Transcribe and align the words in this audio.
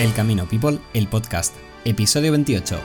El 0.00 0.14
Camino 0.14 0.46
People, 0.46 0.78
el 0.94 1.08
podcast, 1.08 1.54
episodio 1.84 2.32
28. 2.32 2.80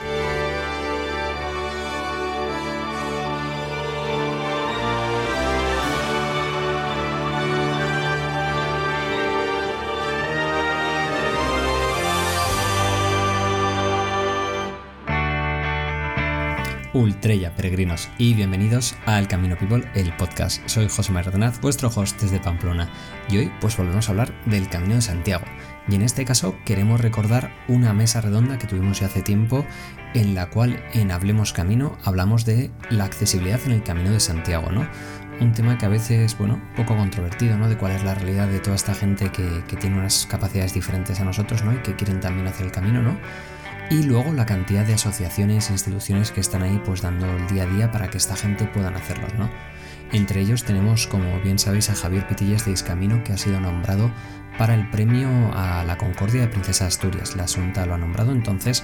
Ultrella, 16.91 17.55
peregrinos, 17.55 18.09
y 18.18 18.34
bienvenidos 18.34 18.93
a 19.05 19.20
El 19.20 19.29
Camino 19.29 19.57
People, 19.57 19.89
el 19.95 20.13
podcast. 20.18 20.61
Soy 20.68 20.89
José 20.89 21.13
María 21.13 21.54
vuestro 21.61 21.88
host 21.88 22.21
desde 22.21 22.41
Pamplona, 22.41 22.89
y 23.29 23.38
hoy 23.38 23.52
pues 23.61 23.77
volvemos 23.77 24.09
a 24.09 24.11
hablar 24.11 24.34
del 24.45 24.68
Camino 24.68 24.95
de 24.95 25.02
Santiago. 25.02 25.45
Y 25.88 25.95
en 25.95 26.02
este 26.02 26.25
caso 26.25 26.55
queremos 26.66 26.99
recordar 26.99 27.52
una 27.67 27.93
mesa 27.93 28.21
redonda 28.21 28.57
que 28.57 28.67
tuvimos 28.67 29.02
hace 29.02 29.21
tiempo, 29.21 29.66
en 30.13 30.34
la 30.34 30.49
cual 30.49 30.84
en 30.93 31.12
Hablemos 31.12 31.53
Camino 31.53 31.98
hablamos 32.03 32.45
de 32.45 32.71
la 32.89 33.05
accesibilidad 33.05 33.59
en 33.66 33.73
el 33.73 33.84
Camino 33.84 34.12
de 34.12 34.20
Santiago, 34.20 34.71
¿no? 34.71 34.88
Un 35.41 35.52
tema 35.52 35.77
que 35.77 35.85
a 35.85 35.90
veces, 35.90 36.38
bueno, 36.38 36.62
poco 36.76 36.95
controvertido, 36.95 37.57
¿no? 37.57 37.67
De 37.67 37.77
cuál 37.77 37.91
es 37.91 38.03
la 38.03 38.16
realidad 38.16 38.48
de 38.48 38.59
toda 38.59 38.76
esta 38.76 38.95
gente 38.95 39.29
que, 39.29 39.63
que 39.67 39.76
tiene 39.76 39.98
unas 39.99 40.26
capacidades 40.26 40.73
diferentes 40.73 41.20
a 41.20 41.26
nosotros, 41.26 41.63
¿no? 41.63 41.73
Y 41.73 41.77
que 41.77 41.95
quieren 41.95 42.20
también 42.20 42.48
hacer 42.48 42.65
el 42.65 42.71
camino, 42.71 43.02
¿no? 43.02 43.17
y 43.90 44.04
luego 44.04 44.34
la 44.34 44.45
cantidad 44.45 44.84
de 44.84 44.95
asociaciones 44.95 45.70
e 45.70 45.73
instituciones 45.73 46.31
que 46.31 46.41
están 46.41 46.63
ahí 46.63 46.81
pues 46.84 47.02
dando 47.02 47.29
el 47.29 47.48
día 47.48 47.63
a 47.63 47.67
día 47.67 47.91
para 47.91 48.09
que 48.09 48.17
esta 48.17 48.35
gente 48.35 48.65
puedan 48.65 48.95
hacerlo, 48.95 49.27
¿no? 49.38 49.49
Entre 50.12 50.41
ellos 50.41 50.63
tenemos, 50.63 51.07
como 51.07 51.40
bien 51.41 51.59
sabéis, 51.59 51.90
a 51.90 51.95
Javier 51.95 52.27
Pitillas 52.27 52.65
de 52.65 52.71
Iscamino, 52.71 53.23
que 53.23 53.34
ha 53.34 53.38
sido 53.38 53.59
nombrado 53.59 54.12
para 54.58 54.73
el 54.73 54.90
premio 54.90 55.30
a 55.54 55.84
la 55.84 55.98
Concordia 55.98 56.41
de 56.41 56.48
Princesa 56.48 56.88
Asturias. 56.88 57.35
La 57.35 57.43
Asunta 57.43 57.85
lo 57.85 57.93
ha 57.93 57.98
nombrado, 57.98 58.32
entonces 58.32 58.84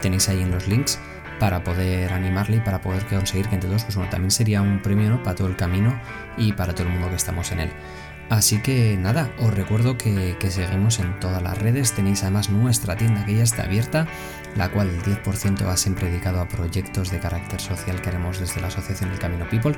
tenéis 0.00 0.28
ahí 0.28 0.42
en 0.42 0.50
los 0.50 0.68
links 0.68 0.98
para 1.38 1.64
poder 1.64 2.12
animarle 2.12 2.58
y 2.58 2.60
para 2.60 2.80
poder 2.80 3.04
conseguir 3.06 3.48
que 3.48 3.54
entre 3.54 3.68
todos, 3.68 3.84
pues 3.84 3.96
bueno, 3.96 4.10
también 4.10 4.30
sería 4.30 4.62
un 4.62 4.80
premio 4.80 5.22
para 5.22 5.36
todo 5.36 5.48
el 5.48 5.56
camino 5.56 5.98
y 6.36 6.52
para 6.52 6.74
todo 6.74 6.86
el 6.86 6.92
mundo 6.92 7.08
que 7.08 7.16
estamos 7.16 7.50
en 7.52 7.60
él. 7.60 7.70
Así 8.30 8.62
que 8.62 8.96
nada, 8.96 9.28
os 9.40 9.52
recuerdo 9.52 9.98
que, 9.98 10.36
seguimos 10.50 11.00
en 11.00 11.18
todas 11.18 11.42
las 11.42 11.58
redes, 11.58 11.94
tenéis 11.94 12.22
además 12.22 12.48
nuestra 12.48 12.96
tienda 12.96 13.26
que 13.26 13.34
ya 13.34 13.42
está 13.42 13.64
abierta, 13.64 14.06
la 14.54 14.70
cual 14.70 14.88
el 14.88 15.02
10% 15.02 15.66
va 15.66 15.76
siempre 15.76 16.08
dedicado 16.08 16.40
a 16.40 16.46
proyectos 16.46 17.10
de 17.10 17.18
carácter 17.18 17.60
social 17.60 18.00
que 18.00 18.08
haremos 18.08 18.38
desde 18.38 18.60
la 18.60 18.68
Asociación 18.68 19.10
del 19.10 19.18
Camino 19.18 19.48
People. 19.48 19.74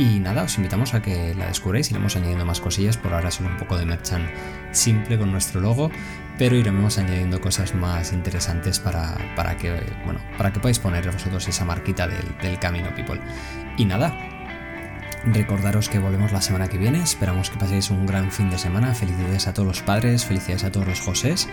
Y 0.00 0.18
nada, 0.18 0.44
os 0.44 0.56
invitamos 0.56 0.94
a 0.94 1.02
que 1.02 1.34
la 1.34 1.48
descubráis, 1.48 1.90
iremos 1.90 2.16
añadiendo 2.16 2.46
más 2.46 2.58
cosillas, 2.58 2.96
por 2.96 3.12
ahora 3.12 3.30
solo 3.30 3.50
un 3.50 3.58
poco 3.58 3.76
de 3.76 3.84
merchan 3.84 4.30
simple 4.72 5.18
con 5.18 5.30
nuestro 5.30 5.60
logo, 5.60 5.90
pero 6.38 6.56
iremos 6.56 6.96
añadiendo 6.96 7.38
cosas 7.38 7.74
más 7.74 8.14
interesantes 8.14 8.78
para, 8.80 9.14
que, 9.58 9.78
bueno, 10.06 10.18
para 10.38 10.54
que 10.54 10.58
podáis 10.58 10.78
poner 10.78 11.04
vosotros 11.04 11.46
esa 11.46 11.66
marquita 11.66 12.08
del, 12.08 12.24
del 12.40 12.58
Camino 12.58 12.94
People. 12.94 13.20
Y 13.76 13.84
nada, 13.84 14.16
Recordaros 15.22 15.90
que 15.90 15.98
volvemos 15.98 16.32
la 16.32 16.40
semana 16.40 16.68
que 16.68 16.78
viene, 16.78 17.02
esperamos 17.02 17.50
que 17.50 17.58
paséis 17.58 17.90
un 17.90 18.06
gran 18.06 18.32
fin 18.32 18.48
de 18.48 18.56
semana, 18.56 18.94
felicidades 18.94 19.48
a 19.48 19.52
todos 19.52 19.68
los 19.68 19.82
padres, 19.82 20.24
felicidades 20.24 20.64
a 20.64 20.72
todos 20.72 20.88
los 20.88 21.00
Josés. 21.02 21.46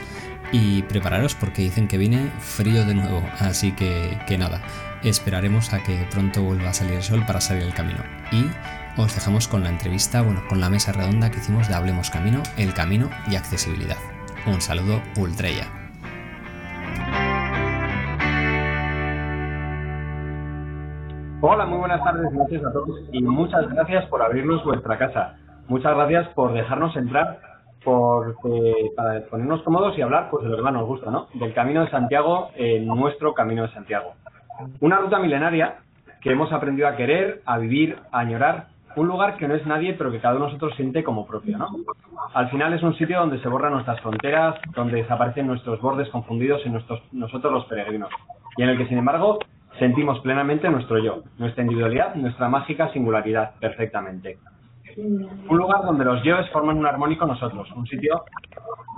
Y 0.54 0.84
prepararos 0.84 1.36
porque 1.36 1.64
dicen 1.64 1.90
que 1.90 1.98
viene 1.98 2.32
frío 2.40 2.86
de 2.86 2.94
nuevo, 2.94 3.22
así 3.40 3.74
que, 3.74 4.18
que 4.26 4.38
nada, 4.38 4.62
esperaremos 5.04 5.74
a 5.74 5.84
que 5.84 6.06
pronto 6.12 6.44
vuelva 6.44 6.70
a 6.70 6.74
salir 6.74 6.96
el 6.96 7.04
sol 7.04 7.24
para 7.26 7.42
salir 7.42 7.64
el 7.64 7.74
camino. 7.74 8.00
Y 8.32 8.46
os 9.00 9.14
dejamos 9.14 9.48
con 9.48 9.64
la 9.64 9.70
entrevista, 9.70 10.22
bueno, 10.22 10.42
con 10.50 10.60
la 10.60 10.70
mesa 10.70 10.92
redonda 10.92 11.30
que 11.30 11.38
hicimos 11.38 11.68
de 11.68 11.76
Hablemos 11.76 12.10
Camino, 12.10 12.42
el 12.58 12.74
camino 12.74 13.10
y 13.30 13.36
accesibilidad. 13.36 13.98
Un 14.46 14.62
saludo 14.62 15.02
ultrella. 15.18 15.66
Hola, 21.40 21.68
muy 21.68 21.78
buenas 21.78 22.04
tardes, 22.04 22.32
noches 22.34 22.66
a 22.66 22.74
todos 22.74 23.00
y 23.12 23.22
muchas 23.22 23.70
gracias 23.70 24.06
por 24.08 24.24
abrirnos 24.24 24.64
vuestra 24.64 24.98
casa. 24.98 25.36
Muchas 25.68 25.96
gracias 25.96 26.28
por 26.30 26.54
dejarnos 26.54 26.96
entrar, 26.96 27.40
por 27.84 28.36
eh, 28.46 28.92
para 28.96 29.22
ponernos 29.28 29.62
cómodos 29.62 29.96
y 29.98 30.02
hablar 30.02 30.30
pues 30.32 30.44
de 30.44 30.50
lo 30.50 30.58
que 30.58 30.64
más 30.64 30.74
nos 30.74 30.88
gusta, 30.88 31.12
¿no? 31.12 31.28
Del 31.36 31.54
Camino 31.54 31.82
de 31.82 31.92
Santiago, 31.92 32.50
en 32.56 32.88
nuestro 32.88 33.36
Camino 33.36 33.64
de 33.64 33.70
Santiago. 33.70 34.14
Una 34.80 34.98
ruta 34.98 35.20
milenaria 35.20 35.76
que 36.22 36.32
hemos 36.32 36.52
aprendido 36.52 36.88
a 36.88 36.96
querer, 36.96 37.42
a 37.46 37.58
vivir, 37.58 37.98
a 38.12 38.20
añorar, 38.20 38.68
un 38.96 39.08
lugar 39.08 39.38
que 39.38 39.48
no 39.48 39.54
es 39.54 39.66
nadie 39.66 39.94
pero 39.94 40.12
que 40.12 40.20
cada 40.20 40.36
uno 40.36 40.46
de 40.46 40.54
nosotros 40.54 40.76
siente 40.76 41.04
como 41.04 41.28
propio, 41.28 41.58
¿no? 41.58 41.70
Al 42.34 42.50
final 42.50 42.74
es 42.74 42.82
un 42.82 42.96
sitio 42.96 43.20
donde 43.20 43.40
se 43.40 43.48
borran 43.48 43.74
nuestras 43.74 44.02
fronteras, 44.02 44.56
donde 44.76 44.98
desaparecen 44.98 45.46
nuestros 45.46 45.80
bordes 45.82 46.10
confundidos 46.10 46.66
en 46.66 46.74
nuestros, 46.74 47.02
nosotros 47.12 47.54
los 47.54 47.66
peregrinos, 47.66 48.10
y 48.58 48.64
en 48.64 48.70
el 48.70 48.78
que 48.78 48.88
sin 48.88 48.98
embargo 48.98 49.40
sentimos 49.78 50.20
plenamente 50.22 50.70
nuestro 50.70 50.98
yo, 50.98 51.22
nuestra 51.38 51.64
individualidad, 51.64 52.16
nuestra 52.16 52.50
mágica 52.50 52.92
singularidad 52.92 53.52
perfectamente. 53.60 54.40
Un 54.98 55.58
lugar 55.58 55.84
donde 55.84 56.06
los 56.06 56.24
yoes 56.24 56.50
forman 56.50 56.78
un 56.78 56.88
armónico 56.88 57.28
nosotros, 57.28 57.72
un 57.76 57.86
sitio 57.86 58.24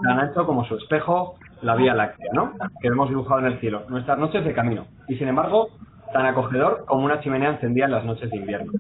tan 0.02 0.18
ancho 0.18 0.46
como 0.46 0.64
su 0.64 0.76
espejo, 0.78 1.36
la 1.62 1.76
Vía 1.76 1.94
Láctea, 1.94 2.32
¿no? 2.34 2.54
Que 2.82 2.88
hemos 2.88 3.10
dibujado 3.10 3.40
en 3.40 3.48
el 3.48 3.60
cielo, 3.60 3.84
nuestras 3.90 4.18
noches 4.18 4.44
de 4.46 4.54
camino, 4.54 4.86
y 5.08 5.16
sin 5.16 5.28
embargo, 5.28 5.70
tan 6.14 6.26
acogedor 6.26 6.86
como 6.86 7.06
una 7.06 7.20
chimenea 7.20 7.52
encendida 7.52 7.86
en 7.86 7.92
las 7.92 8.06
noches 8.06 8.30
de 8.30 8.38
invierno. 8.38 8.72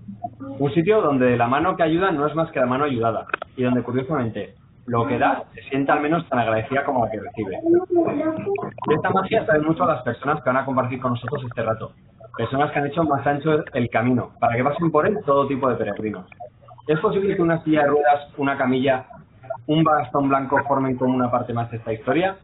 Un 0.57 0.73
sitio 0.73 1.01
donde 1.01 1.37
la 1.37 1.47
mano 1.47 1.75
que 1.75 1.83
ayuda 1.83 2.11
no 2.11 2.25
es 2.25 2.35
más 2.35 2.51
que 2.51 2.59
la 2.59 2.65
mano 2.65 2.85
ayudada, 2.85 3.25
y 3.55 3.63
donde 3.63 3.83
curiosamente 3.83 4.55
lo 4.85 5.05
que 5.05 5.19
da 5.19 5.43
se 5.53 5.61
sienta 5.69 5.93
al 5.93 6.01
menos 6.01 6.27
tan 6.29 6.39
agradecida 6.39 6.83
como 6.83 7.05
la 7.05 7.11
que 7.11 7.19
recibe. 7.19 7.59
De 8.87 8.95
esta 8.95 9.09
magia 9.11 9.45
saben 9.45 9.65
mucho 9.65 9.85
las 9.85 10.01
personas 10.01 10.41
que 10.41 10.49
van 10.49 10.57
a 10.57 10.65
compartir 10.65 10.99
con 10.99 11.11
nosotros 11.11 11.43
este 11.43 11.61
rato. 11.61 11.91
Personas 12.35 12.71
que 12.71 12.79
han 12.79 12.87
hecho 12.87 13.03
más 13.03 13.25
ancho 13.27 13.63
el 13.73 13.89
camino, 13.89 14.31
para 14.39 14.55
que 14.55 14.63
pasen 14.63 14.91
por 14.91 15.05
él 15.05 15.17
todo 15.25 15.47
tipo 15.47 15.69
de 15.69 15.75
peregrinos. 15.75 16.25
¿Es 16.87 16.99
posible 17.01 17.35
que 17.35 17.41
una 17.41 17.63
silla 17.63 17.83
de 17.83 17.89
ruedas, 17.89 18.29
una 18.37 18.57
camilla, 18.57 19.05
un 19.69 19.83
bastón 19.83 20.29
blanco 20.29 20.57
formen 20.67 20.97
como 20.97 21.15
una 21.15 21.29
parte 21.29 21.53
más 21.53 21.69
de 21.69 21.77
esta 21.77 21.93
historia? 21.93 22.37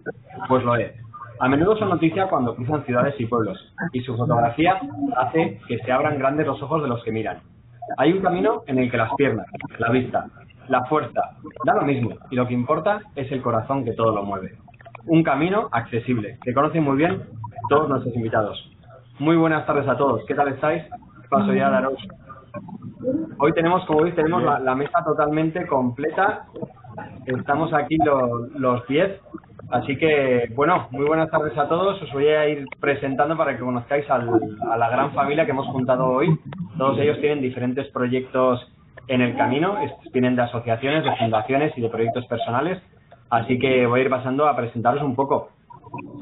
Pues 0.47 0.63
lo 0.63 0.75
es. 0.75 0.93
A 1.39 1.49
menudo 1.49 1.75
son 1.75 1.89
noticia 1.89 2.27
cuando 2.27 2.55
cruzan 2.55 2.85
ciudades 2.85 3.15
y 3.19 3.25
pueblos, 3.25 3.57
y 3.91 4.01
su 4.01 4.15
fotografía 4.15 4.79
hace 5.17 5.59
que 5.67 5.79
se 5.79 5.91
abran 5.91 6.19
grandes 6.19 6.45
los 6.45 6.61
ojos 6.61 6.83
de 6.83 6.87
los 6.87 7.03
que 7.03 7.11
miran. 7.11 7.39
Hay 7.97 8.13
un 8.13 8.21
camino 8.21 8.61
en 8.67 8.77
el 8.77 8.91
que 8.91 8.97
las 8.97 9.13
piernas, 9.15 9.47
la 9.79 9.89
vista, 9.89 10.27
la 10.67 10.85
fuerza, 10.85 11.21
da 11.65 11.73
lo 11.73 11.81
mismo, 11.81 12.11
y 12.29 12.35
lo 12.35 12.47
que 12.47 12.53
importa 12.53 13.01
es 13.15 13.31
el 13.31 13.41
corazón 13.41 13.83
que 13.83 13.93
todo 13.93 14.13
lo 14.13 14.23
mueve. 14.23 14.53
Un 15.07 15.23
camino 15.23 15.67
accesible, 15.71 16.37
que 16.43 16.53
conocen 16.53 16.83
muy 16.83 16.95
bien 16.95 17.23
todos 17.69 17.89
nuestros 17.89 18.15
invitados. 18.15 18.71
Muy 19.17 19.35
buenas 19.35 19.65
tardes 19.65 19.87
a 19.87 19.97
todos, 19.97 20.23
¿qué 20.27 20.35
tal 20.35 20.49
estáis? 20.49 20.83
Paso 21.29 21.53
ya 21.53 21.67
a 21.67 21.71
daros. 21.71 21.97
Hoy 23.37 23.51
tenemos, 23.53 23.85
como 23.85 24.03
veis, 24.03 24.15
tenemos 24.15 24.43
la, 24.43 24.75
mesa 24.75 25.03
totalmente 25.03 25.65
completa. 25.67 26.45
Estamos 27.25 27.73
aquí 27.73 27.97
los 28.55 28.87
10 28.87 29.21
Así 29.71 29.97
que, 29.97 30.51
bueno, 30.55 30.87
muy 30.91 31.05
buenas 31.05 31.29
tardes 31.31 31.57
a 31.57 31.67
todos. 31.67 32.01
Os 32.01 32.11
voy 32.13 32.27
a 32.27 32.47
ir 32.47 32.65
presentando 32.79 33.35
para 33.35 33.57
que 33.57 33.63
conozcáis 33.63 34.09
a 34.09 34.19
la 34.19 34.89
gran 34.89 35.11
familia 35.13 35.45
que 35.45 35.51
hemos 35.51 35.67
juntado 35.67 36.05
hoy. 36.05 36.37
Todos 36.77 36.99
ellos 36.99 37.19
tienen 37.19 37.41
diferentes 37.41 37.87
proyectos 37.87 38.65
en 39.07 39.21
el 39.21 39.35
camino, 39.35 39.77
vienen 40.13 40.35
de 40.35 40.43
asociaciones, 40.43 41.03
de 41.03 41.15
fundaciones 41.15 41.77
y 41.77 41.81
de 41.81 41.89
proyectos 41.89 42.25
personales, 42.27 42.81
así 43.29 43.59
que 43.59 43.85
voy 43.85 43.99
a 43.99 44.03
ir 44.03 44.09
pasando 44.09 44.47
a 44.47 44.55
presentaros 44.55 45.03
un 45.03 45.15
poco. 45.15 45.49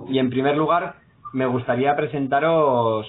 Y 0.08 0.20
en 0.20 0.30
primer 0.30 0.58
lugar, 0.58 0.96
me 1.34 1.46
gustaría 1.46 1.96
presentaros 1.96 3.08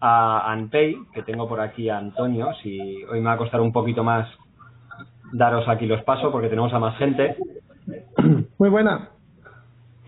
a 0.00 0.52
Anpei, 0.52 0.96
que 1.12 1.22
tengo 1.22 1.48
por 1.48 1.60
aquí 1.60 1.88
a 1.88 1.98
Antonio, 1.98 2.52
si 2.62 3.04
hoy 3.04 3.20
me 3.20 3.26
va 3.26 3.32
a 3.32 3.38
costar 3.38 3.60
un 3.60 3.72
poquito 3.72 4.04
más 4.04 4.28
daros 5.32 5.68
aquí 5.68 5.86
los 5.86 6.02
pasos 6.02 6.30
porque 6.32 6.48
tenemos 6.48 6.72
a 6.72 6.78
más 6.78 6.96
gente. 6.98 7.36
Muy 8.58 8.68
buena. 8.68 9.10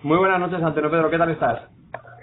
Muy 0.02 0.18
buenas 0.18 0.40
noches, 0.40 0.62
Antonio 0.62 0.90
Pedro, 0.90 1.10
¿qué 1.10 1.18
tal 1.18 1.30
estás? 1.30 1.60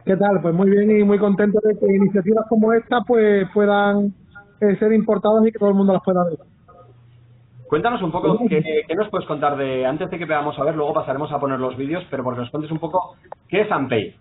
¿Qué 0.03 0.15
tal? 0.15 0.41
Pues 0.41 0.53
muy 0.53 0.69
bien 0.69 0.99
y 0.99 1.03
muy 1.03 1.19
contento 1.19 1.59
de 1.63 1.77
que 1.77 1.85
iniciativas 1.85 2.45
como 2.47 2.73
esta 2.73 3.01
pues 3.01 3.47
puedan 3.53 4.13
eh, 4.61 4.75
ser 4.79 4.93
importadas 4.93 5.45
y 5.45 5.51
que 5.51 5.59
todo 5.59 5.69
el 5.69 5.75
mundo 5.75 5.93
las 5.93 6.03
pueda 6.03 6.23
ver. 6.23 6.39
Cuéntanos 7.67 8.01
un 8.01 8.11
poco, 8.11 8.39
¿qué, 8.47 8.85
nos 8.95 9.09
puedes 9.09 9.27
contar 9.27 9.57
de, 9.57 9.85
antes 9.85 10.09
de 10.09 10.17
que 10.17 10.25
veamos 10.25 10.57
a 10.57 10.63
ver, 10.63 10.75
luego 10.75 10.93
pasaremos 10.93 11.29
a 11.33 11.39
poner 11.39 11.59
los 11.59 11.75
vídeos, 11.75 12.03
pero 12.09 12.23
porque 12.23 12.39
nos 12.39 12.49
cuentes 12.49 12.71
un 12.71 12.79
poco, 12.79 13.15
¿qué 13.49 13.61
es 13.61 13.71
AMPEI? 13.71 14.15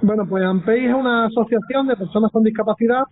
Bueno, 0.00 0.24
pues 0.26 0.42
AMPEI 0.42 0.86
es 0.86 0.94
una 0.94 1.26
asociación 1.26 1.86
de 1.86 1.96
personas 1.96 2.32
con 2.32 2.42
discapacidad 2.42 3.02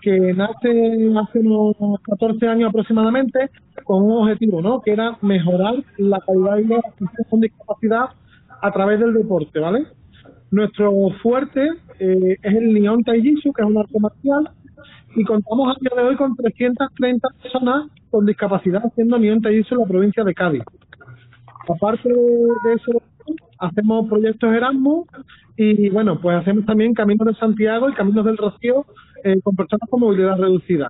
que 0.00 0.32
nace 0.34 1.10
hace 1.18 1.38
unos 1.40 1.76
14 2.02 2.46
años 2.48 2.70
aproximadamente 2.70 3.50
con 3.84 4.02
un 4.02 4.22
objetivo, 4.22 4.60
¿no? 4.60 4.80
Que 4.80 4.92
era 4.92 5.16
mejorar 5.22 5.74
la 5.98 6.20
calidad 6.20 6.56
de 6.56 6.62
vida 6.62 6.76
de 6.76 6.82
las 6.82 6.94
personas 6.94 7.26
con 7.28 7.40
discapacidad 7.40 8.04
a 8.62 8.72
través 8.72 9.00
del 9.00 9.14
deporte, 9.14 9.58
¿vale? 9.58 9.86
Nuestro 10.50 10.92
fuerte 11.22 11.68
eh, 11.98 12.36
es 12.42 12.54
el 12.54 12.74
Nihon 12.74 13.04
Taijitsu, 13.04 13.52
que 13.52 13.62
es 13.62 13.68
un 13.68 13.78
arte 13.78 13.98
marcial, 14.00 14.50
y 15.14 15.24
contamos 15.24 15.76
a 15.76 15.78
día 15.80 16.02
de 16.02 16.08
hoy 16.08 16.16
con 16.16 16.36
330 16.36 17.28
personas 17.42 17.90
con 18.10 18.26
discapacidad 18.26 18.84
haciendo 18.84 19.18
Nihon 19.18 19.40
Taijitsu 19.40 19.74
en 19.74 19.80
la 19.80 19.86
provincia 19.86 20.24
de 20.24 20.34
Cádiz. 20.34 20.62
Aparte 21.68 22.08
de 22.08 22.72
eso, 22.74 23.02
hacemos 23.58 24.08
proyectos 24.08 24.52
Erasmus 24.52 25.06
y 25.56 25.90
bueno, 25.90 26.18
pues 26.20 26.36
hacemos 26.36 26.64
también 26.64 26.94
Caminos 26.94 27.26
de 27.26 27.34
Santiago 27.34 27.88
y 27.88 27.94
Caminos 27.94 28.24
del 28.24 28.36
Rocío 28.36 28.86
eh, 29.24 29.40
con 29.42 29.54
personas 29.56 29.88
con 29.88 30.00
movilidad 30.00 30.38
reducida. 30.38 30.88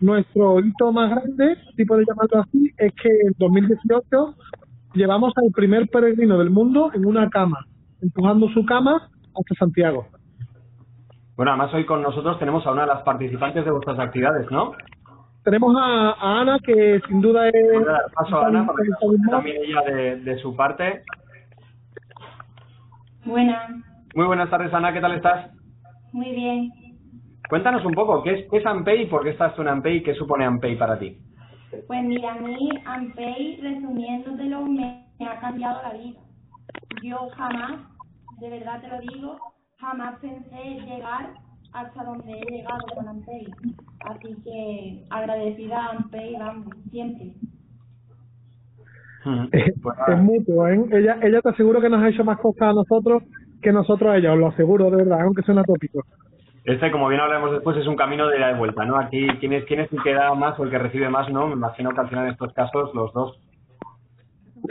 Nuestro 0.00 0.60
hito 0.60 0.92
más 0.92 1.10
grande, 1.10 1.56
si 1.76 1.84
puede 1.84 2.04
llamarlo 2.06 2.42
así, 2.42 2.70
es 2.76 2.92
que 2.94 3.08
en 3.08 3.34
2018 3.38 4.34
llevamos 4.94 5.32
al 5.36 5.50
primer 5.52 5.88
peregrino 5.88 6.38
del 6.38 6.50
mundo 6.50 6.90
en 6.94 7.06
una 7.06 7.30
cama, 7.30 7.66
empujando 8.02 8.48
su 8.50 8.64
cama 8.64 9.08
hasta 9.34 9.54
Santiago. 9.58 10.06
Bueno, 11.36 11.52
además 11.52 11.74
hoy 11.74 11.84
con 11.84 12.02
nosotros 12.02 12.38
tenemos 12.38 12.66
a 12.66 12.72
una 12.72 12.82
de 12.82 12.88
las 12.88 13.02
participantes 13.02 13.64
de 13.64 13.70
vuestras 13.70 13.98
actividades, 13.98 14.50
¿no? 14.50 14.72
Tenemos 15.42 15.74
a, 15.78 16.40
Ana, 16.40 16.58
que 16.58 17.00
sin 17.08 17.20
duda 17.20 17.48
es... 17.48 17.72
Voy 17.72 17.82
a 17.82 17.92
dar 17.92 18.10
paso 18.14 18.38
a 18.38 18.46
Ana, 18.46 18.66
porque 18.66 18.88
también 19.30 19.56
ella 19.62 19.82
de, 19.82 20.16
de 20.20 20.38
su 20.38 20.54
parte. 20.56 21.02
Buenas. 23.24 23.70
Muy 24.14 24.26
buenas 24.26 24.48
tardes, 24.48 24.72
Ana, 24.72 24.92
¿qué 24.92 25.00
tal 25.00 25.12
estás? 25.12 25.50
Muy 26.12 26.30
bien. 26.30 26.83
Cuéntanos 27.48 27.84
un 27.84 27.92
poco, 27.92 28.22
¿qué 28.22 28.40
es, 28.40 28.50
qué 28.50 28.58
es 28.58 28.66
Ampey 28.66 29.02
y 29.02 29.06
por 29.06 29.22
qué 29.22 29.30
estás 29.30 29.54
tú 29.54 29.62
en 29.62 29.68
Ampey 29.68 29.98
y 29.98 30.02
qué 30.02 30.14
supone 30.14 30.44
Ampey 30.44 30.76
para 30.76 30.98
ti? 30.98 31.18
Pues 31.86 32.02
mira, 32.04 32.32
a 32.32 32.40
mí 32.40 32.70
Ampey, 32.86 33.60
resumiéndotelo, 33.60 34.64
me, 34.66 35.06
me 35.18 35.26
ha 35.26 35.40
cambiado 35.40 35.82
la 35.82 35.92
vida. 35.92 36.20
Yo 37.02 37.28
jamás, 37.36 37.80
de 38.40 38.50
verdad 38.50 38.80
te 38.80 38.88
lo 38.88 39.00
digo, 39.00 39.36
jamás 39.78 40.18
pensé 40.20 40.80
llegar 40.86 41.34
hasta 41.72 42.04
donde 42.04 42.32
he 42.32 42.50
llegado 42.50 42.86
con 42.94 43.08
Ampey. 43.08 43.46
Así 44.00 44.34
que 44.42 45.04
agradecida 45.10 45.76
a 45.76 45.90
Ampey, 45.90 46.36
vamos, 46.38 46.74
siempre. 46.90 47.34
Pues 49.82 49.96
es 50.08 50.18
mutuo, 50.18 50.68
¿eh? 50.68 50.84
Ella, 50.92 51.18
ella 51.22 51.40
te 51.40 51.48
aseguro 51.48 51.80
que 51.80 51.88
nos 51.88 52.02
ha 52.02 52.08
hecho 52.08 52.24
más 52.24 52.38
cosas 52.38 52.68
a 52.68 52.72
nosotros 52.72 53.22
que 53.62 53.72
nosotros 53.72 54.10
a 54.10 54.18
ella, 54.18 54.32
os 54.32 54.38
lo 54.38 54.48
aseguro 54.48 54.90
de 54.90 54.98
verdad, 54.98 55.22
aunque 55.22 55.42
suena 55.42 55.64
tópico. 55.64 56.04
Este, 56.64 56.90
como 56.90 57.08
bien 57.08 57.20
hablaremos 57.20 57.52
después, 57.52 57.76
es 57.76 57.86
un 57.86 57.96
camino 57.96 58.26
de 58.26 58.38
ida 58.38 58.50
y 58.50 58.54
vuelta, 58.54 58.86
¿no? 58.86 58.96
Aquí, 58.96 59.26
¿quién 59.38 59.52
es, 59.52 59.64
quién 59.66 59.80
es 59.80 59.92
el 59.92 60.02
que 60.02 60.14
da 60.14 60.34
más 60.34 60.58
o 60.58 60.64
el 60.64 60.70
que 60.70 60.78
recibe 60.78 61.10
más, 61.10 61.28
no? 61.30 61.46
Me 61.46 61.52
imagino 61.52 61.90
que 61.90 62.00
al 62.00 62.08
final 62.08 62.24
en 62.24 62.32
estos 62.32 62.54
casos 62.54 62.94
los 62.94 63.12
dos. 63.12 63.38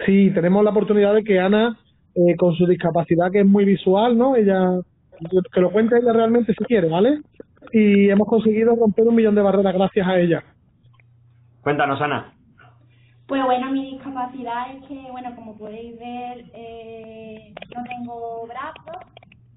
Sí, 0.05 0.31
tenemos 0.33 0.63
la 0.63 0.71
oportunidad 0.71 1.13
de 1.13 1.23
que 1.23 1.39
Ana, 1.39 1.77
eh, 2.15 2.35
con 2.35 2.55
su 2.55 2.65
discapacidad 2.65 3.31
que 3.31 3.41
es 3.41 3.45
muy 3.45 3.63
visual, 3.63 4.17
¿no? 4.17 4.35
Ella, 4.35 4.79
que 5.51 5.61
lo 5.61 5.71
cuente 5.71 5.99
ella 5.99 6.13
realmente 6.13 6.55
si 6.57 6.65
quiere, 6.65 6.89
¿vale? 6.89 7.19
Y 7.71 8.09
hemos 8.09 8.27
conseguido 8.27 8.75
romper 8.75 9.07
un 9.07 9.15
millón 9.15 9.35
de 9.35 9.43
barreras 9.43 9.75
gracias 9.75 10.07
a 10.07 10.17
ella. 10.17 10.43
Cuéntanos, 11.61 12.01
Ana. 12.01 12.33
Pues 13.27 13.43
bueno, 13.45 13.71
mi 13.71 13.91
discapacidad 13.91 14.75
es 14.75 14.83
que, 14.87 14.99
bueno, 15.11 15.33
como 15.35 15.57
podéis 15.57 15.97
ver, 15.99 16.43
eh, 16.53 17.53
no 17.75 17.83
tengo 17.83 18.47
brazos 18.47 19.13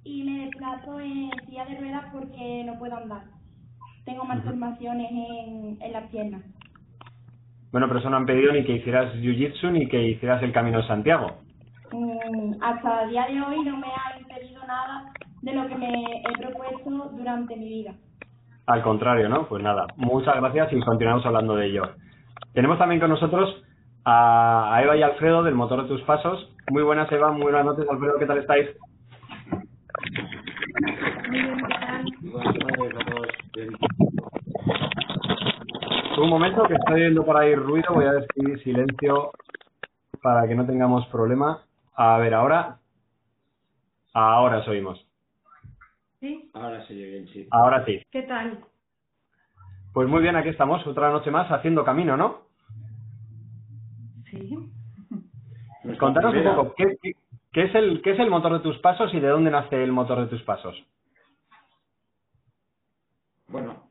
y 0.07 0.23
me 0.23 0.45
desplazo 0.47 1.01
en 1.01 1.31
silla 1.47 1.65
de 1.65 1.79
ruedas 1.79 2.05
porque 2.13 2.63
no 2.65 2.79
puedo 2.79 2.97
andar. 2.97 3.25
Tengo 4.05 4.25
malformaciones 4.25 5.11
en, 5.11 5.79
en 5.81 5.93
las 5.93 6.09
piernas. 6.11 6.43
Bueno, 7.73 7.89
pero 7.89 7.99
eso 7.99 8.09
no 8.09 8.17
han 8.17 8.27
pedido 8.27 8.53
ni 8.53 8.65
que 8.65 8.77
hicieras 8.77 9.13
jiu-jitsu 9.17 9.73
ni 9.73 9.89
que 9.89 10.01
hicieras 10.01 10.43
el 10.45 10.53
Camino 10.53 10.79
de 10.79 10.87
Santiago. 10.87 11.39
Mm, 11.93 12.55
hasta 12.63 13.03
el 13.03 13.11
día 13.11 13.27
de 13.27 13.43
hoy 13.43 13.65
no 13.65 13.77
me 13.79 13.89
ha 13.89 14.19
impedido 14.19 14.65
nada 14.67 15.13
de 15.43 15.53
lo 15.53 15.67
que 15.67 15.75
me 15.75 15.89
he 15.89 16.39
propuesto 16.39 17.11
durante 17.17 17.57
mi 17.57 17.69
vida. 17.69 17.95
Al 18.67 18.83
contrario, 18.83 19.29
¿no? 19.29 19.49
Pues 19.49 19.63
nada, 19.63 19.87
muchas 19.97 20.37
gracias 20.37 20.73
y 20.73 20.81
continuamos 20.81 21.27
hablando 21.27 21.57
de 21.57 21.67
ello. 21.67 21.83
Tenemos 22.55 22.79
también 22.79 23.01
con 23.01 23.11
nosotros 23.11 23.63
a 24.05 24.81
Eva 24.83 24.97
y 24.97 25.03
Alfredo 25.03 25.43
del 25.43 25.57
Motor 25.57 25.83
de 25.83 25.89
tus 25.89 26.03
Pasos. 26.03 26.53
Muy 26.71 26.85
buenas, 26.85 27.11
Eva, 27.11 27.33
muy 27.33 27.43
buenas 27.43 27.65
noches, 27.65 27.87
Alfredo, 27.91 28.19
¿qué 28.19 28.27
tal 28.27 28.39
estáis? 28.39 28.69
Un 36.19 36.29
momento, 36.29 36.65
que 36.65 36.75
estoy 36.75 37.01
viendo 37.01 37.25
por 37.25 37.37
ahí 37.37 37.55
ruido, 37.55 37.95
voy 37.95 38.05
a 38.05 38.13
decidir 38.13 38.63
silencio 38.63 39.31
para 40.23 40.47
que 40.47 40.55
no 40.55 40.67
tengamos 40.67 41.07
problema. 41.07 41.63
A 41.95 42.19
ver, 42.19 42.35
ahora. 42.35 42.79
Ahora 44.13 44.59
os 44.59 44.69
oímos. 44.69 45.07
¿Sí? 46.21 46.51
Ahora 46.55 46.87
se 46.87 46.95
oye 46.95 47.07
bien, 47.07 47.29
sí. 47.29 47.49
Ahora 47.51 47.85
sí. 47.85 48.03
¿Qué 48.11 48.23
tal? 48.23 48.61
Pues 49.93 50.09
muy 50.09 50.21
bien, 50.21 50.37
aquí 50.37 50.51
estamos, 50.51 50.87
otra 50.87 51.11
noche 51.11 51.31
más 51.31 51.51
haciendo 51.51 51.85
camino, 51.85 52.17
¿no? 52.17 52.43
Sí. 54.31 54.71
Contanos 55.99 56.35
un 56.35 56.45
poco, 56.45 56.75
¿qué, 56.77 56.97
qué, 57.03 57.13
qué 57.53 57.63
es 57.65 57.75
el, 57.75 58.03
¿qué 58.03 58.11
es 58.11 58.19
el 58.19 58.29
motor 58.29 58.53
de 58.53 58.61
tus 58.61 58.79
pasos 58.79 59.15
y 59.15 59.21
de 59.21 59.29
dónde 59.29 59.51
nace 59.51 59.83
el 59.83 59.93
motor 59.93 60.21
de 60.21 60.27
tus 60.27 60.43
pasos? 60.43 60.77
Bueno, 63.49 63.85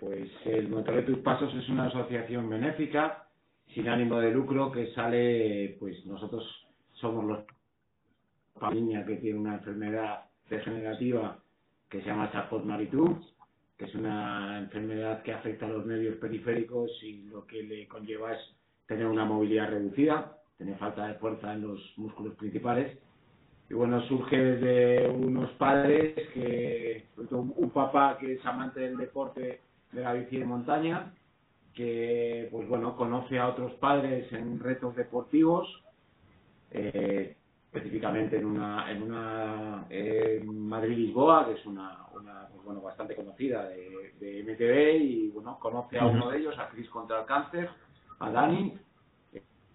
el 0.45 0.69
Motor 0.69 0.95
de 0.95 1.01
tus 1.03 1.17
Pasos 1.19 1.53
es 1.55 1.67
una 1.69 1.87
asociación 1.87 2.49
benéfica 2.49 3.27
sin 3.73 3.89
ánimo 3.89 4.19
de 4.19 4.31
lucro 4.31 4.71
que 4.71 4.93
sale, 4.93 5.75
pues 5.79 6.05
nosotros 6.05 6.43
somos 6.93 7.25
los 7.25 7.39
niña 8.73 9.05
que 9.05 9.17
tiene 9.17 9.39
una 9.39 9.55
enfermedad 9.55 10.25
degenerativa 10.49 11.39
que 11.89 12.01
se 12.01 12.07
llama 12.07 12.31
Charcot-Marie-Tooth, 12.31 13.21
que 13.77 13.85
es 13.85 13.95
una 13.95 14.59
enfermedad 14.59 15.21
que 15.23 15.33
afecta 15.33 15.65
a 15.65 15.69
los 15.69 15.85
nervios 15.85 16.17
periféricos 16.17 16.91
y 17.03 17.23
lo 17.23 17.45
que 17.45 17.63
le 17.63 17.87
conlleva 17.87 18.33
es 18.33 18.39
tener 18.87 19.05
una 19.05 19.25
movilidad 19.25 19.69
reducida, 19.69 20.37
tener 20.57 20.77
falta 20.77 21.07
de 21.07 21.15
fuerza 21.15 21.53
en 21.53 21.61
los 21.61 21.93
músculos 21.97 22.35
principales. 22.35 22.97
Y 23.69 23.73
bueno, 23.73 24.01
surge 24.07 24.37
de 24.37 25.09
unos 25.09 25.51
padres 25.51 26.13
que, 26.33 27.05
un 27.31 27.71
papá 27.71 28.17
que 28.19 28.33
es 28.33 28.45
amante 28.45 28.79
del 28.79 28.97
deporte 28.97 29.59
de 29.95 30.01
la 30.01 30.13
bici 30.13 30.37
de 30.37 30.45
montaña, 30.45 31.13
que 31.73 32.47
pues 32.51 32.67
bueno, 32.67 32.95
conoce 32.95 33.39
a 33.39 33.47
otros 33.47 33.73
padres 33.73 34.31
en 34.33 34.59
retos 34.59 34.95
deportivos, 34.95 35.67
eh, 36.71 37.35
específicamente 37.67 38.37
en 38.37 38.45
una, 38.45 38.91
en 38.91 39.03
una 39.03 39.85
eh, 39.89 40.43
Madrid-Lisboa, 40.45 41.47
que 41.47 41.53
es 41.53 41.65
una, 41.65 42.05
una 42.13 42.47
pues 42.49 42.63
bueno, 42.63 42.81
bastante 42.81 43.15
conocida 43.15 43.67
de, 43.67 44.13
de 44.19 44.43
MTV, 44.43 45.03
y 45.03 45.29
bueno, 45.29 45.57
conoce 45.59 45.97
a 45.97 46.05
uno 46.05 46.29
de 46.29 46.39
ellos, 46.39 46.57
a 46.59 46.69
Chris 46.69 46.89
contra 46.89 47.21
el 47.21 47.25
cáncer, 47.25 47.69
a 48.19 48.29
Dani, 48.29 48.73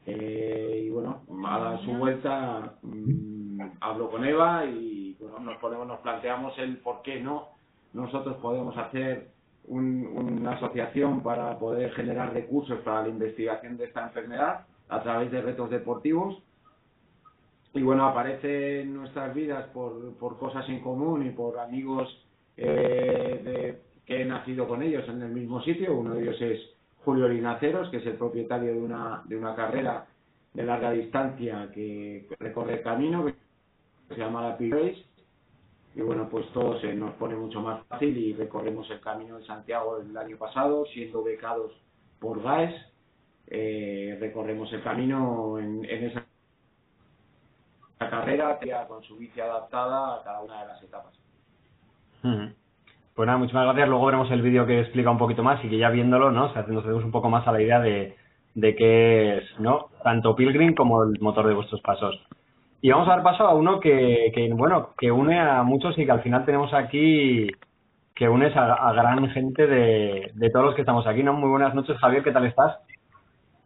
eh, 0.06 0.84
y 0.86 0.90
bueno, 0.90 1.22
a 1.46 1.78
su 1.84 1.92
vuelta 1.92 2.74
mm, 2.82 3.60
hablo 3.80 4.10
con 4.10 4.24
Eva 4.24 4.64
y 4.64 5.14
bueno, 5.20 5.38
nos 5.40 5.58
ponemos, 5.58 5.86
nos 5.86 6.00
planteamos 6.00 6.58
el 6.58 6.78
por 6.78 7.02
qué 7.02 7.20
no 7.20 7.50
nosotros 7.92 8.36
podemos 8.36 8.76
hacer 8.76 9.28
un- 9.70 10.06
una 10.38 10.52
asociación 10.52 11.22
para 11.22 11.58
poder 11.58 11.92
generar 11.92 12.32
recursos 12.34 12.78
para 12.80 13.02
la 13.02 13.08
investigación 13.08 13.76
de 13.76 13.84
esta 13.86 14.02
enfermedad 14.04 14.66
a 14.88 15.02
través 15.02 15.30
de 15.30 15.40
retos 15.42 15.70
deportivos 15.70 16.42
y 17.72 17.82
bueno, 17.82 18.04
aparece 18.06 18.80
en 18.82 18.94
nuestras 18.94 19.32
vidas 19.34 19.68
por, 19.68 20.14
por 20.18 20.38
cosas 20.38 20.68
en 20.68 20.80
común 20.80 21.24
y 21.26 21.30
por 21.30 21.58
amigos 21.58 22.08
eh, 22.56 23.40
de- 23.44 23.90
que 24.04 24.22
he 24.22 24.24
nacido 24.24 24.66
con 24.66 24.82
ellos 24.82 25.08
en 25.08 25.22
el 25.22 25.30
mismo 25.30 25.62
sitio. 25.62 25.94
Uno 25.96 26.14
de 26.14 26.22
ellos 26.22 26.42
es 26.42 26.60
Julio 27.04 27.28
Linaceros, 27.28 27.88
que 27.90 27.98
es 27.98 28.06
el 28.06 28.14
propietario 28.14 28.72
de 28.74 28.80
una, 28.80 29.22
de 29.26 29.36
una 29.36 29.54
carrera 29.54 30.06
de 30.52 30.64
larga 30.64 30.90
distancia 30.90 31.70
que 31.72 32.26
recorre 32.40 32.74
el 32.74 32.82
camino, 32.82 33.24
que 33.26 33.34
se 34.14 34.16
llama 34.20 34.42
la 34.48 34.58
P-Race. 34.58 35.04
Y 35.94 36.02
bueno, 36.02 36.28
pues 36.30 36.46
todo 36.52 36.78
se 36.80 36.94
nos 36.94 37.12
pone 37.14 37.34
mucho 37.34 37.60
más 37.60 37.84
fácil 37.86 38.16
y 38.16 38.32
recorremos 38.32 38.88
el 38.90 39.00
camino 39.00 39.38
de 39.38 39.44
Santiago 39.44 39.98
el 39.98 40.16
año 40.16 40.36
pasado, 40.36 40.84
siendo 40.86 41.22
becados 41.24 41.72
por 42.20 42.42
GAES. 42.42 42.74
Eh, 43.48 44.16
recorremos 44.20 44.72
el 44.72 44.82
camino 44.82 45.58
en, 45.58 45.84
esa 45.84 46.24
carrera 47.98 48.58
con 48.86 49.02
su 49.02 49.16
bici 49.16 49.40
adaptada 49.40 50.16
a 50.16 50.22
cada 50.22 50.40
una 50.42 50.62
de 50.62 50.68
las 50.68 50.82
etapas. 50.82 51.12
Pues 52.22 53.26
nada, 53.26 53.38
muchísimas 53.38 53.64
gracias. 53.64 53.88
Luego 53.88 54.06
veremos 54.06 54.30
el 54.30 54.42
vídeo 54.42 54.66
que 54.66 54.80
explica 54.80 55.10
un 55.10 55.18
poquito 55.18 55.42
más 55.42 55.62
y 55.64 55.68
que 55.68 55.78
ya 55.78 55.90
viéndolo, 55.90 56.30
¿no? 56.30 56.44
O 56.44 56.54
nos 56.54 56.56
hacemos 56.56 57.04
un 57.04 57.10
poco 57.10 57.28
más 57.28 57.46
a 57.48 57.52
la 57.52 57.60
idea 57.60 57.80
de, 57.80 58.16
de 58.54 58.74
qué 58.76 59.38
es, 59.38 59.60
¿no? 59.60 59.88
Tanto 60.04 60.36
Pilgrim 60.36 60.74
como 60.74 61.02
el 61.02 61.18
motor 61.20 61.46
de 61.46 61.54
vuestros 61.54 61.80
pasos. 61.80 62.18
Y 62.82 62.90
vamos 62.90 63.08
a 63.08 63.12
dar 63.12 63.22
paso 63.22 63.44
a 63.44 63.54
uno 63.54 63.78
que, 63.78 64.32
que 64.34 64.52
bueno, 64.52 64.90
que 64.98 65.10
une 65.10 65.38
a 65.38 65.62
muchos 65.62 65.98
y 65.98 66.06
que 66.06 66.12
al 66.12 66.22
final 66.22 66.44
tenemos 66.46 66.72
aquí, 66.72 67.48
que 68.14 68.28
unes 68.28 68.56
a, 68.56 68.72
a 68.72 68.92
gran 68.94 69.28
gente 69.30 69.66
de, 69.66 70.30
de 70.34 70.50
todos 70.50 70.66
los 70.66 70.74
que 70.74 70.82
estamos 70.82 71.06
aquí, 71.06 71.22
¿no? 71.22 71.34
Muy 71.34 71.50
buenas 71.50 71.74
noches, 71.74 71.98
Javier, 71.98 72.22
¿qué 72.22 72.32
tal 72.32 72.46
estás? 72.46 72.78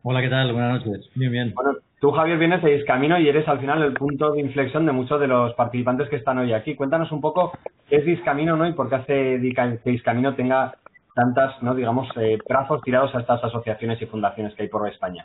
Hola, 0.02 0.20
¿qué 0.20 0.28
tal? 0.28 0.52
Buenas 0.52 0.84
noches. 0.84 1.08
Bien, 1.14 1.32
bien. 1.32 1.54
Bueno, 1.54 1.78
tú, 2.00 2.10
Javier, 2.10 2.38
vienes 2.38 2.62
de 2.62 2.76
Discamino 2.76 3.18
y 3.18 3.28
eres 3.28 3.48
al 3.48 3.60
final 3.60 3.82
el 3.82 3.94
punto 3.94 4.32
de 4.32 4.40
inflexión 4.40 4.84
de 4.84 4.92
muchos 4.92 5.20
de 5.20 5.28
los 5.28 5.54
participantes 5.54 6.08
que 6.08 6.16
están 6.16 6.38
hoy 6.38 6.52
aquí. 6.52 6.74
Cuéntanos 6.74 7.10
un 7.10 7.20
poco 7.20 7.52
qué 7.88 7.96
es 7.96 8.04
Discamino, 8.04 8.56
¿no? 8.56 8.68
Y 8.68 8.72
por 8.72 8.88
qué 8.88 8.96
hace 8.96 9.40
que 9.40 9.90
Discamino 9.90 10.34
tenga 10.34 10.74
tantas, 11.14 11.62
¿no? 11.62 11.74
Digamos, 11.74 12.08
eh, 12.16 12.36
brazos 12.46 12.82
tirados 12.82 13.14
a 13.14 13.20
estas 13.20 13.42
asociaciones 13.44 14.02
y 14.02 14.06
fundaciones 14.06 14.54
que 14.54 14.64
hay 14.64 14.68
por 14.68 14.86
España. 14.88 15.24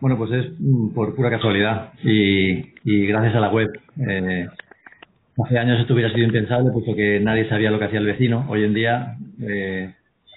Bueno, 0.00 0.16
pues 0.16 0.30
es 0.30 0.46
mm, 0.58 0.94
por 0.94 1.14
pura 1.14 1.30
casualidad 1.30 1.92
y, 2.04 2.72
y 2.84 3.06
gracias 3.06 3.34
a 3.34 3.40
la 3.40 3.50
web. 3.50 3.68
Eh, 4.08 4.46
hace 5.44 5.58
años 5.58 5.80
esto 5.80 5.94
hubiera 5.94 6.12
sido 6.12 6.26
impensable, 6.26 6.70
puesto 6.70 6.94
que 6.94 7.18
nadie 7.20 7.48
sabía 7.48 7.70
lo 7.70 7.78
que 7.78 7.86
hacía 7.86 7.98
el 7.98 8.06
vecino. 8.06 8.46
Hoy 8.48 8.64
en 8.64 8.74
día, 8.74 9.16
eh, 9.42 9.92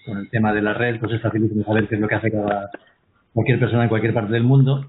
con 0.06 0.18
el 0.18 0.30
tema 0.30 0.52
de 0.54 0.64
la 0.64 0.74
red, 0.74 1.00
pues 1.00 1.14
es 1.14 1.22
facilísimo 1.22 1.64
saber 1.64 1.88
qué 1.88 1.96
es 1.96 2.02
lo 2.02 2.08
que 2.08 2.16
hace 2.16 2.32
cada, 2.32 2.72
cualquier 3.34 3.60
persona 3.60 3.84
en 3.84 3.90
cualquier 3.90 4.14
parte 4.14 4.34
del 4.34 4.44
mundo. 4.44 4.88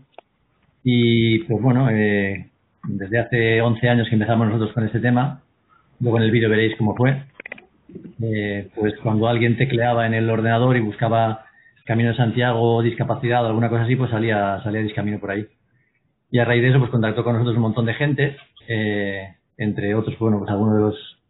Y 0.84 1.40
pues 1.40 1.62
bueno, 1.62 1.90
eh, 1.90 2.48
desde 2.84 3.18
hace 3.18 3.60
11 3.60 3.88
años 3.88 4.08
que 4.08 4.14
empezamos 4.14 4.46
nosotros 4.46 4.72
con 4.72 4.84
este 4.84 5.00
tema, 5.00 5.42
luego 6.00 6.16
en 6.16 6.24
el 6.24 6.30
vídeo 6.30 6.48
veréis 6.48 6.76
cómo 6.76 6.96
fue. 6.96 7.24
Eh, 8.22 8.68
pues 8.74 8.94
cuando 9.02 9.28
alguien 9.28 9.58
tecleaba 9.58 10.06
en 10.06 10.14
el 10.14 10.30
ordenador 10.30 10.78
y 10.78 10.80
buscaba 10.80 11.44
Camino 11.92 12.08
de 12.08 12.16
Santiago, 12.16 12.80
discapacidad 12.80 13.44
o 13.44 13.48
alguna 13.48 13.68
cosa 13.68 13.82
así, 13.82 13.96
pues 13.96 14.10
salía, 14.10 14.62
salía 14.62 14.80
Discamino 14.80 15.20
por 15.20 15.30
ahí. 15.30 15.46
Y 16.30 16.38
a 16.38 16.44
raíz 16.46 16.62
de 16.62 16.70
eso, 16.70 16.78
pues 16.78 16.90
contactó 16.90 17.22
con 17.22 17.34
nosotros 17.34 17.56
un 17.56 17.62
montón 17.64 17.84
de 17.84 17.92
gente, 17.92 18.34
eh, 18.66 19.28
entre 19.58 19.94
otros, 19.94 20.18
bueno, 20.18 20.38
pues 20.38 20.50
algunos 20.50 20.74
de 20.74 20.80
los 20.80 21.22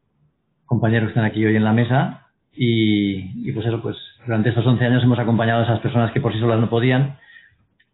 compañeros 0.65 1.09
que 1.09 1.15
están 1.15 1.25
aquí 1.25 1.45
hoy 1.45 1.57
en 1.57 1.65
la 1.65 1.73
mesa. 1.73 2.29
Y, 2.53 3.49
y 3.49 3.51
pues 3.51 3.67
eso, 3.67 3.83
pues 3.83 3.97
durante 4.25 4.51
estos 4.51 4.65
11 4.65 4.85
años 4.85 5.03
hemos 5.03 5.19
acompañado 5.19 5.63
a 5.63 5.65
esas 5.65 5.81
personas 5.81 6.13
que 6.13 6.21
por 6.21 6.33
sí 6.33 6.39
solas 6.39 6.61
no 6.61 6.71
podían, 6.71 7.19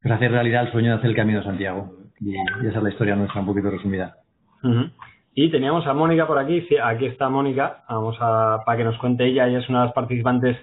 pues 0.03 0.13
hacer 0.13 0.31
realidad 0.31 0.67
el 0.67 0.73
sueño 0.73 0.91
de 0.91 0.97
hacer 0.99 1.09
el 1.09 1.17
Camino 1.17 1.39
de 1.39 1.47
Santiago. 1.47 1.95
Y, 2.21 2.35
y 2.35 2.67
esa 2.69 2.77
es 2.77 2.83
la 2.83 2.91
historia 2.91 3.17
nuestra, 3.17 3.41
un 3.41 3.47
poquito 3.47 3.71
resumida. 3.71 4.17
Ujú. 4.63 4.91
Y 5.35 5.51
teníamos 5.51 5.87
a 5.87 5.95
Mónica 5.95 6.27
por 6.27 6.37
aquí. 6.39 6.61
Sí, 6.69 6.77
Aquí 6.77 7.07
está 7.07 7.31
Mónica. 7.31 7.83
Vamos 7.89 8.19
a 8.21 8.59
para 8.67 8.77
que 8.77 8.85
nos 8.85 8.99
cuente 8.99 9.25
ella. 9.25 9.47
Ella 9.47 9.61
es 9.61 9.69
una 9.71 9.81
de 9.81 9.85
las 9.87 9.95
participantes 9.95 10.59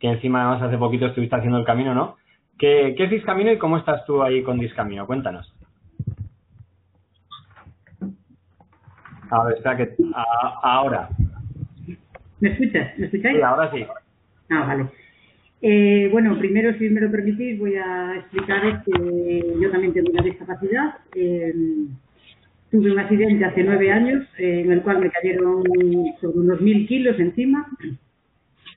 que 0.00 0.08
encima 0.08 0.40
además 0.42 0.62
hace 0.62 0.78
poquito 0.78 1.06
estuviste 1.06 1.36
haciendo 1.36 1.58
el 1.58 1.64
camino, 1.64 1.94
¿no? 1.94 2.16
¿Qué, 2.58 2.94
qué 2.96 3.04
es 3.04 3.10
Discamino 3.10 3.52
y 3.52 3.58
cómo 3.58 3.78
estás 3.78 4.04
tú 4.06 4.22
ahí 4.22 4.42
con 4.42 4.58
Discamino? 4.58 5.06
Cuéntanos. 5.06 5.54
A 9.30 9.44
ver, 9.44 9.56
espera 9.56 9.76
que 9.76 9.94
a- 10.14 10.60
ahora. 10.62 11.08
¿Me 12.40 12.48
escuchas? 12.50 12.98
¿Me 12.98 13.06
escucháis? 13.06 13.36
Sí, 13.36 13.42
ahora 13.42 13.70
sí. 13.70 13.86
Ah, 14.50 14.64
vale. 14.66 14.86
Eh, 15.62 16.08
bueno, 16.10 16.38
primero, 16.38 16.72
si 16.78 16.88
me 16.88 17.00
lo 17.02 17.10
permitís, 17.10 17.58
voy 17.58 17.76
a 17.76 18.16
explicaros 18.16 18.82
que 18.84 19.54
yo 19.60 19.70
también 19.70 19.92
tengo 19.92 20.10
una 20.10 20.22
discapacidad. 20.22 20.94
Eh, 21.14 21.52
tuve 22.70 22.92
un 22.92 22.98
accidente 22.98 23.44
hace 23.44 23.62
nueve 23.62 23.92
años 23.92 24.26
eh, 24.38 24.62
en 24.64 24.72
el 24.72 24.82
cual 24.82 25.00
me 25.00 25.10
cayeron 25.10 25.62
sobre 26.20 26.38
unos 26.38 26.60
mil 26.60 26.86
kilos 26.88 27.18
encima 27.20 27.66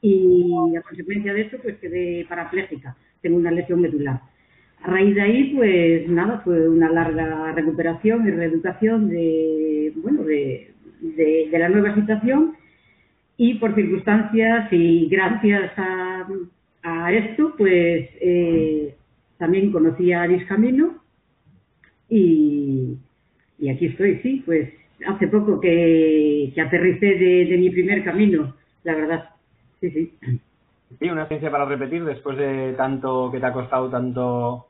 y 0.04 0.76
a 0.76 0.82
consecuencia 0.82 1.34
de 1.34 1.42
eso 1.44 1.58
pues 1.64 1.78
quedé 1.78 2.26
parapléjica. 2.28 2.96
Tengo 3.22 3.38
una 3.38 3.52
lesión 3.52 3.82
medular. 3.82 4.20
A 4.84 4.88
raíz 4.88 5.16
de 5.16 5.22
ahí, 5.22 5.54
pues 5.56 6.10
nada, 6.10 6.42
fue 6.44 6.68
una 6.68 6.92
larga 6.92 7.54
recuperación 7.54 8.28
y 8.28 8.32
reeducación 8.32 9.10
de, 9.10 9.94
bueno, 9.96 10.24
de, 10.24 10.72
de, 11.00 11.58
la 11.58 11.70
nueva 11.70 11.96
situación 11.96 12.54
y 13.38 13.54
por 13.56 13.74
circunstancias 13.76 14.68
y 14.72 15.08
gracias 15.08 15.72
a, 15.78 16.28
a 16.84 17.14
esto, 17.14 17.56
pues 17.58 18.10
eh, 18.20 18.96
también 19.38 19.72
conocí 19.72 20.12
a 20.12 20.28
Discamino 20.28 21.02
y, 22.10 22.98
y 23.58 23.70
aquí 23.70 23.86
estoy, 23.86 24.20
sí, 24.22 24.44
pues 24.46 24.70
hace 25.08 25.30
poco 25.30 25.62
que, 25.62 26.52
que 26.54 26.62
aterricé 26.62 27.06
de, 27.06 27.46
de 27.46 27.58
mi 27.58 27.70
primer 27.70 28.04
camino, 28.04 28.54
la 28.84 28.96
verdad, 28.96 29.33
sí, 29.92 30.14
sí. 30.22 30.40
Sí, 31.00 31.10
una 31.10 31.22
experiencia 31.22 31.52
para 31.52 31.66
repetir 31.66 32.04
después 32.06 32.38
de 32.38 32.74
tanto 32.74 33.32
que 33.32 33.40
te 33.40 33.46
ha 33.46 33.54
costado 33.54 33.90
tanto. 33.90 34.68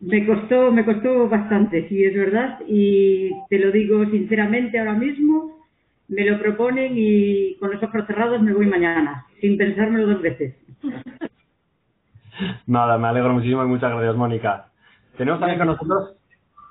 Me 0.00 0.26
costó, 0.26 0.72
me 0.72 0.84
costó 0.84 1.28
bastante, 1.28 1.88
sí, 1.88 2.04
es 2.04 2.14
verdad, 2.14 2.60
y 2.66 3.30
te 3.48 3.58
lo 3.58 3.70
digo 3.70 4.04
sinceramente 4.06 4.78
ahora 4.78 4.92
mismo, 4.92 5.58
me 6.08 6.24
lo 6.24 6.38
proponen 6.38 6.92
y 6.96 7.56
con 7.56 7.70
los 7.70 7.82
ojos 7.82 8.06
cerrados 8.06 8.42
me 8.42 8.52
voy 8.52 8.66
mañana, 8.66 9.26
sin 9.40 9.56
pensármelo 9.56 10.06
dos 10.06 10.22
veces. 10.22 10.54
Nada, 12.66 12.98
me 12.98 13.08
alegro 13.08 13.32
muchísimo 13.32 13.64
y 13.64 13.68
muchas 13.68 13.90
gracias, 13.90 14.16
Mónica. 14.16 14.68
Tenemos 15.16 15.40
también 15.40 15.58
con 15.58 15.68
nosotros 15.68 16.16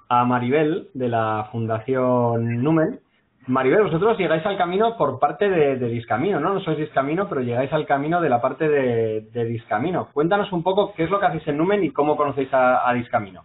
a 0.07 0.23
Maribel 0.23 0.89
de 0.93 1.09
la 1.09 1.49
Fundación 1.51 2.61
Numen. 2.63 2.99
Maribel, 3.47 3.83
vosotros 3.83 4.17
llegáis 4.17 4.45
al 4.45 4.57
camino 4.57 4.97
por 4.97 5.19
parte 5.19 5.49
de, 5.49 5.77
Discamino, 5.89 6.39
¿no? 6.39 6.53
No 6.53 6.59
sois 6.61 6.77
Discamino, 6.77 7.29
pero 7.29 7.41
llegáis 7.41 7.71
al 7.73 7.85
camino 7.85 8.19
de 8.19 8.29
la 8.29 8.41
parte 8.41 8.67
de, 8.67 9.21
de 9.31 9.45
Discamino. 9.45 10.07
Cuéntanos 10.13 10.51
un 10.51 10.63
poco 10.63 10.93
qué 10.95 11.03
es 11.03 11.09
lo 11.09 11.19
que 11.19 11.27
hacéis 11.27 11.47
en 11.47 11.57
Numen 11.57 11.83
y 11.83 11.91
cómo 11.91 12.17
conocéis 12.17 12.51
a, 12.53 12.89
a 12.89 12.93
Discamino. 12.93 13.43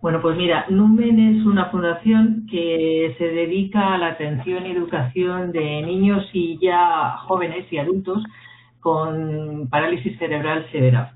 Bueno, 0.00 0.20
pues 0.22 0.36
mira, 0.36 0.66
Numen 0.68 1.18
es 1.18 1.46
una 1.46 1.66
fundación 1.66 2.46
que 2.50 3.14
se 3.18 3.24
dedica 3.24 3.94
a 3.94 3.98
la 3.98 4.08
atención 4.08 4.66
y 4.66 4.70
educación 4.70 5.50
de 5.50 5.82
niños 5.82 6.28
y 6.32 6.58
ya 6.60 7.16
jóvenes 7.26 7.72
y 7.72 7.78
adultos 7.78 8.22
con 8.80 9.68
parálisis 9.68 10.18
cerebral 10.18 10.66
severa. 10.70 11.14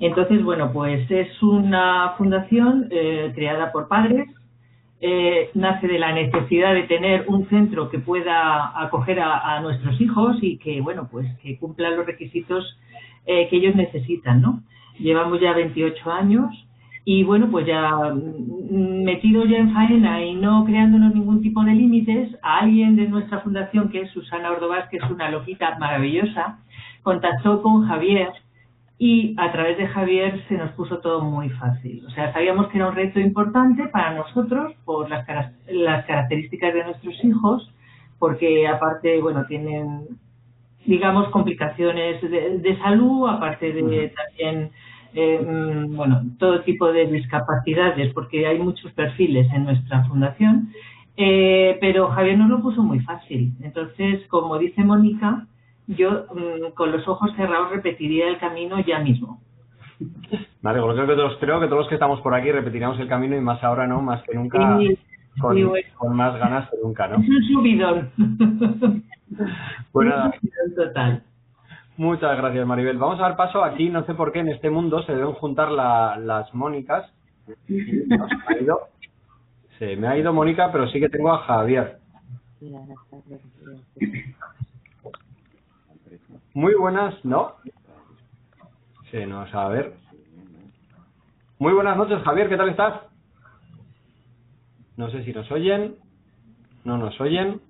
Entonces, 0.00 0.42
bueno, 0.42 0.72
pues 0.72 1.10
es 1.10 1.42
una 1.42 2.14
fundación 2.16 2.88
eh, 2.90 3.30
creada 3.34 3.72
por 3.72 3.88
padres, 3.88 4.28
eh, 5.06 5.50
nace 5.52 5.86
de 5.86 5.98
la 5.98 6.12
necesidad 6.12 6.72
de 6.72 6.84
tener 6.84 7.26
un 7.28 7.46
centro 7.50 7.90
que 7.90 7.98
pueda 7.98 8.72
acoger 8.80 9.20
a, 9.20 9.54
a 9.54 9.60
nuestros 9.60 10.00
hijos 10.00 10.38
y 10.40 10.56
que, 10.56 10.80
bueno, 10.80 11.08
pues 11.12 11.26
que 11.42 11.58
cumpla 11.58 11.90
los 11.90 12.06
requisitos 12.06 12.78
eh, 13.26 13.46
que 13.50 13.56
ellos 13.56 13.74
necesitan, 13.74 14.40
¿no? 14.40 14.62
Llevamos 14.98 15.42
ya 15.42 15.52
28 15.52 16.10
años 16.10 16.46
y 17.04 17.22
bueno, 17.22 17.50
pues 17.50 17.66
ya 17.66 18.14
mm, 18.14 19.04
metido 19.04 19.44
ya 19.44 19.58
en 19.58 19.74
faena 19.74 20.24
y 20.24 20.36
no 20.36 20.64
creándonos 20.64 21.14
ningún 21.14 21.42
tipo 21.42 21.62
de 21.64 21.72
límites, 21.72 22.34
a 22.42 22.60
alguien 22.60 22.96
de 22.96 23.06
nuestra 23.06 23.40
fundación, 23.40 23.90
que 23.90 24.00
es 24.00 24.10
Susana 24.12 24.52
Ordovás, 24.52 24.88
que 24.88 24.96
es 24.96 25.10
una 25.10 25.30
loquita 25.30 25.76
maravillosa, 25.78 26.60
contactó 27.02 27.60
con 27.60 27.86
Javier 27.86 28.30
y 28.98 29.34
a 29.38 29.50
través 29.52 29.76
de 29.76 29.88
Javier 29.88 30.42
se 30.48 30.56
nos 30.56 30.70
puso 30.72 30.98
todo 30.98 31.20
muy 31.22 31.50
fácil. 31.50 32.04
O 32.06 32.10
sea, 32.10 32.32
sabíamos 32.32 32.68
que 32.68 32.78
era 32.78 32.88
un 32.88 32.94
reto 32.94 33.18
importante 33.18 33.88
para 33.88 34.14
nosotros 34.14 34.72
por 34.84 35.10
las, 35.10 35.26
las 35.68 36.04
características 36.06 36.72
de 36.74 36.84
nuestros 36.84 37.24
hijos, 37.24 37.70
porque 38.18 38.68
aparte, 38.68 39.20
bueno, 39.20 39.44
tienen, 39.46 40.06
digamos, 40.86 41.28
complicaciones 41.30 42.22
de, 42.22 42.58
de 42.58 42.78
salud, 42.78 43.28
aparte 43.28 43.72
de 43.72 44.12
también 44.14 44.70
eh, 45.14 45.38
mm, 45.38 45.96
bueno, 45.96 46.22
todo 46.38 46.62
tipo 46.62 46.92
de 46.92 47.06
discapacidades, 47.06 48.12
porque 48.14 48.46
hay 48.46 48.58
muchos 48.58 48.92
perfiles 48.92 49.48
en 49.52 49.64
nuestra 49.64 50.04
fundación, 50.04 50.70
eh, 51.16 51.78
pero 51.80 52.08
Javier 52.08 52.36
nos 52.36 52.50
lo 52.50 52.60
puso 52.60 52.82
muy 52.82 52.98
fácil. 53.00 53.52
Entonces, 53.62 54.26
como 54.28 54.58
dice 54.58 54.82
Mónica, 54.82 55.46
yo 55.86 56.26
mm, 56.34 56.72
con 56.74 56.92
los 56.92 57.06
ojos 57.08 57.30
cerrados 57.36 57.70
repetiría 57.70 58.28
el 58.28 58.38
camino 58.38 58.78
ya 58.80 58.98
mismo. 59.00 59.40
Vale, 60.62 60.80
creo 60.80 61.06
que, 61.06 61.14
todos, 61.14 61.36
creo 61.38 61.60
que 61.60 61.66
todos 61.66 61.80
los 61.80 61.88
que 61.88 61.94
estamos 61.94 62.20
por 62.20 62.34
aquí 62.34 62.50
repetiremos 62.50 62.98
el 62.98 63.08
camino 63.08 63.36
y 63.36 63.40
más 63.40 63.62
ahora, 63.62 63.86
¿no? 63.86 64.00
Más 64.02 64.22
que 64.22 64.34
nunca, 64.34 64.78
Sí, 64.78 64.98
con, 65.40 65.54
sí, 65.56 65.62
bueno. 65.64 65.88
con 65.96 66.16
más 66.16 66.38
ganas 66.38 66.68
que 66.70 66.76
nunca, 66.82 67.06
¿no? 67.08 67.16
Es 67.16 67.28
un 67.28 67.42
subidón. 67.44 68.10
Subidón 69.92 70.32
total. 70.76 71.22
Muchas 71.96 72.36
gracias, 72.36 72.66
Maribel. 72.66 72.98
Vamos 72.98 73.18
a 73.20 73.22
dar 73.22 73.36
paso 73.36 73.62
aquí. 73.62 73.88
No 73.88 74.04
sé 74.04 74.14
por 74.14 74.32
qué 74.32 74.40
en 74.40 74.48
este 74.48 74.68
mundo 74.70 75.02
se 75.04 75.14
deben 75.14 75.32
juntar 75.34 75.70
la- 75.70 76.16
las 76.18 76.52
Mónicas. 76.54 77.12
Se 77.46 77.54
me 78.08 78.16
ha 78.48 78.60
ido, 78.62 78.80
se 79.78 79.96
me 79.96 80.08
ha 80.08 80.16
ido 80.18 80.32
Mónica, 80.32 80.72
pero 80.72 80.88
sí 80.88 80.98
que 80.98 81.08
tengo 81.08 81.30
a 81.32 81.38
Javier. 81.38 81.98
Muy 86.54 86.74
buenas, 86.74 87.24
¿no? 87.24 87.56
Sí, 89.10 89.26
no, 89.26 89.40
a 89.40 89.68
ver. 89.68 89.94
Muy 91.58 91.72
buenas 91.72 91.96
noches, 91.96 92.22
Javier, 92.22 92.48
¿qué 92.48 92.56
tal 92.56 92.68
estás? 92.68 93.00
No 94.96 95.10
sé 95.10 95.24
si 95.24 95.32
nos 95.32 95.50
oyen. 95.50 95.96
No 96.84 96.96
nos 96.96 97.20
oyen. 97.20 97.60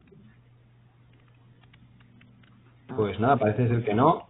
Pues 2.94 3.18
nada, 3.18 3.38
parece 3.38 3.68
ser 3.68 3.82
que 3.84 3.94
no. 3.94 4.26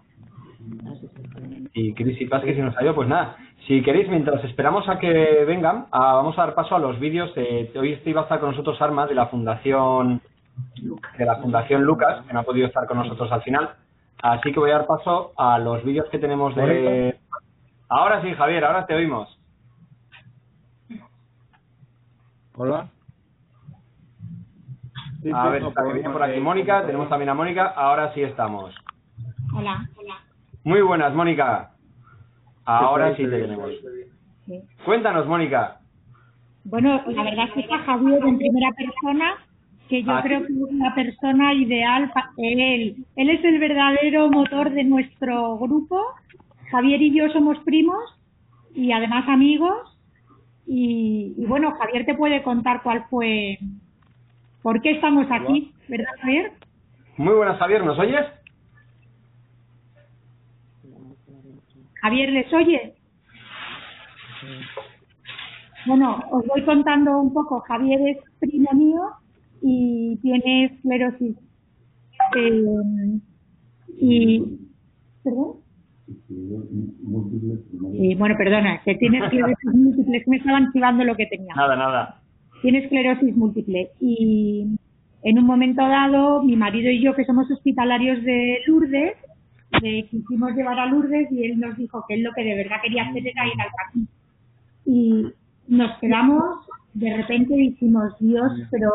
Y 1.72 1.92
Cris 1.94 2.20
y 2.20 2.26
Paz 2.26 2.44
que 2.44 2.54
si 2.54 2.60
nos 2.60 2.80
ido, 2.80 2.94
pues 2.94 3.08
nada. 3.08 3.36
Si 3.66 3.82
queréis, 3.82 4.08
mientras 4.08 4.44
esperamos 4.44 4.88
a 4.88 5.00
que 5.00 5.44
vengan, 5.46 5.86
ah, 5.90 6.14
vamos 6.14 6.38
a 6.38 6.42
dar 6.42 6.54
paso 6.54 6.76
a 6.76 6.78
los 6.78 7.00
vídeos. 7.00 7.34
de 7.34 7.72
hoy 7.74 7.94
este 7.94 8.10
iba 8.10 8.20
a 8.20 8.24
estar 8.24 8.38
con 8.38 8.50
nosotros 8.50 8.80
Arma 8.80 9.08
de 9.08 9.16
la 9.16 9.26
Fundación 9.26 10.22
de 11.18 11.24
la 11.24 11.36
Fundación 11.36 11.82
Lucas, 11.82 12.24
que 12.24 12.32
no 12.32 12.40
ha 12.40 12.44
podido 12.44 12.68
estar 12.68 12.86
con 12.86 12.98
nosotros 12.98 13.32
al 13.32 13.42
final. 13.42 13.74
Así 14.24 14.52
que 14.52 14.58
voy 14.58 14.70
a 14.70 14.78
dar 14.78 14.86
paso 14.86 15.32
a 15.36 15.58
los 15.58 15.84
vídeos 15.84 16.08
que 16.08 16.18
tenemos 16.18 16.54
de. 16.56 17.14
Ahora 17.90 18.22
sí, 18.22 18.32
Javier, 18.32 18.64
ahora 18.64 18.86
te 18.86 18.94
oímos. 18.94 19.38
Hola. 22.56 22.88
Sí, 25.22 25.30
A 25.30 25.48
ver, 25.50 25.62
está 25.62 25.82
que 25.82 25.84
por- 25.84 25.92
viene 25.94 26.08
por 26.10 26.22
aquí 26.22 26.40
Mónica, 26.40 26.86
tenemos 26.86 27.10
también 27.10 27.28
a 27.28 27.34
Mónica, 27.34 27.66
ahora 27.66 28.14
sí 28.14 28.22
estamos. 28.22 28.74
Hola, 29.54 29.86
hola. 29.98 30.14
Muy 30.64 30.80
buenas, 30.80 31.12
Mónica. 31.14 31.72
Ahora 32.64 33.14
sí 33.16 33.24
te 33.24 33.28
tenemos. 33.42 33.70
Sí. 34.46 34.62
Cuéntanos, 34.86 35.26
Mónica. 35.26 35.80
Bueno, 36.64 37.02
la 37.08 37.22
verdad 37.24 37.44
es 37.48 37.52
que 37.52 37.60
está 37.60 37.78
Javier 37.80 38.24
en 38.24 38.38
primera 38.38 38.70
persona, 38.72 39.34
que 39.88 40.02
yo 40.02 40.12
Ah, 40.12 40.22
creo 40.22 40.40
que 40.46 40.52
es 40.52 40.72
la 40.78 40.94
persona 40.94 41.54
ideal 41.54 42.10
para 42.12 42.30
él. 42.38 42.96
Él 43.16 43.30
es 43.30 43.44
el 43.44 43.58
verdadero 43.58 44.30
motor 44.30 44.70
de 44.70 44.84
nuestro 44.84 45.58
grupo. 45.58 46.00
Javier 46.70 47.02
y 47.02 47.14
yo 47.14 47.28
somos 47.30 47.58
primos 47.64 48.02
y 48.74 48.92
además 48.92 49.28
amigos. 49.28 49.98
Y, 50.66 51.34
y 51.36 51.44
bueno, 51.46 51.72
Javier 51.72 52.06
te 52.06 52.14
puede 52.14 52.42
contar 52.42 52.82
cuál 52.82 53.04
fue, 53.10 53.58
por 54.62 54.80
qué 54.80 54.92
estamos 54.92 55.26
aquí, 55.30 55.72
¿verdad, 55.88 56.08
Javier? 56.20 56.52
Muy 57.18 57.34
buenas, 57.34 57.58
Javier, 57.58 57.84
¿nos 57.84 57.98
oyes? 57.98 58.24
Javier, 62.00 62.30
¿les 62.30 62.52
oye? 62.52 62.94
Bueno, 65.86 66.22
os 66.30 66.46
voy 66.46 66.62
contando 66.64 67.18
un 67.18 67.32
poco. 67.32 67.60
Javier 67.60 68.00
es 68.08 68.18
primo 68.40 68.70
mío 68.72 69.02
y 69.66 70.18
tiene 70.20 70.66
esclerosis. 70.66 71.36
Eh, 72.36 73.18
y, 73.98 74.42
¿Perdón? 75.22 75.54
Sí, 76.28 78.14
bueno, 78.16 78.36
perdona, 78.36 78.82
que 78.84 78.94
tiene 78.96 79.24
esclerosis 79.24 79.64
múltiple, 79.74 80.22
me 80.26 80.36
estaban 80.36 80.70
chivando 80.72 81.04
lo 81.04 81.16
que 81.16 81.26
tenía. 81.26 81.54
Nada, 81.54 81.76
nada. 81.76 82.20
Tiene 82.60 82.80
esclerosis 82.80 83.34
múltiple 83.34 83.90
y 84.00 84.66
en 85.22 85.38
un 85.38 85.46
momento 85.46 85.80
dado 85.80 86.42
mi 86.42 86.56
marido 86.56 86.90
y 86.90 87.02
yo, 87.02 87.14
que 87.14 87.24
somos 87.24 87.50
hospitalarios 87.50 88.22
de 88.22 88.58
Lourdes, 88.66 89.16
le 89.80 90.06
quisimos 90.08 90.54
llevar 90.54 90.78
a 90.78 90.86
Lourdes 90.86 91.32
y 91.32 91.44
él 91.44 91.58
nos 91.58 91.76
dijo 91.78 92.04
que 92.06 92.14
él 92.14 92.22
lo 92.22 92.32
que 92.32 92.44
de 92.44 92.54
verdad 92.54 92.76
quería 92.82 93.04
hacer 93.04 93.26
era 93.26 93.46
ir 93.46 93.60
al 93.60 93.70
camino. 93.82 94.08
Y 94.84 95.32
nos 95.68 95.98
quedamos, 96.00 96.66
de 96.92 97.16
repente 97.16 97.54
dijimos, 97.54 98.12
Dios, 98.20 98.52
pero, 98.70 98.90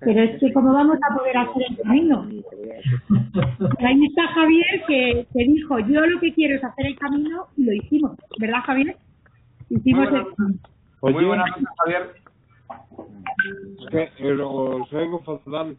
pero 0.00 0.22
es 0.22 0.40
que 0.40 0.52
¿cómo 0.52 0.72
vamos 0.72 0.98
a 1.02 1.14
poder 1.16 1.36
hacer 1.36 1.62
el 1.70 1.76
camino? 1.78 2.22
Ahí 3.78 4.04
está 4.04 4.28
Javier 4.28 4.84
que, 4.86 5.26
que 5.32 5.44
dijo, 5.44 5.78
yo 5.80 6.00
lo 6.00 6.20
que 6.20 6.32
quiero 6.34 6.56
es 6.56 6.64
hacer 6.64 6.86
el 6.86 6.98
camino 6.98 7.46
y 7.56 7.64
lo 7.64 7.72
hicimos, 7.72 8.12
¿verdad 8.38 8.62
Javier? 8.64 8.96
Hicimos 9.70 10.10
Muy 10.10 10.18
el 10.18 10.24
buenas, 10.24 10.58
Oye, 11.00 11.14
muy 11.14 11.24
buenas 11.24 11.46
noches, 11.50 11.68
Javier. 11.78 12.14
es 13.78 13.90
que 13.90 14.28
eh, 14.28 14.40
os 14.40 14.92
oigo 14.92 15.20
fatal. 15.20 15.76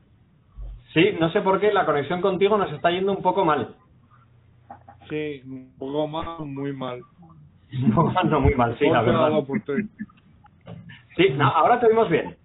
Sí, 0.94 1.06
no 1.20 1.32
sé 1.32 1.42
por 1.42 1.60
qué 1.60 1.72
la 1.72 1.86
conexión 1.86 2.22
contigo 2.22 2.58
nos 2.58 2.72
está 2.74 2.92
yendo 2.92 3.12
un 3.12 3.22
poco 3.22 3.46
mal. 3.46 3.76
Sí, 5.10 5.42
un 5.46 5.74
poco 5.78 6.08
mal, 6.08 6.46
muy 6.46 6.74
mal. 6.74 7.02
Un 7.72 7.92
poco 7.92 8.12
mal, 8.12 8.30
no 8.30 8.42
muy 8.42 8.56
mal, 8.56 8.78
sí, 8.80 8.88
la 8.90 9.02
verdad. 9.02 9.32
Sí, 11.16 11.30
no, 11.36 11.48
ahora 11.48 11.80
te 11.80 11.88
oímos 11.88 12.10
bien. 12.10 12.36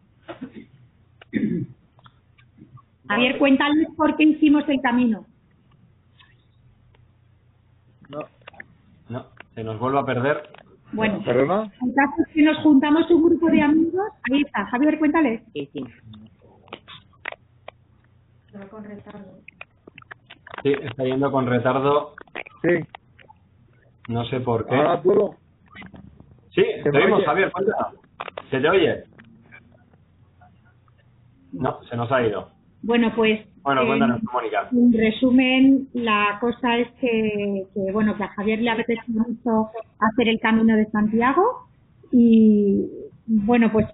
Javier, 3.09 3.39
cuéntales 3.39 3.89
por 3.97 4.17
qué 4.17 4.25
hicimos 4.25 4.69
el 4.69 4.81
camino. 4.81 5.27
No, 9.09 9.27
se 9.55 9.63
nos 9.65 9.79
vuelve 9.79 9.99
a 9.99 10.05
perder. 10.05 10.49
Bueno, 10.93 11.23
¿Perdona? 11.25 11.65
el 11.83 11.95
caso 11.95 12.15
es 12.27 12.33
que 12.35 12.43
nos 12.43 12.57
juntamos 12.59 13.11
un 13.11 13.23
grupo 13.25 13.49
de 13.51 13.61
amigos. 13.63 14.09
Ahí 14.31 14.43
está, 14.43 14.65
Javier, 14.67 14.99
cuéntales. 14.99 15.43
Sí, 20.63 20.73
está 20.83 21.05
yendo 21.05 21.31
con 21.31 21.47
retardo, 21.47 22.15
Sí. 22.63 22.69
no 24.09 24.25
sé 24.27 24.41
por 24.41 24.67
qué. 24.67 24.75
Ahora 24.75 25.03
puedo. 25.03 25.35
Sí, 26.55 26.63
¿Se 26.83 26.91
te 26.91 26.99
oímos? 26.99 27.25
Javier, 27.25 27.51
cuéntanos. 27.53 27.95
¿Se 28.51 28.61
te 28.61 28.69
oye? 28.69 29.05
No, 31.55 31.83
se 31.89 31.97
nos 31.97 32.11
ha 32.13 32.27
ido. 32.27 32.49
Bueno, 32.83 33.13
pues 33.17 33.41
Bueno, 33.63 33.81
en- 33.83 33.87
cuéntanos, 33.89 34.23
Mónica. 34.33 34.69
En 34.73 34.93
resumen, 34.93 35.89
la 35.95 36.37
cosa 36.41 36.77
es 36.79 36.89
que, 37.01 37.65
que, 37.75 37.93
bueno, 37.93 38.17
que 38.17 38.25
a 38.25 38.29
Javier 38.29 38.61
le 38.61 38.71
apetece 38.71 39.03
mucho 39.09 39.69
hacer 40.01 40.29
el 40.29 40.39
camino 40.41 40.77
de 40.77 40.85
Santiago 40.91 41.43
y, 42.13 42.85
bueno, 43.27 43.71
pues 43.73 43.87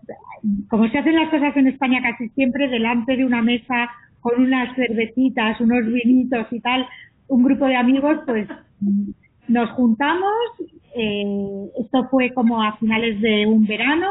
como 0.69 0.89
se 0.89 0.99
hacen 0.99 1.15
las 1.17 1.29
cosas 1.31 1.57
en 1.57 1.69
España 1.69 2.01
casi 2.03 2.29
siempre, 2.31 2.69
delante 2.69 3.17
de 3.17 3.25
una 3.25 3.43
mesa 3.43 3.89
con 4.21 4.41
unas 4.43 4.75
cervecitas, 4.75 5.61
unos 5.61 5.87
vinitos 5.87 6.47
y 6.51 6.61
tal, 6.61 6.87
un 7.29 7.45
grupo 7.45 7.67
de 7.67 7.77
amigos, 7.77 8.19
pues 8.27 8.49
nos 9.49 9.71
juntamos. 9.71 10.33
eh, 10.97 11.71
esto 11.79 12.09
fue 12.11 12.33
como 12.35 12.61
a 12.63 12.77
finales 12.79 13.21
de 13.21 13.47
un 13.47 13.65
verano. 13.67 14.09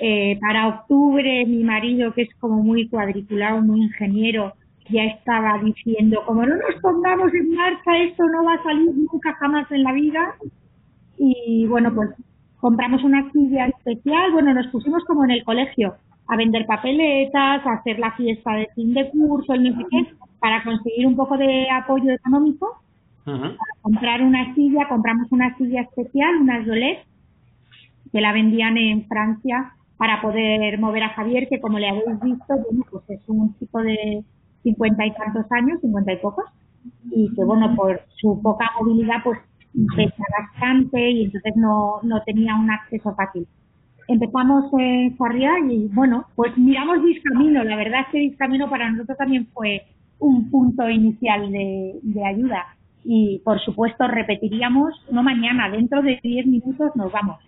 Eh, 0.00 0.38
para 0.40 0.68
octubre, 0.68 1.44
mi 1.46 1.64
marido, 1.64 2.12
que 2.14 2.22
es 2.22 2.34
como 2.38 2.62
muy 2.62 2.88
cuadriculado, 2.88 3.60
muy 3.60 3.82
ingeniero, 3.82 4.52
ya 4.90 5.04
estaba 5.04 5.58
diciendo, 5.58 6.22
como 6.24 6.46
no 6.46 6.54
nos 6.54 6.80
pongamos 6.80 7.34
en 7.34 7.54
marcha, 7.54 7.98
esto 7.98 8.24
no 8.28 8.44
va 8.44 8.54
a 8.54 8.62
salir 8.62 8.94
nunca 8.94 9.34
jamás 9.34 9.70
en 9.72 9.82
la 9.82 9.92
vida. 9.92 10.34
Y 11.18 11.66
bueno, 11.66 11.92
pues 11.94 12.10
compramos 12.60 13.02
una 13.02 13.30
silla 13.32 13.66
especial, 13.66 14.32
bueno, 14.32 14.54
nos 14.54 14.68
pusimos 14.68 15.04
como 15.04 15.24
en 15.24 15.32
el 15.32 15.44
colegio 15.44 15.96
a 16.28 16.36
vender 16.36 16.64
papeletas, 16.66 17.66
a 17.66 17.72
hacer 17.72 17.98
la 17.98 18.12
fiesta 18.12 18.52
de 18.52 18.68
fin 18.74 18.94
de 18.94 19.10
curso, 19.10 19.52
el 19.54 19.64
no 19.64 19.76
sé 19.78 19.86
qué, 19.90 20.06
para 20.38 20.62
conseguir 20.62 21.06
un 21.06 21.16
poco 21.16 21.36
de 21.36 21.68
apoyo 21.70 22.12
económico 22.12 22.78
Ujú. 23.26 23.56
comprar 23.82 24.22
una 24.22 24.54
silla, 24.54 24.88
compramos 24.88 25.30
una 25.32 25.56
silla 25.56 25.82
especial, 25.82 26.36
una 26.40 26.64
Jolet, 26.64 27.04
que 28.12 28.20
la 28.20 28.32
vendían 28.32 28.76
en 28.76 29.06
Francia 29.06 29.72
para 29.98 30.22
poder 30.22 30.78
mover 30.78 31.02
a 31.02 31.10
Javier, 31.10 31.48
que 31.48 31.60
como 31.60 31.78
le 31.78 31.88
habéis 31.88 32.20
visto, 32.22 32.46
bueno, 32.48 32.84
pues 32.90 33.04
es 33.10 33.20
un 33.26 33.54
chico 33.58 33.82
de 33.82 34.24
cincuenta 34.62 35.04
y 35.04 35.12
tantos 35.12 35.44
años, 35.50 35.80
cincuenta 35.80 36.12
y 36.12 36.16
pocos, 36.16 36.46
y 37.10 37.34
que 37.34 37.44
bueno, 37.44 37.74
por 37.76 38.00
su 38.16 38.40
poca 38.40 38.70
movilidad, 38.80 39.16
pues 39.22 39.38
pesa 39.96 40.24
bastante 40.40 41.10
y 41.10 41.24
entonces 41.24 41.54
no, 41.56 42.00
no 42.02 42.22
tenía 42.22 42.54
un 42.54 42.70
acceso 42.70 43.14
fácil. 43.14 43.46
Empezamos 44.06 44.72
en 44.78 45.16
y 45.70 45.88
bueno, 45.88 46.24
pues 46.34 46.56
miramos 46.56 47.04
Discamino. 47.04 47.62
La 47.62 47.76
verdad 47.76 48.00
es 48.02 48.06
que 48.08 48.18
Discamino 48.20 48.70
para 48.70 48.90
nosotros 48.90 49.18
también 49.18 49.46
fue 49.52 49.82
un 50.18 50.50
punto 50.50 50.88
inicial 50.88 51.52
de, 51.52 51.98
de 52.02 52.24
ayuda. 52.24 52.77
Y 53.10 53.38
por 53.38 53.58
supuesto 53.60 54.06
repetiríamos, 54.06 54.92
no 55.10 55.22
mañana, 55.22 55.70
dentro 55.70 56.02
de 56.02 56.20
10 56.22 56.46
minutos 56.46 56.94
nos 56.94 57.10
vamos. 57.10 57.38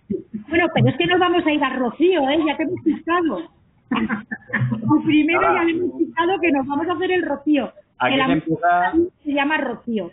Bueno, 0.49 0.65
pero 0.73 0.89
es 0.89 0.97
que 0.97 1.05
nos 1.05 1.19
vamos 1.19 1.45
a 1.45 1.51
ir 1.51 1.63
a 1.63 1.75
Rocío, 1.75 2.27
¿eh? 2.31 2.39
Ya 2.47 2.57
te 2.57 2.63
hemos 2.63 2.81
fijado. 2.83 3.41
Primero 5.05 5.41
ya 5.53 5.63
le 5.63 5.71
hemos 5.73 5.99
fijado 5.99 6.39
que 6.41 6.51
nos 6.51 6.65
vamos 6.65 6.87
a 6.87 6.93
hacer 6.93 7.11
el 7.11 7.21
Rocío. 7.21 7.71
Aquí 7.99 8.15
se 8.15 8.31
empieza, 8.31 8.93
se 9.23 9.33
llama 9.33 9.57
Rocío. 9.57 10.09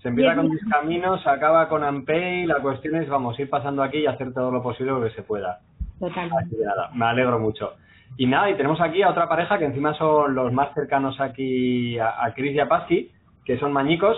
se 0.00 0.10
empieza 0.10 0.36
con 0.36 0.48
mis 0.48 0.64
caminos, 0.66 1.24
se 1.24 1.28
acaba 1.28 1.68
con 1.68 1.82
Ampey, 1.82 2.46
la 2.46 2.60
cuestión 2.60 3.02
es, 3.02 3.08
vamos, 3.08 3.36
ir 3.40 3.50
pasando 3.50 3.82
aquí 3.82 3.98
y 3.98 4.06
hacer 4.06 4.32
todo 4.32 4.52
lo 4.52 4.62
posible 4.62 4.92
que 5.02 5.10
se 5.16 5.22
pueda. 5.24 5.58
Totalmente. 5.98 6.56
Nada, 6.64 6.90
me 6.94 7.04
alegro 7.04 7.40
mucho. 7.40 7.72
Y 8.16 8.26
nada, 8.26 8.48
y 8.48 8.54
tenemos 8.54 8.80
aquí 8.80 9.02
a 9.02 9.10
otra 9.10 9.28
pareja 9.28 9.58
que 9.58 9.64
encima 9.64 9.92
son 9.94 10.36
los 10.36 10.52
más 10.52 10.72
cercanos 10.72 11.20
aquí 11.20 11.98
a, 11.98 12.24
a 12.24 12.32
Chris 12.32 12.54
y 12.54 12.60
a 12.60 12.68
Pasqui, 12.68 13.10
que 13.44 13.58
son 13.58 13.72
mañicos. 13.72 14.16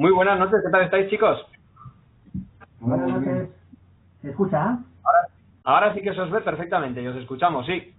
Muy 0.00 0.12
buenas 0.12 0.38
noches, 0.38 0.62
¿qué 0.64 0.70
tal 0.70 0.84
estáis, 0.84 1.10
chicos? 1.10 1.46
Buenas 2.80 3.06
noches. 3.06 3.50
¿Se 4.22 4.30
escucha? 4.30 4.78
Ahora, 5.04 5.28
ahora 5.62 5.92
sí 5.92 6.00
que 6.00 6.14
se 6.14 6.22
os 6.22 6.30
ve 6.30 6.40
perfectamente 6.40 7.02
y 7.02 7.06
os 7.06 7.16
escuchamos, 7.16 7.66
sí. 7.66 7.94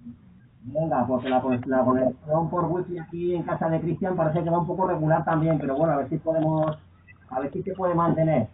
Venga, 0.63 1.05
porque 1.07 1.29
la, 1.29 1.39
pues, 1.43 1.63
la 1.67 1.85
conexión 1.85 2.49
por 2.49 2.65
wifi 2.65 2.97
aquí 2.97 3.35
en 3.35 3.43
casa 3.43 3.69
de 3.69 3.81
Cristian 3.81 4.15
parece 4.15 4.43
que 4.43 4.49
va 4.49 4.57
un 4.57 4.65
poco 4.65 4.87
regular 4.87 5.23
también, 5.23 5.59
pero 5.59 5.75
bueno, 5.75 5.93
a 5.93 5.97
ver 5.97 6.09
si 6.09 6.17
podemos, 6.17 6.75
a 7.29 7.39
ver 7.39 7.53
si 7.53 7.61
se 7.61 7.75
puede 7.75 7.93
mantener. 7.93 8.47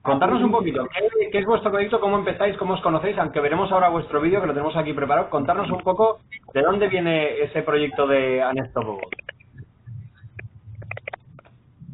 Contarnos 0.00 0.42
un 0.42 0.52
poquito, 0.52 0.86
¿qué, 0.86 1.28
qué 1.30 1.38
es 1.38 1.44
vuestro 1.44 1.70
proyecto? 1.70 2.00
¿Cómo 2.00 2.16
empezáis? 2.16 2.56
¿Cómo 2.56 2.72
os 2.72 2.80
conocéis? 2.80 3.18
Aunque 3.18 3.40
veremos 3.40 3.70
ahora 3.70 3.90
vuestro 3.90 4.22
vídeo, 4.22 4.40
que 4.40 4.46
lo 4.46 4.54
tenemos 4.54 4.74
aquí 4.74 4.94
preparado. 4.94 5.28
Contarnos 5.28 5.70
un 5.70 5.82
poco 5.82 6.20
de 6.54 6.62
dónde 6.62 6.88
viene 6.88 7.42
ese 7.42 7.60
proyecto 7.60 8.06
de 8.06 8.42
Unstoppable. 8.42 9.06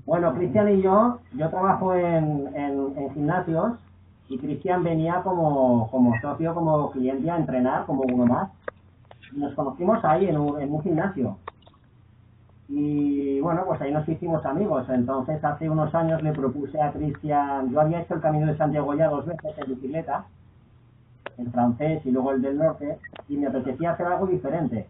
Bueno, 0.09 0.33
Cristian 0.33 0.71
y 0.71 0.81
yo, 0.81 1.18
yo 1.35 1.51
trabajo 1.51 1.94
en, 1.94 2.49
en, 2.57 2.97
en 2.97 3.12
gimnasios 3.12 3.73
y 4.31 4.38
Cristian 4.38 4.83
venía 4.83 5.21
como, 5.23 5.90
como 5.90 6.18
socio, 6.23 6.55
como 6.55 6.90
cliente 6.92 7.31
a 7.31 7.37
entrenar, 7.37 7.85
como 7.85 8.05
uno 8.05 8.25
más. 8.25 8.51
Nos 9.35 9.53
conocimos 9.53 10.03
ahí 10.07 10.25
en 10.25 10.38
un, 10.38 10.62
en 10.62 10.73
un 10.73 10.83
gimnasio. 10.83 11.37
Y 12.71 13.38
bueno, 13.40 13.64
pues 13.66 13.83
ahí 13.83 13.92
nos 13.92 14.09
hicimos 14.09 14.47
amigos. 14.47 14.88
Entonces 14.88 15.44
hace 15.44 15.68
unos 15.68 15.94
años 15.94 16.23
le 16.23 16.33
propuse 16.33 16.81
a 16.81 16.90
Cristian, 16.90 17.71
yo 17.71 17.79
había 17.79 18.01
hecho 18.01 18.14
el 18.14 18.23
Camino 18.23 18.47
de 18.47 18.57
Santiago 18.57 18.94
ya 18.94 19.09
dos 19.09 19.27
veces 19.27 19.59
en 19.59 19.75
bicicleta, 19.75 20.25
el 21.37 21.51
francés 21.51 22.01
y 22.07 22.12
luego 22.12 22.33
el 22.33 22.40
del 22.40 22.57
norte, 22.57 22.97
y 23.29 23.37
me 23.37 23.49
apetecía 23.49 23.90
hacer 23.90 24.07
algo 24.07 24.27
diferente. 24.27 24.87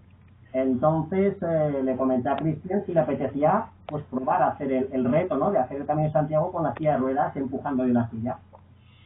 Entonces 0.52 1.37
eh, 1.42 1.80
le 1.84 1.96
comenté 1.96 2.28
a 2.28 2.37
Cristian 2.37 2.82
si 2.87 2.92
le 2.94 3.00
apetecía 3.00 3.66
pues 3.87 4.04
probar 4.04 4.42
a 4.42 4.48
hacer 4.48 4.72
el, 4.72 4.88
el 4.92 5.04
reto, 5.04 5.37
¿no? 5.37 5.50
De 5.50 5.58
hacer 5.58 5.80
el 5.80 5.87
Camino 5.87 6.08
de 6.08 6.12
Santiago 6.12 6.52
con 6.52 6.62
la 6.62 6.74
silla 6.74 6.92
de 6.92 6.98
ruedas 6.98 7.37
empujando 7.37 7.84
de 7.84 7.90
una 7.90 8.08
silla. 8.11 8.38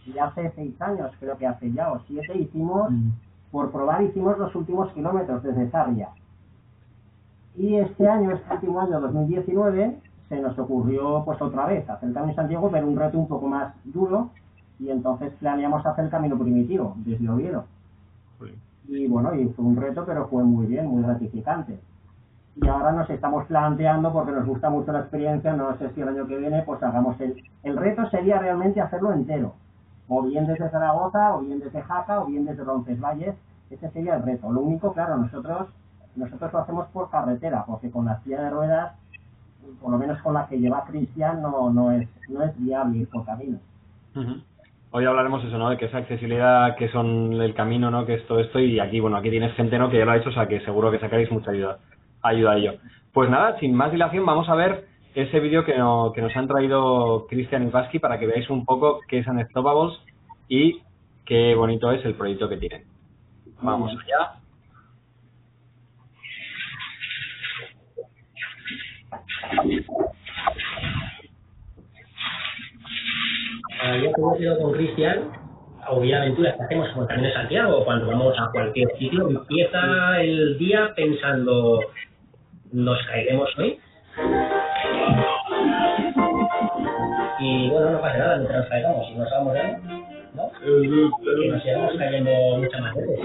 Y 0.06 0.18
hace 0.18 0.52
seis 0.54 0.80
años, 0.80 1.12
creo 1.20 1.36
que 1.36 1.46
hace 1.46 1.70
ya, 1.72 1.92
o 1.92 2.00
siete, 2.06 2.36
hicimos, 2.36 2.92
por 3.50 3.70
probar, 3.70 4.02
hicimos 4.02 4.36
los 4.38 4.54
últimos 4.54 4.92
kilómetros 4.92 5.42
desde 5.42 5.70
Sarria. 5.70 6.08
Y 7.56 7.76
este 7.76 8.08
año, 8.08 8.32
este 8.32 8.54
último 8.54 8.80
año, 8.80 9.00
2019, 9.00 9.96
se 10.28 10.40
nos 10.40 10.58
ocurrió 10.58 11.22
pues 11.24 11.40
otra 11.40 11.66
vez 11.66 11.88
hacer 11.88 12.08
el 12.08 12.14
Camino 12.14 12.32
de 12.32 12.36
Santiago, 12.36 12.70
pero 12.72 12.88
un 12.88 12.96
reto 12.96 13.18
un 13.18 13.28
poco 13.28 13.46
más 13.46 13.74
duro, 13.84 14.30
y 14.80 14.90
entonces 14.90 15.32
planeamos 15.38 15.84
hacer 15.86 16.06
el 16.06 16.10
Camino 16.10 16.36
Primitivo, 16.38 16.94
desde 16.96 17.28
Oviedo. 17.28 17.64
Y 18.88 19.06
bueno, 19.06 19.34
y 19.34 19.48
fue 19.48 19.64
un 19.64 19.76
reto, 19.76 20.04
pero 20.04 20.28
fue 20.28 20.42
muy 20.42 20.66
bien, 20.66 20.86
muy 20.86 21.02
gratificante. 21.02 21.78
Y 22.56 22.68
ahora 22.68 22.92
nos 22.92 23.08
estamos 23.08 23.46
planteando, 23.46 24.12
porque 24.12 24.32
nos 24.32 24.46
gusta 24.46 24.68
mucho 24.68 24.92
la 24.92 25.00
experiencia, 25.00 25.54
no 25.54 25.76
sé 25.78 25.90
si 25.90 26.00
el 26.02 26.08
año 26.08 26.26
que 26.26 26.36
viene, 26.36 26.62
pues 26.62 26.82
hagamos 26.82 27.18
el... 27.20 27.42
El 27.62 27.76
reto 27.76 28.08
sería 28.10 28.38
realmente 28.38 28.80
hacerlo 28.80 29.12
entero, 29.12 29.54
o 30.08 30.22
bien 30.22 30.46
desde 30.46 30.68
Zaragoza, 30.68 31.36
o 31.36 31.40
bien 31.40 31.60
desde 31.60 31.80
Jaca, 31.80 32.20
o 32.20 32.26
bien 32.26 32.44
desde 32.44 32.64
Roncesvalles, 32.64 33.34
ese 33.70 33.90
sería 33.90 34.16
el 34.16 34.22
reto. 34.22 34.52
Lo 34.52 34.60
único, 34.60 34.92
claro, 34.92 35.16
nosotros 35.16 35.68
nosotros 36.14 36.52
lo 36.52 36.58
hacemos 36.58 36.88
por 36.88 37.10
carretera, 37.10 37.64
porque 37.66 37.90
con 37.90 38.04
la 38.04 38.20
silla 38.20 38.42
de 38.42 38.50
ruedas, 38.50 38.92
por 39.80 39.90
lo 39.90 39.98
menos 39.98 40.20
con 40.20 40.34
la 40.34 40.46
que 40.46 40.58
lleva 40.58 40.84
Cristian, 40.84 41.40
no, 41.40 41.70
no, 41.70 41.92
es, 41.92 42.08
no 42.28 42.42
es 42.42 42.56
viable 42.58 42.98
ir 42.98 43.08
por 43.08 43.24
camino. 43.24 43.58
Hoy 44.94 45.06
hablaremos 45.06 45.42
eso, 45.42 45.56
¿no? 45.56 45.70
De 45.70 45.78
que 45.78 45.86
esa 45.86 45.98
accesibilidad, 45.98 46.76
que 46.76 46.90
son 46.90 47.40
el 47.40 47.54
camino, 47.54 47.90
¿no? 47.90 48.04
Que 48.04 48.14
es 48.14 48.26
todo 48.26 48.40
esto 48.40 48.60
y 48.60 48.78
aquí, 48.78 49.00
bueno, 49.00 49.16
aquí 49.16 49.30
tienes 49.30 49.54
gente, 49.54 49.78
¿no? 49.78 49.88
Que 49.88 49.96
ya 49.96 50.04
lo 50.04 50.10
ha 50.10 50.18
hecho, 50.18 50.28
o 50.28 50.32
sea 50.32 50.46
que 50.46 50.60
seguro 50.60 50.90
que 50.90 50.98
sacaréis 50.98 51.30
mucha 51.30 51.50
ayuda, 51.50 51.78
ayuda 52.22 52.52
a 52.52 52.56
ello. 52.58 52.74
Pues 53.10 53.30
nada, 53.30 53.58
sin 53.58 53.74
más 53.74 53.90
dilación, 53.90 54.26
vamos 54.26 54.50
a 54.50 54.54
ver 54.54 54.84
ese 55.14 55.40
vídeo 55.40 55.64
que, 55.64 55.78
no, 55.78 56.12
que 56.14 56.20
nos 56.20 56.36
han 56.36 56.46
traído 56.46 57.26
Cristian 57.26 57.66
y 57.66 57.70
Vasky 57.70 58.00
para 58.00 58.18
que 58.18 58.26
veáis 58.26 58.50
un 58.50 58.66
poco 58.66 59.00
qué 59.08 59.20
es 59.20 59.26
Unstoppables 59.26 59.98
y 60.48 60.82
qué 61.24 61.54
bonito 61.54 61.90
es 61.90 62.04
el 62.04 62.14
proyecto 62.14 62.50
que 62.50 62.58
tienen. 62.58 62.84
Vamos 63.62 63.92
allá. 63.92 64.41
Que 74.38 74.56
con 74.56 74.72
Cristian, 74.72 75.30
o 75.90 75.96
aventuras 75.96 76.56
que 76.56 76.62
hacemos 76.62 76.88
con 76.90 77.06
Camino 77.06 77.28
de 77.28 77.34
Santiago, 77.34 77.84
cuando 77.84 78.06
vamos 78.06 78.34
a 78.38 78.50
cualquier 78.50 78.88
sitio, 78.98 79.28
empieza 79.28 80.22
el 80.22 80.56
día 80.58 80.92
pensando, 80.96 81.80
¿nos 82.72 82.98
caeremos 83.06 83.50
hoy? 83.58 83.78
Y 87.40 87.68
bueno, 87.68 87.90
no 87.90 88.00
pasa 88.00 88.18
nada 88.18 88.36
mientras 88.36 88.60
nos 88.60 88.68
caigamos, 88.68 89.06
si 89.06 89.14
nos 89.14 89.30
vamos 89.30 89.54
ya, 89.54 89.80
¿no? 90.34 90.50
Que 90.60 91.48
nos 91.48 91.62
sigamos 91.62 91.94
cayendo 91.98 92.30
muchas 92.56 92.80
más 92.80 92.94
veces. 92.94 93.18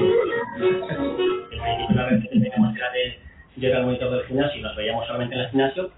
La 1.96 2.06
vez 2.06 2.24
que 2.24 2.30
teníamos 2.30 2.76
era 2.76 2.92
de 2.92 3.20
llegar 3.56 3.80
al 3.80 3.86
monitor 3.86 4.12
del 4.12 4.26
gimnasio 4.26 4.60
y 4.60 4.64
nos 4.64 4.76
veíamos 4.76 5.08
solamente 5.08 5.36
en 5.36 5.42
el 5.42 5.50
gimnasio, 5.50 5.90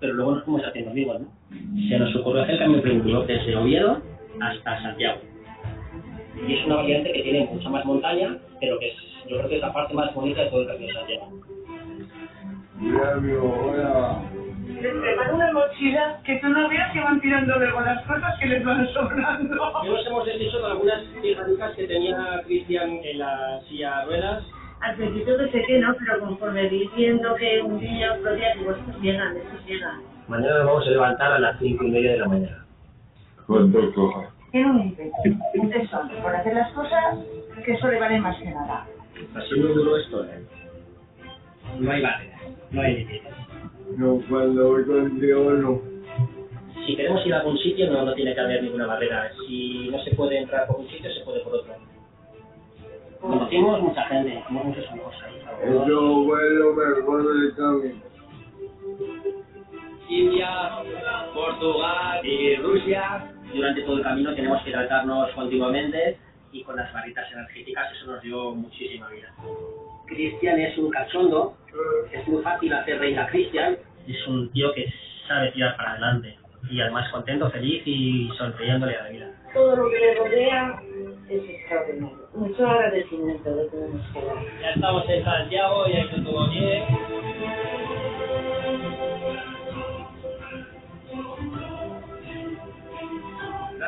pero 0.00 0.14
luego 0.14 0.36
nos 0.36 0.44
fuimos 0.44 0.64
haciendo 0.64 0.90
amigos, 0.92 1.20
¿no? 1.20 1.26
Se 1.88 1.98
nos 1.98 2.16
ocurrió 2.16 2.42
hacer 2.42 2.54
el 2.54 2.60
camino 2.60 2.82
primitivo 2.82 3.22
desde 3.24 3.56
Oviedo 3.56 4.00
hasta 4.40 4.82
Santiago. 4.82 5.20
Y 6.46 6.54
es 6.54 6.66
una 6.66 6.76
variante 6.76 7.12
que 7.12 7.22
tiene 7.22 7.48
mucha 7.52 7.68
más 7.68 7.84
montaña, 7.84 8.36
pero 8.60 8.78
que 8.78 8.88
es, 8.88 8.94
yo 9.28 9.38
creo 9.38 9.48
que 9.48 9.56
es 9.56 9.62
la 9.62 9.72
parte 9.72 9.94
más 9.94 10.14
bonita 10.14 10.42
de 10.42 10.50
todo 10.50 10.62
el 10.62 10.68
camino 10.68 10.86
de 10.86 10.94
Santiago. 10.94 11.32
Hola. 12.80 14.22
Les 14.80 14.94
preparo 14.94 15.34
una 15.34 15.52
mochila 15.52 16.20
que 16.24 16.36
tú 16.36 16.48
no 16.48 16.68
veas 16.68 16.92
que 16.92 17.00
van 17.00 17.20
tirando 17.20 17.58
luego 17.58 17.80
las 17.80 18.00
cosas 18.06 18.38
que 18.38 18.46
les 18.46 18.64
van 18.64 18.86
sobrando. 18.92 19.56
Nos 19.56 20.06
hemos 20.06 20.26
deshecho 20.26 20.58
de 20.60 20.66
algunas 20.66 21.02
fijas 21.20 21.74
que 21.74 21.86
tenía 21.88 22.42
Cristian 22.46 23.00
en 23.02 23.18
la 23.18 23.60
silla 23.68 24.00
de 24.00 24.04
ruedas. 24.04 24.44
Al 24.80 24.94
principio 24.94 25.36
pensé 25.36 25.64
que 25.66 25.78
no, 25.80 25.92
pero 25.98 26.20
conforme 26.20 26.68
vi 26.68 26.88
viendo 26.94 27.34
que 27.34 27.60
un 27.62 27.80
día, 27.80 28.12
otro 28.12 28.34
día, 28.36 28.54
digo, 28.56 28.70
estos 28.70 29.00
llegan, 29.00 29.36
estos 29.36 29.66
llegan. 29.66 30.00
Mañana 30.28 30.58
nos 30.58 30.66
vamos 30.66 30.86
a 30.86 30.90
levantar 30.90 31.32
a 31.32 31.38
las 31.40 31.58
cinco 31.58 31.84
y 31.84 31.90
media 31.90 32.12
de 32.12 32.18
la 32.18 32.28
mañana. 32.28 32.67
¿Cuánto 33.48 33.92
coja? 33.94 34.30
Era 34.52 34.70
un 34.70 34.80
ímpetu, 34.82 35.10
un 35.54 35.70
tesón 35.70 36.10
por 36.22 36.36
hacer 36.36 36.52
las 36.54 36.70
cosas 36.72 37.16
que 37.64 37.72
eso 37.72 37.88
le 37.88 37.98
vale 37.98 38.20
más 38.20 38.36
que 38.36 38.50
nada. 38.50 38.86
Está 39.18 39.40
siendo 39.46 39.68
duro 39.68 39.96
esto, 39.96 40.24
¿eh? 40.26 40.44
No 41.80 41.90
hay 41.90 42.02
barreras, 42.02 42.42
no 42.70 42.82
hay 42.82 42.96
límites. 42.98 43.32
No, 43.96 44.20
cuando 44.28 44.68
voy 44.68 44.84
contigo 44.84 45.50
no. 45.50 45.80
Si 46.86 46.94
queremos 46.94 47.24
ir 47.26 47.32
a 47.32 47.38
algún 47.38 47.56
sitio 47.58 47.90
no, 47.90 48.04
no 48.04 48.12
tiene 48.12 48.34
que 48.34 48.40
haber 48.40 48.62
ninguna 48.62 48.86
barrera. 48.86 49.30
Si 49.46 49.88
no 49.90 49.98
se 50.04 50.14
puede 50.14 50.40
entrar 50.40 50.66
por 50.66 50.80
un 50.80 50.88
sitio, 50.88 51.10
se 51.10 51.20
puede 51.24 51.40
por 51.40 51.54
otro. 51.54 51.72
Conocimos 53.22 53.80
mucha 53.80 54.04
gente, 54.08 54.44
como 54.46 54.64
muchos 54.64 54.86
amigos 54.90 55.14
ahí. 55.24 55.42
Eso 55.64 56.24
fue 56.26 56.50
lo 56.50 56.74
mejor 56.74 57.34
del 57.34 57.54
camino. 57.56 58.02
India, 60.08 60.48
Portugal 61.34 62.20
y 62.24 62.56
Rusia. 62.56 63.34
Durante 63.54 63.82
todo 63.82 63.96
el 63.96 64.02
camino 64.02 64.34
tenemos 64.34 64.62
que 64.62 64.70
hidratarnos 64.70 65.30
continuamente 65.32 66.18
y 66.52 66.62
con 66.62 66.76
las 66.76 66.92
barritas 66.92 67.30
energéticas 67.32 67.92
eso 67.92 68.12
nos 68.12 68.22
dio 68.22 68.54
muchísima 68.54 69.08
vida. 69.08 69.32
Cristian 70.06 70.58
es 70.60 70.76
un 70.78 70.90
cachondo, 70.90 71.56
es 72.12 72.26
muy 72.26 72.42
fácil 72.42 72.72
hacer 72.72 72.98
reír 72.98 73.18
a 73.18 73.26
Cristian. 73.28 73.76
Es 74.06 74.26
un 74.26 74.50
tío 74.52 74.72
que 74.72 74.86
sabe 75.26 75.52
tirar 75.52 75.76
para 75.76 75.92
adelante 75.92 76.38
y 76.70 76.80
además 76.80 77.10
contento, 77.10 77.50
feliz 77.50 77.82
y 77.86 78.30
sonriéndole 78.36 78.96
a 78.96 79.04
la 79.04 79.10
vida. 79.10 79.26
Todo 79.54 79.76
lo 79.76 79.90
que 79.90 79.98
le 79.98 80.14
rodea 80.14 80.82
es 81.28 81.42
extraordinario. 81.42 82.28
Mucho 82.34 82.66
agradecimiento 82.66 83.54
de 83.54 83.68
que 83.68 83.76
nos 83.76 84.06
queda. 84.12 84.34
Ya 84.60 84.70
estamos 84.70 85.08
en 85.08 85.24
Santiago 85.24 85.88
y 85.88 85.92
hay 85.92 86.08
todo 86.24 86.46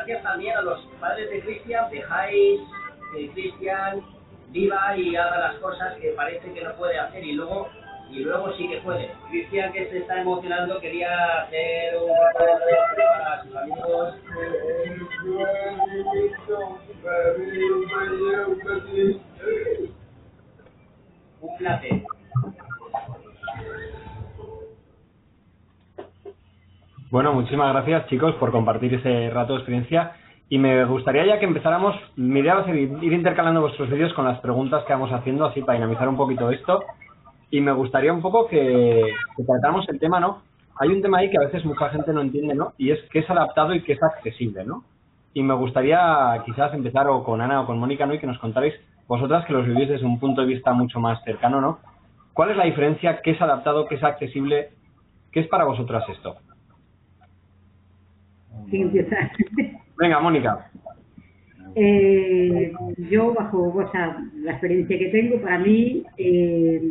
Gracias 0.01 0.23
también 0.23 0.57
a 0.57 0.63
los 0.63 0.83
padres 0.99 1.29
de 1.29 1.41
Cristian, 1.41 1.91
dejáis 1.91 2.59
que 3.13 3.29
Cristian 3.33 4.01
viva 4.49 4.97
y 4.97 5.15
haga 5.15 5.37
las 5.37 5.55
cosas 5.57 5.93
que 5.99 6.09
parece 6.13 6.51
que 6.51 6.63
no 6.63 6.73
puede 6.73 6.97
hacer 6.97 7.23
y 7.23 7.33
luego 7.33 7.69
y 8.09 8.21
luego 8.21 8.51
sí 8.57 8.67
que 8.67 8.77
puede. 8.77 9.11
Cristian 9.29 9.71
que 9.71 9.91
se 9.91 9.99
está 9.99 10.21
emocionando 10.21 10.79
quería 10.79 11.43
hacer 11.43 11.97
un 11.97 12.09
para 12.33 13.43
sus 13.43 13.55
amigos. 13.55 14.15
Un 21.41 21.57
placer. 21.59 22.01
Bueno, 27.11 27.33
muchísimas 27.33 27.73
gracias 27.73 28.07
chicos 28.07 28.33
por 28.35 28.53
compartir 28.53 28.93
ese 28.93 29.29
rato 29.31 29.51
de 29.51 29.59
experiencia 29.59 30.13
y 30.47 30.57
me 30.57 30.85
gustaría 30.85 31.25
ya 31.25 31.39
que 31.39 31.45
empezáramos, 31.45 31.93
mi 32.15 32.39
idea 32.39 32.55
va 32.55 32.61
a 32.61 32.65
ser 32.65 32.77
ir 32.77 33.11
intercalando 33.11 33.59
vuestros 33.59 33.89
vídeos 33.89 34.13
con 34.13 34.23
las 34.23 34.39
preguntas 34.39 34.85
que 34.85 34.93
vamos 34.93 35.11
haciendo 35.11 35.43
así 35.43 35.59
para 35.59 35.73
dinamizar 35.73 36.07
un 36.07 36.15
poquito 36.15 36.49
esto 36.51 36.85
y 37.49 37.59
me 37.59 37.73
gustaría 37.73 38.13
un 38.13 38.21
poco 38.21 38.47
que, 38.47 39.03
que 39.35 39.43
tratáramos 39.43 39.89
el 39.89 39.99
tema, 39.99 40.21
¿no? 40.21 40.41
Hay 40.79 40.87
un 40.87 41.01
tema 41.01 41.17
ahí 41.17 41.29
que 41.29 41.35
a 41.37 41.41
veces 41.41 41.65
mucha 41.65 41.89
gente 41.89 42.13
no 42.13 42.21
entiende, 42.21 42.55
¿no? 42.55 42.71
Y 42.77 42.91
es 42.91 42.99
que 43.09 43.19
es 43.19 43.29
adaptado 43.29 43.75
y 43.75 43.83
que 43.83 43.91
es 43.91 44.01
accesible, 44.01 44.63
¿no? 44.63 44.85
Y 45.33 45.43
me 45.43 45.53
gustaría 45.55 46.41
quizás 46.45 46.73
empezar 46.73 47.09
o 47.09 47.25
con 47.25 47.41
Ana 47.41 47.59
o 47.59 47.65
con 47.65 47.77
Mónica, 47.77 48.05
¿no? 48.05 48.13
Y 48.13 48.19
que 48.19 48.27
nos 48.27 48.39
contarais 48.39 48.73
vosotras 49.09 49.45
que 49.45 49.51
los 49.51 49.67
vivís 49.67 49.89
desde 49.89 50.05
un 50.05 50.17
punto 50.17 50.39
de 50.39 50.47
vista 50.47 50.71
mucho 50.71 51.01
más 51.01 51.21
cercano, 51.25 51.59
¿no? 51.59 51.79
¿Cuál 52.31 52.51
es 52.51 52.57
la 52.57 52.63
diferencia? 52.63 53.19
¿Qué 53.21 53.31
es 53.31 53.41
adaptado? 53.41 53.85
¿Qué 53.85 53.95
es 53.95 54.03
accesible? 54.03 54.69
¿Qué 55.33 55.41
es 55.41 55.47
para 55.49 55.65
vosotras 55.65 56.07
esto? 56.07 56.37
¿Quién 58.69 58.83
empieza? 58.83 59.15
Venga, 59.97 60.19
Mónica. 60.19 60.69
Eh, 61.75 62.73
yo, 63.09 63.33
bajo 63.33 63.69
o 63.69 63.91
sea, 63.91 64.17
la 64.41 64.51
experiencia 64.51 64.97
que 64.97 65.07
tengo, 65.07 65.41
para 65.41 65.59
mí, 65.59 66.03
eh, 66.17 66.81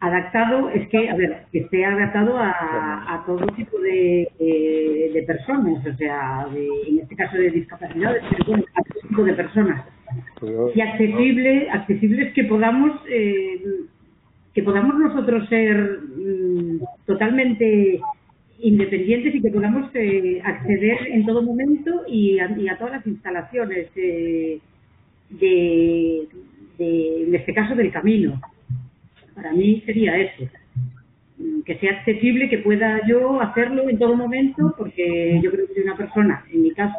adaptado 0.00 0.68
es 0.70 0.88
que, 0.88 1.08
a 1.08 1.16
ver, 1.16 1.46
que 1.50 1.60
esté 1.60 1.84
adaptado 1.84 2.36
a, 2.38 3.14
a 3.14 3.24
todo 3.26 3.46
tipo 3.56 3.78
de, 3.80 4.28
de, 4.38 5.10
de 5.14 5.22
personas, 5.22 5.84
o 5.86 5.96
sea, 5.96 6.46
de, 6.52 6.68
en 6.88 6.98
este 7.00 7.16
caso 7.16 7.36
de 7.36 7.50
discapacidades, 7.50 8.22
pero 8.30 8.44
bueno, 8.46 8.64
a 8.74 8.82
todo 8.82 9.08
tipo 9.08 9.24
de 9.24 9.32
personas. 9.32 9.84
Y 10.74 10.80
accesible, 10.80 11.70
accesible 11.70 12.28
es 12.28 12.34
que 12.34 12.44
podamos, 12.44 13.00
eh, 13.08 13.60
que 14.52 14.62
podamos 14.62 14.94
nosotros 14.98 15.48
ser 15.48 16.00
mm, 16.16 16.80
totalmente 17.06 18.00
independientes 18.60 19.34
y 19.34 19.42
que 19.42 19.50
podamos 19.50 19.90
eh, 19.94 20.40
acceder 20.44 21.08
en 21.08 21.26
todo 21.26 21.42
momento 21.42 22.02
y 22.08 22.38
a, 22.38 22.56
y 22.58 22.68
a 22.68 22.78
todas 22.78 22.94
las 22.94 23.06
instalaciones 23.06 23.92
de, 23.94 24.60
de, 25.30 26.28
en 26.78 27.34
este 27.34 27.52
caso, 27.54 27.74
del 27.74 27.90
camino. 27.92 28.40
Para 29.34 29.52
mí 29.52 29.82
sería 29.84 30.16
eso. 30.18 30.44
Mm, 31.38 31.62
Que 31.62 31.76
sea 31.78 31.92
accesible, 31.92 32.48
que 32.48 32.58
pueda 32.58 33.00
yo 33.06 33.40
hacerlo 33.40 33.88
en 33.88 33.98
todo 33.98 34.14
momento, 34.16 34.74
porque 34.78 35.40
yo 35.42 35.50
creo 35.50 35.66
que 35.66 35.74
soy 35.74 35.82
una 35.84 35.96
persona, 35.96 36.44
en 36.52 36.62
mi 36.62 36.70
caso, 36.72 36.96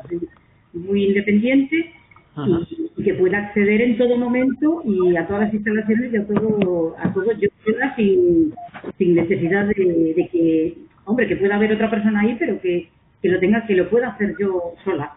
muy 0.73 1.05
independiente 1.05 1.91
y, 2.37 2.91
y 2.97 3.03
que 3.03 3.13
pueda 3.13 3.37
acceder 3.37 3.79
en 3.81 3.97
todo 3.97 4.17
momento 4.17 4.81
y 4.85 5.15
a 5.15 5.25
todas 5.25 5.43
las 5.43 5.53
instalaciones 5.53 6.13
y 6.13 6.17
a 6.17 6.27
todo, 6.27 6.95
a 6.99 7.13
todo 7.13 7.31
yo 7.39 7.47
pueda 7.63 7.95
sin, 7.95 8.53
sin 8.97 9.15
necesidad 9.15 9.67
de, 9.67 10.13
de 10.17 10.27
que, 10.31 10.73
hombre, 11.05 11.27
que 11.27 11.35
pueda 11.35 11.55
haber 11.55 11.73
otra 11.73 11.89
persona 11.89 12.21
ahí, 12.21 12.35
pero 12.37 12.59
que, 12.59 12.89
que 13.21 13.29
lo 13.29 13.39
tenga, 13.39 13.65
que 13.65 13.75
lo 13.75 13.89
pueda 13.89 14.09
hacer 14.09 14.35
yo 14.39 14.73
sola. 14.83 15.13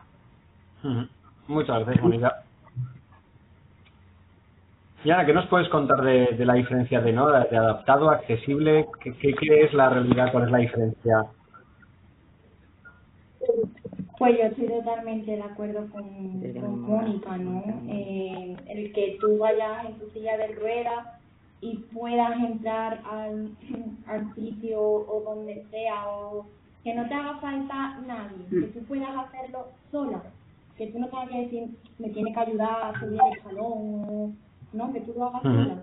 Muchas 1.47 1.85
gracias, 1.85 2.03
Mónica. 2.03 2.45
Y 5.05 5.11
Ana, 5.11 5.27
¿qué 5.27 5.33
nos 5.33 5.47
puedes 5.47 5.69
contar 5.69 6.03
de, 6.03 6.27
de 6.37 6.45
la 6.45 6.55
diferencia 6.55 7.01
de, 7.01 7.13
¿no? 7.13 7.29
de 7.29 7.57
adaptado, 7.57 8.11
accesible? 8.11 8.87
¿Qué, 9.01 9.13
qué, 9.15 9.35
qué 9.35 9.63
es 9.63 9.73
la 9.73 9.91
realidad? 9.91 10.33
¿Cuál 10.33 10.45
es 10.45 10.51
la 10.51 10.59
diferencia? 10.59 11.27
Pues 14.19 14.37
yo 14.37 14.45
estoy 14.47 14.67
totalmente 14.67 15.31
de 15.31 15.43
acuerdo 15.43 15.87
con, 15.93 16.43
con 16.53 16.81
Mónica, 16.81 17.37
¿no? 17.37 17.63
Eh, 17.89 18.57
el 18.69 18.93
que 18.93 19.17
tú 19.21 19.39
vayas 19.39 19.87
en 19.87 19.99
tu 20.01 20.11
silla 20.11 20.37
de 20.37 20.49
ruedas 20.49 21.18
y 21.61 21.77
puedas 21.93 22.39
entrar 22.39 23.01
al, 23.11 23.51
al 24.07 24.35
sitio 24.35 24.81
o 24.81 25.23
donde 25.25 25.65
sea, 25.71 26.09
o 26.09 26.47
que 26.85 26.95
no 26.95 27.07
te 27.09 27.15
haga 27.15 27.39
falta 27.39 27.99
nadie, 28.07 28.47
que 28.49 28.79
tú 28.79 28.87
puedas 28.87 29.11
hacerlo 29.17 29.67
sola, 29.91 30.23
que 30.77 30.87
tú 30.89 30.99
no 30.99 31.09
tengas 31.09 31.29
que 31.31 31.41
decir, 31.41 31.69
me 31.99 32.11
tiene 32.11 32.33
que 32.33 32.41
ayudar 32.41 32.83
a 32.83 33.01
subir 33.01 33.21
el 33.33 33.43
salón, 33.43 34.37
no, 34.73 34.93
que 34.93 35.01
tú 35.01 35.15
lo 35.17 35.27
hagas 35.27 35.43
sola. 35.43 35.83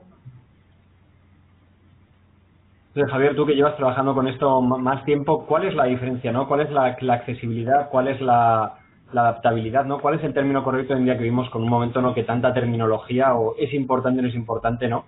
Entonces, 2.89 3.11
Javier, 3.11 3.35
tú 3.35 3.45
que 3.45 3.55
llevas 3.55 3.75
trabajando 3.75 4.13
con 4.13 4.29
esto 4.29 4.61
más 4.61 5.03
tiempo, 5.03 5.45
¿cuál 5.45 5.65
es 5.65 5.75
la 5.75 5.83
diferencia, 5.83 6.31
no? 6.31 6.47
¿Cuál 6.47 6.61
es 6.61 6.71
la, 6.71 6.95
la 7.01 7.13
accesibilidad? 7.15 7.89
¿Cuál 7.89 8.07
es 8.07 8.21
la, 8.21 8.75
la 9.11 9.21
adaptabilidad, 9.21 9.83
no? 9.83 9.99
¿Cuál 9.99 10.15
es 10.15 10.23
el 10.23 10.33
término 10.33 10.63
correcto 10.63 10.93
hoy 10.93 10.99
en 10.99 11.05
día 11.05 11.17
que 11.17 11.23
vivimos 11.23 11.49
con 11.49 11.61
un 11.61 11.69
momento 11.69 12.01
no 12.01 12.13
que 12.13 12.23
tanta 12.23 12.53
terminología 12.53 13.35
o 13.35 13.55
es 13.57 13.73
importante 13.73 14.19
o 14.19 14.21
no 14.21 14.29
es 14.29 14.35
importante, 14.35 14.87
no? 14.87 15.03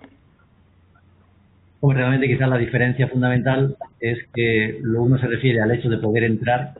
Pues 1.79 1.95
realmente 1.95 2.27
quizás 2.27 2.49
la 2.49 2.57
diferencia 2.57 3.07
fundamental 3.07 3.77
es 3.99 4.17
que 4.33 4.79
lo 4.81 5.03
uno 5.03 5.19
se 5.19 5.27
refiere 5.27 5.61
al 5.61 5.71
hecho 5.71 5.89
de 5.89 5.99
poder 5.99 6.23
entrar 6.23 6.73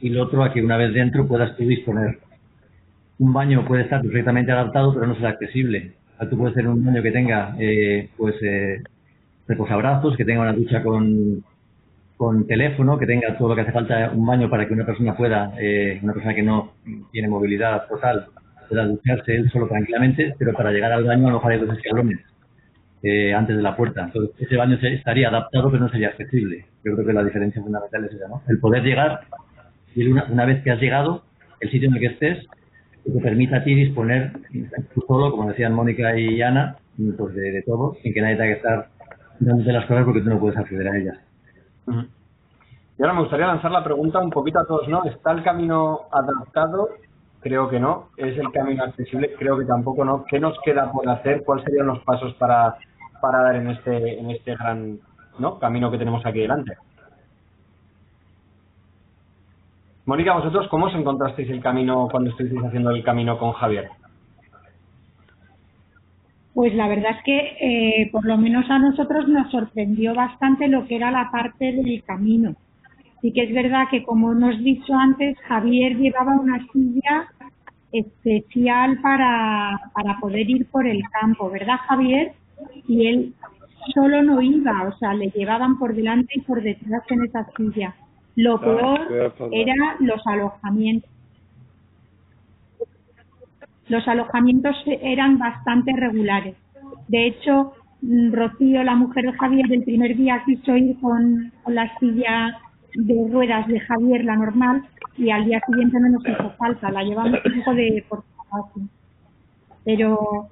y 0.00 0.08
lo 0.08 0.22
otro 0.22 0.42
a 0.42 0.52
que 0.52 0.62
una 0.62 0.78
vez 0.78 0.94
dentro 0.94 1.28
puedas 1.28 1.54
tú 1.56 1.64
disponer. 1.64 2.18
Un 3.18 3.32
baño 3.32 3.66
puede 3.66 3.82
estar 3.82 4.00
perfectamente 4.00 4.50
adaptado 4.50 4.94
pero 4.94 5.06
no 5.06 5.14
ser 5.16 5.26
accesible. 5.26 5.92
O 6.14 6.18
sea, 6.18 6.30
tú 6.30 6.38
puedes 6.38 6.54
tener 6.54 6.70
un 6.70 6.84
baño 6.84 7.02
que 7.02 7.10
tenga 7.10 7.54
eh, 7.58 8.08
pues 8.16 8.34
eh, 8.42 8.82
reposabrazos, 9.46 10.16
que 10.16 10.24
tenga 10.24 10.40
una 10.40 10.54
ducha 10.54 10.82
con, 10.82 11.44
con 12.16 12.46
teléfono, 12.46 12.98
que 12.98 13.06
tenga 13.06 13.36
todo 13.36 13.48
lo 13.48 13.54
que 13.54 13.60
hace 13.60 13.72
falta 13.72 14.10
un 14.14 14.24
baño 14.24 14.48
para 14.48 14.66
que 14.66 14.72
una 14.72 14.86
persona 14.86 15.14
pueda, 15.14 15.52
eh, 15.60 16.00
una 16.02 16.14
persona 16.14 16.34
que 16.34 16.42
no 16.42 16.72
tiene 17.12 17.28
movilidad 17.28 17.86
total, 17.88 18.26
pueda 18.70 18.86
ducharse 18.86 19.36
él 19.36 19.50
solo 19.50 19.68
tranquilamente, 19.68 20.34
pero 20.38 20.54
para 20.54 20.72
llegar 20.72 20.92
al 20.92 21.04
baño 21.04 21.26
a 21.26 21.30
lo 21.30 21.36
mejor 21.36 21.52
hay 21.52 21.60
dos 21.60 21.76
escalones 21.76 22.20
eh, 23.06 23.34
antes 23.34 23.54
de 23.54 23.62
la 23.62 23.76
puerta. 23.76 24.02
Entonces, 24.02 24.34
ese 24.40 24.56
baño 24.56 24.78
estaría 24.80 25.28
adaptado, 25.28 25.70
pero 25.70 25.84
no 25.84 25.90
sería 25.90 26.08
accesible. 26.08 26.64
Yo 26.82 26.94
creo 26.94 27.06
que 27.06 27.12
la 27.12 27.22
diferencia 27.22 27.62
fundamental 27.62 28.06
es 28.06 28.12
esa, 28.14 28.28
¿no? 28.28 28.40
El 28.48 28.58
poder 28.58 28.82
llegar 28.82 29.20
y 29.94 30.06
una, 30.06 30.24
una 30.30 30.46
vez 30.46 30.62
que 30.64 30.70
has 30.70 30.80
llegado, 30.80 31.22
el 31.60 31.70
sitio 31.70 31.88
en 31.88 31.94
el 31.96 32.00
que 32.00 32.06
estés, 32.06 32.46
que 33.04 33.10
te 33.10 33.20
permita 33.20 33.58
a 33.58 33.64
ti 33.64 33.74
disponer 33.74 34.32
tú 34.94 35.04
solo, 35.06 35.30
como 35.30 35.50
decían 35.50 35.74
Mónica 35.74 36.18
y 36.18 36.40
Ana, 36.40 36.76
pues 37.18 37.34
de, 37.34 37.62
todo, 37.66 37.94
sin 38.02 38.14
que 38.14 38.22
nadie 38.22 38.36
tenga 38.36 38.54
que 38.54 38.56
estar 38.56 38.88
dándote 39.38 39.72
las 39.72 39.84
cosas 39.84 40.04
porque 40.06 40.22
tú 40.22 40.30
no 40.30 40.40
puedes 40.40 40.56
acceder 40.56 40.88
a 40.88 40.96
ellas. 40.96 41.18
Y 42.96 43.02
ahora 43.02 43.12
me 43.12 43.20
gustaría 43.20 43.48
lanzar 43.48 43.70
la 43.70 43.84
pregunta 43.84 44.18
un 44.20 44.30
poquito 44.30 44.60
a 44.60 44.66
todos, 44.66 44.88
¿no? 44.88 45.04
¿Está 45.04 45.32
el 45.32 45.42
camino 45.42 46.02
adaptado? 46.10 46.88
Creo 47.40 47.68
que 47.68 47.78
no. 47.78 48.08
¿Es 48.16 48.38
el 48.38 48.50
camino 48.50 48.84
accesible? 48.84 49.34
Creo 49.38 49.58
que 49.58 49.66
tampoco 49.66 50.06
no. 50.06 50.24
¿Qué 50.24 50.40
nos 50.40 50.58
queda 50.64 50.90
por 50.90 51.06
hacer? 51.06 51.42
¿Cuáles 51.44 51.66
serían 51.66 51.88
los 51.88 51.98
pasos 52.04 52.32
para, 52.36 52.76
para 53.24 53.42
dar 53.42 53.56
en 53.56 53.70
este, 53.70 54.18
en 54.20 54.30
este 54.30 54.54
gran 54.54 54.98
¿no? 55.38 55.58
camino 55.58 55.90
que 55.90 55.96
tenemos 55.96 56.24
aquí 56.26 56.40
delante? 56.40 56.74
Mónica, 60.04 60.34
vosotros, 60.34 60.68
¿cómo 60.68 60.86
os 60.86 60.94
encontrasteis 60.94 61.48
el 61.48 61.62
camino 61.62 62.06
cuando 62.10 62.28
estuvisteis 62.28 62.62
haciendo 62.62 62.90
el 62.90 63.02
camino 63.02 63.38
con 63.38 63.52
Javier? 63.52 63.88
Pues 66.52 66.74
la 66.74 66.86
verdad 66.86 67.12
es 67.12 67.24
que 67.24 67.56
eh, 67.60 68.10
por 68.12 68.26
lo 68.26 68.36
menos 68.36 68.68
a 68.68 68.78
nosotros 68.78 69.26
nos 69.26 69.50
sorprendió 69.50 70.14
bastante 70.14 70.68
lo 70.68 70.86
que 70.86 70.96
era 70.96 71.10
la 71.10 71.30
parte 71.30 71.72
del 71.72 72.02
camino. 72.04 72.54
Sí 73.22 73.32
que 73.32 73.44
es 73.44 73.54
verdad 73.54 73.88
que 73.90 74.04
como 74.04 74.32
hemos 74.32 74.58
dicho 74.62 74.94
antes, 74.94 75.38
Javier 75.48 75.96
llevaba 75.96 76.32
una 76.32 76.58
silla 76.70 77.28
especial 77.90 78.98
para, 79.00 79.80
para 79.94 80.20
poder 80.20 80.50
ir 80.50 80.66
por 80.66 80.86
el 80.86 81.02
campo, 81.08 81.48
¿verdad 81.48 81.78
Javier? 81.88 82.34
Y 82.86 83.06
él 83.06 83.34
solo 83.94 84.22
no 84.22 84.40
iba, 84.40 84.84
o 84.84 84.96
sea, 84.98 85.14
le 85.14 85.30
llevaban 85.30 85.78
por 85.78 85.94
delante 85.94 86.32
y 86.36 86.40
por 86.40 86.62
detrás 86.62 87.02
en 87.10 87.24
esa 87.24 87.46
silla. 87.56 87.94
Lo 88.36 88.60
peor 88.60 89.32
era 89.52 89.96
los 90.00 90.26
alojamientos. 90.26 91.10
Los 93.88 94.08
alojamientos 94.08 94.76
eran 94.86 95.38
bastante 95.38 95.92
regulares. 95.92 96.56
De 97.08 97.26
hecho, 97.26 97.74
mm, 98.00 98.32
Rocío, 98.32 98.82
la 98.82 98.96
mujer 98.96 99.26
de 99.26 99.32
Javier, 99.32 99.72
el 99.72 99.84
primer 99.84 100.16
día 100.16 100.42
quiso 100.46 100.76
ir 100.76 100.98
con, 101.00 101.52
con 101.62 101.74
la 101.74 101.96
silla 101.98 102.58
de 102.94 103.28
ruedas 103.30 103.66
de 103.68 103.80
Javier, 103.80 104.24
la 104.24 104.36
normal, 104.36 104.84
y 105.16 105.30
al 105.30 105.44
día 105.44 105.60
siguiente 105.66 105.98
no 106.00 106.08
nos 106.08 106.26
hizo 106.26 106.50
falta, 106.58 106.90
la 106.90 107.02
llevamos 107.02 107.40
un 107.44 107.58
poco 107.58 107.74
de 107.74 108.04
por. 108.08 108.24
Pero 109.84 110.48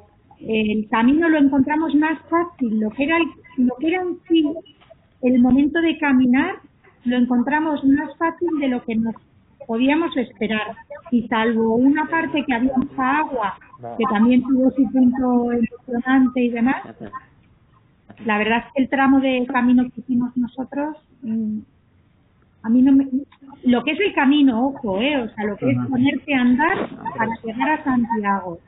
el 0.49 0.89
camino 0.89 1.29
lo 1.29 1.39
encontramos 1.39 1.95
más 1.95 2.19
fácil, 2.29 2.81
lo 2.81 2.91
que 2.91 3.05
era 3.05 3.19
lo 3.59 3.75
que 3.77 3.89
era 3.89 4.03
en 4.03 4.19
sí 4.29 4.45
el 5.23 5.41
momento 5.41 5.81
de 5.81 5.99
caminar 5.99 6.57
lo 7.05 7.17
encontramos 7.17 7.85
más 7.85 8.17
fácil 8.17 8.49
de 8.61 8.69
lo 8.69 8.83
que 8.85 8.97
nos 8.97 9.15
podíamos 9.67 10.17
esperar. 10.17 10.77
Y 11.11 11.29
salvo 11.29 11.75
una 11.75 12.07
parte 12.07 12.45
que 12.45 12.55
había 12.55 12.73
mucha 12.77 13.19
agua 13.19 13.55
que 13.99 14.05
también 14.11 14.43
tuvo 14.43 14.71
su 14.71 14.91
punto 14.91 15.53
emocionante 15.53 16.41
y 16.41 16.49
demás 16.51 16.83
la 18.25 18.39
verdad 18.39 18.59
es 18.59 18.65
que 18.73 18.83
el 18.83 18.89
tramo 18.89 19.21
de 19.21 19.47
camino 19.47 19.85
que 19.91 20.01
hicimos 20.01 20.37
nosotros 20.37 20.97
mm, 21.23 21.59
a 22.63 22.69
mí 22.69 22.83
no 22.83 22.93
me 22.93 23.09
lo 23.65 23.83
que 23.83 23.93
es 23.93 24.01
el 24.01 24.15
camino 24.15 24.67
ojo 24.69 25.01
eh 25.01 25.19
o 25.19 25.29
sea 25.35 25.45
lo 25.45 25.57
que 25.57 25.71
es 25.71 25.79
ponerte 25.89 26.35
a 26.35 26.41
andar 26.41 26.89
para 27.17 27.33
llegar 27.43 27.71
a 27.71 27.85
Santiago 27.85 28.59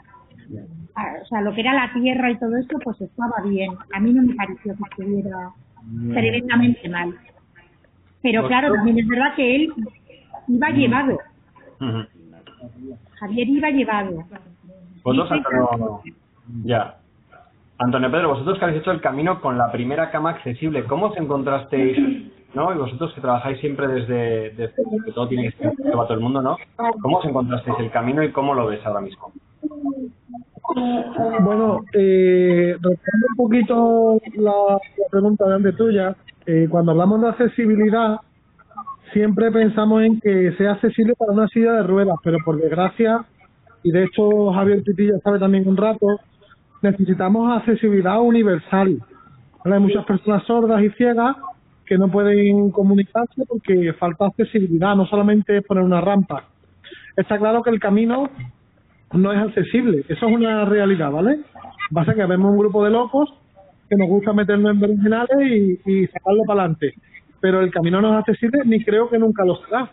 o 0.97 1.27
sea 1.27 1.41
lo 1.41 1.53
que 1.55 1.61
era 1.61 1.75
la 1.75 1.93
tierra 1.93 2.31
y 2.31 2.39
todo 2.39 2.57
eso 2.57 2.79
pues 2.83 3.01
estaba 3.01 3.43
bien 3.45 3.73
a 3.93 4.01
mí 4.01 4.13
no 4.13 4.23
me 4.23 4.35
pareció 4.35 4.75
que 4.77 4.83
estuviera 4.91 5.51
tremendamente 6.13 6.89
mal 6.89 7.15
pero 8.23 8.47
claro 8.47 8.75
también 8.75 8.99
es 8.99 9.09
verdad 9.09 9.35
que 9.35 9.57
él 9.57 9.73
iba 10.49 10.71
llevado 10.71 11.19
Javier 13.19 13.49
iba 13.49 13.71
llevado 13.71 14.25
Vosotros, 15.05 15.29
sí, 15.29 15.35
Antonio, 15.35 16.01
ya. 16.65 16.97
Antonio 17.79 18.11
Pedro, 18.11 18.29
vosotros 18.31 18.59
que 18.59 18.65
habéis 18.65 18.81
hecho 18.81 18.91
el 18.91 19.03
camino 19.03 19.41
con 19.41 19.59
la 19.59 19.71
primera 19.71 20.11
cama 20.11 20.31
accesible, 20.31 20.85
¿cómo 20.85 21.07
os 21.07 21.17
encontrasteis, 21.19 22.31
no? 22.55 22.73
Y 22.73 22.79
vosotros 22.79 23.13
que 23.13 23.21
trabajáis 23.21 23.59
siempre 23.61 23.87
desde, 23.89 24.51
desde 24.51 24.83
que 25.05 25.13
todo 25.13 25.29
tiene 25.29 25.51
que 25.51 25.59
ser 25.59 25.73
para 25.93 26.05
todo 26.05 26.15
el 26.15 26.21
mundo, 26.21 26.41
¿no? 26.41 26.57
¿Cómo 27.03 27.19
os 27.19 27.25
encontrasteis 27.27 27.79
el 27.81 27.91
camino 27.91 28.23
y 28.23 28.33
cómo 28.33 28.55
lo 28.55 28.67
ves 28.67 28.85
ahora 28.87 29.03
mismo? 29.03 29.33
Bueno, 30.73 31.85
eh, 31.93 32.75
retomando 32.77 33.27
un 33.31 33.37
poquito 33.37 34.21
la, 34.37 34.79
pregunta 35.11 35.47
de 35.47 35.55
antes 35.55 35.77
tuya, 35.77 36.17
eh, 36.47 36.67
cuando 36.71 36.93
hablamos 36.93 37.21
de 37.21 37.29
accesibilidad, 37.29 38.17
siempre 39.13 39.51
pensamos 39.51 40.03
en 40.03 40.21
que 40.21 40.53
sea 40.57 40.73
accesible 40.73 41.15
para 41.19 41.33
una 41.33 41.49
silla 41.49 41.73
de 41.73 41.83
ruedas, 41.83 42.17
pero 42.25 42.39
por 42.45 42.61
desgracia, 42.61 43.25
y 43.83 43.91
de 43.91 44.05
hecho 44.05 44.53
Javier 44.53 44.83
Pitilla 44.83 45.19
sabe 45.23 45.39
también 45.39 45.69
un 45.69 45.77
rato, 45.77 46.07
necesitamos 46.81 47.57
accesibilidad 47.57 48.21
universal. 48.21 48.99
Hay 49.65 49.81
muchas 49.81 50.05
personas 50.07 50.45
sordas 50.45 50.83
y 50.83 50.91
ciegas 50.91 51.37
que 51.87 51.99
no 51.99 52.11
pueden 52.11 52.71
comunicarse 52.71 53.45
porque 53.47 53.93
falta 53.95 54.27
accesibilidad, 54.27 54.97
no 54.97 55.07
solamente 55.07 55.61
poner 55.63 55.85
una 55.85 56.01
rampa. 56.01 56.45
Está 57.17 57.39
claro 57.39 57.63
que 57.63 57.71
el 57.71 57.79
camino 57.79 58.31
no 59.15 59.33
es 59.33 59.39
accesible, 59.39 60.05
eso 60.09 60.27
es 60.27 60.35
una 60.35 60.65
realidad, 60.65 61.11
¿vale? 61.11 61.41
Pasa 61.93 62.15
que 62.15 62.25
vemos 62.25 62.53
un 62.53 62.59
grupo 62.59 62.85
de 62.85 62.91
locos 62.91 63.33
que 63.89 63.97
nos 63.97 64.09
gusta 64.09 64.33
meternos 64.33 64.73
en 64.73 64.81
berenjenales 64.81 65.39
y, 65.41 65.81
y 65.91 66.07
sacarlo 66.09 66.43
para 66.47 66.63
adelante, 66.63 66.95
pero 67.41 67.61
el 67.61 67.71
camino 67.71 68.01
no 68.01 68.13
es 68.13 68.19
accesible 68.21 68.63
ni 68.65 68.83
creo 68.85 69.09
que 69.09 69.19
nunca 69.19 69.45
lo 69.45 69.57
será. 69.65 69.91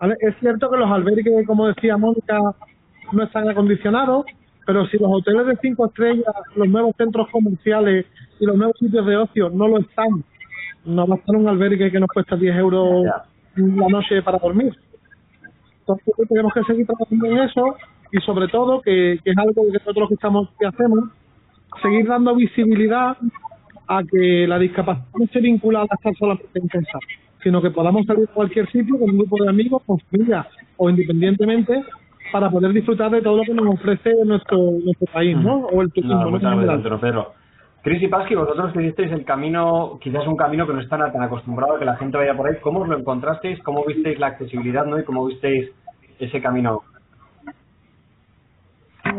¿vale? 0.00 0.14
Es 0.20 0.34
cierto 0.40 0.70
que 0.70 0.78
los 0.78 0.90
albergues, 0.90 1.46
como 1.46 1.66
decía 1.66 1.96
Mónica, 1.96 2.38
no 3.12 3.22
están 3.22 3.48
acondicionados, 3.48 4.26
Pero 4.66 4.86
si 4.88 4.98
los 4.98 5.10
hoteles 5.10 5.46
de 5.46 5.56
cinco 5.62 5.86
estrellas, 5.86 6.26
los 6.54 6.68
nuevos 6.68 6.94
centros 6.96 7.28
comerciales 7.30 8.04
y 8.38 8.44
los 8.44 8.56
nuevos 8.56 8.76
sitios 8.78 9.06
de 9.06 9.16
ocio 9.16 9.48
no 9.48 9.66
lo 9.66 9.78
están, 9.78 10.22
no 10.84 11.06
va 11.06 11.14
a 11.14 11.18
estar 11.18 11.36
un 11.36 11.48
albergue 11.48 11.90
que 11.90 11.98
nos 11.98 12.08
cuesta 12.08 12.36
10 12.36 12.56
euros 12.56 13.06
la 13.56 13.88
noche 13.88 14.22
para 14.22 14.38
dormir. 14.38 14.76
Entonces 15.80 16.28
tenemos 16.28 16.52
que 16.52 16.62
seguir 16.64 16.86
trabajando 16.86 17.26
en 17.26 17.38
eso 17.38 17.76
y 18.12 18.18
sobre 18.20 18.48
todo, 18.48 18.80
que, 18.80 19.18
que 19.22 19.30
es 19.30 19.38
algo 19.38 19.66
que 19.66 19.78
nosotros 19.78 20.08
que 20.08 20.14
estamos 20.14 20.48
que 20.58 20.66
hacemos, 20.66 21.10
seguir 21.82 22.06
dando 22.06 22.34
visibilidad 22.34 23.16
a 23.86 24.02
que 24.02 24.46
la 24.46 24.58
discapacidad 24.58 25.06
no 25.18 25.26
se 25.26 25.40
vincula 25.40 25.80
a 25.80 25.94
estar 25.94 26.14
solamente 26.16 26.58
en 26.58 26.68
pensar, 26.68 27.00
sino 27.42 27.62
que 27.62 27.70
podamos 27.70 28.06
salir 28.06 28.28
a 28.28 28.34
cualquier 28.34 28.70
sitio 28.70 28.98
con 28.98 29.10
un 29.10 29.18
grupo 29.18 29.42
de 29.42 29.48
amigos, 29.48 29.82
con 29.86 29.98
familia 29.98 30.46
o 30.76 30.90
independientemente 30.90 31.82
para 32.30 32.50
poder 32.50 32.72
disfrutar 32.72 33.10
de 33.10 33.22
todo 33.22 33.38
lo 33.38 33.44
que 33.44 33.54
nos 33.54 33.74
ofrece 33.74 34.12
nuestro 34.24 34.58
nuestro 34.58 35.06
país, 35.12 35.36
¿no? 35.36 35.66
O 35.66 35.80
el 35.80 35.90
turismo. 35.90 36.24
¿no? 36.24 37.26
Chris 37.82 38.02
y 38.02 38.08
Pasqui, 38.08 38.34
vosotros 38.34 38.72
que 38.72 38.82
hicisteis 38.82 39.12
el 39.12 39.24
camino, 39.24 39.98
quizás 40.02 40.26
un 40.26 40.36
camino 40.36 40.66
que 40.66 40.74
no 40.74 40.80
están 40.80 41.00
tan 41.12 41.22
acostumbrado 41.22 41.76
a 41.76 41.78
que 41.78 41.84
la 41.84 41.96
gente 41.96 42.18
vaya 42.18 42.36
por 42.36 42.48
ahí, 42.48 42.56
¿cómo 42.60 42.80
os 42.80 42.88
lo 42.88 42.98
encontrasteis? 42.98 43.62
¿Cómo 43.62 43.84
visteis 43.86 44.18
la 44.18 44.28
accesibilidad, 44.28 44.84
no? 44.84 44.98
Y 44.98 45.04
cómo 45.04 45.24
visteis 45.26 45.70
ese 46.18 46.42
camino. 46.42 46.82
Nosotros 49.04 49.14
hemos 49.14 49.14
visto 49.14 49.14
como 49.14 49.17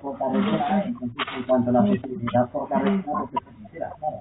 por 0.00 0.18
carretera, 0.18 0.84
entonces 0.84 1.26
en 1.36 1.42
cuanto 1.44 1.70
a 1.70 1.72
la 1.72 1.80
accesibilidad 1.80 2.50
por 2.50 2.68
carretera, 2.68 3.02
pues 3.30 3.34
es 3.34 3.40
carretera, 3.40 3.92
claro. 3.98 4.20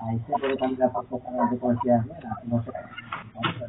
Ahí 0.00 0.18
se 0.26 0.32
puede 0.32 0.56
caminar 0.58 0.92
por 0.92 1.06
cosas 1.08 1.50
de 1.50 1.56
policía 1.56 2.04
no 2.46 2.62
sé. 2.62 2.70
Entonces, 3.34 3.66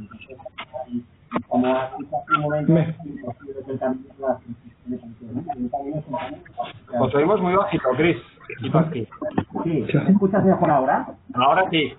como 1.47 1.67
has 1.67 1.97
dicho 1.97 2.17
hace 2.17 2.35
un 2.35 2.41
momento, 2.41 2.77
es 2.77 3.05
imposible 3.05 3.63
que 3.65 3.71
el 3.71 3.79
camino 3.79 4.03
sea 4.17 4.37
de 4.85 4.97
cualquier 4.97 5.33
manera. 6.09 6.41
Os 6.99 7.15
oímos 7.15 7.41
muy 7.41 7.55
bajito, 7.55 7.89
Pasqui. 8.71 9.07
Sí, 9.63 9.85
¿me 9.93 10.11
escuchas 10.11 10.45
mejor 10.45 10.71
ahora? 10.71 11.07
Ahora 11.33 11.69
sí. 11.69 11.93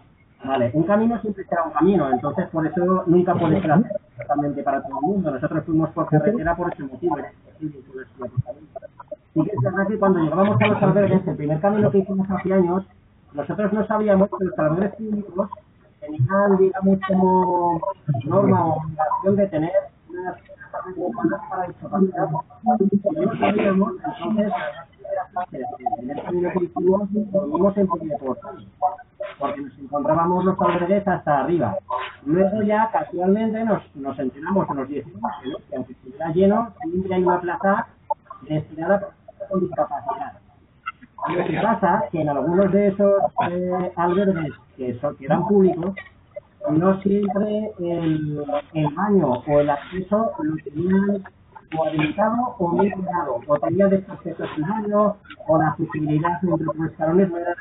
Vale, 0.45 0.71
un 0.73 0.85
camino 0.85 1.21
siempre 1.21 1.45
será 1.45 1.65
un 1.65 1.73
camino, 1.73 2.09
entonces 2.11 2.49
por 2.51 2.65
eso 2.65 3.05
nunca 3.07 3.35
puede 3.35 3.61
ser 3.61 3.83
totalmente 4.17 4.63
para 4.63 4.83
todo 4.83 5.01
el 5.01 5.07
mundo. 5.07 5.31
Nosotros 5.33 5.65
fuimos 5.65 5.91
por 5.91 6.07
carretera 6.09 6.57
por 6.57 6.73
ese 6.73 6.85
motivo. 6.85 7.19
era 7.19 7.33
imposible 7.33 7.83
por. 7.89 8.29
Sí 9.35 9.43
que 9.43 9.51
es 9.51 9.63
verdad 9.63 9.87
que 9.89 9.99
cuando 9.99 10.21
llegábamos 10.21 10.61
a 10.61 10.67
los 10.67 10.83
albergues, 10.83 11.27
el 11.27 11.37
primer 11.37 11.61
camino 11.61 11.91
que 11.91 11.99
hicimos 11.99 12.31
hace 12.31 12.53
años, 12.53 12.85
nosotros 13.35 13.73
no 13.73 13.87
sabíamos 13.87 14.31
que 14.39 14.45
los 14.45 14.59
albergues 14.59 14.95
públicos 14.95 15.51
tenían, 16.01 16.57
digamos, 16.57 16.99
como 17.09 17.81
norma 18.25 18.67
o 18.67 18.77
obligación 18.77 19.37
de 19.37 19.47
tener 19.49 19.73
unas 20.09 20.37
unas 20.97 21.41
para 21.51 21.67
discapacidad. 21.67 22.29
Y 22.81 23.21
no 23.21 23.39
sabíamos, 23.39 23.93
entonces, 24.05 24.53
el 25.53 25.65
primer 25.97 26.23
camino 26.23 26.51
que 26.53 26.65
hicimos, 26.65 27.11
lo 27.33 27.47
vimos 27.47 27.77
en 27.77 27.87
Polideportes 27.87 28.67
porque 29.39 29.61
nos 29.61 29.79
encontrábamos 29.79 30.45
los 30.45 30.61
albergues 30.61 31.07
hasta 31.07 31.41
arriba. 31.41 31.77
Luego 32.25 32.63
ya 32.63 32.91
casualmente 32.91 33.65
nos, 33.65 33.83
nos 33.97 34.19
enteramos, 34.19 34.69
nos 34.71 34.89
dijimos 34.89 35.31
que, 35.43 35.49
no, 35.49 35.59
que 35.69 35.77
aunque 35.77 35.93
estuviera 35.93 36.33
lleno, 36.33 36.75
siempre 36.83 37.15
hay 37.15 37.23
una 37.23 37.41
plaza 37.41 37.87
destinada 38.43 38.97
a 38.97 38.99
personas 39.01 39.51
con 39.51 39.61
discapacidad. 39.61 40.33
Lo 41.29 41.45
que 41.45 41.61
pasa 41.61 42.05
que 42.11 42.21
en 42.21 42.29
algunos 42.29 42.73
de 42.73 42.89
esos 42.89 43.23
eh, 43.51 43.93
albergues 43.97 44.53
que, 44.77 44.99
son, 45.01 45.17
que 45.17 45.27
eran 45.27 45.47
públicos, 45.47 45.95
no 46.71 47.01
siempre 47.01 47.73
el, 47.79 48.45
el 48.75 48.95
baño 48.95 49.43
o 49.47 49.61
el 49.61 49.71
acceso 49.71 50.33
lo 50.43 50.57
tenían 50.65 51.25
o 51.77 51.85
habilitado 51.85 52.57
o 52.59 52.71
bien 52.73 52.93
cuidado, 52.93 53.41
o 53.47 53.59
tenía 53.59 53.89
desacceso 53.89 54.45
al 54.45 54.63
baño, 54.63 55.17
o 55.47 55.59
la 55.59 55.69
accesibilidad 55.69 56.39
entre 56.43 56.65
los 56.65 56.91
escalones 56.91 57.31
no 57.31 57.37
era. 57.39 57.55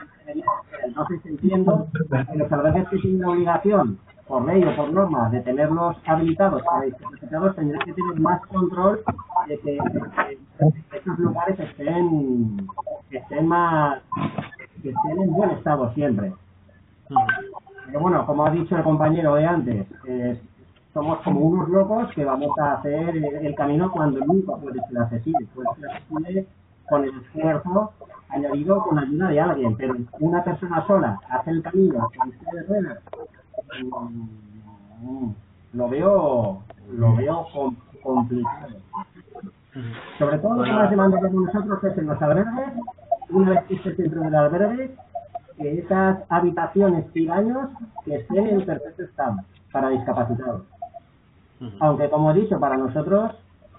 Entonces 0.83 1.25
entiendo 1.25 1.87
que 1.93 2.37
los 2.37 2.51
albergues 2.51 2.87
que 2.89 2.97
tienen 2.97 3.21
la 3.21 3.29
obligación, 3.29 3.99
por 4.27 4.45
ley 4.45 4.63
o 4.63 4.75
por 4.75 4.91
norma, 4.91 5.29
de 5.29 5.41
tenerlos 5.41 5.97
habilitados 6.05 6.61
para 6.63 6.85
discapacitados, 6.85 7.55
que 7.55 7.93
tener 7.93 8.19
más 8.19 8.45
control 8.47 9.01
de 9.47 9.59
que, 9.59 9.71
de 9.71 10.71
que 10.89 10.97
estos 10.97 11.19
lugares 11.19 11.59
estén, 11.59 12.67
estén 13.09 13.47
más, 13.47 14.01
que 14.83 14.89
estén 14.89 15.21
en 15.21 15.33
buen 15.33 15.51
estado 15.51 15.93
siempre. 15.93 16.33
Pero 17.85 17.99
bueno, 18.01 18.25
como 18.25 18.45
ha 18.45 18.51
dicho 18.51 18.75
el 18.75 18.83
compañero 18.83 19.35
de 19.35 19.45
antes, 19.45 19.87
eh, 20.05 20.41
somos 20.97 21.19
como 21.21 21.41
unos 21.41 21.69
locos 21.69 22.11
que 22.15 22.25
vamos 22.25 22.57
a 22.57 22.73
hacer 22.73 23.09
el, 23.09 23.23
el 23.23 23.53
camino 23.55 23.91
cuando 23.91 24.19
nunca 24.25 24.55
puede 24.55 24.79
ser 24.89 24.97
accesible. 24.97 25.45
Puede 25.53 25.67
ser 25.79 25.91
accesible 25.91 26.47
con 26.89 27.03
el 27.03 27.11
esfuerzo 27.21 27.91
añadido 28.29 28.81
con 28.81 28.97
ayuda 28.97 29.27
de 29.29 29.39
alguien, 29.39 29.75
pero 29.77 29.95
una 30.19 30.43
persona 30.43 30.85
sola 30.87 31.19
hacer 31.29 31.53
el 31.53 31.61
camino 31.61 32.09
de 32.51 32.63
ruedas, 32.63 32.99
mm, 35.01 35.29
lo 35.73 35.89
veo, 35.89 36.61
lo 36.91 37.15
veo 37.15 37.45
com- 37.53 37.75
complicado. 38.01 38.77
Sobre 40.17 40.39
todo 40.39 40.55
lo 40.55 40.63
que 40.63 40.71
más 40.71 40.89
demanda 40.89 41.19
de 41.21 41.29
nosotros 41.29 41.83
es 41.83 41.97
en 41.97 42.07
los 42.07 42.19
albergues, 42.21 42.73
una 43.29 43.49
vez 43.51 43.63
que 43.65 43.75
estés 43.75 43.97
dentro 43.97 44.21
del 44.21 44.33
albergue, 44.35 44.95
que 45.57 45.79
esas 45.79 46.19
habitaciones 46.29 47.05
y 47.13 47.27
baños 47.27 47.69
que 48.03 48.15
estén 48.15 48.47
en 48.47 48.65
perfecto 48.65 49.03
estado 49.03 49.37
para 49.71 49.89
discapacitados. 49.89 50.63
Aunque 51.79 52.09
como 52.09 52.31
he 52.31 52.35
dicho, 52.35 52.59
para 52.59 52.77
nosotros, 52.77 53.31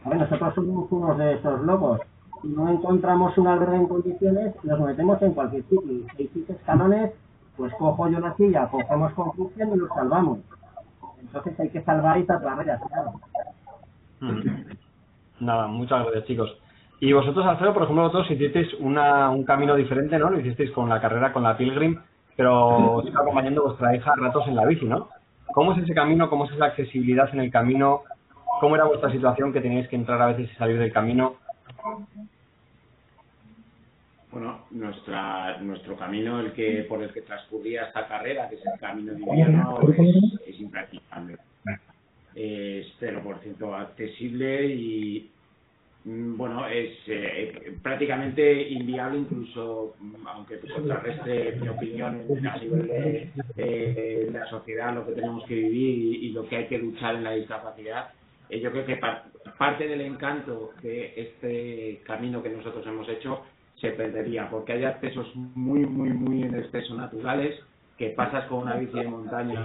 a 0.04 0.08
ver, 0.08 0.18
nosotros 0.18 0.54
somos 0.54 0.90
unos 0.90 1.18
de 1.18 1.34
esos 1.34 1.60
locos. 1.62 2.00
Si 2.42 2.48
no 2.48 2.68
encontramos 2.68 3.36
un 3.36 3.46
albergue 3.48 3.76
en 3.76 3.88
condiciones, 3.88 4.54
nos 4.64 4.80
metemos 4.80 5.20
en 5.22 5.32
cualquier 5.32 5.62
sitio. 5.64 5.80
Hay 6.18 6.28
seis 6.32 6.50
escalones, 6.50 7.12
pues 7.56 7.72
cojo 7.74 8.08
yo 8.08 8.20
la 8.20 8.34
silla, 8.34 8.68
cogemos 8.68 9.12
con 9.14 9.30
Cristian 9.32 9.70
y 9.74 9.78
nos 9.78 9.88
salvamos. 9.90 10.38
Entonces 11.20 11.58
hay 11.58 11.68
que 11.70 11.82
salvar 11.82 12.18
esas 12.18 12.42
barreras, 12.42 12.80
claro. 12.88 13.12
Nada, 15.40 15.66
muchas 15.66 16.02
gracias, 16.04 16.24
chicos. 16.24 16.56
Y 17.00 17.12
vosotros, 17.12 17.46
Alfredo, 17.46 17.74
por 17.74 17.82
ejemplo, 17.84 18.04
vosotros 18.04 18.30
hicisteis 18.30 18.74
una, 18.80 19.30
un 19.30 19.44
camino 19.44 19.76
diferente, 19.76 20.18
¿no? 20.18 20.30
Lo 20.30 20.40
hicisteis 20.40 20.70
con 20.72 20.88
la 20.88 21.00
carrera, 21.00 21.32
con 21.32 21.44
la 21.44 21.56
Pilgrim, 21.56 22.00
pero 22.36 22.94
os 22.94 23.06
iba 23.06 23.20
acompañando 23.20 23.64
vuestra 23.64 23.94
hija 23.94 24.12
a 24.12 24.16
ratos 24.16 24.48
en 24.48 24.56
la 24.56 24.64
bici, 24.64 24.84
¿no? 24.84 25.08
¿Cómo 25.52 25.72
es 25.72 25.82
ese 25.82 25.94
camino? 25.94 26.28
¿Cómo 26.28 26.44
es 26.44 26.56
la 26.56 26.66
accesibilidad 26.66 27.28
en 27.32 27.40
el 27.40 27.50
camino? 27.50 28.02
¿Cómo 28.60 28.74
era 28.74 28.84
vuestra 28.84 29.10
situación 29.10 29.52
que 29.52 29.60
teníais 29.60 29.88
que 29.88 29.96
entrar 29.96 30.20
a 30.20 30.26
veces 30.26 30.50
y 30.50 30.54
salir 30.56 30.78
del 30.78 30.92
camino? 30.92 31.36
Bueno, 34.30 34.66
nuestra, 34.70 35.58
nuestro 35.58 35.96
camino, 35.96 36.40
el 36.40 36.52
que 36.52 36.84
por 36.88 37.02
el 37.02 37.12
que 37.12 37.22
transcurría 37.22 37.86
esta 37.86 38.06
carrera, 38.06 38.48
que 38.48 38.56
es 38.56 38.66
el 38.66 38.78
camino 38.78 39.14
de 39.14 39.20
invierno, 39.20 39.78
es, 39.80 40.54
es 40.54 40.60
impracticable. 40.60 41.38
Es 42.34 42.86
0% 43.00 43.80
accesible 43.80 44.66
y, 44.66 45.30
bueno, 46.36 46.66
es 46.68 46.90
eh, 47.08 47.76
prácticamente 47.82 48.68
inviable, 48.70 49.18
incluso, 49.18 49.94
mm, 50.00 50.26
aunque 50.28 50.58
contrarreste 50.60 51.56
mi 51.60 51.68
opinión 51.68 52.20
a 52.46 52.58
nivel 52.58 52.86
de, 52.88 53.30
de 53.56 54.30
la 54.32 54.46
sociedad, 54.46 54.94
lo 54.94 55.06
que 55.06 55.12
tenemos 55.12 55.44
que 55.46 55.54
vivir 55.54 55.98
y, 55.98 56.26
y 56.26 56.32
lo 56.32 56.48
que 56.48 56.56
hay 56.56 56.66
que 56.68 56.78
luchar 56.78 57.16
en 57.16 57.24
la 57.24 57.32
discapacidad. 57.32 58.10
Eh, 58.48 58.60
yo 58.60 58.70
creo 58.72 58.86
que 58.86 58.96
par- 58.96 59.24
parte 59.58 59.88
del 59.88 60.00
encanto 60.02 60.70
de 60.82 61.12
este 61.16 62.02
camino 62.04 62.42
que 62.42 62.50
nosotros 62.50 62.86
hemos 62.86 63.08
hecho 63.08 63.42
se 63.76 63.90
perdería, 63.90 64.48
porque 64.50 64.72
hay 64.72 64.84
accesos 64.84 65.34
muy, 65.36 65.80
muy, 65.86 66.10
muy 66.10 66.42
en 66.42 66.54
exceso 66.54 66.94
naturales 66.94 67.54
que 67.96 68.10
pasas 68.10 68.46
con 68.46 68.62
una 68.62 68.76
bici 68.76 68.98
de 68.98 69.08
montaña 69.08 69.64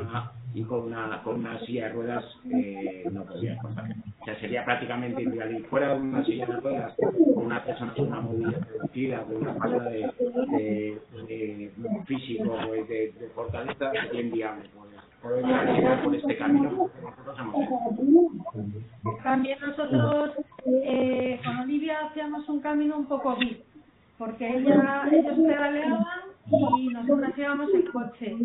y 0.54 0.64
con 0.64 0.82
una, 0.82 1.22
con 1.24 1.40
una 1.40 1.60
silla 1.62 1.88
de 1.88 1.94
ruedas 1.94 2.26
eh, 2.52 3.04
no 3.12 3.24
podrías 3.24 3.62
pasar. 3.64 3.90
O 4.22 4.26
sea, 4.26 4.40
sería 4.40 4.64
prácticamente 4.64 5.24
inviable. 5.24 5.60
Fuera 5.70 5.96
de 5.96 6.02
una 6.02 6.24
silla 6.24 6.46
de 6.46 6.60
ruedas, 6.60 6.94
con 6.98 7.46
una 7.46 7.64
persona 7.64 7.94
con 7.94 8.08
una 8.08 8.22
movilidad 8.22 8.68
reducida, 8.72 9.24
con 9.24 9.36
una 9.38 9.54
falta 9.56 9.84
de, 9.90 10.92
físico, 12.06 12.58
pues, 12.68 12.88
de, 12.88 13.14
de 13.20 13.28
fortaleza, 13.36 13.92
sería 13.92 14.22
inviable 14.22 14.70
poder 15.24 15.46
llegar 15.46 16.04
por 16.04 16.14
este 16.16 16.38
camino 16.38 16.90
que 16.94 17.02
nosotros 17.02 17.40
hemos 17.40 17.56
hecho. 17.56 19.20
También 19.24 19.58
nosotros 19.62 20.32
eh, 20.66 21.40
con 21.44 21.60
Olivia 21.60 22.08
hacíamos 22.08 22.48
un 22.50 22.60
camino 22.60 22.98
un 22.98 23.06
poco 23.06 23.36
bis, 23.38 23.58
porque 24.18 24.58
ella, 24.58 25.08
ellos 25.12 25.38
pedaleaban 25.38 26.33
y 26.52 26.88
nosotras 26.88 27.38
íbamos 27.38 27.74
en 27.74 27.82
coche. 27.84 28.38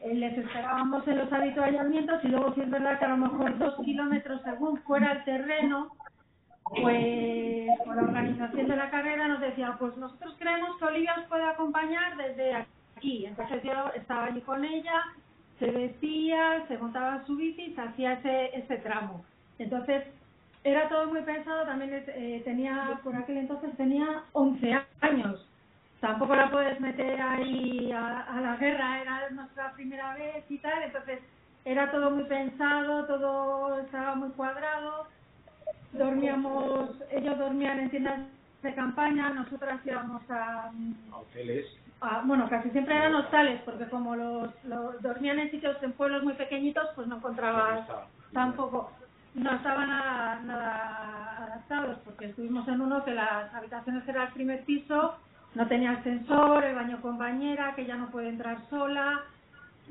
Eh, 0.00 0.14
les 0.14 0.38
esperábamos 0.38 1.06
en 1.08 1.18
los 1.18 1.32
habituallamientos 1.32 2.24
y 2.24 2.28
luego 2.28 2.54
si 2.54 2.60
es 2.60 2.70
verdad 2.70 2.98
que 2.98 3.04
a 3.04 3.08
lo 3.08 3.16
mejor 3.16 3.58
dos 3.58 3.74
kilómetros 3.84 4.40
según 4.42 4.78
fuera 4.82 5.12
el 5.12 5.24
terreno, 5.24 5.92
pues 6.80 7.68
por 7.84 7.96
la 7.96 8.02
organización 8.02 8.68
de 8.68 8.76
la 8.76 8.90
carrera 8.90 9.28
nos 9.28 9.40
decían, 9.40 9.78
pues 9.78 9.96
nosotros 9.96 10.34
creemos 10.38 10.76
que 10.78 10.84
Olivia 10.84 11.14
os 11.18 11.26
puede 11.26 11.44
acompañar 11.44 12.16
desde 12.16 12.66
aquí. 12.96 13.26
Entonces 13.26 13.62
yo 13.62 13.72
estaba 13.94 14.26
allí 14.26 14.40
con 14.42 14.64
ella, 14.64 15.02
se 15.58 15.70
vestía, 15.70 16.64
se 16.68 16.78
montaba 16.78 17.24
su 17.26 17.36
bici 17.36 17.62
y 17.62 17.74
se 17.74 17.80
hacía 17.80 18.14
ese, 18.14 18.56
ese 18.58 18.76
tramo. 18.78 19.24
Entonces, 19.58 20.04
era 20.64 20.88
todo 20.88 21.06
muy 21.06 21.22
pensado, 21.22 21.64
también 21.64 22.04
eh, 22.08 22.42
tenía, 22.44 22.98
por 23.02 23.14
aquel 23.14 23.38
entonces 23.38 23.76
tenía 23.76 24.24
11 24.32 24.84
años. 25.00 25.46
Tampoco 26.00 26.36
la 26.36 26.50
puedes 26.50 26.78
meter 26.80 27.20
ahí 27.20 27.90
a, 27.92 28.20
a 28.22 28.40
la 28.40 28.56
guerra, 28.56 29.00
era 29.00 29.30
nuestra 29.30 29.72
primera 29.72 30.14
vez 30.14 30.44
y 30.50 30.58
tal, 30.58 30.82
entonces 30.82 31.20
era 31.64 31.90
todo 31.90 32.10
muy 32.10 32.24
pensado, 32.24 33.06
todo 33.06 33.80
estaba 33.80 34.14
muy 34.14 34.28
cuadrado. 34.30 35.06
Dormíamos, 35.92 36.90
ellos 37.10 37.38
dormían 37.38 37.78
en 37.80 37.90
tiendas 37.90 38.20
de 38.62 38.74
campaña, 38.74 39.30
nosotras 39.30 39.80
íbamos 39.84 40.22
a, 40.30 40.70
hoteles. 41.12 41.66
a- 42.00 42.22
bueno, 42.24 42.48
casi 42.50 42.70
siempre 42.70 42.94
eran 42.96 43.14
hostales, 43.14 43.60
porque 43.64 43.86
como 43.88 44.14
los, 44.16 44.50
los 44.64 45.00
dormían 45.02 45.38
en 45.38 45.50
sitios 45.50 45.76
en 45.82 45.92
pueblos 45.92 46.22
muy 46.24 46.34
pequeñitos, 46.34 46.88
pues 46.94 47.06
no 47.06 47.16
encontrabas 47.16 47.86
tampoco, 48.32 48.90
no 49.34 49.50
estaban 49.52 49.88
nada, 49.88 50.40
nada 50.44 51.36
adaptados, 51.44 51.98
porque 52.04 52.26
estuvimos 52.26 52.66
en 52.68 52.80
uno 52.80 53.04
que 53.04 53.14
las 53.14 53.52
habitaciones 53.54 54.06
era 54.08 54.24
el 54.24 54.32
primer 54.32 54.64
piso, 54.64 55.16
no 55.56 55.66
tenía 55.68 55.92
ascensor, 55.92 56.62
el 56.64 56.74
baño 56.74 57.00
con 57.00 57.16
bañera, 57.16 57.74
que 57.74 57.86
ya 57.86 57.96
no 57.96 58.10
puede 58.10 58.28
entrar 58.28 58.58
sola, 58.68 59.22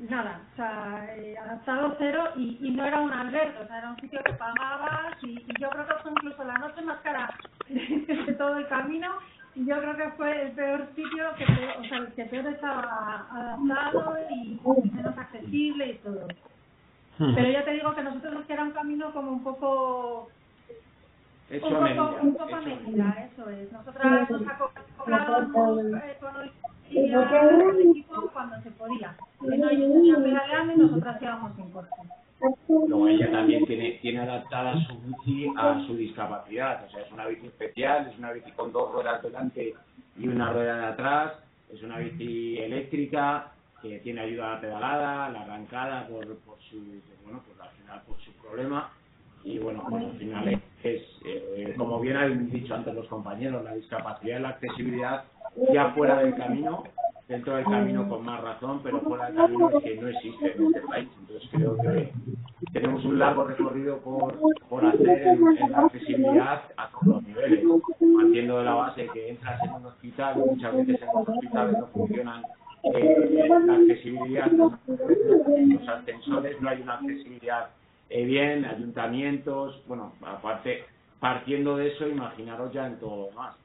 nada, 0.08 0.40
o 0.52 0.56
sea, 0.56 1.06
eh, 1.16 1.36
adaptado 1.36 1.96
cero 1.98 2.28
y, 2.36 2.56
y 2.60 2.70
no 2.70 2.84
era 2.84 3.00
un 3.00 3.10
albergue, 3.12 3.58
o 3.64 3.66
sea, 3.66 3.78
era 3.78 3.90
un 3.90 3.96
sitio 3.96 4.20
que 4.24 4.32
pagabas 4.34 5.16
y, 5.22 5.30
y 5.30 5.60
yo 5.60 5.68
creo 5.70 5.88
que 5.88 5.94
fue 6.02 6.12
incluso 6.12 6.44
la 6.44 6.58
noche 6.58 6.82
más 6.82 6.98
cara 7.00 7.34
de, 7.68 8.34
todo 8.38 8.58
el 8.58 8.68
camino. 8.68 9.08
Y 9.56 9.66
yo 9.66 9.76
creo 9.80 9.96
que 9.96 10.10
fue 10.10 10.42
el 10.42 10.52
peor 10.52 10.86
sitio, 10.94 11.34
que 11.36 11.44
o 11.44 11.84
sea, 11.88 11.98
el 11.98 12.12
que 12.12 12.26
peor 12.26 12.46
estaba 12.46 13.26
adaptado 13.32 14.18
y 14.30 14.60
menos 14.92 15.18
accesible 15.18 15.92
y 15.92 15.94
todo. 15.98 16.28
Pero 17.18 17.50
ya 17.50 17.64
te 17.64 17.72
digo 17.72 17.94
que 17.94 18.02
nosotros 18.02 18.34
nos 18.34 18.46
queda 18.46 18.62
un 18.62 18.72
camino 18.72 19.10
como 19.12 19.32
un 19.32 19.42
poco 19.42 20.28
Hecho 21.48 21.68
un 21.68 21.74
a 21.74 21.78
poco, 21.78 21.84
medida, 21.84 22.22
un 22.22 22.34
poco 22.34 22.54
a 22.56 22.60
medida, 22.60 23.30
eso 23.32 23.50
es. 23.50 23.72
Nosotras 23.72 24.30
nos 24.30 24.42
acoplábamos 24.48 25.78
eh, 26.02 26.16
con 26.20 26.36
al 26.36 27.80
equipo 27.80 28.30
cuando 28.32 28.60
se 28.62 28.70
podía. 28.72 29.16
Si 29.40 29.58
no, 29.58 29.70
ellos 29.70 29.94
venían 29.94 30.22
pedaleando 30.22 30.72
y 30.72 30.76
nosotras 30.76 31.22
íbamos 31.22 31.56
sin 31.56 31.70
coche. 31.70 31.88
Luego 32.68 33.08
ella 33.08 33.30
también 33.30 33.64
tiene, 33.64 33.92
tiene 34.02 34.20
adaptada 34.20 34.74
su 34.86 34.98
bici 35.00 35.52
a 35.56 35.84
su 35.86 35.96
discapacidad. 35.96 36.84
O 36.84 36.90
sea, 36.90 37.02
es 37.02 37.12
una 37.12 37.26
bici 37.26 37.46
especial, 37.46 38.08
es 38.12 38.18
una 38.18 38.32
bici 38.32 38.50
con 38.52 38.72
dos 38.72 38.92
ruedas 38.92 39.22
delante 39.22 39.74
y 40.18 40.28
una 40.28 40.52
rueda 40.52 40.76
de 40.78 40.86
atrás. 40.86 41.32
Es 41.72 41.82
una 41.82 41.98
bici 41.98 42.58
eléctrica 42.58 43.52
que 43.82 43.98
tiene 44.00 44.20
ayuda 44.22 44.48
a 44.48 44.54
la 44.54 44.60
pedalada, 44.60 45.28
la 45.30 45.42
arrancada 45.42 46.06
por, 46.08 46.26
por 46.38 46.58
su, 46.70 46.76
bueno, 47.24 47.42
pues 47.46 47.60
al 47.60 47.70
final 47.76 48.02
por 48.06 48.18
su 48.20 48.32
problema. 48.32 48.90
Y 49.46 49.60
bueno, 49.60 49.80
pues 49.88 50.04
al 50.04 50.18
final 50.18 50.60
es, 50.82 51.02
eh, 51.24 51.72
como 51.78 52.00
bien 52.00 52.16
han 52.16 52.50
dicho 52.50 52.74
antes 52.74 52.92
los 52.92 53.06
compañeros, 53.06 53.62
la 53.62 53.74
discapacidad 53.74 54.40
y 54.40 54.42
la 54.42 54.48
accesibilidad 54.48 55.24
ya 55.72 55.92
fuera 55.92 56.18
del 56.18 56.34
camino, 56.34 56.82
dentro 57.28 57.54
del 57.54 57.64
camino 57.64 58.08
con 58.08 58.24
más 58.24 58.42
razón, 58.42 58.80
pero 58.82 59.00
fuera 59.02 59.26
del 59.26 59.36
camino 59.36 59.70
es 59.70 59.84
que 59.84 60.00
no 60.00 60.08
existe 60.08 60.52
en 60.52 60.66
este 60.66 60.80
país. 60.80 61.08
Entonces 61.20 61.48
creo 61.52 61.76
que 61.76 62.12
tenemos 62.72 63.04
un 63.04 63.20
largo 63.20 63.44
recorrido 63.44 63.98
por, 63.98 64.36
por 64.68 64.84
hacer 64.84 65.28
en, 65.28 65.58
en 65.58 65.70
la 65.70 65.78
accesibilidad 65.78 66.62
a 66.76 66.90
todos 66.90 67.06
los 67.06 67.22
niveles, 67.22 67.64
partiendo 68.16 68.58
de 68.58 68.64
la 68.64 68.74
base 68.74 69.08
que 69.14 69.28
entras 69.30 69.62
en 69.62 69.74
un 69.74 69.86
hospital 69.86 70.38
muchas 70.38 70.76
veces 70.76 71.00
en 71.02 71.06
los 71.06 71.28
hospitales 71.28 71.78
no 71.78 71.86
funcionan 71.86 72.42
eh, 72.82 73.48
la 73.48 73.74
accesibilidad, 73.74 74.50
los 74.50 74.72
ascensores, 75.88 76.60
no 76.60 76.68
hay 76.68 76.82
una 76.82 76.94
accesibilidad 76.94 77.68
bien, 78.08 78.64
ayuntamientos, 78.64 79.82
bueno, 79.86 80.12
aparte, 80.24 80.84
partiendo 81.20 81.76
de 81.76 81.88
eso, 81.88 82.06
imaginaros 82.06 82.72
ya 82.72 82.86
en 82.86 82.98
todo 82.98 83.16
lo 83.16 83.26
demás. 83.26 83.56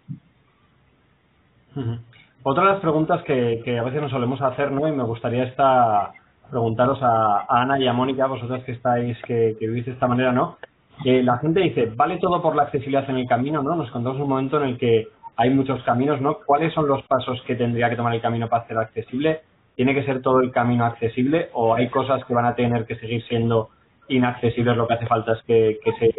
Otra 2.43 2.63
de 2.63 2.71
las 2.71 2.81
preguntas 2.81 3.23
que, 3.23 3.61
que 3.63 3.77
a 3.77 3.83
veces 3.83 4.01
nos 4.01 4.11
solemos 4.11 4.41
hacer, 4.41 4.71
¿no? 4.71 4.87
Y 4.87 4.91
me 4.91 5.03
gustaría 5.03 5.43
esta, 5.43 6.11
preguntaros 6.51 6.99
a, 7.01 7.45
Ana 7.49 7.79
y 7.79 7.87
a 7.87 7.93
Mónica, 7.93 8.27
vosotras 8.27 8.63
que 8.63 8.73
estáis, 8.73 9.17
que, 9.25 9.55
vivís 9.59 9.85
de 9.85 9.93
esta 9.93 10.07
manera, 10.07 10.31
¿no? 10.31 10.57
Eh, 11.05 11.23
la 11.23 11.39
gente 11.39 11.61
dice, 11.61 11.91
vale 11.95 12.17
todo 12.17 12.41
por 12.41 12.55
la 12.55 12.63
accesibilidad 12.63 13.09
en 13.09 13.17
el 13.17 13.27
camino, 13.27 13.63
¿no? 13.63 13.75
Nos 13.75 13.89
contamos 13.89 14.19
un 14.19 14.29
momento 14.29 14.61
en 14.61 14.69
el 14.69 14.77
que 14.77 15.07
hay 15.37 15.49
muchos 15.49 15.81
caminos, 15.83 16.21
¿no? 16.21 16.39
¿Cuáles 16.45 16.73
son 16.73 16.87
los 16.87 17.01
pasos 17.03 17.41
que 17.47 17.55
tendría 17.55 17.89
que 17.89 17.95
tomar 17.95 18.13
el 18.13 18.21
camino 18.21 18.47
para 18.49 18.63
hacer 18.63 18.77
accesible? 18.77 19.41
¿Tiene 19.75 19.95
que 19.95 20.03
ser 20.03 20.21
todo 20.21 20.41
el 20.41 20.51
camino 20.51 20.85
accesible 20.85 21.49
o 21.53 21.73
hay 21.73 21.89
cosas 21.89 22.23
que 22.25 22.33
van 22.33 22.45
a 22.45 22.53
tener 22.53 22.85
que 22.85 22.97
seguir 22.97 23.23
siendo 23.23 23.69
inaccesibles? 24.07 24.77
Lo 24.77 24.87
que 24.87 24.93
hace 24.93 25.07
falta 25.07 25.33
es 25.33 25.43
que, 25.43 25.79
que, 25.83 25.91
se, 25.93 26.13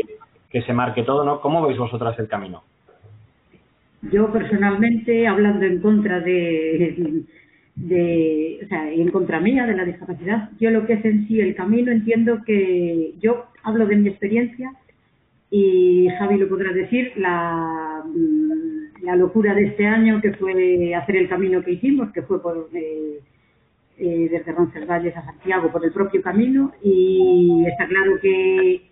que 0.50 0.62
se 0.62 0.72
marque 0.72 1.02
todo, 1.02 1.24
¿no? 1.24 1.40
¿Cómo 1.40 1.66
veis 1.66 1.78
vosotras 1.78 2.18
el 2.18 2.28
camino? 2.28 2.62
Yo 4.10 4.32
personalmente, 4.32 5.26
hablando 5.28 5.64
en 5.64 5.80
contra 5.80 6.20
de, 6.20 7.24
de, 7.76 8.60
o 8.64 8.68
sea, 8.68 8.92
en 8.92 9.10
contra 9.10 9.40
mía 9.40 9.66
de 9.66 9.76
la 9.76 9.84
discapacidad, 9.84 10.50
yo 10.58 10.70
lo 10.70 10.86
que 10.86 10.94
es 10.94 11.04
en 11.04 11.28
sí 11.28 11.40
el 11.40 11.54
camino 11.54 11.92
entiendo 11.92 12.42
que 12.44 13.14
yo 13.20 13.46
hablo 13.62 13.86
de 13.86 13.96
mi 13.96 14.08
experiencia 14.08 14.72
y 15.50 16.08
Javi 16.18 16.38
lo 16.38 16.48
podrá 16.48 16.72
decir, 16.72 17.12
la, 17.16 18.02
la 19.02 19.16
locura 19.16 19.54
de 19.54 19.66
este 19.66 19.86
año 19.86 20.20
que 20.20 20.32
fue 20.32 20.94
hacer 20.94 21.16
el 21.16 21.28
camino 21.28 21.62
que 21.62 21.72
hicimos, 21.72 22.10
que 22.12 22.22
fue 22.22 22.42
por 22.42 22.70
eh, 22.72 23.20
eh, 24.04 24.28
desde 24.28 24.50
Roncesvalles 24.50 25.16
a 25.16 25.24
Santiago 25.24 25.70
por 25.70 25.84
el 25.84 25.92
propio 25.92 26.20
camino 26.22 26.72
y 26.82 27.64
está 27.68 27.86
claro 27.86 28.18
que 28.20 28.90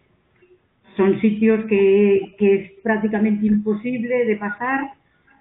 son 0.97 1.21
sitios 1.21 1.65
que, 1.65 2.37
que 2.39 2.55
es 2.55 2.73
prácticamente 2.85 3.45
imposible 3.45 4.25
de 4.25 4.37
pasar, 4.37 4.93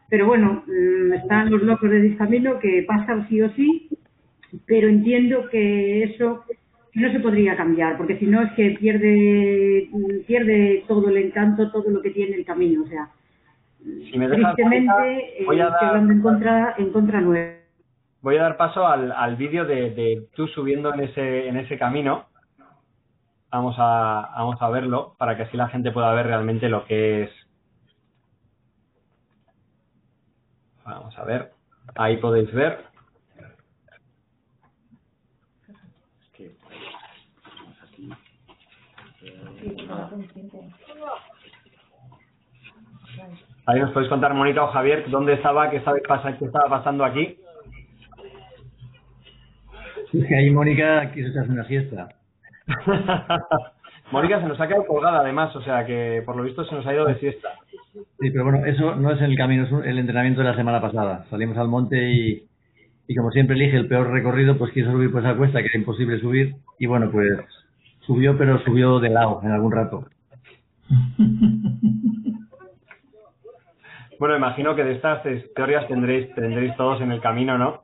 pero 0.10 0.26
bueno, 0.26 0.64
mm, 0.66 1.14
están 1.14 1.52
los 1.52 1.62
locos 1.62 1.88
de 1.92 2.02
Discamino 2.02 2.58
que 2.58 2.84
pasan 2.88 3.30
sí 3.30 3.44
o 3.44 3.52
sí, 3.52 3.90
pero 4.66 4.88
entiendo 4.88 5.48
que 5.52 6.04
eso 6.04 6.46
no 6.96 7.12
se 7.12 7.20
podría 7.20 7.56
cambiar, 7.56 7.96
porque 7.96 8.18
si 8.18 8.26
no 8.26 8.42
es 8.42 8.52
que 8.54 8.72
pierde 8.72 9.88
mm, 9.92 10.26
pierde 10.26 10.84
todo 10.88 11.10
el 11.10 11.18
encanto, 11.18 11.72
todo 11.72 11.92
lo 11.92 12.02
que 12.02 12.10
tiene 12.10 12.38
el 12.38 12.46
camino, 12.46 12.82
o 12.82 12.88
sea, 12.88 13.08
Si 13.84 14.18
me 14.18 14.28
dejas, 14.28 14.56
tristemente 14.56 15.42
eh, 15.42 15.46
voy 15.46 15.60
a 15.60 15.66
dar, 15.66 15.84
hablando 15.84 16.14
en 16.14 16.22
contra, 16.22 16.74
en 16.80 16.92
contra 16.92 17.22
nueva. 17.22 17.59
Voy 18.22 18.38
a 18.38 18.44
dar 18.44 18.58
paso 18.58 18.88
al, 18.88 19.12
al 19.12 19.36
vídeo 19.36 19.66
de, 19.66 19.92
de 19.92 20.28
tú 20.36 20.48
subiendo 20.48 20.94
en 20.94 21.02
ese, 21.02 21.48
en 21.48 21.58
ese 21.58 21.78
camino. 21.78 22.26
Vamos 23.52 23.76
a, 23.80 24.32
vamos 24.36 24.62
a 24.62 24.70
verlo 24.70 25.16
para 25.18 25.36
que 25.36 25.44
así 25.44 25.58
la 25.58 25.70
gente 25.70 25.92
pueda 25.92 26.14
ver 26.14 26.28
realmente 26.28 26.70
lo 26.70 26.86
que 26.86 27.24
es. 27.24 27.32
Vamos 30.86 31.18
a 31.18 31.24
ver. 31.24 31.52
Ahí 31.96 32.18
podéis 32.18 32.52
ver. 32.54 32.86
Ahí 43.66 43.80
nos 43.80 43.92
podéis 43.92 44.10
contar, 44.10 44.34
Mónica 44.34 44.64
o 44.64 44.72
Javier, 44.72 45.10
dónde 45.10 45.34
estaba, 45.34 45.70
qué, 45.70 45.78
estaba, 45.78 46.00
qué 46.38 46.46
estaba 46.46 46.70
pasando 46.70 47.06
aquí. 47.06 47.38
Es 50.14 50.26
que 50.26 50.36
ahí 50.36 50.50
Mónica 50.50 51.12
quiso 51.14 51.30
echarse 51.30 51.52
una 51.52 51.66
siesta. 51.66 52.10
Mónica 54.12 54.42
se 54.42 54.48
nos 54.48 54.60
ha 54.60 54.68
quedado 54.68 54.88
colgada 54.88 55.20
además, 55.20 55.56
o 55.56 55.62
sea 55.62 55.86
que 55.86 56.24
por 56.26 56.36
lo 56.36 56.44
visto 56.44 56.66
se 56.66 56.74
nos 56.74 56.86
ha 56.88 56.94
ido 56.94 57.06
de 57.06 57.20
siesta. 57.20 57.50
Sí, 57.94 58.32
pero 58.32 58.44
bueno, 58.44 58.66
eso 58.66 58.96
no 58.96 59.12
es 59.12 59.22
el 59.22 59.38
camino, 59.38 59.66
es 59.66 59.86
el 59.86 60.00
entrenamiento 60.00 60.42
de 60.42 60.48
la 60.48 60.56
semana 60.56 60.82
pasada. 60.82 61.26
Salimos 61.30 61.58
al 61.58 61.68
monte 61.68 62.12
y, 62.12 62.44
y 63.08 63.16
como 63.16 63.32
siempre 63.32 63.56
elige 63.56 63.78
el 63.78 63.88
peor 63.88 64.10
recorrido, 64.10 64.58
pues 64.58 64.74
quiso 64.74 64.92
subir 64.92 65.12
por 65.12 65.22
esa 65.22 65.36
cuesta 65.36 65.62
que 65.62 65.68
era 65.68 65.78
imposible 65.78 66.20
subir. 66.20 66.56
Y 66.80 66.88
bueno, 66.88 67.12
pues 67.12 67.40
subió, 68.02 68.36
pero 68.38 68.60
subió 68.64 69.00
de 69.00 69.10
lado 69.10 69.42
en 69.44 69.52
algún 69.52 69.72
rato. 69.72 70.08
Bueno, 74.20 74.36
imagino 74.36 74.76
que 74.76 74.84
de 74.84 74.96
estas 74.96 75.24
teorías 75.56 75.88
tendréis, 75.88 76.36
tendréis 76.36 76.76
todos 76.76 77.00
en 77.00 77.14
el 77.14 77.22
camino, 77.22 77.58
¿no? 77.58 77.84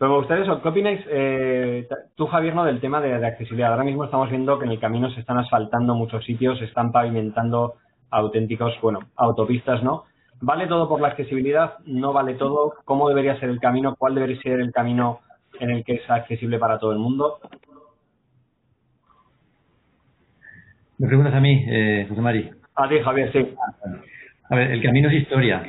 Pero 0.00 0.12
me 0.12 0.16
gustaría 0.16 0.44
eso, 0.44 0.62
¿qué 0.62 0.68
opináis, 0.70 1.00
eh, 1.10 1.86
tú 2.14 2.26
Javier, 2.26 2.54
no, 2.54 2.64
del 2.64 2.80
tema 2.80 3.02
de, 3.02 3.18
de 3.18 3.26
accesibilidad? 3.26 3.72
Ahora 3.72 3.84
mismo 3.84 4.06
estamos 4.06 4.30
viendo 4.30 4.58
que 4.58 4.64
en 4.64 4.70
el 4.70 4.80
camino 4.80 5.10
se 5.10 5.20
están 5.20 5.36
asfaltando 5.36 5.94
muchos 5.94 6.24
sitios, 6.24 6.58
se 6.58 6.64
están 6.64 6.90
pavimentando 6.90 7.74
auténticos, 8.08 8.72
bueno, 8.80 9.00
autopistas, 9.16 9.82
¿no? 9.82 10.04
¿Vale 10.40 10.68
todo 10.68 10.88
por 10.88 11.02
la 11.02 11.08
accesibilidad? 11.08 11.74
¿No 11.84 12.14
vale 12.14 12.32
todo? 12.32 12.76
¿Cómo 12.86 13.10
debería 13.10 13.38
ser 13.38 13.50
el 13.50 13.60
camino? 13.60 13.94
¿Cuál 13.94 14.14
debería 14.14 14.40
ser 14.40 14.60
el 14.60 14.72
camino 14.72 15.20
en 15.60 15.68
el 15.68 15.84
que 15.84 15.96
es 15.96 16.10
accesible 16.10 16.58
para 16.58 16.78
todo 16.78 16.92
el 16.92 16.98
mundo? 16.98 17.38
Me 20.96 21.08
preguntas 21.08 21.34
a 21.34 21.40
mí, 21.40 21.62
eh, 21.68 22.06
José 22.08 22.22
Mari. 22.22 22.50
A 22.74 22.88
ti, 22.88 23.00
Javier, 23.00 23.32
sí. 23.32 23.54
A 24.48 24.56
ver, 24.56 24.70
el 24.70 24.82
camino 24.82 25.10
es 25.10 25.14
historia. 25.16 25.62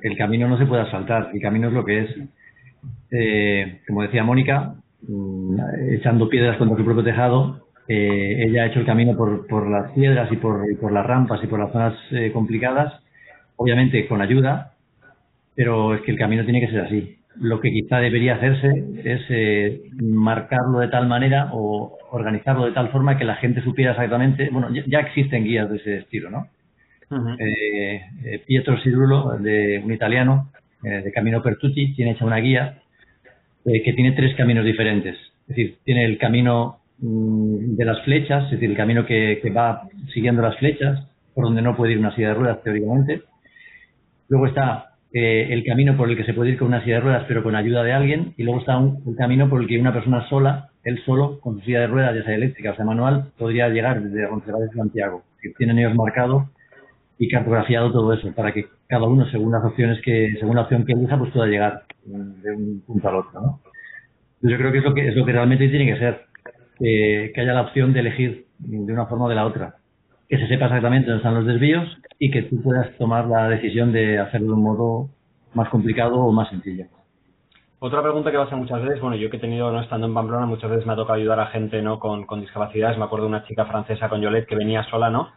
El 0.00 0.16
camino 0.16 0.46
no 0.46 0.56
se 0.58 0.66
puede 0.66 0.82
asfaltar. 0.82 1.30
El 1.34 1.40
camino 1.40 1.66
es 1.66 1.74
lo 1.74 1.84
que 1.84 2.02
es. 2.02 2.37
Eh, 3.10 3.80
como 3.86 4.02
decía 4.02 4.24
Mónica, 4.24 4.74
mm, 5.08 5.58
echando 5.92 6.28
piedras 6.28 6.56
contra 6.58 6.76
su 6.76 6.84
propio 6.84 7.04
tejado, 7.04 7.64
Eh, 7.90 8.44
ella 8.46 8.64
ha 8.64 8.66
hecho 8.66 8.80
el 8.80 8.86
camino 8.86 9.16
por, 9.16 9.46
por 9.46 9.66
las 9.66 9.92
piedras 9.92 10.30
y 10.30 10.36
por, 10.36 10.70
y 10.70 10.74
por 10.76 10.92
las 10.92 11.06
rampas 11.06 11.42
y 11.42 11.46
por 11.46 11.58
las 11.58 11.72
zonas 11.72 11.94
eh, 12.10 12.30
complicadas, 12.32 12.92
obviamente 13.56 14.06
con 14.06 14.20
ayuda, 14.20 14.74
pero 15.54 15.94
es 15.94 16.02
que 16.02 16.10
el 16.12 16.18
camino 16.18 16.44
tiene 16.44 16.60
que 16.60 16.68
ser 16.70 16.80
así. 16.82 17.16
Lo 17.40 17.60
que 17.60 17.70
quizá 17.72 17.98
debería 18.00 18.34
hacerse 18.36 18.68
es 19.04 19.22
eh, 19.30 19.82
marcarlo 20.02 20.80
de 20.80 20.88
tal 20.88 21.06
manera 21.08 21.48
o 21.52 21.96
organizarlo 22.10 22.66
de 22.66 22.72
tal 22.72 22.90
forma 22.90 23.16
que 23.16 23.24
la 23.24 23.36
gente 23.36 23.62
supiera 23.62 23.92
exactamente. 23.92 24.50
Bueno, 24.52 24.68
ya, 24.72 24.82
ya 24.86 25.00
existen 25.00 25.44
guías 25.44 25.70
de 25.70 25.76
ese 25.78 25.96
estilo, 25.98 26.30
¿no? 26.30 26.46
eh, 27.38 28.02
eh, 28.24 28.42
Pietro 28.46 28.78
Cirulo, 28.82 29.38
de 29.38 29.80
un 29.84 29.92
italiano, 29.92 30.50
de 30.82 31.12
Camino 31.12 31.42
Pertuti, 31.42 31.94
tiene 31.94 32.12
hecha 32.12 32.24
una 32.24 32.38
guía 32.38 32.78
eh, 33.64 33.82
que 33.82 33.92
tiene 33.92 34.12
tres 34.12 34.34
caminos 34.36 34.64
diferentes. 34.64 35.16
Es 35.42 35.48
decir, 35.48 35.78
tiene 35.84 36.04
el 36.04 36.18
camino 36.18 36.78
mm, 36.98 37.76
de 37.76 37.84
las 37.84 38.02
flechas, 38.02 38.44
es 38.44 38.52
decir, 38.52 38.70
el 38.70 38.76
camino 38.76 39.04
que, 39.04 39.40
que 39.42 39.50
va 39.50 39.88
siguiendo 40.12 40.42
las 40.42 40.56
flechas, 40.58 41.06
por 41.34 41.44
donde 41.44 41.62
no 41.62 41.76
puede 41.76 41.92
ir 41.92 41.98
una 41.98 42.14
silla 42.14 42.28
de 42.28 42.34
ruedas 42.34 42.62
teóricamente. 42.62 43.22
Luego 44.28 44.46
está 44.46 44.88
eh, 45.12 45.48
el 45.50 45.64
camino 45.64 45.96
por 45.96 46.10
el 46.10 46.16
que 46.16 46.24
se 46.24 46.34
puede 46.34 46.50
ir 46.50 46.58
con 46.58 46.68
una 46.68 46.82
silla 46.82 46.96
de 46.96 47.00
ruedas, 47.00 47.24
pero 47.28 47.42
con 47.42 47.54
ayuda 47.54 47.82
de 47.82 47.92
alguien. 47.92 48.34
Y 48.36 48.42
luego 48.42 48.60
está 48.60 48.76
un, 48.78 49.14
camino 49.14 49.48
por 49.48 49.60
el 49.60 49.68
que 49.68 49.78
una 49.78 49.92
persona 49.92 50.28
sola, 50.28 50.70
él 50.84 51.00
solo, 51.04 51.40
con 51.40 51.58
su 51.58 51.64
silla 51.64 51.80
de 51.80 51.86
ruedas, 51.86 52.14
ya 52.14 52.24
sea 52.24 52.34
eléctrica 52.34 52.72
o 52.72 52.76
sea 52.76 52.84
manual, 52.84 53.30
podría 53.38 53.68
llegar 53.68 54.02
desde 54.02 54.26
Roncesvalles 54.26 54.70
a 54.70 54.74
Santiago. 54.74 55.22
Que 55.40 55.50
tienen 55.50 55.78
ellos 55.78 55.94
marcado 55.94 56.50
y 57.18 57.28
cartografiado 57.28 57.92
todo 57.92 58.12
eso 58.12 58.32
para 58.32 58.52
que 58.52 58.66
cada 58.88 59.06
uno 59.06 59.26
según 59.30 59.52
las 59.52 59.64
opciones 59.64 60.00
que 60.02 60.34
según 60.40 60.56
la 60.56 60.62
opción 60.62 60.84
que 60.84 60.92
elija 60.92 61.18
pues 61.18 61.30
pueda 61.32 61.46
llegar 61.46 61.84
de 62.04 62.50
un 62.52 62.82
punto 62.86 63.08
al 63.08 63.16
otro 63.16 63.40
¿no? 63.40 63.60
yo 64.40 64.56
creo 64.56 64.72
que 64.72 64.78
es 64.78 64.84
lo 64.84 64.94
que 64.94 65.08
es 65.08 65.16
lo 65.16 65.24
que 65.24 65.32
realmente 65.32 65.68
tiene 65.68 65.92
que 65.92 65.98
ser 65.98 66.22
que, 66.78 67.32
haya 67.36 67.52
la 67.52 67.62
opción 67.62 67.92
de 67.92 68.00
elegir 68.00 68.46
de 68.58 68.92
una 68.92 69.06
forma 69.06 69.26
o 69.26 69.28
de 69.28 69.34
la 69.34 69.46
otra 69.46 69.76
que 70.28 70.38
se 70.38 70.48
sepa 70.48 70.66
exactamente 70.66 71.06
dónde 71.06 71.18
están 71.18 71.34
los 71.34 71.46
desvíos 71.46 71.86
y 72.18 72.30
que 72.30 72.42
tú 72.42 72.62
puedas 72.62 72.90
tomar 72.98 73.26
la 73.26 73.48
decisión 73.48 73.92
de 73.92 74.18
hacerlo 74.18 74.48
de 74.48 74.52
un 74.54 74.62
modo 74.62 75.08
más 75.54 75.68
complicado 75.68 76.16
o 76.16 76.32
más 76.32 76.50
sencillo 76.50 76.86
Otra 77.78 78.02
pregunta 78.02 78.30
que 78.30 78.36
va 78.36 78.44
a 78.44 78.48
ser 78.48 78.58
muchas 78.58 78.82
veces, 78.82 79.00
bueno, 79.00 79.16
yo 79.16 79.30
que 79.30 79.38
he 79.38 79.40
tenido, 79.40 79.72
no 79.72 79.80
estando 79.80 80.06
en 80.06 80.14
Pamplona, 80.14 80.46
muchas 80.46 80.70
veces 80.70 80.86
me 80.86 80.92
ha 80.92 80.96
tocado 80.96 81.18
ayudar 81.18 81.40
a 81.40 81.46
gente 81.46 81.80
no 81.80 81.98
con, 81.98 82.26
con 82.26 82.40
discapacidades. 82.40 82.98
Me 82.98 83.04
acuerdo 83.04 83.24
de 83.24 83.30
una 83.30 83.44
chica 83.46 83.64
francesa 83.64 84.08
con 84.08 84.20
Yolette 84.20 84.48
que 84.48 84.56
venía 84.56 84.82
sola, 84.84 85.08
¿no? 85.08 85.30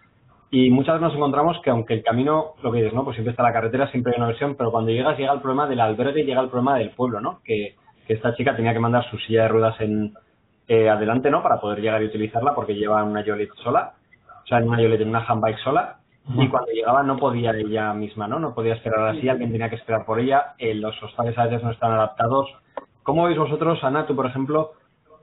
Y 0.53 0.69
muchas 0.69 0.95
veces 0.95 1.07
nos 1.07 1.15
encontramos 1.15 1.61
que 1.63 1.69
aunque 1.69 1.93
el 1.93 2.03
camino, 2.03 2.55
lo 2.61 2.71
que 2.71 2.79
dices, 2.79 2.93
¿no? 2.93 3.05
Pues 3.05 3.15
siempre 3.15 3.31
está 3.31 3.41
la 3.41 3.53
carretera, 3.53 3.89
siempre 3.89 4.11
hay 4.11 4.17
una 4.17 4.27
versión, 4.27 4.55
pero 4.55 4.69
cuando 4.69 4.91
llegas 4.91 5.17
llega 5.17 5.31
el 5.31 5.39
problema 5.39 5.65
del 5.65 5.79
albergue 5.79 6.21
y 6.21 6.25
llega 6.25 6.41
el 6.41 6.49
problema 6.49 6.77
del 6.77 6.89
pueblo, 6.89 7.21
¿no? 7.21 7.39
Que, 7.45 7.75
que 8.05 8.13
esta 8.13 8.35
chica 8.35 8.53
tenía 8.53 8.73
que 8.73 8.79
mandar 8.79 9.09
su 9.09 9.17
silla 9.17 9.43
de 9.43 9.47
ruedas 9.47 9.79
en 9.79 10.13
eh, 10.67 10.89
adelante, 10.89 11.31
¿no? 11.31 11.41
Para 11.41 11.61
poder 11.61 11.79
llegar 11.79 12.03
y 12.03 12.07
utilizarla 12.07 12.53
porque 12.53 12.75
lleva 12.75 13.01
una 13.03 13.23
Yolette 13.23 13.55
sola, 13.63 13.93
o 14.43 14.47
sea, 14.47 14.57
en 14.57 14.67
una 14.67 14.81
Yolette, 14.81 15.01
en 15.01 15.09
una 15.09 15.25
handbike 15.25 15.59
sola, 15.59 15.97
y 16.35 16.47
cuando 16.49 16.71
llegaba 16.71 17.01
no 17.01 17.17
podía 17.17 17.51
ella 17.51 17.93
misma, 17.93 18.27
¿no? 18.27 18.37
No 18.37 18.53
podía 18.53 18.75
esperar 18.75 19.15
así, 19.15 19.27
alguien 19.27 19.51
tenía 19.51 19.69
que 19.69 19.75
esperar 19.75 20.05
por 20.05 20.19
ella, 20.19 20.53
eh, 20.57 20.73
los 20.75 21.01
hostales 21.01 21.37
a 21.37 21.45
veces 21.45 21.63
no 21.63 21.71
están 21.71 21.93
adaptados. 21.93 22.49
¿Cómo 23.03 23.25
veis 23.25 23.37
vosotros, 23.37 23.83
Ana, 23.83 24.05
tú 24.05 24.15
por 24.15 24.27
ejemplo, 24.27 24.73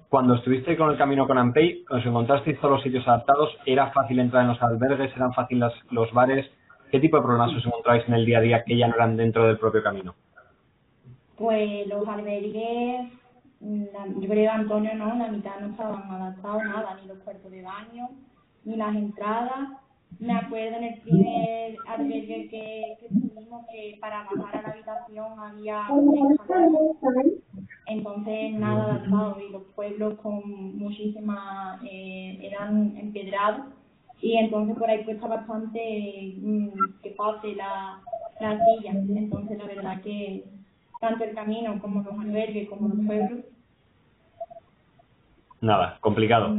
cuando 0.09 0.35
estuviste 0.35 0.77
con 0.77 0.91
el 0.91 0.97
camino 0.99 1.27
con 1.27 1.39
Ampey, 1.39 1.85
os 1.91 2.05
encontrasteis 2.05 2.59
todos 2.61 2.73
los 2.77 2.83
sitios 2.83 3.07
adaptados, 3.07 3.51
era 3.67 3.91
fácil 3.93 4.19
entrar 4.21 4.43
en 4.43 4.49
los 4.49 4.63
albergues, 4.63 5.15
eran 5.15 5.33
fáciles 5.35 5.73
los 5.91 6.13
bares, 6.13 6.51
¿qué 6.91 6.99
tipo 7.01 7.17
de 7.19 7.23
problemas 7.23 7.55
os 7.55 7.67
encontráis 7.67 8.07
en 8.09 8.15
el 8.15 8.25
día 8.25 8.39
a 8.39 8.43
día 8.43 8.65
que 8.65 8.77
ya 8.77 8.89
no 8.89 8.95
eran 8.95 9.17
dentro 9.17 9.47
del 9.47 9.59
propio 9.59 9.83
camino? 9.83 10.15
Pues 11.37 11.87
los 11.87 12.07
albergues, 12.09 13.13
la- 13.61 14.07
yo 14.19 14.29
creo 14.29 14.51
Antonio 14.53 14.95
no, 14.95 15.15
la 15.15 15.29
mitad 15.29 15.61
no 15.61 15.69
estaban 15.69 16.11
adaptados 16.11 16.65
nada, 16.65 16.97
ni 17.01 17.09
los 17.09 17.19
cuartos 17.19 17.51
de 17.51 17.63
baño, 17.63 18.09
ni 18.65 18.77
las 18.77 18.95
entradas. 18.97 19.69
Me 20.19 20.35
acuerdo 20.35 20.79
en 20.79 20.85
el 20.85 21.01
primer 21.01 21.77
albergue 21.87 22.49
que, 22.49 22.97
que 23.01 23.09
tuvimos 23.09 23.67
que 23.71 23.99
para 24.01 24.25
bajar 24.25 24.57
a 24.57 24.63
la 24.63 24.69
habitación 24.71 25.39
había 25.39 25.87
entonces 27.87 28.53
nada 28.55 28.85
adaptado 28.85 29.39
y 29.41 29.53
los 29.53 29.63
pueblos 29.75 30.19
con 30.21 30.77
muchísimas 30.77 31.81
eh, 31.85 32.39
eran 32.43 32.97
empedrados 32.97 33.67
y 34.21 34.37
entonces 34.37 34.77
por 34.77 34.91
ahí 34.91 35.05
cuesta 35.05 35.29
bastante 35.29 36.35
mm, 36.41 36.69
que 37.03 37.11
pase 37.11 37.55
la, 37.55 38.01
la 38.41 38.65
silla. 38.65 38.91
Entonces 38.91 39.57
la 39.57 39.67
verdad 39.67 40.03
que 40.03 40.45
tanto 41.01 41.25
el 41.25 41.35
camino 41.35 41.81
como 41.81 42.03
los 42.03 42.19
albergues 42.19 42.69
como 42.69 42.89
los 42.89 43.07
pueblos 43.07 43.45
Nada, 45.61 45.99
complicado. 46.01 46.55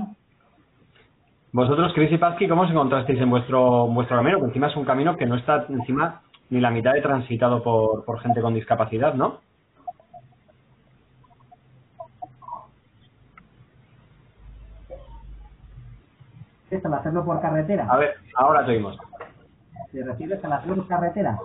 Vosotros, 1.52 1.92
Chris 1.96 2.12
y 2.12 2.18
Pazki, 2.18 2.48
¿cómo 2.48 2.62
os 2.62 2.70
encontrasteis 2.70 3.20
en 3.20 3.30
vuestro, 3.30 3.88
en 3.88 3.96
vuestro 3.96 4.18
camino? 4.18 4.40
Que 4.40 4.46
encima 4.46 4.68
es 4.68 4.76
un 4.76 4.86
camino 4.86 5.18
que 5.18 5.26
no 5.26 5.36
está 5.36 5.66
encima 5.68 6.22
ni 6.52 6.60
la 6.60 6.70
mitad 6.70 6.94
de 6.94 7.02
transitado 7.02 7.64
por, 7.64 8.06
por 8.06 8.20
gente 8.20 8.42
con 8.42 8.54
discapacidad, 8.54 9.16
¿no? 9.16 9.40
¿Es 16.70 16.86
al 16.86 16.94
hacerlo 16.94 17.26
por 17.26 17.42
carretera? 17.42 17.88
A 17.90 17.98
ver, 17.98 18.16
ahora 18.36 18.64
te 18.64 18.74
oímos. 18.74 18.98
¿Te 19.92 20.04
refieres 20.04 20.44
al 20.46 20.54
hacerlo 20.54 20.76
por 20.76 20.88
carretera? 20.88 21.40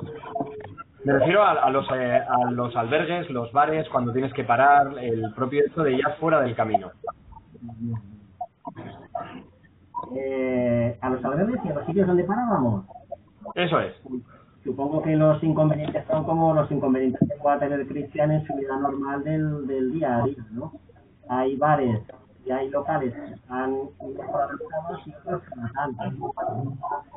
Me 1.02 1.14
refiero 1.14 1.42
a, 1.42 1.52
a 1.52 1.70
los, 1.70 1.86
eh, 1.92 2.22
a 2.28 2.50
los 2.50 2.76
albergues, 2.76 3.30
los 3.30 3.50
bares, 3.52 3.88
cuando 3.88 4.12
tienes 4.12 4.34
que 4.34 4.44
parar, 4.44 4.98
el 4.98 5.32
propio 5.34 5.64
hecho 5.66 5.82
de 5.82 5.96
ya 5.96 6.10
fuera 6.20 6.40
del 6.40 6.54
camino. 6.54 6.92
Eh, 10.16 10.98
a 11.00 11.10
los 11.10 11.24
albergues 11.24 11.60
y 11.64 11.68
a 11.68 11.74
los 11.74 11.86
sitios 11.86 12.06
donde 12.06 12.24
parábamos. 12.24 12.84
Eso 13.54 13.80
es. 13.80 13.94
Supongo 14.64 15.02
que 15.02 15.14
los 15.14 15.42
inconvenientes 15.42 16.04
son 16.06 16.24
como 16.24 16.54
los 16.54 16.70
inconvenientes 16.70 17.20
que 17.28 17.36
pueda 17.36 17.58
tener 17.58 17.86
Cristian 17.86 18.30
en 18.30 18.46
su 18.46 18.54
vida 18.54 18.76
normal 18.78 19.22
del, 19.22 19.66
del 19.66 19.92
día 19.92 20.16
a 20.16 20.24
día, 20.24 20.46
¿no? 20.52 20.72
Hay 21.28 21.56
bares 21.56 22.00
y 22.46 22.50
hay 22.50 22.68
locales 22.70 23.14
que 23.14 23.34
están 23.34 23.72
mejor 23.72 24.42
adaptados 24.42 25.06
y 25.06 25.14
otros 25.14 25.42
que 25.42 25.56
no 25.56 25.70
tanto. 25.72 26.32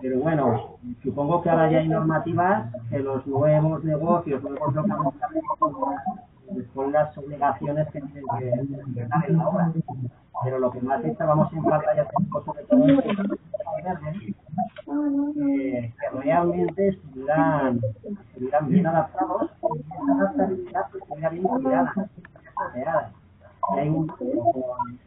Pero 0.01 0.19
bueno, 0.19 0.77
supongo 1.03 1.41
que 1.41 1.49
ahora 1.49 1.71
ya 1.71 1.79
hay 1.79 1.87
normativas 1.89 2.73
que 2.89 2.99
los 2.99 3.25
nuevos 3.27 3.83
negocios, 3.83 4.43
nuevos 4.43 4.73
locales 4.73 5.13
ponen 6.73 6.93
las 6.93 7.17
obligaciones 7.17 7.87
que 7.91 8.01
tienen 8.01 8.93
que 8.93 9.05
dar 9.05 9.29
en 9.29 9.37
la 9.37 9.47
obra. 9.47 9.71
Pero 10.43 10.59
lo 10.59 10.71
que 10.71 10.81
más 10.81 11.03
echábamos 11.03 11.51
en 11.53 11.63
falta 11.63 11.95
ya 11.95 12.05
tenemos 12.05 12.45
sobre 12.45 12.63
todo 12.63 12.87
es 12.87 13.01
que 13.01 13.37
que 15.33 15.93
realmente 16.13 16.87
estuvieran, 16.89 17.79
estuvieran 18.03 18.67
bien 18.69 18.87
adaptados, 18.87 19.51
esa 19.51 20.13
adaptabilidad 20.13 20.85
estuviera 20.95 21.29
bien 21.29 21.43
cuidada. 21.43 22.09
Y 23.75 23.79
hay 23.79 23.89
un 23.89 24.07
con, 24.07 24.17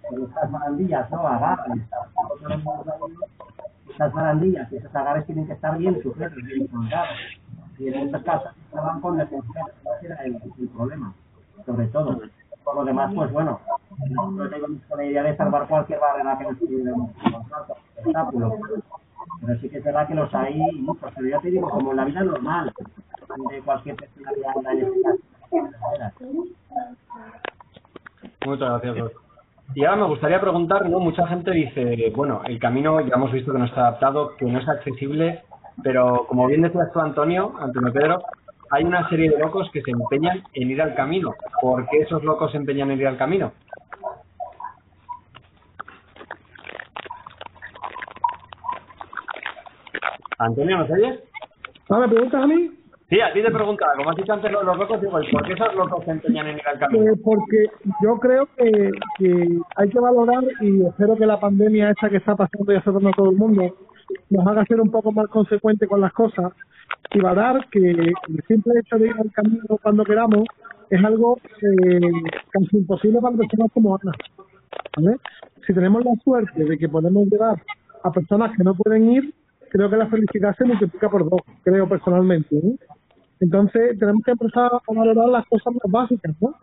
con 0.09 0.25
estas 0.25 0.51
barandillas, 0.51 1.11
¿no? 1.11 1.27
Agarres, 1.27 1.83
estas 3.91 4.13
barandillas 4.13 4.73
y 4.73 4.77
esos 4.77 4.95
agarres 4.95 5.27
tienen 5.27 5.47
que 5.47 5.55
estar 5.55 5.79
bien 5.79 6.03
sujetos, 6.03 6.43
bien 6.45 6.67
colgados. 6.67 7.09
Y 7.79 7.89
en 7.89 7.95
estas 7.95 8.23
casas 8.23 8.55
estaban 8.67 9.01
con 9.01 9.17
defensores, 9.17 9.65
ese 9.97 10.07
era 10.07 10.17
el, 10.25 10.35
el 10.59 10.69
problema, 10.69 11.15
sobre 11.65 11.87
todo. 11.89 12.21
Por 12.65 12.75
lo 12.75 12.85
demás, 12.85 13.13
pues 13.15 13.33
bueno, 13.33 13.61
nosotros 14.09 14.51
tenemos 14.51 14.71
disponibilidad 14.71 15.25
de 15.25 15.37
salvar 15.37 15.67
cualquier 15.67 15.99
barrera 15.99 16.39
que 16.39 16.45
nos 16.45 16.63
encontrar, 16.63 17.65
obstáculo. 18.05 18.55
Pero 19.41 19.61
sí 19.61 19.69
que 19.69 19.79
es 19.79 19.85
verdad 19.85 20.09
que 20.09 20.15
los 20.15 20.35
hay 20.35 20.59
muchos, 20.81 21.13
pero 21.15 21.29
ya 21.29 21.41
te 21.41 21.51
digo, 21.51 21.69
como 21.69 21.91
en 21.91 21.97
la 21.97 22.05
vida 22.05 22.23
normal, 22.23 22.73
de 23.51 23.61
cualquier 23.63 23.97
personalidad 23.97 24.55
la. 24.63 24.89
Muchas 28.47 28.69
gracias, 28.69 28.97
Dos. 28.97 29.13
Y 29.75 29.85
ahora 29.85 30.03
me 30.03 30.09
gustaría 30.09 30.41
preguntar, 30.41 30.89
¿no? 30.89 30.99
Mucha 30.99 31.27
gente 31.29 31.53
dice, 31.53 32.13
bueno, 32.17 32.43
el 32.45 32.59
camino 32.59 33.01
ya 33.01 33.15
hemos 33.15 33.31
visto 33.31 33.53
que 33.53 33.59
no 33.59 33.67
está 33.67 33.83
adaptado, 33.83 34.37
que 34.37 34.45
no 34.45 34.59
es 34.59 34.69
accesible, 34.69 35.43
pero 35.83 36.27
como 36.27 36.49
bien 36.49 36.63
decías 36.63 36.93
tú, 36.93 36.99
Antonio, 36.99 37.55
Antonio 37.61 37.93
Pedro, 37.93 38.23
hay 38.71 38.85
una 38.85 39.09
serie 39.09 39.31
de 39.31 39.39
locos 39.39 39.69
que 39.73 39.83
se 39.83 39.91
empeñan 39.91 40.43
en 40.55 40.71
ir 40.71 40.81
al 40.81 40.95
camino. 40.95 41.35
¿Por 41.61 41.89
qué 41.89 41.99
esos 41.99 42.23
locos 42.23 42.53
se 42.53 42.57
empeñan 42.57 42.91
en 42.91 43.01
ir 43.01 43.07
al 43.09 43.19
camino? 43.19 43.53
Antonio, 50.39 50.79
¿nos 50.79 50.91
oyes? 50.91 51.21
Ah, 51.91 51.99
¿Me 51.99 52.09
preguntas 52.09 52.43
a 52.43 52.47
mí? 52.47 52.71
Sí, 53.11 53.21
a 53.21 53.33
ti 53.33 53.43
te 53.43 53.51
preguntaba, 53.51 53.93
como 53.97 54.11
has 54.11 54.17
dicho 54.17 54.33
antes 54.33 54.53
los 54.53 54.65
locos, 54.65 55.01
digo, 55.01 55.21
¿y 55.21 55.31
por 55.33 55.45
qué 55.45 55.55
esos 55.55 55.75
locos 55.75 56.05
se 56.05 56.13
empeñan 56.13 56.47
en 56.47 56.59
ir 56.59 56.69
al 56.69 56.79
camino? 56.79 57.13
Eh, 57.13 57.17
porque 57.25 57.67
yo 58.01 58.21
creo 58.21 58.49
que, 58.57 58.91
que 59.19 59.59
hay 59.75 59.91
que 59.91 59.99
valorar 59.99 60.45
y 60.61 60.87
espero 60.87 61.17
que 61.17 61.27
la 61.27 61.41
pandemia 61.41 61.91
esta 61.91 62.09
que 62.09 62.19
está 62.19 62.37
pasando 62.37 62.73
y 62.73 62.77
afectando 62.77 63.09
a 63.09 63.13
todo 63.13 63.31
el 63.31 63.37
mundo 63.37 63.75
nos 64.31 64.47
haga 64.47 64.65
ser 64.67 64.81
un 64.81 64.91
poco 64.91 65.13
más 65.13 65.29
consecuente 65.29 65.87
con 65.87 66.01
las 66.01 66.13
cosas 66.13 66.53
y 67.13 67.21
valorar 67.21 67.69
que 67.71 67.91
el 67.91 68.15
simple 68.47 68.81
hecho 68.81 68.97
de 68.97 69.09
ir 69.09 69.15
al 69.19 69.33
camino 69.33 69.79
cuando 69.83 70.05
queramos 70.05 70.45
es 70.91 71.05
algo 71.05 71.39
eh, 71.63 72.01
casi 72.51 72.77
imposible 72.77 73.21
para 73.21 73.37
personas 73.37 73.71
como 73.73 73.97
Ana. 73.97 74.13
¿vale? 74.97 75.17
Si 75.67 75.73
tenemos 75.73 76.05
la 76.05 76.15
suerte 76.23 76.65
de 76.65 76.79
que 76.79 76.89
podemos 76.89 77.29
llevar 77.29 77.63
a 78.03 78.11
personas 78.11 78.57
que 78.57 78.65
no 78.65 78.75
pueden 78.75 79.11
ir, 79.11 79.35
creo 79.71 79.89
que 79.89 79.97
la 79.97 80.09
felicidad 80.09 80.55
se 80.57 80.65
multiplica 80.65 81.09
por 81.09 81.29
dos, 81.29 81.41
creo 81.63 81.89
personalmente. 81.89 82.57
¿eh? 82.57 82.77
Entonces, 83.41 83.99
tenemos 83.99 84.23
que 84.25 84.33
empezar 84.33 84.71
a 84.73 84.93
valorar 84.93 85.29
las 85.29 85.47
cosas 85.47 85.75
más 85.75 85.91
básicas, 85.91 86.35
¿no? 86.41 86.55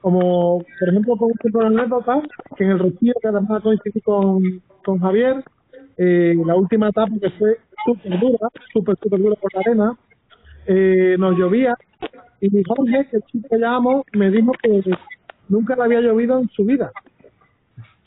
Como, 0.00 0.58
por 0.58 0.88
ejemplo, 0.88 1.16
por 1.16 1.32
ejemplo, 1.32 1.62
la 1.62 1.80
anécdota, 1.80 2.22
que 2.56 2.64
en 2.64 2.70
el 2.70 2.78
retiro, 2.78 3.14
que 3.20 3.28
además 3.28 3.62
coincidí 3.62 4.00
con, 4.02 4.42
con 4.84 5.00
Javier, 5.00 5.42
eh, 5.96 6.34
la 6.44 6.54
última 6.56 6.88
etapa 6.88 7.12
que 7.20 7.30
fue 7.30 7.58
súper 7.84 8.18
dura, 8.18 8.48
súper, 8.72 8.96
súper 9.02 9.20
dura 9.20 9.36
por 9.36 9.54
la 9.54 9.60
arena, 9.60 9.98
eh, 10.66 11.16
nos 11.18 11.36
llovía 11.36 11.76
y 12.40 12.50
mi 12.50 12.62
Jorge, 12.62 13.08
que 13.10 13.16
el 13.16 13.22
chico 13.22 13.48
que 13.48 13.58
llamamos, 13.58 14.04
me 14.12 14.30
dijo 14.30 14.52
que 14.62 14.82
nunca 15.48 15.76
le 15.76 15.84
había 15.84 16.00
llovido 16.02 16.38
en 16.38 16.48
su 16.50 16.64
vida. 16.64 16.92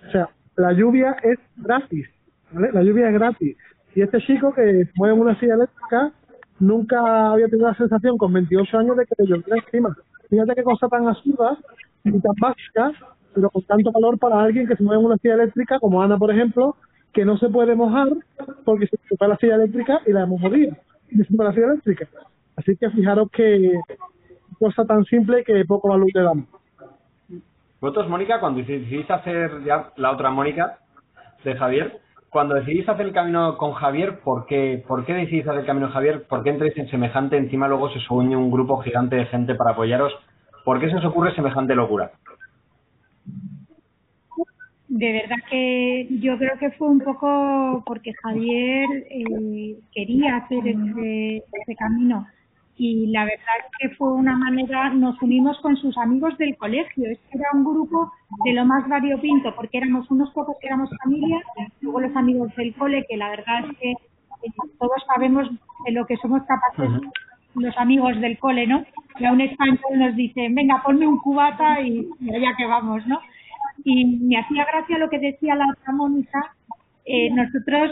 O 0.07 0.11
sea, 0.11 0.29
la 0.55 0.73
lluvia 0.73 1.17
es 1.23 1.39
gratis, 1.55 2.07
¿vale? 2.51 2.71
La 2.71 2.83
lluvia 2.83 3.07
es 3.07 3.13
gratis. 3.13 3.57
Y 3.95 4.01
este 4.01 4.19
chico 4.21 4.53
que 4.53 4.88
mueve 4.95 5.15
en 5.15 5.21
una 5.21 5.39
silla 5.39 5.55
eléctrica 5.55 6.11
nunca 6.59 7.31
había 7.31 7.47
tenido 7.47 7.67
la 7.67 7.75
sensación 7.75 8.17
con 8.17 8.31
28 8.31 8.77
años 8.77 8.97
de 8.97 9.05
que 9.05 9.15
le 9.17 9.27
lloviera 9.27 9.57
encima. 9.65 9.97
Fíjate 10.29 10.53
qué 10.55 10.63
cosa 10.63 10.88
tan 10.88 11.07
absurda 11.07 11.57
y 12.03 12.19
tan 12.19 12.35
básica, 12.39 12.91
pero 13.33 13.49
con 13.49 13.63
tanto 13.63 13.91
valor 13.91 14.19
para 14.19 14.41
alguien 14.41 14.67
que 14.67 14.75
se 14.75 14.83
mueve 14.83 14.99
en 14.99 15.05
una 15.07 15.17
silla 15.17 15.33
eléctrica, 15.35 15.79
como 15.79 16.01
Ana, 16.01 16.17
por 16.17 16.29
ejemplo, 16.29 16.75
que 17.14 17.26
no 17.26 17.38
se 17.38 17.49
puede 17.49 17.76
mojar 17.76 18.10
porque 18.66 18.88
se 18.88 18.97
toca 19.10 19.28
la 19.28 19.38
silla 19.38 19.55
eléctrica 19.55 20.01
y 20.05 20.12
la 20.12 20.24
hemos 20.24 20.41
jodido. 20.41 20.76
Se 21.10 21.43
la 21.43 21.53
silla 21.53 21.68
eléctrica. 21.68 22.08
Así 22.55 22.76
que 22.76 22.89
fijaros 22.89 23.30
que 23.32 23.80
cosa 24.60 24.86
tan 24.86 25.05
simple 25.05 25.43
que 25.43 25.66
poco 25.66 25.89
valor 25.89 26.08
le 26.14 26.22
damos. 26.22 26.45
Vosotros, 27.80 28.10
Mónica, 28.10 28.39
cuando 28.39 28.60
decidís 28.60 29.10
hacer 29.10 29.64
ya 29.64 29.91
la 29.97 30.12
otra 30.12 30.32
Mónica 30.32 30.80
de 31.43 31.55
Javier, 31.55 31.99
cuando 32.30 32.55
decidís 32.55 32.89
hacer 32.89 33.05
el 33.05 33.14
camino 33.14 33.55
con 33.58 33.74
Javier, 33.74 34.20
¿por 34.20 34.45
qué, 34.47 34.84
¿por 34.88 35.05
qué 35.05 35.14
decidís 35.14 35.47
hacer 35.47 35.62
el 35.62 35.66
camino 35.66 35.89
Javier? 35.89 36.26
¿Por 36.28 36.43
qué 36.43 36.49
entréis 36.49 36.76
en 36.78 36.89
semejante? 36.89 37.38
Encima 37.38 37.68
luego 37.68 37.89
se 37.89 37.99
une 38.10 38.36
un 38.36 38.51
grupo 38.51 38.78
gigante 38.82 39.16
de 39.16 39.26
gente 39.28 39.55
para 39.55 39.72
apoyaros. 39.72 40.14
¿Por 40.66 40.80
qué 40.80 40.89
se 40.89 40.97
os 40.97 41.05
ocurre 41.05 41.34
semejante 41.36 41.76
locura? 41.76 42.12
De 44.98 45.12
verdad 45.12 45.36
que 45.50 46.08
yo 46.22 46.38
creo 46.39 46.58
que 46.60 46.72
fue 46.72 46.89
un 46.89 47.00
poco 47.00 47.84
porque 47.86 48.14
Javier 48.24 48.88
eh, 49.12 49.78
quería 49.93 50.38
hacer 50.38 50.68
ese, 50.68 51.38
ese 51.38 51.76
camino 51.78 52.26
y 52.78 53.08
la 53.08 53.26
verdad 53.26 53.58
es 53.60 53.72
que 53.80 53.95
fue 53.95 54.12
una 54.14 54.36
manera, 54.36 54.89
nos 54.89 55.22
unimos 55.22 55.60
con 55.62 55.76
sus 55.78 55.95
amigos 56.00 56.36
del 56.39 56.58
colegio, 56.58 57.10
es 57.12 57.20
que 57.30 57.38
era 57.38 57.50
un 57.54 57.64
grupo 57.64 58.12
de 58.45 58.54
lo 58.54 58.66
más 58.66 58.88
variopinto, 58.89 59.56
porque 59.56 59.78
éramos 59.78 60.10
unos 60.10 60.32
pocos 60.32 60.56
que 60.60 60.68
éramos 60.68 60.89
familia, 61.04 61.41
luego 61.82 62.02
los 62.02 62.16
amigos 62.16 62.56
del 62.56 62.74
cole, 62.76 63.06
que 63.08 63.18
la 63.18 63.30
verdad 63.30 63.66
es 63.70 63.78
que 63.78 63.91
eh, 63.91 64.52
todos 64.80 65.04
sabemos 65.08 65.48
de 65.86 65.91
lo 65.91 66.06
que 66.06 66.18
somos 66.18 66.41
capaces 66.43 67.02
los 67.56 67.76
amigos 67.78 68.20
del 68.22 68.38
cole, 68.38 68.68
¿no? 68.68 68.86
Y 69.20 69.26
a 69.26 69.32
un 69.32 69.41
español 69.41 69.80
nos 69.95 70.16
dice, 70.16 70.48
venga, 70.52 70.82
ponme 70.84 71.08
un 71.08 71.18
cubata 71.18 71.82
y, 71.82 72.08
y 72.20 72.36
allá 72.36 72.56
que 72.56 72.68
vamos, 72.68 73.06
¿no? 73.08 73.20
Y 73.84 74.05
me 74.05 74.38
hacía 74.38 74.65
gracia 74.65 74.97
lo 74.97 75.09
que 75.09 75.19
decía 75.19 75.55
la 75.55 75.67
otra 75.69 75.93
Mónica, 75.93 76.55
eh, 77.09 77.30
nosotros 77.32 77.91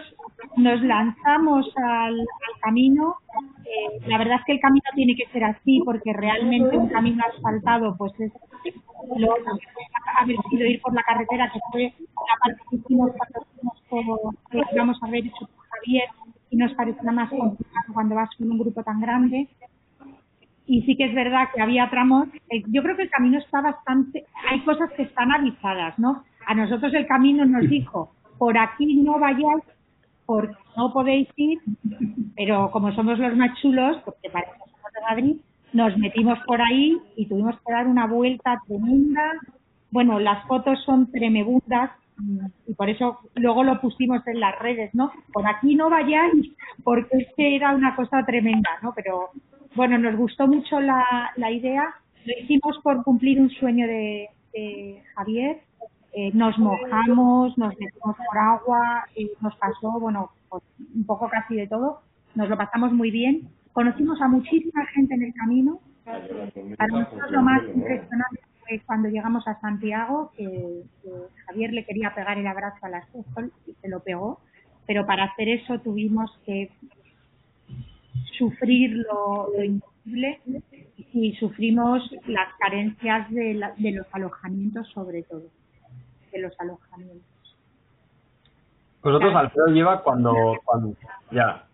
nos 0.57 0.81
lanzamos 0.81 1.71
al, 1.77 2.17
camino. 2.61 3.15
Eh, 3.63 4.01
la 4.07 4.17
verdad 4.17 4.39
es 4.39 4.45
que 4.45 4.51
el 4.53 4.59
camino 4.59 4.83
tiene 4.93 5.15
que 5.15 5.25
ser 5.31 5.43
así, 5.45 5.81
porque 5.85 6.11
realmente 6.11 6.77
un 6.77 6.89
camino 6.89 7.23
asfaltado, 7.25 7.95
pues 7.97 8.11
es 8.19 8.33
lo 9.17 9.35
que 9.35 9.41
haber 10.19 10.37
sido 10.49 10.65
ir 10.65 10.81
por 10.81 10.93
la 10.93 11.03
carretera, 11.03 11.49
que 11.51 11.59
fue 11.71 11.93
la 11.99 12.35
parte 12.43 12.61
que 12.69 12.75
hicimos 12.75 13.11
cuando 13.17 14.33
que 14.51 14.61
íbamos 14.73 15.01
a 15.01 15.07
ver 15.07 15.25
hecho 15.25 15.47
por 15.55 15.65
Javier, 15.67 16.09
y 16.49 16.57
nos 16.57 16.73
parecía 16.73 17.11
más 17.11 17.29
complicado 17.29 17.93
cuando 17.93 18.15
vas 18.15 18.29
con 18.37 18.51
un 18.51 18.59
grupo 18.59 18.83
tan 18.83 18.99
grande. 18.99 19.47
Y 20.67 20.81
sí 20.83 20.95
que 20.95 21.05
es 21.05 21.13
verdad 21.13 21.49
que 21.53 21.61
había 21.61 21.89
tramos, 21.89 22.27
eh, 22.49 22.63
yo 22.67 22.81
creo 22.81 22.95
que 22.95 23.03
el 23.03 23.09
camino 23.09 23.37
está 23.37 23.61
bastante, 23.61 24.25
hay 24.49 24.61
cosas 24.61 24.89
que 24.97 25.03
están 25.03 25.31
avisadas, 25.31 25.97
¿no? 25.99 26.23
A 26.47 26.55
nosotros 26.55 26.93
el 26.93 27.05
camino 27.07 27.45
nos 27.45 27.69
dijo, 27.69 28.11
por 28.37 28.57
aquí 28.57 28.95
no 28.95 29.19
vayáis 29.19 29.63
porque 30.25 30.55
no 30.75 30.91
podéis 30.91 31.29
ir, 31.35 31.59
pero 32.35 32.71
como 32.71 32.91
somos 32.93 33.19
los 33.19 33.35
más 33.35 33.59
chulos, 33.61 33.97
porque 34.03 34.29
parece 34.29 34.53
que 34.53 34.71
somos 34.71 34.91
de 34.93 35.01
Madrid, 35.01 35.35
nos 35.73 35.97
metimos 35.97 36.39
por 36.47 36.61
ahí 36.61 36.97
y 37.15 37.27
tuvimos 37.27 37.55
que 37.59 37.71
dar 37.71 37.87
una 37.87 38.07
vuelta 38.07 38.61
tremenda. 38.67 39.33
Bueno, 39.91 40.19
las 40.19 40.45
fotos 40.47 40.81
son 40.85 41.11
tremebundas 41.11 41.91
y 42.65 42.73
por 42.73 42.89
eso 42.89 43.19
luego 43.35 43.63
lo 43.63 43.81
pusimos 43.81 44.25
en 44.27 44.39
las 44.39 44.57
redes, 44.59 44.93
¿no? 44.95 45.11
Por 45.33 45.45
aquí 45.45 45.75
no 45.75 45.89
vayáis 45.89 46.53
porque 46.83 47.17
es 47.17 47.27
que 47.35 47.55
era 47.55 47.75
una 47.75 47.95
cosa 47.95 48.25
tremenda, 48.25 48.69
¿no? 48.81 48.93
Pero 48.95 49.29
bueno, 49.75 49.97
nos 49.97 50.15
gustó 50.15 50.47
mucho 50.47 50.79
la, 50.79 51.51
idea. 51.51 51.93
Lo 52.25 52.33
hicimos 52.41 52.79
por 52.83 53.03
cumplir 53.03 53.39
un 53.39 53.49
sueño 53.49 53.87
de, 53.87 54.29
Javier. 55.15 55.61
Eh, 56.13 56.31
nos 56.33 56.57
mojamos, 56.57 57.57
nos 57.57 57.77
metimos 57.77 58.15
por 58.15 58.37
agua, 58.37 59.05
y 59.15 59.29
nos 59.41 59.53
pasó, 59.57 59.99
bueno, 59.99 60.31
pues, 60.49 60.63
un 60.95 61.05
poco 61.05 61.27
casi 61.27 61.55
de 61.55 61.67
todo, 61.67 61.99
nos 62.35 62.47
lo 62.47 62.55
pasamos 62.55 62.93
muy 62.93 63.11
bien, 63.11 63.49
conocimos 63.73 64.21
a 64.21 64.29
muchísima 64.29 64.85
gente 64.93 65.13
en 65.13 65.23
el 65.23 65.33
camino, 65.33 65.81
para 66.05 66.87
nosotros 66.87 67.31
lo 67.31 67.41
más 67.41 67.63
impresionante 67.63 68.41
fue 68.61 68.81
cuando 68.85 69.09
llegamos 69.09 69.47
a 69.47 69.59
Santiago, 69.59 70.31
que, 70.37 70.83
Javier 71.47 71.73
le 71.73 71.85
quería 71.85 72.13
pegar 72.13 72.37
el 72.37 72.47
abrazo 72.47 72.77
a 72.83 72.89
la 72.89 73.05
Sol 73.07 73.51
y 73.67 73.73
se 73.73 73.89
lo 73.89 74.01
pegó, 74.01 74.39
pero 74.85 75.05
para 75.05 75.25
hacer 75.25 75.49
eso 75.49 75.79
tuvimos 75.79 76.31
que 76.45 76.69
sufrir 78.37 78.91
lo, 78.97 79.51
imposible 79.63 80.39
y 81.13 81.33
sufrimos 81.35 82.01
las 82.27 82.53
carencias 82.59 83.29
de 83.31 83.91
los 83.91 84.07
alojamientos 84.13 84.87
sobre 84.89 85.23
todo 85.23 85.43
los 86.39 86.59
alojamientos. 86.59 87.23
Vosotros, 89.03 89.35
Alfredo, 89.35 89.67
lleva 89.67 90.01
cuando, 90.01 90.33
cuando, 90.63 90.93
ya, 91.31 91.65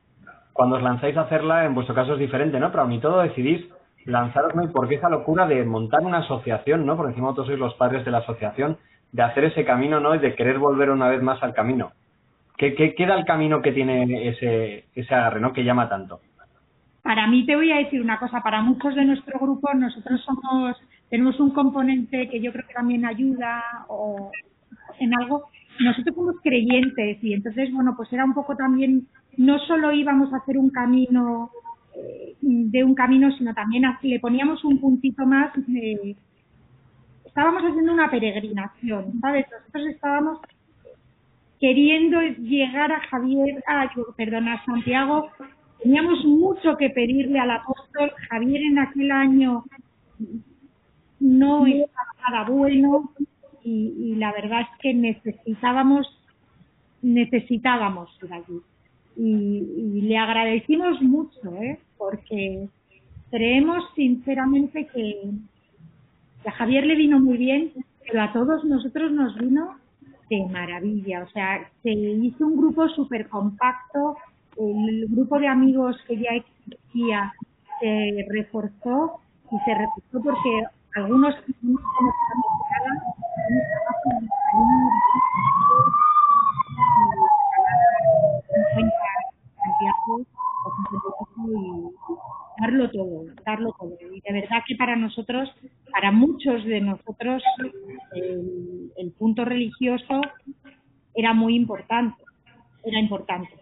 cuando 0.53 0.75
os 0.75 0.83
lanzáis 0.83 1.15
a 1.15 1.21
hacerla, 1.21 1.65
en 1.65 1.73
vuestro 1.73 1.95
caso 1.95 2.13
es 2.13 2.19
diferente, 2.19 2.59
¿no? 2.59 2.71
Pero 2.71 2.83
aún 2.83 2.93
y 2.93 2.99
todo 2.99 3.21
decidís 3.21 3.65
lanzaros, 4.05 4.53
¿no? 4.55 4.63
¿Y 4.63 4.67
por 4.67 4.89
qué 4.89 4.95
esa 4.95 5.09
locura 5.09 5.47
de 5.47 5.63
montar 5.63 6.01
una 6.01 6.19
asociación, 6.19 6.85
¿no? 6.85 6.97
Por 6.97 7.07
encima 7.07 7.27
vosotros 7.27 7.47
sois 7.47 7.59
los 7.59 7.75
padres 7.75 8.03
de 8.03 8.11
la 8.11 8.19
asociación, 8.19 8.77
de 9.11 9.23
hacer 9.23 9.45
ese 9.45 9.63
camino, 9.63 9.99
¿no? 9.99 10.13
Y 10.15 10.19
de 10.19 10.35
querer 10.35 10.59
volver 10.59 10.89
una 10.89 11.07
vez 11.07 11.21
más 11.21 11.41
al 11.41 11.53
camino. 11.53 11.93
¿Qué, 12.57 12.75
qué 12.75 12.95
queda 12.95 13.15
el 13.15 13.25
camino 13.25 13.61
que 13.61 13.71
tiene 13.71 14.27
ese, 14.27 14.85
ese 14.93 15.15
agarre, 15.15 15.39
¿no? 15.39 15.53
Que 15.53 15.63
llama 15.63 15.87
tanto. 15.87 16.19
Para 17.03 17.27
mí 17.27 17.45
te 17.45 17.55
voy 17.55 17.71
a 17.71 17.77
decir 17.77 18.01
una 18.01 18.19
cosa, 18.19 18.41
para 18.41 18.61
muchos 18.61 18.95
de 18.95 19.05
nuestro 19.05 19.39
grupo 19.39 19.73
nosotros 19.73 20.21
somos, 20.23 20.77
tenemos 21.09 21.39
un 21.39 21.51
componente 21.51 22.29
que 22.29 22.39
yo 22.39 22.51
creo 22.51 22.67
que 22.67 22.73
también 22.73 23.05
ayuda 23.05 23.63
o 23.87 24.31
en 24.99 25.13
algo, 25.19 25.49
nosotros 25.79 26.15
somos 26.15 26.35
creyentes 26.43 27.23
y 27.23 27.33
entonces, 27.33 27.71
bueno, 27.73 27.95
pues 27.97 28.11
era 28.13 28.23
un 28.23 28.33
poco 28.33 28.55
también, 28.55 29.07
no 29.37 29.57
solo 29.59 29.91
íbamos 29.91 30.31
a 30.33 30.37
hacer 30.37 30.57
un 30.57 30.69
camino 30.69 31.49
eh, 31.95 32.35
de 32.41 32.83
un 32.83 32.93
camino, 32.93 33.31
sino 33.37 33.53
también 33.53 33.83
le 34.01 34.19
poníamos 34.19 34.63
un 34.63 34.79
puntito 34.79 35.25
más, 35.25 35.51
estábamos 37.25 37.63
haciendo 37.63 37.93
una 37.93 38.11
peregrinación, 38.11 39.19
¿sabes? 39.21 39.47
Nosotros 39.51 39.87
estábamos 39.87 40.39
queriendo 41.59 42.21
llegar 42.21 42.91
a 42.91 42.99
Javier, 43.01 43.63
a, 43.67 43.89
perdón, 44.15 44.49
a 44.49 44.63
Santiago, 44.65 45.29
teníamos 45.81 46.23
mucho 46.25 46.77
que 46.77 46.89
pedirle 46.89 47.39
al 47.39 47.51
apóstol, 47.51 48.11
Javier 48.29 48.61
en 48.61 48.79
aquel 48.79 49.11
año 49.11 49.63
no 51.19 51.65
estaba 51.65 52.13
nada 52.29 52.49
bueno, 52.49 53.11
y, 53.63 54.15
la 54.15 54.31
verdad 54.31 54.61
es 54.61 54.79
que 54.81 54.93
necesitábamos 54.93 56.07
necesitábamos 57.03 58.09
ir 58.23 58.33
allí. 58.33 58.61
Y, 59.15 60.01
le 60.01 60.17
agradecimos 60.17 61.01
mucho 61.01 61.55
¿eh? 61.61 61.79
porque 61.97 62.67
creemos 63.29 63.83
sinceramente 63.95 64.87
que, 64.87 65.31
a 66.45 66.51
Javier 66.51 66.85
le 66.85 66.95
vino 66.95 67.19
muy 67.19 67.37
bien 67.37 67.71
pero 68.03 68.23
a 68.23 68.33
todos 68.33 68.63
nosotros 68.65 69.11
nos 69.11 69.37
vino 69.37 69.77
de 70.29 70.45
maravilla. 70.49 71.23
O 71.23 71.29
sea 71.29 71.69
se 71.83 71.91
hizo 71.91 72.47
un 72.47 72.57
grupo 72.57 72.87
súper 72.89 73.29
compacto 73.29 74.17
el 74.69 75.07
grupo 75.09 75.39
de 75.39 75.47
amigos 75.47 75.97
que 76.07 76.17
ya 76.17 76.31
existía 76.31 77.33
se 77.79 78.25
reforzó 78.29 79.19
y 79.51 79.57
se 79.65 79.73
reforzó 79.73 80.21
porque 80.23 80.63
algunos 80.95 81.35
y 81.47 81.81
darlo 92.61 92.91
todo, 92.91 93.25
darlo 93.45 93.75
todo. 93.79 93.97
Y 93.99 94.21
de 94.21 94.33
verdad 94.33 94.63
que 94.67 94.75
para 94.75 94.95
nosotros, 94.95 95.49
para 95.91 96.11
muchos 96.11 96.63
de 96.65 96.81
nosotros, 96.81 97.43
el, 98.13 98.91
el 98.97 99.11
punto 99.13 99.45
religioso 99.45 100.21
era 101.15 101.33
muy 101.33 101.55
importante, 101.55 102.23
era 102.83 102.99
importante. 102.99 103.60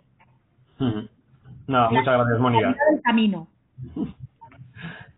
Nada, 1.67 1.89
muchas 1.89 2.05
gracias, 2.17 2.39
Mónica. 2.39 2.75
El 2.93 3.01
camino. 3.01 3.47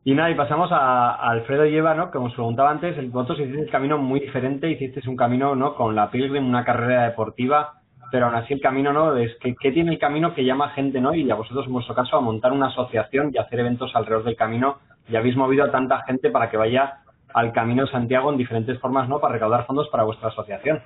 Y 0.03 0.15
nada, 0.15 0.31
y 0.31 0.35
pasamos 0.35 0.71
a, 0.71 1.11
a 1.11 1.29
Alfredo 1.29 1.63
y 1.67 1.75
Eva, 1.77 1.93
¿no? 1.93 2.09
Como 2.09 2.25
os 2.25 2.33
preguntaba 2.33 2.71
antes, 2.71 2.97
el- 2.97 3.11
vosotros 3.11 3.37
hicisteis 3.41 3.65
el 3.65 3.71
camino 3.71 3.99
muy 3.99 4.19
diferente, 4.19 4.67
hicisteis 4.67 5.05
un 5.05 5.15
camino, 5.15 5.55
¿no? 5.55 5.75
Con 5.75 5.93
la 5.93 6.09
Pilgrim, 6.09 6.47
una 6.47 6.65
carrera 6.65 7.03
deportiva, 7.03 7.73
pero 8.11 8.25
aún 8.25 8.33
así 8.33 8.51
el 8.55 8.61
camino, 8.61 8.91
¿no? 8.93 9.15
Es 9.15 9.35
que, 9.39 9.53
¿qué 9.61 9.71
tiene 9.71 9.91
el 9.91 9.99
camino 9.99 10.33
que 10.33 10.43
llama 10.43 10.69
gente, 10.69 10.99
¿no? 10.99 11.13
Y 11.13 11.29
a 11.29 11.35
vosotros, 11.35 11.67
en 11.67 11.73
vuestro 11.73 11.93
caso, 11.93 12.17
a 12.17 12.21
montar 12.21 12.51
una 12.51 12.69
asociación 12.69 13.29
y 13.31 13.37
hacer 13.37 13.59
eventos 13.59 13.95
alrededor 13.95 14.23
del 14.23 14.35
camino, 14.35 14.79
y 15.07 15.15
habéis 15.17 15.35
movido 15.37 15.65
a 15.65 15.71
tanta 15.71 16.01
gente 16.01 16.31
para 16.31 16.49
que 16.49 16.57
vaya 16.57 16.95
al 17.35 17.51
Camino 17.53 17.85
de 17.85 17.91
Santiago 17.91 18.31
en 18.31 18.37
diferentes 18.37 18.79
formas, 18.79 19.07
¿no? 19.07 19.19
Para 19.19 19.33
recaudar 19.35 19.67
fondos 19.67 19.87
para 19.89 20.01
vuestra 20.03 20.29
asociación. 20.29 20.81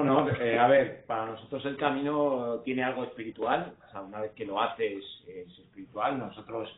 Bueno, 0.00 0.30
eh, 0.40 0.58
a 0.58 0.66
ver, 0.66 1.04
para 1.04 1.26
nosotros 1.26 1.62
el 1.66 1.76
camino 1.76 2.62
tiene 2.64 2.82
algo 2.82 3.04
espiritual, 3.04 3.74
o 3.86 3.90
sea, 3.90 4.00
una 4.00 4.22
vez 4.22 4.32
que 4.32 4.46
lo 4.46 4.58
haces 4.58 5.04
es 5.28 5.58
espiritual. 5.58 6.18
Nosotros, 6.18 6.74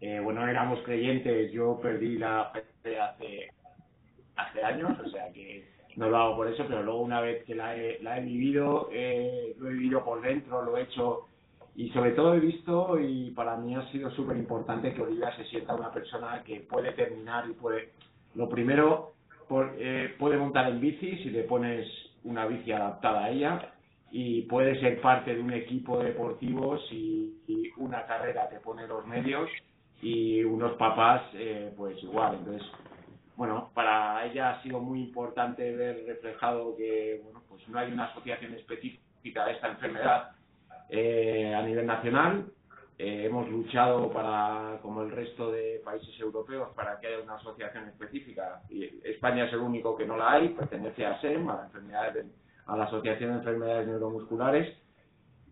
eh, 0.00 0.20
bueno, 0.22 0.46
éramos 0.46 0.78
creyentes, 0.82 1.50
yo 1.50 1.80
perdí 1.82 2.18
la 2.18 2.52
fe 2.84 3.00
hace, 3.00 3.50
hace 4.36 4.62
años, 4.62 4.92
o 5.04 5.08
sea 5.08 5.32
que 5.32 5.66
no 5.96 6.08
lo 6.08 6.16
hago 6.18 6.36
por 6.36 6.46
eso, 6.46 6.64
pero 6.68 6.84
luego 6.84 7.00
una 7.02 7.20
vez 7.20 7.44
que 7.46 7.56
la 7.56 7.74
he, 7.76 7.98
la 8.00 8.18
he 8.18 8.20
vivido, 8.20 8.88
eh, 8.92 9.56
lo 9.58 9.68
he 9.68 9.72
vivido 9.72 10.04
por 10.04 10.22
dentro, 10.22 10.62
lo 10.62 10.76
he 10.76 10.82
hecho 10.82 11.26
y 11.74 11.88
sobre 11.90 12.12
todo 12.12 12.34
he 12.34 12.40
visto 12.40 13.00
y 13.00 13.32
para 13.32 13.56
mí 13.56 13.74
ha 13.74 13.90
sido 13.90 14.08
súper 14.12 14.36
importante 14.36 14.94
que 14.94 15.02
Olivia 15.02 15.34
se 15.36 15.46
sienta 15.46 15.74
una 15.74 15.90
persona 15.92 16.44
que 16.44 16.60
puede 16.60 16.92
terminar 16.92 17.44
y 17.50 17.54
puede, 17.54 17.88
lo 18.36 18.48
primero, 18.48 19.14
por- 19.48 19.74
eh, 19.78 20.14
puede 20.16 20.36
montar 20.36 20.70
en 20.70 20.80
bici 20.80 21.16
si 21.24 21.30
le 21.30 21.42
pones 21.42 22.11
una 22.24 22.46
bici 22.46 22.72
adaptada 22.72 23.24
a 23.24 23.30
ella 23.30 23.72
y 24.10 24.42
puede 24.42 24.78
ser 24.80 25.00
parte 25.00 25.34
de 25.34 25.40
un 25.40 25.52
equipo 25.52 25.98
deportivo 25.98 26.78
si 26.88 27.42
si 27.46 27.70
una 27.76 28.04
carrera 28.06 28.48
te 28.48 28.60
pone 28.60 28.86
los 28.86 29.06
medios 29.06 29.48
y 30.00 30.42
unos 30.42 30.72
papás 30.76 31.22
eh, 31.34 31.72
pues 31.76 32.02
igual. 32.02 32.36
Entonces 32.36 32.68
bueno 33.36 33.70
para 33.74 34.24
ella 34.26 34.50
ha 34.50 34.62
sido 34.62 34.80
muy 34.80 35.00
importante 35.00 35.74
ver 35.74 36.04
reflejado 36.06 36.76
que 36.76 37.20
bueno 37.24 37.42
pues 37.48 37.66
no 37.68 37.78
hay 37.78 37.92
una 37.92 38.04
asociación 38.04 38.54
específica 38.54 39.46
de 39.46 39.52
esta 39.52 39.68
enfermedad 39.68 40.30
eh, 40.90 41.54
a 41.54 41.62
nivel 41.62 41.86
nacional 41.86 42.46
eh, 43.04 43.26
hemos 43.26 43.48
luchado 43.50 44.08
para, 44.12 44.78
como 44.80 45.02
el 45.02 45.10
resto 45.10 45.50
de 45.50 45.82
países 45.84 46.18
europeos, 46.20 46.68
para 46.76 47.00
que 47.00 47.08
haya 47.08 47.18
una 47.24 47.34
asociación 47.34 47.88
específica. 47.88 48.62
España 49.02 49.46
es 49.46 49.52
el 49.52 49.58
único 49.58 49.96
que 49.96 50.06
no 50.06 50.16
la 50.16 50.30
hay, 50.32 50.50
pertenece 50.50 51.04
a 51.04 51.20
SEM, 51.20 51.48
a 51.50 51.56
la, 51.56 51.64
enfermedad 51.64 52.12
de- 52.12 52.26
a 52.66 52.76
la 52.76 52.84
Asociación 52.84 53.32
de 53.32 53.36
Enfermedades 53.38 53.88
Neuromusculares. 53.88 54.78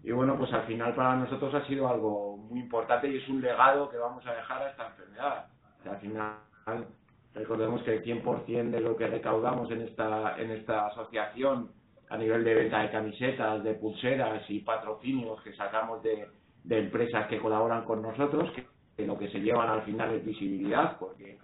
Y 0.04 0.12
bueno, 0.12 0.38
pues 0.38 0.52
al 0.52 0.62
final 0.66 0.94
para 0.94 1.16
nosotros 1.16 1.52
ha 1.54 1.66
sido 1.66 1.88
algo 1.88 2.36
muy 2.36 2.60
importante 2.60 3.08
y 3.08 3.16
es 3.16 3.28
un 3.28 3.40
legado 3.40 3.90
que 3.90 3.96
vamos 3.98 4.24
a 4.28 4.32
dejar 4.32 4.62
a 4.62 4.70
esta 4.70 4.86
enfermedad. 4.86 5.46
O 5.80 5.82
sea, 5.82 5.92
al 5.92 5.98
final, 5.98 6.86
recordemos 7.34 7.82
que 7.82 7.94
el 7.96 8.04
100% 8.04 8.70
de 8.70 8.80
lo 8.80 8.96
que 8.96 9.08
recaudamos 9.08 9.68
en 9.72 9.82
esta, 9.82 10.40
en 10.40 10.52
esta 10.52 10.86
asociación 10.86 11.72
a 12.10 12.16
nivel 12.16 12.44
de 12.44 12.54
venta 12.54 12.78
de 12.82 12.90
camisetas, 12.92 13.64
de 13.64 13.74
pulseras 13.74 14.48
y 14.48 14.60
patrocinios 14.60 15.42
que 15.42 15.52
sacamos 15.54 16.00
de, 16.02 16.28
de 16.64 16.78
empresas 16.78 17.26
que 17.28 17.38
colaboran 17.38 17.84
con 17.84 18.02
nosotros, 18.02 18.50
que, 18.52 19.06
lo 19.06 19.18
que 19.18 19.28
se 19.30 19.40
llevan 19.40 19.70
al 19.70 19.82
final 19.82 20.12
es 20.12 20.24
visibilidad, 20.24 20.98
porque 20.98 21.38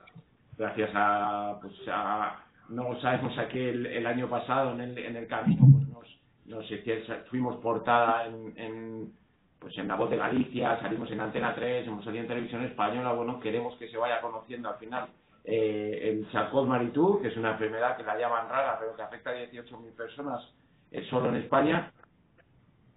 gracias 0.59 0.91
a, 0.95 1.59
pues 1.61 1.75
a 1.89 2.45
no 2.69 3.01
sabemos 3.01 3.37
aquí 3.39 3.59
el, 3.59 3.87
el 3.87 4.07
año 4.07 4.29
pasado 4.29 4.73
en 4.73 4.81
el, 4.81 4.99
en 4.99 5.17
el 5.17 5.27
camino, 5.27 5.67
pues 5.73 5.89
nos, 5.89 6.67
nos 6.69 7.29
fuimos 7.31 7.57
portada 7.57 8.27
en, 8.27 8.53
en, 8.57 9.13
pues 9.59 9.77
en 9.79 9.89
La 9.89 9.95
Voz 9.97 10.11
de 10.11 10.17
Galicia, 10.17 10.79
salimos 10.81 11.11
en 11.11 11.21
Antena 11.21 11.55
3, 11.55 11.87
hemos 11.87 12.05
salido 12.05 12.23
en 12.23 12.29
Televisión 12.29 12.65
Española, 12.65 13.13
bueno, 13.13 13.41
queremos 13.41 13.77
que 13.77 13.89
se 13.89 13.97
vaya 13.97 14.21
conociendo 14.21 14.69
al 14.69 14.77
final 14.77 15.09
eh, 15.45 16.11
el 16.11 16.31
Charcot 16.33 16.67
Maritú, 16.67 17.21
que 17.23 17.29
es 17.29 17.37
una 17.37 17.53
enfermedad 17.53 17.97
que 17.97 18.03
la 18.03 18.19
llaman 18.19 18.49
rara, 18.49 18.77
pero 18.81 18.97
que 18.97 19.03
afecta 19.03 19.31
a 19.31 19.35
18.000 19.35 19.95
personas 19.95 20.43
eh, 20.91 21.07
solo 21.09 21.29
en 21.29 21.37
España. 21.37 21.93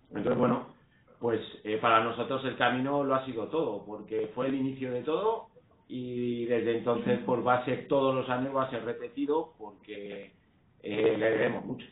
Entonces, 0.10 0.38
bueno, 0.38 0.68
pues 1.20 1.42
eh, 1.64 1.78
para 1.82 2.04
nosotros 2.04 2.44
el 2.46 2.56
camino 2.58 3.04
lo 3.04 3.16
ha 3.16 3.26
sido 3.26 3.48
todo, 3.48 3.84
porque 3.86 4.32
fue 4.34 4.48
el 4.48 4.56
inicio 4.56 4.92
de 4.92 5.02
todo 5.04 5.48
y 5.88 6.46
desde 6.46 6.78
entonces 6.78 7.20
pues 7.26 7.46
va 7.46 7.56
a 7.56 7.66
ser 7.66 7.88
todos 7.88 8.14
los 8.16 8.30
años 8.30 8.56
va 8.56 8.64
a 8.66 8.70
ser 8.70 8.84
repetido 8.86 9.54
porque 9.58 10.34
eh, 10.84 11.16
le 11.18 11.30
debemos 11.32 11.66
mucho. 11.66 11.86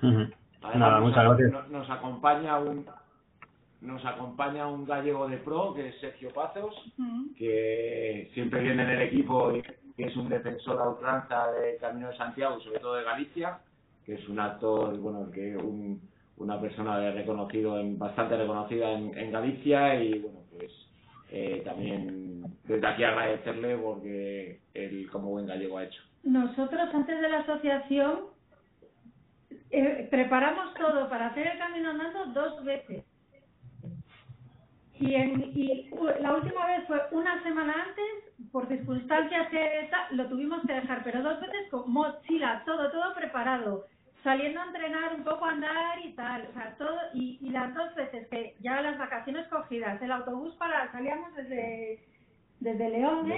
Además, 0.00 0.30
Nada, 0.78 1.00
nos, 1.00 1.08
muchas 1.08 1.24
gracias. 1.24 1.52
nos- 1.52 1.68
nos 1.70 1.90
acompaña 1.90 2.58
un 2.58 2.86
nos 3.80 4.02
acompaña 4.06 4.66
un 4.66 4.86
gallego 4.86 5.28
de 5.28 5.36
pro 5.36 5.74
que 5.74 5.88
es 5.88 6.00
Sergio 6.00 6.30
Pazos 6.32 6.74
que 7.36 8.30
siempre 8.32 8.62
viene 8.62 8.82
en 8.82 8.90
el 8.90 9.02
equipo 9.02 9.52
y 9.54 9.60
que 9.62 10.04
es 10.06 10.16
un 10.16 10.30
defensor 10.30 10.80
a 10.80 10.88
ultranza 10.88 11.52
del 11.52 11.76
Camino 11.78 12.08
de 12.08 12.16
Santiago, 12.16 12.58
sobre 12.60 12.80
todo 12.80 12.94
de 12.94 13.04
Galicia, 13.04 13.58
que 14.06 14.14
es 14.14 14.26
un 14.28 14.40
actor, 14.40 14.96
bueno, 14.98 15.30
que 15.30 15.54
un, 15.56 16.00
una 16.36 16.60
persona 16.60 17.10
reconocido, 17.12 17.78
en, 17.78 17.98
bastante 17.98 18.36
reconocida 18.36 18.92
en, 18.92 19.16
en 19.16 19.30
Galicia 19.30 20.02
y 20.02 20.18
bueno, 20.18 20.40
pues 20.56 20.72
eh, 21.30 21.62
también 21.64 22.44
desde 22.64 22.86
aquí 22.86 23.04
agradecerle 23.04 23.76
porque 23.76 24.60
él 24.74 25.08
como 25.10 25.30
buen 25.30 25.46
gallego 25.46 25.78
ha 25.78 25.84
hecho. 25.84 26.02
Nosotros 26.22 26.88
antes 26.94 27.20
de 27.20 27.28
la 27.28 27.40
asociación 27.40 28.20
eh, 29.70 30.06
preparamos 30.10 30.74
todo 30.74 31.08
para 31.08 31.26
hacer 31.26 31.46
el 31.46 31.58
camino 31.58 31.90
andando 31.90 32.26
dos 32.26 32.64
veces. 32.64 33.04
Y, 35.00 35.14
en, 35.14 35.50
y 35.54 35.90
la 36.20 36.34
última 36.34 36.66
vez 36.66 36.86
fue 36.86 37.00
una 37.10 37.42
semana 37.42 37.74
antes, 37.88 38.50
por 38.52 38.68
circunstancias 38.68 39.48
lo 40.12 40.28
tuvimos 40.28 40.64
que 40.64 40.72
dejar, 40.72 41.02
pero 41.02 41.22
dos 41.22 41.40
veces 41.40 41.68
con 41.70 41.90
mochila, 41.90 42.62
todo, 42.64 42.90
todo 42.92 43.12
preparado, 43.14 43.86
saliendo 44.24 44.58
a 44.58 44.64
entrenar 44.64 45.14
un 45.14 45.22
poco 45.22 45.44
a 45.44 45.50
andar 45.50 45.98
y 46.02 46.12
tal, 46.14 46.48
o 46.50 46.54
sea, 46.54 46.74
todo, 46.78 46.96
y, 47.12 47.38
y 47.42 47.50
las 47.50 47.74
dos 47.74 47.94
veces 47.94 48.26
que 48.28 48.54
ya 48.60 48.80
las 48.80 48.98
vacaciones 48.98 49.46
cogidas, 49.48 50.00
el 50.00 50.10
autobús 50.10 50.54
para, 50.56 50.90
salíamos 50.90 51.34
desde, 51.36 52.00
desde 52.58 52.88
León, 52.88 53.30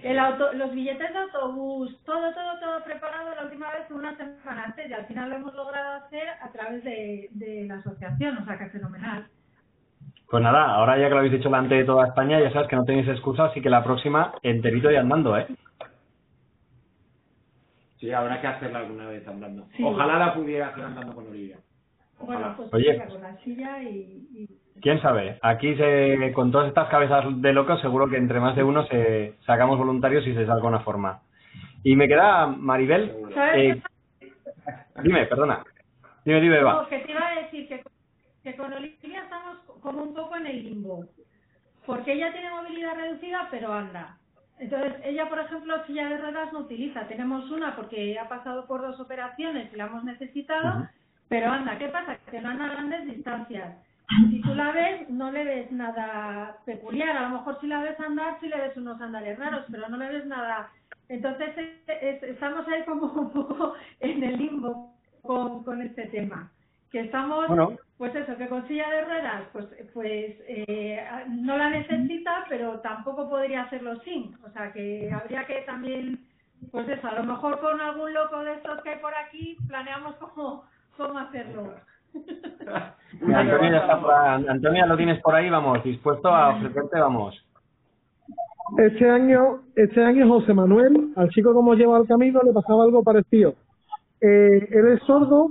el 0.00 0.18
auto, 0.18 0.52
los 0.52 0.72
billetes 0.72 1.12
de 1.12 1.18
autobús, 1.18 2.00
todo, 2.06 2.32
todo, 2.32 2.60
todo 2.60 2.84
preparado 2.84 3.34
la 3.34 3.42
última 3.42 3.68
vez 3.72 3.90
una 3.90 4.16
semana 4.16 4.64
antes 4.66 4.88
y 4.88 4.92
al 4.92 5.06
final 5.06 5.28
lo 5.28 5.36
hemos 5.36 5.54
logrado 5.54 6.04
hacer 6.04 6.28
a 6.40 6.48
través 6.52 6.84
de, 6.84 7.28
de 7.32 7.64
la 7.66 7.74
asociación, 7.74 8.38
o 8.38 8.44
sea 8.44 8.56
que 8.58 8.70
fenomenal. 8.70 9.26
Pues 10.30 10.42
nada, 10.42 10.74
ahora 10.74 10.98
ya 10.98 11.08
que 11.08 11.14
lo 11.14 11.18
habéis 11.18 11.32
dicho 11.32 11.48
delante 11.48 11.74
de 11.74 11.84
toda 11.84 12.06
España, 12.06 12.38
ya 12.38 12.52
sabes 12.52 12.68
que 12.68 12.76
no 12.76 12.84
tenéis 12.84 13.08
excusa, 13.08 13.46
así 13.46 13.60
que 13.60 13.70
la 13.70 13.82
próxima 13.82 14.34
enterito 14.42 14.90
y 14.90 14.96
andando, 14.96 15.36
¿eh? 15.36 15.48
Sí, 17.98 18.12
habrá 18.12 18.40
que 18.40 18.46
hacerla 18.46 18.80
alguna 18.80 19.08
vez 19.08 19.26
andando. 19.26 19.66
Sí. 19.76 19.82
Ojalá 19.84 20.18
la 20.18 20.34
pudiera 20.34 20.68
hacer 20.68 20.84
andando 20.84 21.14
con 21.14 21.28
Olivia. 21.28 21.58
Bueno, 22.20 22.54
pues 22.56 22.72
Oye. 22.74 23.04
con 23.06 23.22
la 23.22 23.36
silla 23.38 23.82
y, 23.82 24.28
y 24.34 24.48
¿Quién 24.80 25.00
sabe? 25.00 25.38
Aquí 25.42 25.74
se, 25.76 26.32
con 26.34 26.50
todas 26.50 26.68
estas 26.68 26.88
cabezas 26.88 27.24
de 27.40 27.52
locos 27.52 27.80
seguro 27.80 28.08
que 28.08 28.16
entre 28.16 28.40
más 28.40 28.54
de 28.54 28.62
uno 28.62 28.86
se 28.86 29.34
sacamos 29.44 29.78
voluntarios 29.78 30.26
y 30.26 30.34
se 30.34 30.46
salga 30.46 30.68
una 30.68 30.80
forma. 30.80 31.22
Y 31.82 31.96
me 31.96 32.08
queda 32.08 32.46
Maribel. 32.46 33.12
¿Sabes 33.34 33.76
eh, 33.76 33.82
dime, 35.02 35.26
perdona. 35.26 35.64
Dime, 36.24 36.40
dime, 36.40 36.58
Eva. 36.58 36.74
No, 36.74 36.88
que 36.88 36.98
te 36.98 37.10
iba 37.10 37.26
a 37.26 37.42
decir 37.42 37.68
que, 37.68 37.82
que 38.42 38.56
con 38.56 38.72
Olivia 38.72 39.22
estamos 39.22 39.58
como 39.80 40.02
un 40.02 40.14
poco 40.14 40.36
en 40.36 40.46
el 40.46 40.64
limbo. 40.64 41.04
Porque 41.86 42.12
ella 42.12 42.32
tiene 42.32 42.50
movilidad 42.50 42.96
reducida, 42.96 43.48
pero 43.50 43.72
anda. 43.72 44.18
Entonces, 44.60 44.94
ella, 45.04 45.28
por 45.28 45.38
ejemplo, 45.38 45.84
silla 45.86 46.08
de 46.08 46.18
ruedas 46.18 46.52
no 46.52 46.60
utiliza. 46.60 47.06
Tenemos 47.08 47.50
una 47.50 47.76
porque 47.76 48.18
ha 48.18 48.28
pasado 48.28 48.66
por 48.66 48.80
dos 48.82 48.98
operaciones 49.00 49.72
y 49.72 49.76
la 49.76 49.86
hemos 49.86 50.04
necesitado, 50.04 50.88
pero 51.28 51.50
anda, 51.50 51.78
¿qué 51.78 51.88
pasa? 51.88 52.16
Que 52.30 52.40
no 52.40 52.48
anda 52.50 52.64
a 52.66 52.72
grandes 52.72 53.06
distancias. 53.06 53.76
Si 54.30 54.40
tú 54.40 54.54
la 54.54 54.72
ves, 54.72 55.08
no 55.10 55.30
le 55.30 55.44
ves 55.44 55.70
nada 55.70 56.56
peculiar. 56.64 57.16
A 57.16 57.22
lo 57.28 57.38
mejor 57.38 57.60
si 57.60 57.66
la 57.66 57.82
ves 57.82 58.00
andar, 58.00 58.38
sí 58.40 58.48
le 58.48 58.56
ves 58.58 58.76
unos 58.76 59.00
andales 59.00 59.38
raros, 59.38 59.66
pero 59.70 59.88
no 59.88 59.96
le 59.98 60.08
ves 60.08 60.26
nada. 60.26 60.70
Entonces, 61.10 61.50
es- 61.58 62.02
es- 62.02 62.22
estamos 62.22 62.66
ahí 62.68 62.84
como 62.84 63.06
un 63.12 63.30
poco 63.32 63.74
en 64.00 64.22
el 64.24 64.38
limbo 64.38 64.94
con, 65.22 65.62
con 65.62 65.82
este 65.82 66.06
tema. 66.06 66.50
Que 66.90 67.00
estamos, 67.00 67.46
Bueno. 67.48 67.72
Pues 67.98 68.14
eso, 68.14 68.36
que 68.36 68.48
con 68.48 68.66
silla 68.68 68.88
de 68.90 69.04
ruedas, 69.04 69.42
pues, 69.52 69.66
pues 69.92 70.36
eh, 70.46 71.04
no 71.28 71.58
la 71.58 71.68
necesita, 71.70 72.44
pero 72.48 72.78
tampoco 72.78 73.28
podría 73.28 73.62
hacerlo 73.62 73.96
sin. 74.02 74.36
O 74.46 74.50
sea, 74.52 74.72
que 74.72 75.10
habría 75.12 75.44
que 75.46 75.62
también, 75.62 76.20
pues 76.70 76.88
eso, 76.88 77.08
a 77.08 77.14
lo 77.14 77.24
mejor 77.24 77.58
con 77.58 77.80
algún 77.80 78.14
loco 78.14 78.38
de 78.44 78.54
estos 78.54 78.80
que 78.82 78.90
hay 78.90 78.98
por 79.00 79.12
aquí, 79.14 79.56
planeamos 79.66 80.14
cómo, 80.16 80.64
cómo 80.96 81.18
hacerlo. 81.18 81.74
Mira, 83.20 83.40
Antonio 83.40 83.70
ya 83.72 83.78
está 83.78 84.00
por 84.00 84.14
ahí. 84.14 84.46
Antonio, 84.48 84.80
ya 84.80 84.86
lo 84.86 84.96
tienes 84.96 85.20
por 85.20 85.34
ahí, 85.34 85.50
vamos, 85.50 85.82
dispuesto 85.82 86.28
a 86.28 86.50
ofrecerte, 86.50 87.00
vamos. 87.00 87.44
Este 88.76 89.10
año, 89.10 89.62
este 89.74 90.04
año 90.04 90.28
José 90.28 90.54
Manuel, 90.54 91.12
al 91.16 91.30
chico 91.30 91.52
como 91.52 91.74
lleva 91.74 91.96
al 91.96 92.06
camino, 92.06 92.40
le 92.44 92.52
pasaba 92.52 92.84
algo 92.84 93.02
parecido. 93.02 93.54
Eh, 94.20 94.68
él 94.70 94.88
es 94.92 95.02
sordo, 95.02 95.50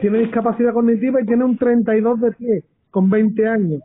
tiene 0.00 0.18
discapacidad 0.18 0.72
cognitiva 0.72 1.20
y 1.20 1.26
tiene 1.26 1.44
un 1.44 1.56
32 1.56 2.20
de 2.20 2.32
pie, 2.32 2.64
con 2.90 3.08
20 3.08 3.46
años. 3.46 3.82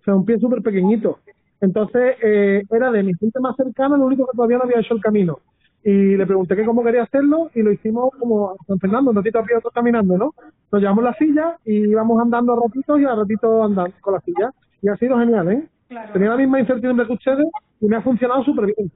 O 0.00 0.04
sea, 0.04 0.14
un 0.14 0.24
pie 0.24 0.38
súper 0.38 0.62
pequeñito. 0.62 1.18
Entonces, 1.60 2.16
eh, 2.22 2.62
era 2.70 2.90
de 2.90 3.02
mi 3.02 3.14
gente 3.14 3.38
más 3.40 3.56
cercana, 3.56 3.96
lo 3.96 4.06
único 4.06 4.26
que 4.26 4.36
todavía 4.36 4.58
no 4.58 4.64
había 4.64 4.80
hecho 4.80 4.94
el 4.94 5.00
camino. 5.00 5.38
Y 5.82 6.16
le 6.16 6.26
pregunté 6.26 6.56
que 6.56 6.64
cómo 6.64 6.84
quería 6.84 7.02
hacerlo 7.02 7.50
y 7.54 7.62
lo 7.62 7.72
hicimos 7.72 8.10
como 8.18 8.54
San 8.66 8.78
Fernando, 8.78 9.10
un 9.10 9.16
ratito 9.16 9.38
a 9.38 9.44
pie, 9.44 9.56
otro 9.56 9.70
caminando, 9.70 10.16
¿no? 10.16 10.34
Nos 10.70 10.80
llevamos 10.80 11.04
la 11.04 11.14
silla 11.14 11.56
y 11.64 11.88
íbamos 11.88 12.20
andando 12.20 12.52
a 12.52 12.60
ratitos 12.66 13.00
y 13.00 13.04
a 13.04 13.14
ratitos 13.14 13.64
andando 13.64 13.94
con 14.00 14.14
la 14.14 14.20
silla. 14.20 14.52
Y 14.82 14.88
ha 14.88 14.96
sido 14.96 15.18
genial, 15.18 15.50
¿eh? 15.52 15.68
Tenía 16.12 16.30
la 16.30 16.36
misma 16.36 16.60
incertidumbre 16.60 17.06
que 17.06 17.14
ustedes 17.14 17.46
y 17.80 17.86
me 17.86 17.96
ha 17.96 18.02
funcionado 18.02 18.44
súper 18.44 18.66
bien. 18.66 18.90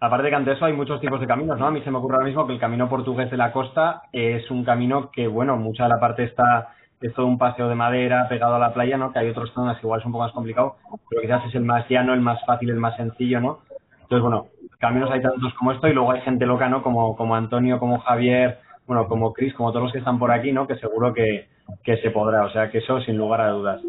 Aparte 0.00 0.28
que 0.28 0.34
ante 0.36 0.52
eso 0.52 0.64
hay 0.64 0.72
muchos 0.72 1.00
tipos 1.00 1.20
de 1.20 1.26
caminos, 1.26 1.58
¿no? 1.58 1.66
A 1.66 1.70
mí 1.70 1.80
se 1.82 1.90
me 1.90 1.98
ocurre 1.98 2.14
ahora 2.14 2.26
mismo 2.26 2.46
que 2.46 2.52
el 2.52 2.60
camino 2.60 2.88
portugués 2.88 3.30
de 3.30 3.36
la 3.36 3.52
costa 3.52 4.02
es 4.12 4.48
un 4.50 4.64
camino 4.64 5.10
que, 5.10 5.26
bueno, 5.26 5.56
mucha 5.56 5.84
de 5.84 5.88
la 5.88 6.00
parte 6.00 6.24
está 6.24 6.74
es 7.00 7.14
todo 7.14 7.26
un 7.26 7.38
paseo 7.38 7.68
de 7.68 7.74
madera 7.74 8.28
pegado 8.28 8.56
a 8.56 8.58
la 8.58 8.72
playa, 8.72 8.96
¿no? 8.96 9.12
Que 9.12 9.20
hay 9.20 9.28
otras 9.28 9.50
zonas 9.50 9.78
que 9.78 9.86
igual 9.86 10.00
es 10.00 10.06
un 10.06 10.12
poco 10.12 10.24
más 10.24 10.32
complicado, 10.32 10.76
pero 11.08 11.22
quizás 11.22 11.44
es 11.46 11.54
el 11.54 11.64
más 11.64 11.88
llano, 11.88 12.12
el 12.12 12.20
más 12.20 12.44
fácil, 12.44 12.70
el 12.70 12.76
más 12.76 12.96
sencillo, 12.96 13.40
¿no? 13.40 13.60
Entonces, 14.02 14.22
bueno, 14.22 14.46
caminos 14.78 15.10
hay 15.10 15.22
tantos 15.22 15.54
como 15.54 15.72
esto 15.72 15.86
y 15.86 15.92
luego 15.92 16.12
hay 16.12 16.22
gente 16.22 16.46
loca, 16.46 16.68
¿no? 16.68 16.82
Como, 16.82 17.16
como 17.16 17.36
Antonio, 17.36 17.78
como 17.78 18.00
Javier, 18.00 18.58
bueno, 18.86 19.06
como 19.06 19.32
Chris, 19.32 19.54
como 19.54 19.70
todos 19.70 19.84
los 19.84 19.92
que 19.92 19.98
están 19.98 20.18
por 20.18 20.32
aquí, 20.32 20.50
¿no? 20.50 20.66
Que 20.66 20.76
seguro 20.76 21.12
que, 21.12 21.46
que 21.84 21.98
se 21.98 22.10
podrá, 22.10 22.44
o 22.44 22.50
sea, 22.50 22.70
que 22.70 22.78
eso 22.78 23.00
sin 23.02 23.16
lugar 23.16 23.42
a 23.42 23.50
dudas. 23.50 23.80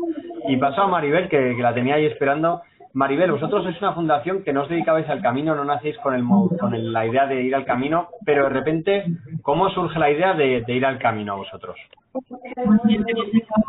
Y 0.48 0.58
pasó 0.58 0.84
a 0.84 0.88
Maribel, 0.88 1.30
que, 1.30 1.56
que 1.56 1.64
la 1.64 1.74
tenía 1.74 1.96
ahí 1.96 2.06
esperando. 2.06 2.62
Maribel, 2.94 3.32
vosotros 3.32 3.64
sois 3.64 3.80
una 3.82 3.94
fundación 3.94 4.44
que 4.44 4.52
no 4.52 4.64
os 4.64 4.70
dedicabais 4.70 5.08
al 5.10 5.22
camino, 5.22 5.54
no 5.54 5.64
nacéis 5.64 5.98
con, 6.00 6.16
el, 6.16 6.24
con 6.26 6.94
la 6.94 7.06
idea 7.06 7.28
de 7.28 7.44
ir 7.44 7.54
al 7.54 7.66
camino, 7.66 8.10
pero 8.26 8.46
de 8.46 8.50
repente, 8.50 9.06
¿cómo 9.44 9.70
surge 9.70 10.00
la 10.00 10.10
idea 10.10 10.34
de, 10.34 10.64
ir 10.68 10.86
al 10.86 10.98
camino 10.98 11.34
a 11.34 11.38
vosotros? 11.38 11.78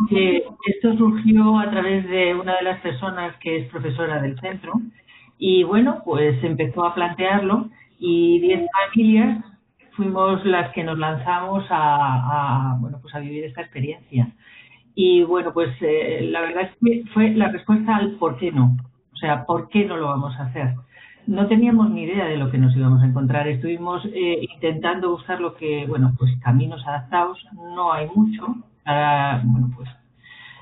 Que 0.08 0.44
esto 0.66 0.96
surgió 0.96 1.58
a 1.58 1.70
través 1.70 2.08
de 2.08 2.34
una 2.34 2.56
de 2.56 2.62
las 2.62 2.80
personas 2.80 3.36
que 3.40 3.58
es 3.58 3.68
profesora 3.68 4.22
del 4.22 4.40
centro 4.40 4.72
y 5.38 5.64
bueno, 5.64 6.02
pues 6.04 6.42
empezó 6.42 6.84
a 6.84 6.94
plantearlo 6.94 7.68
y 7.98 8.40
10 8.40 8.68
familias 8.72 9.44
fuimos 9.92 10.44
las 10.46 10.72
que 10.72 10.82
nos 10.82 10.98
lanzamos 10.98 11.64
a, 11.68 12.72
a, 12.72 12.76
bueno, 12.80 12.98
pues 13.02 13.14
a 13.14 13.18
vivir 13.18 13.44
esta 13.44 13.60
experiencia. 13.60 14.28
Y 14.94 15.22
bueno, 15.22 15.52
pues 15.52 15.70
eh, 15.82 16.26
la 16.30 16.40
verdad 16.40 16.62
es 16.64 16.70
que 16.82 17.10
fue 17.12 17.30
la 17.30 17.48
respuesta 17.48 17.96
al 17.96 18.12
por 18.12 18.38
qué 18.38 18.50
no. 18.50 18.76
Sea, 19.20 19.44
¿por 19.44 19.68
qué 19.68 19.84
no 19.84 19.96
lo 19.96 20.06
vamos 20.06 20.34
a 20.38 20.44
hacer? 20.44 20.74
No 21.26 21.46
teníamos 21.46 21.90
ni 21.90 22.02
idea 22.04 22.24
de 22.24 22.38
lo 22.38 22.50
que 22.50 22.58
nos 22.58 22.74
íbamos 22.74 23.02
a 23.02 23.06
encontrar. 23.06 23.46
Estuvimos 23.46 24.04
eh, 24.06 24.46
intentando 24.54 25.10
buscar 25.10 25.40
lo 25.40 25.54
que, 25.54 25.86
bueno, 25.86 26.14
pues 26.18 26.32
caminos 26.42 26.86
adaptados. 26.86 27.38
No 27.76 27.92
hay 27.92 28.08
mucho. 28.14 28.56
Ah, 28.86 29.40
bueno, 29.44 29.70
pues 29.76 29.88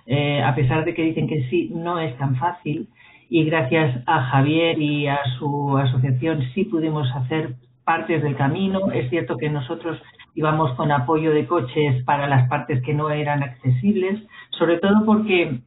eh, 0.06 0.42
a 0.42 0.54
pesar 0.54 0.84
de 0.84 0.94
que 0.94 1.02
dicen 1.02 1.28
que 1.28 1.48
sí, 1.48 1.70
no 1.74 1.98
es 2.00 2.16
tan 2.18 2.36
fácil. 2.36 2.88
Y 3.30 3.44
gracias 3.44 4.02
a 4.06 4.22
Javier 4.22 4.80
y 4.80 5.06
a 5.06 5.18
su 5.38 5.76
asociación 5.78 6.42
sí 6.54 6.64
pudimos 6.64 7.08
hacer 7.14 7.54
partes 7.84 8.22
del 8.22 8.36
camino. 8.36 8.90
Es 8.90 9.08
cierto 9.10 9.36
que 9.36 9.50
nosotros 9.50 10.00
íbamos 10.34 10.72
con 10.74 10.90
apoyo 10.90 11.30
de 11.32 11.46
coches 11.46 12.02
para 12.04 12.26
las 12.26 12.48
partes 12.48 12.82
que 12.82 12.94
no 12.94 13.10
eran 13.10 13.42
accesibles, 13.42 14.20
sobre 14.50 14.78
todo 14.78 15.04
porque 15.04 15.60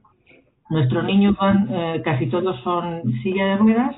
nuestros 0.72 1.04
niños 1.04 1.36
van, 1.38 1.68
eh, 1.70 2.02
casi 2.04 2.28
todos 2.28 2.60
son 2.64 3.04
silla 3.22 3.46
de 3.46 3.58
ruedas 3.58 3.96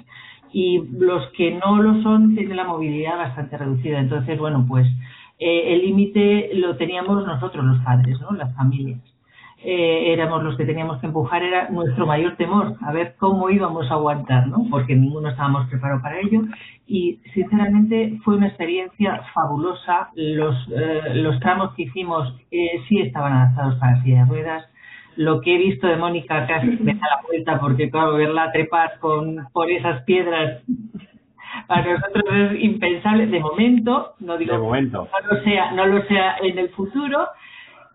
y 0.51 0.81
los 0.99 1.27
que 1.31 1.51
no 1.51 1.81
lo 1.81 2.01
son 2.03 2.35
tienen 2.35 2.57
la 2.57 2.65
movilidad 2.65 3.17
bastante 3.17 3.57
reducida. 3.57 3.99
Entonces, 3.99 4.37
bueno, 4.37 4.65
pues 4.67 4.87
eh, 5.39 5.73
el 5.73 5.81
límite 5.81 6.51
lo 6.55 6.75
teníamos 6.75 7.25
nosotros 7.25 7.63
los 7.63 7.79
padres, 7.79 8.19
¿no? 8.21 8.31
Las 8.31 8.53
familias. 8.55 8.99
Eh, 9.65 10.11
éramos 10.11 10.43
los 10.43 10.57
que 10.57 10.65
teníamos 10.65 10.99
que 10.99 11.07
empujar, 11.07 11.41
era 11.41 11.69
nuestro 11.69 12.05
mayor 12.05 12.35
temor, 12.35 12.75
a 12.81 12.91
ver 12.91 13.15
cómo 13.17 13.49
íbamos 13.49 13.89
a 13.89 13.93
aguantar, 13.93 14.47
¿no? 14.47 14.65
Porque 14.69 14.93
ninguno 14.93 15.29
estábamos 15.29 15.69
preparados 15.69 16.01
para 16.01 16.19
ello. 16.19 16.41
Y 16.85 17.21
sinceramente 17.33 18.19
fue 18.25 18.35
una 18.35 18.47
experiencia 18.47 19.21
fabulosa. 19.33 20.09
Los, 20.15 20.55
eh, 20.75 21.15
los 21.15 21.39
tramos 21.39 21.73
que 21.75 21.83
hicimos 21.83 22.35
eh, 22.51 22.81
sí 22.89 22.99
estaban 22.99 23.31
adaptados 23.31 23.75
para 23.75 24.03
silla 24.03 24.25
de 24.25 24.25
ruedas. 24.25 24.65
Lo 25.15 25.41
que 25.41 25.55
he 25.55 25.57
visto 25.57 25.87
de 25.87 25.97
Mónica 25.97 26.47
casi 26.47 26.67
me 26.67 26.93
da 26.95 27.07
la 27.17 27.21
vuelta 27.27 27.59
porque, 27.59 27.89
claro, 27.91 28.13
verla 28.15 28.51
trepar 28.51 28.99
con, 28.99 29.45
por 29.53 29.69
esas 29.69 30.03
piedras 30.03 30.63
para 31.67 31.93
nosotros 31.93 32.23
es 32.51 32.63
impensable 32.63 33.27
de 33.27 33.39
momento, 33.39 34.13
no 34.19 34.37
digo 34.37 34.53
De 34.53 34.59
momento. 34.59 35.07
no 35.21 35.35
lo 35.35 35.43
sea, 35.43 35.71
no 35.71 35.85
lo 35.85 36.01
sea 36.05 36.37
en 36.41 36.57
el 36.57 36.69
futuro, 36.69 37.27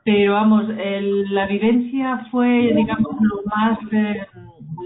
pero 0.04 0.34
vamos, 0.34 0.64
el- 0.78 1.34
la 1.34 1.46
vivencia 1.46 2.26
fue, 2.30 2.72
digamos, 2.74 3.16
lo 3.20 3.42
más, 3.46 3.78
eh, 3.92 4.26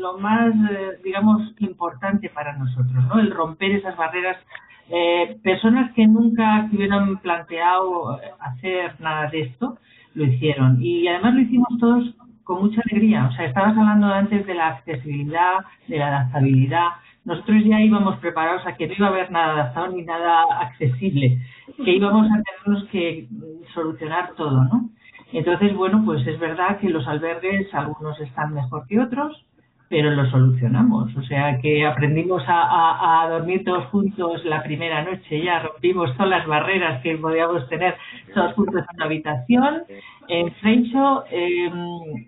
lo 0.00 0.18
más, 0.18 0.54
eh, 0.70 0.98
digamos, 1.04 1.54
importante 1.60 2.30
para 2.30 2.56
nosotros, 2.56 3.04
¿no? 3.08 3.20
El 3.20 3.30
romper 3.30 3.72
esas 3.72 3.96
barreras. 3.96 4.38
Eh, 4.94 5.36
personas 5.42 5.92
que 5.92 6.06
nunca 6.06 6.66
se 6.68 6.76
hubieran 6.76 7.18
planteado 7.18 8.18
hacer 8.40 9.00
nada 9.00 9.28
de 9.30 9.42
esto, 9.42 9.78
lo 10.14 10.24
hicieron. 10.24 10.82
Y 10.82 11.06
además 11.08 11.34
lo 11.34 11.40
hicimos 11.40 11.68
todos 11.78 12.14
con 12.44 12.62
mucha 12.62 12.80
alegría. 12.90 13.26
O 13.26 13.32
sea, 13.32 13.46
estabas 13.46 13.76
hablando 13.76 14.06
antes 14.06 14.46
de 14.46 14.54
la 14.54 14.68
accesibilidad, 14.68 15.64
de 15.88 15.98
la 15.98 16.08
adaptabilidad. 16.08 16.88
Nosotros 17.24 17.62
ya 17.64 17.80
íbamos 17.80 18.18
preparados 18.18 18.66
a 18.66 18.76
que 18.76 18.88
no 18.88 18.94
iba 18.94 19.06
a 19.06 19.10
haber 19.10 19.30
nada 19.30 19.52
adaptado 19.52 19.88
ni 19.88 20.02
nada 20.02 20.42
accesible, 20.60 21.38
que 21.84 21.92
íbamos 21.92 22.26
a 22.26 22.42
tenernos 22.42 22.88
que 22.90 23.28
solucionar 23.74 24.32
todo, 24.36 24.64
¿no? 24.64 24.90
Entonces, 25.32 25.74
bueno, 25.74 26.02
pues 26.04 26.26
es 26.26 26.38
verdad 26.38 26.78
que 26.78 26.90
los 26.90 27.06
albergues, 27.06 27.72
algunos 27.72 28.20
están 28.20 28.52
mejor 28.54 28.86
que 28.86 29.00
otros, 29.00 29.46
pero 29.92 30.10
lo 30.10 30.24
solucionamos. 30.30 31.14
O 31.18 31.22
sea 31.24 31.58
que 31.60 31.84
aprendimos 31.84 32.42
a, 32.46 33.28
dormir 33.28 33.62
todos 33.62 33.84
juntos 33.88 34.42
la 34.46 34.62
primera 34.62 35.04
noche, 35.04 35.44
ya 35.44 35.58
rompimos 35.58 36.16
todas 36.16 36.30
las 36.30 36.46
barreras 36.46 37.02
que 37.02 37.14
podíamos 37.18 37.68
tener 37.68 37.94
todos 38.34 38.54
juntos 38.54 38.76
en 38.76 38.96
una 38.96 39.04
habitación, 39.04 39.82
en 40.28 40.50
Frencho, 40.54 41.24
eh, 41.30 41.70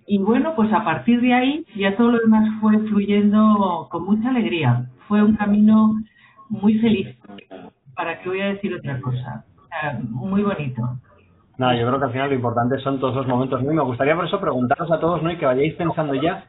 y 0.07 0.19
bueno, 0.19 0.53
pues 0.55 0.71
a 0.75 0.85
partir 0.85 1.23
de 1.23 1.33
ahí 1.33 1.65
ya 1.75 1.97
todo 1.97 2.11
lo 2.11 2.19
demás 2.19 2.47
fue 2.61 2.79
fluyendo 2.81 3.89
con 3.91 4.05
mucha 4.05 4.29
alegría. 4.29 4.85
Fue 5.09 5.23
un 5.23 5.35
camino 5.35 5.95
muy 6.51 6.79
feliz. 6.81 7.17
¿Para 7.97 8.21
qué 8.21 8.29
voy 8.29 8.43
a 8.43 8.49
decir 8.49 8.75
otra 8.75 9.01
cosa? 9.01 9.47
Muy 10.11 10.43
bonito. 10.43 10.83
Nada, 11.57 11.75
yo 11.77 11.87
creo 11.87 11.99
que 11.99 12.05
al 12.05 12.13
final 12.13 12.29
lo 12.29 12.35
importante 12.35 12.79
son 12.81 13.01
todos 13.01 13.17
los 13.17 13.27
momentos, 13.27 13.63
¿no? 13.63 13.73
Me 13.73 13.83
gustaría 13.83 14.15
por 14.15 14.27
eso 14.27 14.39
preguntaros 14.39 14.91
a 14.91 15.01
todos, 15.01 15.23
¿no? 15.23 15.31
Y 15.31 15.39
que 15.39 15.47
vayáis 15.47 15.73
pensando 15.75 16.15
ya, 16.15 16.45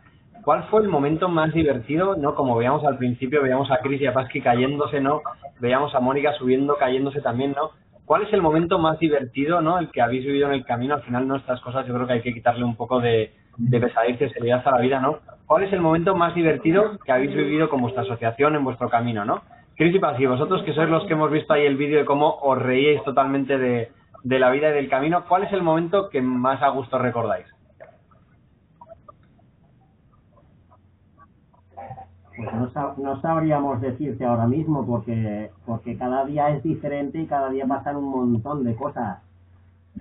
¿cuál 0.46 0.64
fue 0.66 0.84
el 0.84 0.88
momento 0.88 1.28
más 1.28 1.52
divertido, 1.54 2.16
¿no? 2.16 2.36
Como 2.36 2.56
veíamos 2.56 2.86
al 2.86 2.98
principio, 2.98 3.42
veíamos 3.42 3.72
a 3.72 3.80
Cris 3.80 4.00
y 4.00 4.06
a 4.06 4.14
Pasqui 4.14 4.42
cayéndose, 4.42 5.02
¿no? 5.02 5.22
Veíamos 5.60 5.94
a 5.96 6.00
Mónica 6.00 6.34
subiendo, 6.34 6.78
cayéndose 6.78 7.20
también, 7.20 7.54
¿no? 7.54 7.72
¿Cuál 8.06 8.22
es 8.22 8.32
el 8.32 8.44
momento 8.44 8.78
más 8.78 9.00
divertido, 9.00 9.60
¿no? 9.62 9.80
El 9.80 9.90
que 9.90 10.04
habéis 10.04 10.24
vivido 10.24 10.48
en 10.48 10.54
el 10.54 10.64
camino. 10.64 10.94
Al 10.94 11.02
final, 11.02 11.28
¿no? 11.28 11.36
Estas 11.38 11.60
cosas 11.62 11.88
yo 11.88 11.96
creo 11.96 12.06
que 12.06 12.14
hay 12.14 12.22
que 12.22 12.34
quitarle 12.34 12.64
un 12.64 12.76
poco 12.76 13.02
de, 13.02 13.34
de 13.58 13.80
pesadez 13.80 14.22
y 14.22 14.30
seriedad 14.30 14.62
a 14.64 14.72
la 14.72 14.82
vida, 14.82 15.00
¿no? 15.00 15.18
¿Cuál 15.48 15.64
es 15.64 15.74
el 15.74 15.82
momento 15.82 16.16
más 16.16 16.36
divertido 16.36 17.00
que 17.04 17.12
habéis 17.12 17.34
vivido 17.34 17.68
con 17.68 17.82
vuestra 17.82 18.04
asociación 18.04 18.56
en 18.56 18.64
vuestro 18.64 18.88
camino, 18.88 19.26
¿no? 19.26 19.42
Cris 19.76 19.96
y 19.96 20.00
Pasqui, 20.00 20.28
vosotros 20.28 20.62
que 20.62 20.74
sois 20.74 20.88
los 20.88 21.06
que 21.06 21.14
hemos 21.14 21.32
visto 21.32 21.54
ahí 21.54 21.66
el 21.66 21.76
vídeo 21.76 21.98
de 21.98 22.06
cómo 22.06 22.38
os 22.42 22.62
reíais 22.62 23.04
totalmente 23.04 23.58
de 23.58 24.40
la 24.40 24.52
vida 24.52 24.70
y 24.70 24.74
del 24.74 24.90
camino, 24.90 25.26
¿cuál 25.28 25.44
es 25.44 25.52
el 25.52 25.64
momento 25.64 26.10
que 26.10 26.22
más 26.22 26.62
a 26.62 26.70
gusto 26.70 27.00
recordáis? 27.00 27.55
Pues 32.36 32.54
no, 32.54 32.70
sab- 32.72 32.98
no 32.98 33.22
sabríamos 33.22 33.82
decirte 33.82 34.26
ahora 34.26 34.48
mismo 34.48 34.86
porque, 34.86 35.52
porque 35.66 35.98
cada 35.98 36.26
día 36.26 36.50
es 36.50 36.64
diferente 36.64 37.20
y 37.20 37.28
cada 37.28 37.50
día 37.50 37.66
pasan 37.66 37.96
un 37.98 38.10
montón 38.10 38.64
de 38.64 38.76
cosas. 38.76 39.20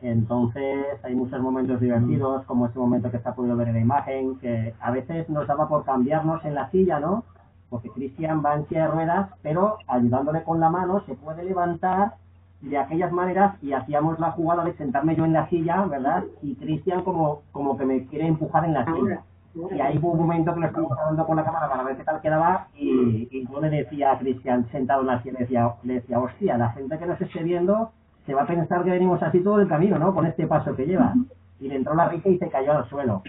Entonces 0.03 0.87
hay 1.05 1.15
muchos 1.15 1.41
momentos 1.41 1.81
divertidos, 1.81 2.45
como 2.47 2.67
este 2.67 2.79
momento 2.79 3.11
que 3.11 3.19
se 3.21 3.29
ha 3.29 3.35
podido 3.35 3.57
ver 3.57 3.69
en 3.69 3.75
la 3.75 3.81
imagen, 3.81 4.39
que 4.41 4.75
a 4.81 4.91
veces 4.91 5.29
nos 5.31 5.47
daba 5.47 5.69
por 5.69 5.85
cambiarnos 5.85 6.45
en 6.45 6.55
la 6.55 6.71
silla, 6.71 7.01
¿no? 7.01 7.25
Porque 7.71 7.91
Cristian 7.91 8.43
va 8.45 8.55
en 8.57 8.67
silla 8.69 8.87
de 8.87 8.93
ruedas, 8.93 9.31
pero 9.43 9.79
ayudándole 9.87 10.43
con 10.45 10.61
la 10.61 10.71
mano 10.71 11.03
se 11.07 11.15
puede 11.15 11.45
levantar 11.45 12.15
de 12.61 12.79
aquellas 12.79 13.13
maneras 13.13 13.57
y 13.63 13.73
hacíamos 13.73 14.19
la 14.21 14.33
jugada 14.33 14.65
de 14.65 14.75
sentarme 14.75 15.17
yo 15.17 15.25
en 15.25 15.33
la 15.35 15.49
silla, 15.49 15.85
¿verdad? 15.87 16.25
Y 16.43 16.57
Cristian 16.57 17.03
como, 17.05 17.43
como 17.53 17.77
que 17.79 17.85
me 17.87 18.07
quiere 18.07 18.27
empujar 18.27 18.65
en 18.65 18.75
la 18.75 18.89
silla. 18.91 19.23
Y 19.55 19.81
ahí 19.81 19.99
hubo 19.99 20.13
un 20.13 20.21
momento 20.21 20.53
que 20.53 20.61
lo 20.61 20.67
estuvimos 20.67 20.97
grabando 20.97 21.27
con 21.27 21.37
la 21.37 21.45
cámara 21.45 21.69
para 21.69 21.85
ver 21.85 21.97
qué 21.97 22.05
tal 22.05 22.21
quedaba 22.21 22.67
y, 22.77 23.29
y 23.31 23.47
yo 23.49 23.61
le 23.61 23.71
decía 23.71 24.13
a 24.13 24.19
Cristian 24.19 24.67
sentado 24.71 25.03
en 25.03 25.07
la 25.07 25.23
silla, 25.23 25.33
le 25.35 25.39
decía, 25.41 25.75
decía, 25.83 26.19
hostia, 26.19 26.59
la 26.59 26.71
gente 26.71 26.99
que 26.99 27.07
nos 27.07 27.21
esté 27.21 27.43
viendo 27.43 27.93
se 28.27 28.35
va 28.35 28.43
a 28.43 28.47
pensar 28.47 28.83
que 28.85 28.91
venimos 28.91 29.23
así 29.23 29.41
todo 29.41 29.61
el 29.61 29.69
camino, 29.69 29.99
¿no? 29.99 30.15
Con 30.15 30.27
este 30.27 30.47
paso 30.47 30.75
que 30.75 30.87
lleva. 30.87 31.15
Y 31.61 31.69
le 31.69 31.77
entró 31.77 31.95
la 31.95 32.09
risa 32.09 32.29
y 32.29 32.39
se 32.39 32.49
cayó 32.49 32.73
al 32.73 32.89
suelo. 32.89 33.23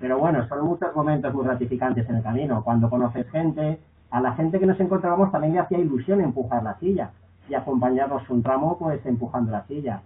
Pero 0.00 0.18
bueno, 0.18 0.46
son 0.48 0.64
muchos 0.64 0.94
momentos 0.94 1.32
muy 1.32 1.44
gratificantes 1.44 2.08
en 2.08 2.16
el 2.16 2.22
camino. 2.22 2.62
Cuando 2.64 2.90
conoces 2.90 3.30
gente, 3.30 3.78
a 4.10 4.20
la 4.20 4.32
gente 4.34 4.58
que 4.58 4.66
nos 4.66 4.80
encontrábamos 4.80 5.30
también 5.30 5.54
le 5.54 5.60
hacía 5.60 5.78
ilusión 5.78 6.20
empujar 6.20 6.62
la 6.62 6.78
silla 6.78 7.10
y 7.48 7.54
acompañarnos 7.54 8.28
un 8.30 8.42
tramo 8.42 8.78
pues 8.78 9.04
empujando 9.06 9.52
la 9.52 9.64
silla. 9.66 10.02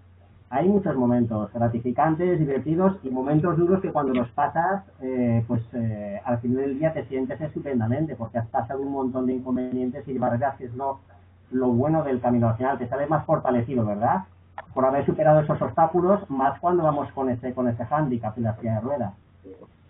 Hay 0.52 0.68
muchos 0.68 0.94
momentos 0.96 1.50
gratificantes, 1.50 2.38
divertidos 2.38 2.98
y 3.02 3.08
momentos 3.08 3.56
duros 3.56 3.80
que 3.80 3.90
cuando 3.90 4.12
los 4.12 4.28
pasas, 4.32 4.84
eh, 5.00 5.42
pues 5.48 5.62
eh, 5.72 6.20
al 6.26 6.40
final 6.40 6.58
del 6.58 6.78
día 6.78 6.92
te 6.92 7.06
sientes 7.06 7.40
estupendamente 7.40 8.16
porque 8.16 8.36
has 8.36 8.46
pasado 8.48 8.82
un 8.82 8.92
montón 8.92 9.26
de 9.26 9.32
inconvenientes 9.32 10.06
y 10.06 10.18
verdad 10.18 10.54
que 10.58 10.66
es 10.66 10.74
lo, 10.74 11.00
lo 11.52 11.68
bueno 11.68 12.02
del 12.02 12.20
camino 12.20 12.50
al 12.50 12.58
final, 12.58 12.76
te 12.76 12.86
sales 12.86 13.08
más 13.08 13.24
fortalecido, 13.24 13.86
¿verdad? 13.86 14.24
Por 14.74 14.84
haber 14.84 15.06
superado 15.06 15.40
esos 15.40 15.60
obstáculos, 15.62 16.28
más 16.28 16.60
cuando 16.60 16.82
vamos 16.82 17.10
con 17.12 17.30
ese, 17.30 17.54
con 17.54 17.66
ese 17.68 17.86
handicap 17.90 18.36
y 18.36 18.42
la 18.42 18.54
silla 18.56 18.74
de 18.74 18.80
ruedas. 18.80 19.14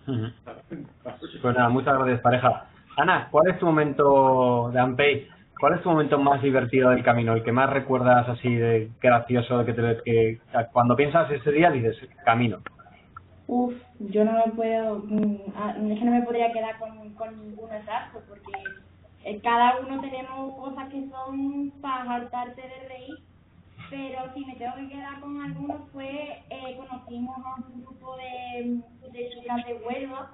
Pues 0.07 1.57
nada, 1.57 1.71
muchas 1.71 1.99
gracias 1.99 2.21
pareja. 2.21 2.67
Ana, 2.97 3.27
¿cuál 3.33 3.49
es 3.49 3.59
tu 3.59 3.67
momento 3.67 4.71
de 4.73 4.79
Ampey? 4.79 5.29
¿Cuál 5.63 5.75
es 5.75 5.83
tu 5.83 5.91
momento 5.91 6.19
más 6.19 6.43
divertido 6.43 6.91
del 6.91 7.05
camino? 7.05 7.35
El 7.35 7.45
que 7.45 7.53
más 7.53 7.71
recuerdas 7.71 8.29
así 8.29 8.53
de 8.53 8.91
gracioso, 9.01 9.65
que, 9.65 9.73
te, 9.73 10.03
que 10.03 10.41
cuando 10.73 10.97
piensas 10.97 11.31
ese 11.31 11.53
día 11.53 11.71
dices 11.71 11.97
camino. 12.25 12.59
Uf, 13.47 13.73
yo 14.01 14.25
no 14.25 14.33
me 14.33 14.53
puedo, 14.55 15.05
mm, 15.07 15.37
ah, 15.55 15.77
es 15.89 15.99
que 16.01 16.05
no 16.05 16.11
me 16.11 16.23
podría 16.23 16.53
quedar 16.53 16.81
con, 16.81 17.15
con 17.15 17.49
ninguno 17.49 17.73
exacto 17.75 18.19
porque 18.29 18.51
eh, 19.23 19.41
cada 19.41 19.79
uno 19.79 20.01
tenemos 20.01 20.53
cosas 20.57 20.89
que 20.89 21.09
son 21.09 21.71
para 21.81 22.13
hartarte 22.13 22.61
de 22.61 22.89
reír, 22.89 23.19
pero 23.89 24.35
si 24.35 24.45
me 24.45 24.57
tengo 24.57 24.75
que 24.75 24.89
quedar 24.89 25.21
con 25.21 25.41
alguno 25.43 25.87
fue, 25.93 26.43
eh, 26.51 26.77
conocimos 26.77 27.37
a 27.39 27.55
un 27.55 27.85
grupo 27.85 28.17
de, 28.17 28.81
de 29.13 29.31
chicas 29.31 29.65
de 29.65 29.75
Huelva 29.75 30.29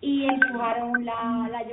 y 0.00 0.26
empujaron 0.26 1.04
la, 1.04 1.48
la 1.50 1.64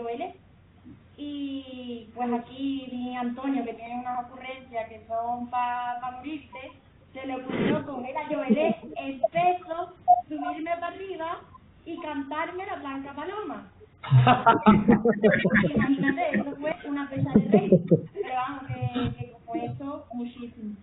y 1.17 2.09
pues 2.13 2.31
aquí 2.31 2.87
mi 2.91 3.17
Antonio 3.17 3.65
que 3.65 3.73
tiene 3.73 3.99
unas 3.99 4.25
ocurrencias 4.25 4.87
que 4.87 5.03
son 5.07 5.49
para 5.49 5.99
pa 5.99 6.21
se 7.13 7.25
le 7.25 7.35
ocurrió 7.35 7.85
con 7.85 8.05
el 8.05 8.15
Joelle 8.27 8.75
el 8.97 9.21
peso 9.31 9.93
subirme 10.29 10.71
para 10.75 10.87
arriba 10.87 11.39
y 11.85 11.99
cantarme 12.01 12.65
la 12.65 12.75
Blanca 12.75 13.13
Paloma. 13.13 13.71
Imagínate 15.73 16.39
eso 16.39 16.55
fue 16.59 16.75
una 16.85 17.09
pesa 17.09 17.31
de 17.33 17.47
rey. 17.47 17.85
Pero 18.13 18.35
vamos 18.35 18.63
que, 18.67 19.13
que 19.17 19.31
como 19.31 19.55
eso 19.55 20.05
muchísimo 20.13 20.75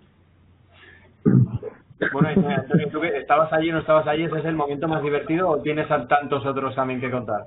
bueno, 2.12 2.28
Antonio, 2.28 2.88
¿tú 2.90 3.00
que 3.00 3.18
estabas 3.18 3.52
allí 3.52 3.70
o 3.70 3.74
no 3.74 3.80
estabas 3.80 4.06
allí? 4.06 4.24
¿Ese 4.24 4.38
es 4.38 4.44
el 4.44 4.56
momento 4.56 4.88
más 4.88 5.02
divertido 5.02 5.48
o 5.48 5.62
tienes 5.62 5.90
a 5.90 6.06
tantos 6.06 6.44
otros 6.44 6.74
también 6.74 7.00
que 7.00 7.10
contar? 7.10 7.46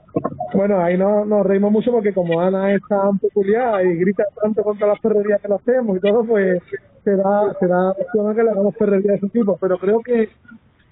Bueno, 0.53 0.79
ahí 0.79 0.97
no, 0.97 1.25
nos 1.25 1.45
reímos 1.45 1.71
mucho 1.71 1.91
porque 1.91 2.13
como 2.13 2.39
Ana 2.39 2.73
es 2.73 2.81
tan 2.87 3.19
peculiar 3.19 3.85
y 3.85 3.97
grita 3.97 4.23
tanto 4.41 4.63
contra 4.63 4.87
las 4.87 4.99
perrerías 4.99 5.41
que 5.41 5.49
lo 5.49 5.55
hacemos 5.55 5.97
y 5.97 5.99
todo, 5.99 6.23
pues 6.23 6.61
se 7.03 7.15
da, 7.15 7.53
se 7.59 7.67
da 7.67 7.91
opción 7.91 8.29
a 8.29 8.35
que 8.35 8.43
le 8.43 8.51
hagamos 8.51 8.75
perrerías 8.75 9.19
de 9.19 9.27
ese 9.27 9.29
tipo. 9.29 9.57
Pero 9.59 9.77
creo 9.77 9.99
que 9.99 10.29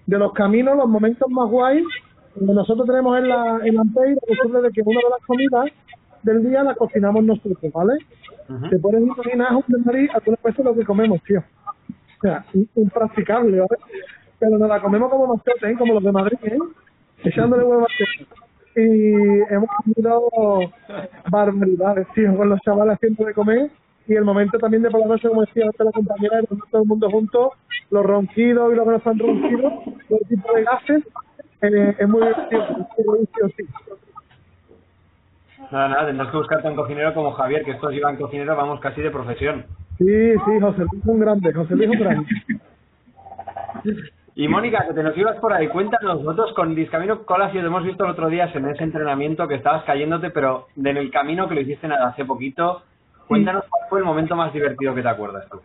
de 0.06 0.18
los 0.18 0.34
caminos, 0.34 0.76
los 0.76 0.90
momentos 0.90 1.30
más 1.30 1.50
guays, 1.50 1.86
que 2.34 2.54
nosotros 2.54 2.86
tenemos 2.86 3.18
en 3.18 3.30
la, 3.30 3.60
en 3.64 3.80
Ampey, 3.80 4.16
la 4.16 4.22
costumbre 4.28 4.62
de 4.62 4.72
que 4.72 4.82
una 4.86 5.00
de 5.00 5.10
las 5.10 5.26
comidas 5.26 5.66
del 6.24 6.44
día 6.44 6.64
la 6.64 6.76
cocinamos 6.76 7.24
nosotros, 7.24 7.72
¿vale? 7.74 7.94
Te 8.70 8.78
pones 8.80 9.10
a 9.10 9.16
cocinar 9.16 9.56
un 9.56 9.64
de 9.68 9.84
nariz 9.86 10.12
a 10.14 10.20
tu 10.20 10.36
lo 10.64 10.76
que 10.76 10.86
comemos, 10.86 11.22
tío. 11.24 11.42
Sea, 12.26 12.44
impracticable. 12.76 13.64
Pero 14.40 14.58
nos 14.58 14.68
la 14.68 14.82
comemos 14.82 15.12
como 15.12 15.28
nosotros, 15.28 15.58
¿eh? 15.62 15.76
como 15.78 15.94
los 15.94 16.04
de 16.04 16.12
Madrid, 16.12 16.38
¿eh? 16.44 16.58
Echándole 17.24 17.64
huevos 17.64 17.88
a 17.88 18.80
Y 18.80 19.14
hemos 19.54 19.70
comido 19.78 20.30
barbaridades, 21.30 22.08
tío, 22.16 22.36
con 22.36 22.50
los 22.50 22.60
chavales 22.62 22.96
haciendo 22.96 23.26
de 23.26 23.34
comer. 23.36 23.70
Y 24.08 24.16
el 24.16 24.24
momento 24.24 24.58
también 24.58 24.82
de 24.82 24.90
por 24.90 25.08
la 25.08 25.20
como 25.20 25.42
decía 25.42 25.66
antes 25.66 25.86
la 25.86 25.92
compañera, 25.92 26.42
de 26.42 26.48
todo 26.48 26.82
el 26.82 26.88
mundo 26.88 27.12
junto, 27.12 27.52
los 27.92 28.04
ronquidos 28.04 28.74
y 28.74 28.76
los 28.76 28.86
que 28.86 28.92
no 28.92 28.98
están 28.98 29.20
ronquidos, 29.20 29.74
todo 30.10 30.20
tipo 30.28 30.54
de 30.54 30.64
gases, 30.64 31.04
eh, 31.62 31.96
es 32.00 32.10
muy 32.10 32.22
divertido, 32.22 32.64
es 32.98 33.06
muy 33.06 33.18
divertido, 33.20 33.50
sí. 33.56 33.66
Nada, 35.72 35.88
nada, 35.90 36.06
tendrás 36.08 36.30
que 36.30 36.38
buscarte 36.38 36.68
un 36.68 36.76
cocinero 36.76 37.14
como 37.14 37.32
Javier, 37.32 37.64
que 37.64 37.72
estos 37.72 37.94
iban 37.94 38.18
cocineros, 38.18 38.56
vamos 38.56 38.80
casi 38.80 39.02
de 39.02 39.12
profesión. 39.12 39.66
Sí, 39.98 40.34
sí, 40.34 40.60
José 40.62 40.80
Luis 40.80 41.04
es 41.04 41.06
un 41.06 41.20
grande, 41.20 41.54
José 41.54 41.76
Luis 41.76 41.90
es 41.90 41.96
un 41.96 42.04
grande. 42.04 42.28
Y 44.38 44.50
Mónica, 44.50 44.86
que 44.86 44.94
te 44.94 45.02
nos 45.02 45.18
ibas 45.18 45.38
por 45.38 45.54
ahí, 45.54 45.70
cuéntanos, 45.70 46.22
nosotros 46.22 46.54
con 46.56 46.76
Discamino 46.76 47.24
Colas 47.24 47.56
y 47.56 47.60
lo 47.60 47.68
hemos 47.68 47.86
visto 47.86 48.04
el 48.04 48.12
otro 48.12 48.30
día 48.30 48.52
en 48.54 48.66
ese 48.68 48.84
entrenamiento 48.84 49.48
que 49.48 49.56
estabas 49.56 49.86
cayéndote, 49.86 50.30
pero 50.30 50.68
en 50.76 50.98
el 50.98 51.10
camino 51.10 51.48
que 51.48 51.56
lo 51.56 51.62
hiciste 51.62 51.88
nada 51.88 52.10
hace 52.10 52.26
poquito, 52.26 52.84
cuéntanos 53.28 53.64
cuál 53.70 53.84
fue 53.90 54.00
el 54.00 54.06
momento 54.06 54.36
más 54.36 54.52
divertido 54.52 54.94
que 54.94 55.02
te 55.02 55.08
acuerdas 55.08 55.48
tú. 55.50 55.62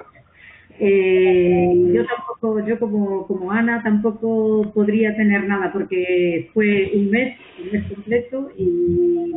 Eh, 0.78 1.92
yo 1.92 2.06
tampoco, 2.06 2.60
yo 2.64 2.78
como, 2.78 3.26
como 3.26 3.50
Ana 3.50 3.82
tampoco 3.82 4.70
podría 4.72 5.16
tener 5.16 5.48
nada 5.48 5.72
porque 5.72 6.48
fue 6.54 6.92
un 6.94 7.10
mes, 7.10 7.38
un 7.62 7.72
mes 7.72 7.92
completo 7.92 8.50
y 8.56 9.32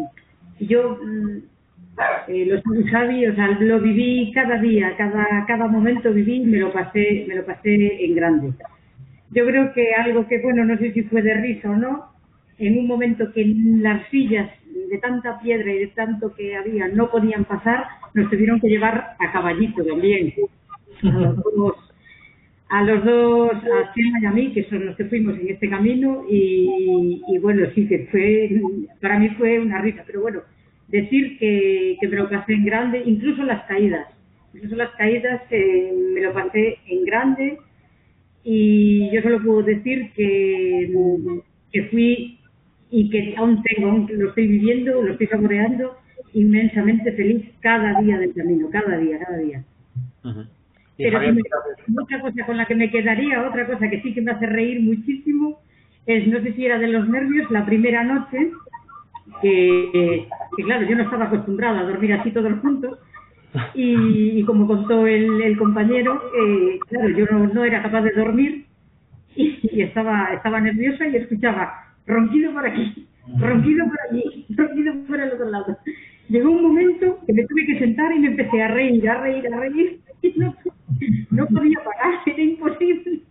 yo 0.67 0.97
mm, 1.01 1.37
eh, 2.27 2.45
lo 2.45 2.61
Javi, 2.89 3.27
o 3.27 3.35
sea, 3.35 3.47
lo 3.59 3.79
viví 3.79 4.31
cada 4.33 4.57
día, 4.57 4.95
cada, 4.97 5.45
cada 5.45 5.67
momento 5.67 6.11
viví 6.11 6.39
me 6.39 6.57
lo 6.57 6.71
pasé, 6.73 7.25
me 7.27 7.35
lo 7.35 7.45
pasé 7.45 8.03
en 8.03 8.15
grande. 8.15 8.53
Yo 9.31 9.45
creo 9.45 9.73
que 9.73 9.93
algo 9.93 10.27
que, 10.27 10.41
bueno, 10.41 10.65
no 10.65 10.77
sé 10.77 10.91
si 10.93 11.03
fue 11.03 11.21
de 11.21 11.33
risa 11.35 11.69
o 11.69 11.75
no, 11.75 12.05
en 12.57 12.77
un 12.79 12.87
momento 12.87 13.31
que 13.33 13.45
las 13.45 14.07
sillas 14.09 14.49
de 14.89 14.97
tanta 14.99 15.39
piedra 15.39 15.71
y 15.71 15.79
de 15.79 15.87
tanto 15.87 16.33
que 16.35 16.55
había 16.55 16.87
no 16.87 17.09
podían 17.11 17.45
pasar, 17.45 17.85
nos 18.13 18.29
tuvieron 18.29 18.59
que 18.59 18.69
llevar 18.69 19.15
a 19.19 19.31
caballito 19.31 19.83
también. 19.83 20.33
A 21.03 21.11
los 21.11 21.35
dos, 21.55 21.75
a, 22.69 22.83
los 22.83 23.05
dos, 23.05 23.51
a 23.53 23.93
Chema 23.93 24.19
y 24.21 24.25
a 24.25 24.31
mí, 24.31 24.53
que 24.53 24.63
son 24.63 24.85
los 24.85 24.95
que 24.95 25.05
fuimos 25.05 25.37
en 25.37 25.49
este 25.49 25.69
camino, 25.69 26.25
y, 26.29 27.21
y 27.27 27.37
bueno, 27.39 27.67
sí 27.75 27.87
que 27.87 28.07
fue, 28.11 28.49
para 29.01 29.19
mí 29.19 29.29
fue 29.37 29.59
una 29.59 29.81
risa, 29.81 30.03
pero 30.05 30.21
bueno, 30.21 30.41
decir 30.93 31.39
que, 31.39 31.97
que 31.99 32.07
me 32.07 32.17
lo 32.17 32.29
pasé 32.29 32.53
en 32.53 32.65
grande, 32.65 33.01
incluso 33.03 33.43
las 33.43 33.63
caídas. 33.65 34.07
Incluso 34.53 34.75
las 34.75 34.91
caídas 34.91 35.41
eh, 35.49 35.91
me 36.13 36.21
lo 36.21 36.31
pasé 36.33 36.77
en 36.87 37.03
grande 37.03 37.57
y 38.43 39.09
yo 39.11 39.21
solo 39.23 39.41
puedo 39.41 39.63
decir 39.63 40.11
que, 40.15 40.93
que 41.71 41.83
fui 41.85 42.37
y 42.91 43.09
que 43.09 43.33
aún 43.37 43.63
tengo, 43.63 43.89
aún 43.89 44.07
lo 44.13 44.29
estoy 44.29 44.45
viviendo, 44.45 45.01
lo 45.01 45.13
estoy 45.13 45.25
saboreando, 45.27 45.97
inmensamente 46.33 47.11
feliz 47.13 47.43
cada 47.61 47.99
día 47.99 48.19
del 48.19 48.33
camino, 48.35 48.69
cada 48.69 48.95
día, 48.97 49.17
cada 49.17 49.37
día. 49.37 49.63
Pero 50.95 51.19
otra 51.99 52.21
cosa 52.21 52.45
con 52.45 52.57
la 52.57 52.65
que 52.67 52.75
me 52.75 52.91
quedaría, 52.91 53.47
otra 53.47 53.65
cosa 53.65 53.89
que 53.89 53.99
sí 54.03 54.13
que 54.13 54.21
me 54.21 54.31
hace 54.31 54.45
reír 54.45 54.79
muchísimo, 54.81 55.59
es, 56.05 56.27
no 56.27 56.39
sé 56.43 56.53
si 56.53 56.65
era 56.67 56.77
de 56.77 56.87
los 56.87 57.09
nervios, 57.09 57.49
la 57.49 57.65
primera 57.65 58.03
noche, 58.03 58.51
que, 59.41 60.27
claro, 60.65 60.87
yo 60.87 60.95
no 60.95 61.03
estaba 61.03 61.25
acostumbrada 61.25 61.79
a 61.79 61.83
dormir 61.83 62.13
así 62.13 62.31
todos 62.31 62.59
juntos 62.59 62.99
y, 63.73 64.39
y 64.39 64.43
como 64.43 64.67
contó 64.67 65.05
el, 65.05 65.41
el 65.41 65.57
compañero, 65.57 66.21
eh, 66.35 66.79
claro, 66.89 67.09
yo 67.09 67.25
no, 67.31 67.47
no, 67.47 67.63
era 67.63 67.81
capaz 67.81 68.01
de 68.01 68.11
dormir 68.11 68.65
y, 69.35 69.59
y, 69.61 69.81
estaba, 69.81 70.33
estaba 70.33 70.59
nerviosa 70.59 71.07
y 71.07 71.17
escuchaba 71.17 71.95
ronquido 72.05 72.51
por 72.53 72.65
aquí, 72.65 73.07
ronquido 73.39 73.85
por 73.85 73.97
allí, 74.09 74.45
ronquido 74.49 74.93
por 75.07 75.19
el 75.19 75.31
otro 75.31 75.49
lado. 75.49 75.77
Llegó 76.29 76.51
un 76.51 76.63
momento 76.63 77.19
que 77.27 77.33
me 77.33 77.45
tuve 77.45 77.65
que 77.65 77.79
sentar 77.79 78.11
y 78.13 78.19
me 78.19 78.27
empecé 78.27 78.61
a 78.61 78.69
reír, 78.69 79.07
a 79.09 79.21
reír, 79.21 79.53
a 79.53 79.59
reír 79.59 79.99
y 80.21 80.33
no, 80.37 80.55
no 81.31 81.45
podía 81.47 81.79
parar, 81.83 82.19
era 82.25 82.41
imposible. 82.41 83.21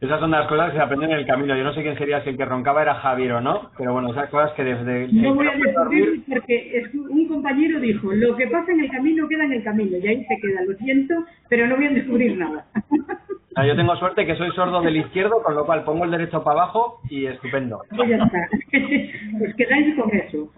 Esas 0.00 0.18
son 0.18 0.30
las 0.30 0.46
cosas 0.46 0.70
que 0.70 0.78
se 0.78 0.82
aprenden 0.82 1.10
en 1.10 1.18
el 1.18 1.26
camino. 1.26 1.54
Yo 1.54 1.62
no 1.62 1.74
sé 1.74 1.82
quién 1.82 1.98
sería 1.98 2.22
si 2.22 2.30
el 2.30 2.36
que 2.38 2.46
roncaba 2.46 2.80
era 2.80 2.94
Javier 2.94 3.32
o 3.32 3.40
no, 3.42 3.70
pero 3.76 3.92
bueno, 3.92 4.10
esas 4.10 4.30
cosas 4.30 4.52
que 4.52 4.64
desde... 4.64 5.08
No 5.12 5.34
voy 5.34 5.46
a 5.46 5.52
descubrir 5.52 6.22
porque 6.26 6.84
un 7.10 7.28
compañero 7.28 7.78
dijo, 7.80 8.10
lo 8.12 8.34
que 8.34 8.46
pasa 8.46 8.72
en 8.72 8.80
el 8.80 8.90
camino 8.90 9.28
queda 9.28 9.44
en 9.44 9.52
el 9.52 9.62
camino, 9.62 9.98
y 9.98 10.08
ahí 10.08 10.24
se 10.24 10.36
queda, 10.40 10.62
lo 10.66 10.74
siento, 10.78 11.14
pero 11.50 11.66
no 11.66 11.76
voy 11.76 11.86
a 11.86 11.90
descubrir 11.90 12.38
nada. 12.38 12.64
yo 13.66 13.76
tengo 13.76 13.94
suerte 13.96 14.24
que 14.24 14.36
soy 14.36 14.50
sordo 14.52 14.80
del 14.80 14.96
izquierdo, 14.96 15.42
con 15.42 15.54
lo 15.54 15.66
cual 15.66 15.84
pongo 15.84 16.04
el 16.06 16.10
derecho 16.10 16.42
para 16.42 16.62
abajo 16.62 17.00
y 17.10 17.26
estupendo. 17.26 17.82
Pues 17.94 18.08
ya 18.08 18.16
está. 18.16 18.48
Pues 19.38 19.54
quedáis 19.54 19.94
con 19.96 20.10
eso. 20.14 20.50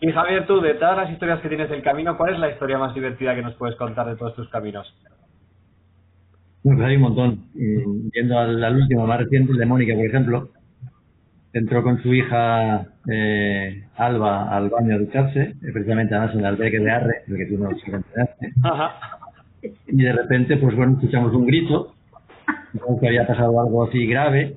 Y 0.00 0.10
Javier, 0.10 0.44
tú, 0.46 0.60
de 0.60 0.74
todas 0.74 0.96
las 0.96 1.10
historias 1.10 1.40
que 1.40 1.48
tienes 1.48 1.70
del 1.70 1.82
camino, 1.82 2.16
¿cuál 2.16 2.34
es 2.34 2.40
la 2.40 2.50
historia 2.50 2.78
más 2.78 2.94
divertida 2.94 3.36
que 3.36 3.42
nos 3.42 3.54
puedes 3.54 3.76
contar 3.76 4.06
de 4.06 4.16
todos 4.16 4.34
tus 4.34 4.48
caminos? 4.48 4.92
Pues 6.64 6.80
hay 6.80 6.96
un 6.96 7.02
montón. 7.02 7.44
Y 7.54 8.10
yendo 8.14 8.38
al, 8.38 8.64
al, 8.64 8.76
último, 8.76 9.06
más 9.06 9.20
reciente, 9.20 9.52
el 9.52 9.58
de 9.58 9.66
Mónica, 9.66 9.94
por 9.94 10.06
ejemplo, 10.06 10.48
entró 11.52 11.82
con 11.82 12.02
su 12.02 12.14
hija 12.14 12.86
eh, 13.06 13.84
Alba 13.96 14.48
al 14.48 14.70
baño 14.70 14.94
a 14.94 14.98
ducharse, 14.98 15.40
eh, 15.42 15.56
precisamente 15.74 16.14
además 16.14 16.34
en 16.34 16.40
el 16.40 16.46
albergue 16.46 16.80
de 16.80 16.90
Arre, 16.90 17.22
el 17.28 17.36
que 17.36 17.46
tú 17.46 17.58
nos 17.58 17.80
comentaste. 17.84 18.52
Y 19.88 20.02
de 20.02 20.12
repente, 20.12 20.56
pues 20.56 20.74
bueno, 20.74 20.94
escuchamos 20.94 21.34
un 21.34 21.46
grito, 21.46 21.94
que 22.98 23.08
había 23.08 23.26
pasado 23.26 23.60
algo 23.60 23.84
así 23.84 24.06
grave. 24.06 24.56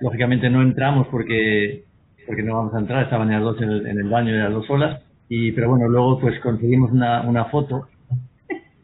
Lógicamente 0.00 0.50
no 0.50 0.60
entramos 0.60 1.06
porque 1.06 1.84
porque 2.26 2.42
no 2.42 2.56
vamos 2.56 2.74
a 2.74 2.78
entrar, 2.78 3.04
estaban 3.04 3.30
las 3.30 3.42
dos 3.42 3.60
en 3.60 3.70
el, 3.70 3.86
en 3.86 3.98
el 3.98 4.08
baño, 4.08 4.32
las 4.32 4.52
dos 4.52 4.66
solas, 4.66 5.02
y, 5.28 5.52
pero 5.52 5.70
bueno, 5.70 5.88
luego 5.88 6.20
pues 6.20 6.38
conseguimos 6.40 6.92
una, 6.92 7.22
una 7.22 7.46
foto 7.46 7.88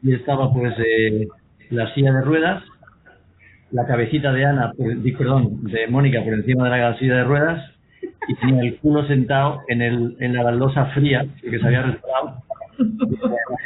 y 0.03 0.13
estaba 0.13 0.53
pues 0.53 0.75
eh, 0.79 1.29
la 1.71 1.93
silla 1.95 2.13
de 2.13 2.23
ruedas, 2.23 2.63
la 3.71 3.87
cabecita 3.87 4.33
de 4.33 4.45
Ana, 4.47 4.73
perdón, 5.19 5.65
de 5.65 5.87
Mónica 5.89 6.23
por 6.25 6.35
encima 6.35 6.65
de 6.65 6.79
la 6.79 6.99
silla 6.99 7.17
de 7.17 7.25
ruedas 7.25 7.71
y 8.29 8.35
tenía 8.37 8.63
el 8.63 8.77
culo 8.79 9.07
sentado 9.07 9.61
en, 9.69 9.83
el, 9.83 10.17
en 10.21 10.35
la 10.35 10.43
baldosa 10.43 10.87
fría, 10.87 11.27
porque 11.43 11.59
se 11.59 11.67
había 11.67 11.83
restaurado. 11.83 12.43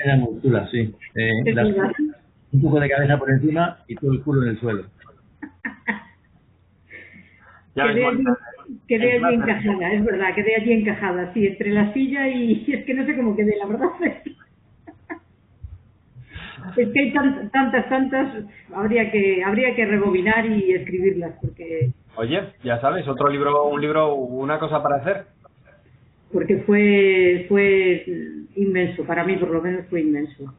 Era 0.04 0.16
muy 0.16 0.40
chula, 0.40 0.68
sí. 0.70 0.94
Eh, 1.14 1.54
las- 1.54 1.68
un 2.52 2.60
poco 2.60 2.80
de 2.80 2.88
cabeza 2.90 3.16
por 3.18 3.30
encima 3.30 3.78
y 3.88 3.94
todo 3.94 4.12
el 4.12 4.22
culo 4.22 4.42
en 4.42 4.48
el 4.50 4.60
suelo. 4.60 4.84
Ya 7.74 7.88
quedé, 7.88 8.04
allí, 8.06 8.24
quedé 8.86 9.12
allí 9.12 9.34
encajada, 9.34 9.92
es 9.94 10.04
verdad, 10.04 10.34
quedé 10.34 10.56
allí 10.56 10.72
encajada, 10.72 11.32
sí, 11.32 11.46
entre 11.46 11.70
la 11.70 11.92
silla 11.94 12.28
y 12.28 12.64
es 12.72 12.84
que 12.84 12.94
no 12.94 13.06
sé 13.06 13.16
cómo 13.16 13.34
quedé, 13.34 13.56
la 13.56 13.66
verdad. 13.66 13.88
Es 16.76 16.88
que 16.88 17.00
hay 17.00 17.12
tan- 17.12 17.50
tantas, 17.50 17.88
tantas, 17.88 18.44
habría 18.74 19.10
que, 19.10 19.42
habría 19.44 19.74
que 19.74 19.84
rebobinar 19.86 20.46
y 20.46 20.72
escribirlas, 20.72 21.34
porque, 21.40 21.90
Oye, 22.16 22.40
ya 22.62 22.80
sabes, 22.80 23.06
otro 23.08 23.28
libro, 23.28 23.64
un 23.68 23.80
libro, 23.80 24.14
una 24.14 24.58
cosa 24.58 24.82
para 24.82 24.96
hacer. 24.96 25.24
porque 26.32 26.58
fue, 26.66 27.46
fue 27.48 28.04
inmenso, 28.56 29.04
para 29.04 29.24
mí 29.24 29.36
por 29.36 29.50
lo 29.50 29.60
menos 29.62 29.86
fue 29.88 30.00
inmenso. 30.00 30.52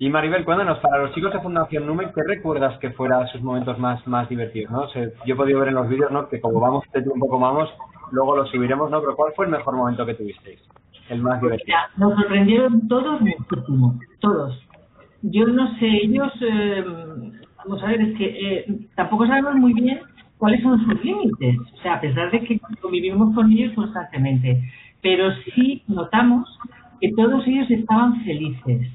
Y 0.00 0.08
Maribel, 0.10 0.44
cuéntanos, 0.44 0.78
para 0.78 0.98
los 1.02 1.12
chicos 1.14 1.32
de 1.32 1.40
Fundación 1.40 1.84
Nume, 1.84 2.12
¿qué 2.14 2.22
recuerdas 2.24 2.78
que 2.78 2.90
fuera 2.90 3.26
sus 3.28 3.40
momentos 3.42 3.76
más, 3.80 4.06
más 4.06 4.28
divertidos? 4.28 4.70
¿no? 4.70 4.82
O 4.82 4.88
sea, 4.88 5.08
yo 5.26 5.34
he 5.34 5.36
podido 5.36 5.58
ver 5.58 5.68
en 5.70 5.74
los 5.74 5.88
vídeos 5.88 6.12
¿no? 6.12 6.28
que 6.28 6.40
como 6.40 6.60
vamos 6.60 6.84
de 6.94 7.02
tiempo 7.02 7.28
como 7.28 7.46
vamos, 7.46 7.68
luego 8.12 8.36
lo 8.36 8.46
subiremos, 8.46 8.90
¿no? 8.92 9.00
Pero 9.00 9.16
¿cuál 9.16 9.32
fue 9.34 9.46
el 9.46 9.50
mejor 9.50 9.74
momento 9.74 10.06
que 10.06 10.14
tuvisteis? 10.14 10.60
El 11.08 11.20
más 11.22 11.40
divertido. 11.40 11.66
Mira, 11.66 11.90
nos 11.96 12.14
sorprendieron 12.20 12.86
todos 12.86 13.20
muchísimo, 13.20 13.98
todos. 14.20 14.64
Yo 15.22 15.46
no 15.46 15.76
sé, 15.78 15.86
ellos, 15.86 16.32
eh, 16.40 16.84
vamos 17.56 17.82
a 17.82 17.86
ver, 17.86 18.00
es 18.02 18.16
que 18.16 18.24
eh, 18.26 18.78
tampoco 18.94 19.26
sabemos 19.26 19.56
muy 19.56 19.72
bien 19.74 20.00
cuáles 20.36 20.62
son 20.62 20.78
sus 20.84 21.04
límites. 21.04 21.56
O 21.74 21.82
sea, 21.82 21.94
a 21.94 22.00
pesar 22.00 22.30
de 22.30 22.40
que 22.40 22.60
convivimos 22.80 23.34
con 23.34 23.50
ellos 23.50 23.72
constantemente, 23.74 24.62
pero 25.02 25.30
sí 25.54 25.82
notamos 25.88 26.48
que 27.00 27.12
todos 27.12 27.46
ellos 27.46 27.70
estaban 27.70 28.24
felices. 28.24 28.88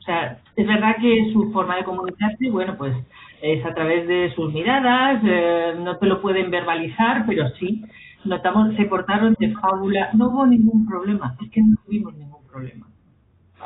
O 0.00 0.02
sea, 0.02 0.38
es 0.56 0.66
verdad 0.66 0.96
que 1.00 1.30
su 1.32 1.52
forma 1.52 1.76
de 1.76 1.84
comunicarse, 1.84 2.50
bueno, 2.50 2.76
pues 2.76 2.94
es 3.42 3.64
a 3.64 3.74
través 3.74 4.06
de 4.08 4.32
sus 4.34 4.52
miradas, 4.52 5.22
eh, 5.24 5.74
no 5.78 5.96
te 5.98 6.06
lo 6.06 6.20
pueden 6.20 6.50
verbalizar, 6.50 7.24
pero 7.26 7.48
sí, 7.58 7.84
notamos, 8.24 8.74
se 8.76 8.84
portaron 8.86 9.36
de 9.38 9.52
fábula, 9.54 10.10
no 10.14 10.28
hubo 10.28 10.46
ningún 10.46 10.86
problema, 10.86 11.36
es 11.42 11.50
que 11.50 11.62
no 11.62 11.76
tuvimos 11.84 12.14
ningún 12.16 12.44
problema. 12.46 12.86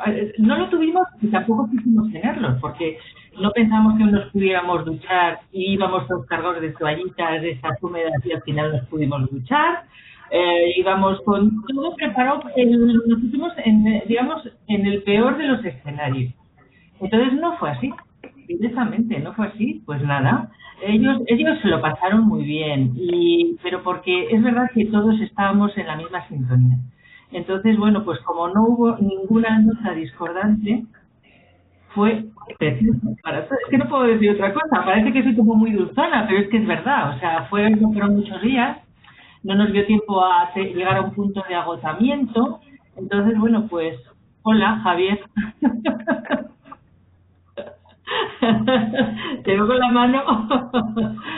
Eh, 0.07 0.33
No 0.39 0.57
lo 0.57 0.69
tuvimos 0.69 1.07
y 1.21 1.27
tampoco 1.27 1.69
quisimos 1.71 2.11
tenerlos, 2.11 2.59
porque 2.59 2.97
no 3.41 3.51
pensamos 3.51 3.97
que 3.97 4.05
nos 4.05 4.31
pudiéramos 4.31 4.85
duchar 4.85 5.39
y 5.51 5.73
íbamos 5.73 6.07
todos 6.07 6.25
cargados 6.25 6.61
de 6.61 6.71
toallitas, 6.71 7.41
de 7.41 7.51
esas 7.51 7.81
húmedas 7.81 8.13
y 8.25 8.31
al 8.31 8.41
final 8.43 8.71
nos 8.71 8.85
pudimos 8.87 9.29
duchar. 9.29 9.83
Eh, 10.31 10.73
íbamos 10.77 11.21
con 11.21 11.61
todo 11.67 11.95
preparado, 11.95 12.41
en, 12.55 12.71
nos 12.87 13.19
pusimos 13.21 13.53
en, 13.63 13.87
eh, 13.87 14.03
digamos, 14.07 14.49
en 14.67 14.85
el 14.85 15.03
peor 15.03 15.37
de 15.37 15.47
los 15.47 15.63
escenarios. 15.63 16.33
Entonces 16.99 17.33
no 17.33 17.57
fue 17.57 17.69
así, 17.71 17.93
directamente, 18.47 19.19
no 19.19 19.33
fue 19.33 19.47
así, 19.47 19.83
pues 19.85 20.01
nada. 20.01 20.49
Ellos, 20.81 21.21
ellos 21.27 21.59
se 21.61 21.67
lo 21.67 21.79
pasaron 21.81 22.27
muy 22.27 22.43
bien, 22.43 22.93
y, 22.95 23.55
pero 23.63 23.81
porque 23.83 24.27
es 24.29 24.43
verdad 24.43 24.69
que 24.73 24.85
todos 24.85 25.19
estábamos 25.21 25.77
en 25.77 25.87
la 25.87 25.95
misma 25.95 26.27
sintonía. 26.27 26.77
Entonces, 27.35 27.77
bueno, 27.77 28.05
pues 28.05 28.17
como 28.21 28.47
no 28.47 28.63
hubo 28.63 28.95
ninguna 28.95 29.59
nota 29.59 29.91
discordante, 29.91 30.85
fue 31.89 32.23
para 33.21 33.45
todos. 33.45 33.59
Es 33.65 33.71
que 33.71 33.77
no 33.77 33.89
puedo 33.89 34.03
decir 34.03 34.31
otra 34.31 34.53
cosa, 34.53 34.85
parece 34.85 35.11
que 35.11 35.21
soy 35.21 35.35
como 35.35 35.55
muy 35.55 35.71
dulzona, 35.71 36.25
pero 36.27 36.39
es 36.39 36.49
que 36.49 36.57
es 36.57 36.65
verdad, 36.65 37.13
o 37.13 37.19
sea, 37.19 37.43
fue, 37.49 37.69
no 37.71 37.91
fueron 37.91 38.15
muchos 38.15 38.41
días, 38.41 38.77
no 39.43 39.53
nos 39.55 39.73
dio 39.73 39.85
tiempo 39.85 40.23
a 40.23 40.49
llegar 40.55 40.95
a 40.95 41.01
un 41.01 41.13
punto 41.13 41.43
de 41.49 41.55
agotamiento, 41.55 42.61
entonces, 42.95 43.37
bueno, 43.37 43.67
pues, 43.69 43.99
hola, 44.43 44.79
Javier. 44.81 45.19
Te 49.43 49.51
veo 49.53 49.67
con 49.67 49.79
la 49.79 49.89
mano. 49.91 50.23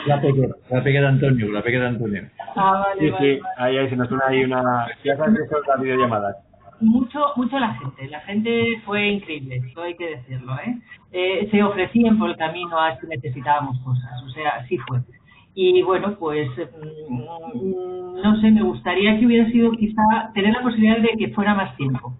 La 0.06 0.20
pequeña, 0.20 0.48
la 0.70 0.80
de 0.80 1.06
Antonio, 1.06 1.52
la 1.52 1.62
pequeña 1.62 1.82
de 1.84 1.88
Antonio. 1.88 2.22
Ah, 2.56 2.84
vale, 2.86 3.00
Sí, 3.00 3.10
vale, 3.10 3.36
sí, 3.36 3.40
ahí, 3.56 3.76
ahí 3.78 3.88
se 3.90 3.96
nos 3.96 4.10
une 4.10 4.22
ahí 4.26 4.44
una... 4.44 4.86
Ya 5.04 5.16
sabes 5.16 5.34
que 5.38 5.48
son 5.48 5.62
las 5.66 5.80
videollamadas. 5.80 6.36
mucho 6.80 7.20
mucho 7.36 7.58
la 7.58 7.74
gente 7.74 8.08
la 8.08 8.20
gente 8.20 8.80
fue 8.84 9.08
increíble 9.08 9.56
eso 9.56 9.82
hay 9.82 9.96
que 9.96 10.10
decirlo 10.16 10.54
eh, 10.64 10.78
Eh, 11.12 11.48
se 11.50 11.62
ofrecían 11.62 12.18
por 12.18 12.30
el 12.30 12.36
camino 12.36 12.78
a 12.78 12.96
si 13.00 13.06
necesitábamos 13.06 13.78
cosas 13.80 14.22
o 14.24 14.30
sea 14.30 14.50
así 14.60 14.78
fue 14.78 15.00
y 15.54 15.82
bueno 15.82 16.16
pues 16.18 16.48
mm, 16.56 18.22
no 18.22 18.40
sé 18.40 18.50
me 18.52 18.62
gustaría 18.62 19.18
que 19.18 19.26
hubiera 19.26 19.50
sido 19.50 19.72
quizá 19.72 20.30
tener 20.34 20.52
la 20.52 20.62
posibilidad 20.62 20.98
de 20.98 21.16
que 21.18 21.34
fuera 21.34 21.54
más 21.54 21.76
tiempo 21.76 22.14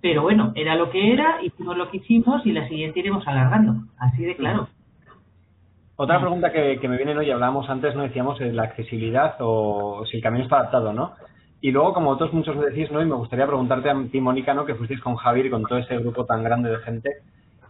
pero 0.00 0.22
bueno 0.22 0.52
era 0.54 0.74
lo 0.74 0.90
que 0.90 1.12
era 1.12 1.42
hicimos 1.42 1.76
lo 1.76 1.90
que 1.90 1.98
hicimos 1.98 2.44
y 2.44 2.52
la 2.52 2.68
siguiente 2.68 3.00
iremos 3.00 3.26
alargando 3.26 3.74
así 3.98 4.24
de 4.24 4.36
claro 4.36 4.68
Otra 5.96 6.20
pregunta 6.20 6.52
que, 6.52 6.78
que 6.78 6.88
me 6.88 6.98
viene 6.98 7.16
hoy, 7.16 7.30
hablábamos 7.30 7.70
antes, 7.70 7.94
no 7.94 8.02
decíamos 8.02 8.38
eh, 8.40 8.52
la 8.52 8.64
accesibilidad 8.64 9.36
o 9.40 10.04
si 10.04 10.18
el 10.18 10.22
camino 10.22 10.44
está 10.44 10.56
adaptado, 10.56 10.92
¿no? 10.92 11.14
Y 11.62 11.70
luego, 11.70 11.94
como 11.94 12.10
otros 12.10 12.34
muchos 12.34 12.54
me 12.54 12.66
decís, 12.66 12.90
¿no? 12.90 13.00
Y 13.00 13.06
me 13.06 13.14
gustaría 13.14 13.46
preguntarte 13.46 13.88
a 13.88 13.96
ti, 14.12 14.20
Mónica, 14.20 14.52
¿no? 14.52 14.66
Que 14.66 14.74
fuisteis 14.74 15.00
con 15.00 15.16
Javier 15.16 15.46
y 15.46 15.50
con 15.50 15.62
todo 15.62 15.78
ese 15.78 15.96
grupo 15.96 16.26
tan 16.26 16.44
grande 16.44 16.68
de 16.68 16.78
gente. 16.80 17.10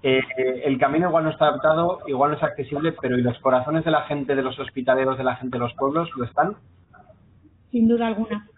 Eh, 0.02 0.22
eh, 0.38 0.62
el 0.64 0.76
camino 0.76 1.06
igual 1.06 1.22
no 1.22 1.30
está 1.30 1.46
adaptado, 1.46 2.00
igual 2.08 2.32
no 2.32 2.36
es 2.36 2.42
accesible, 2.42 2.96
pero 3.00 3.16
¿y 3.16 3.22
los 3.22 3.38
corazones 3.38 3.84
de 3.84 3.92
la 3.92 4.02
gente, 4.02 4.34
de 4.34 4.42
los 4.42 4.58
hospitaleros, 4.58 5.16
de 5.16 5.24
la 5.24 5.36
gente 5.36 5.56
de 5.56 5.62
los 5.62 5.74
pueblos, 5.74 6.10
lo 6.16 6.24
están? 6.24 6.56
sin 7.70 7.88
duda 7.88 8.06
alguna. 8.06 8.48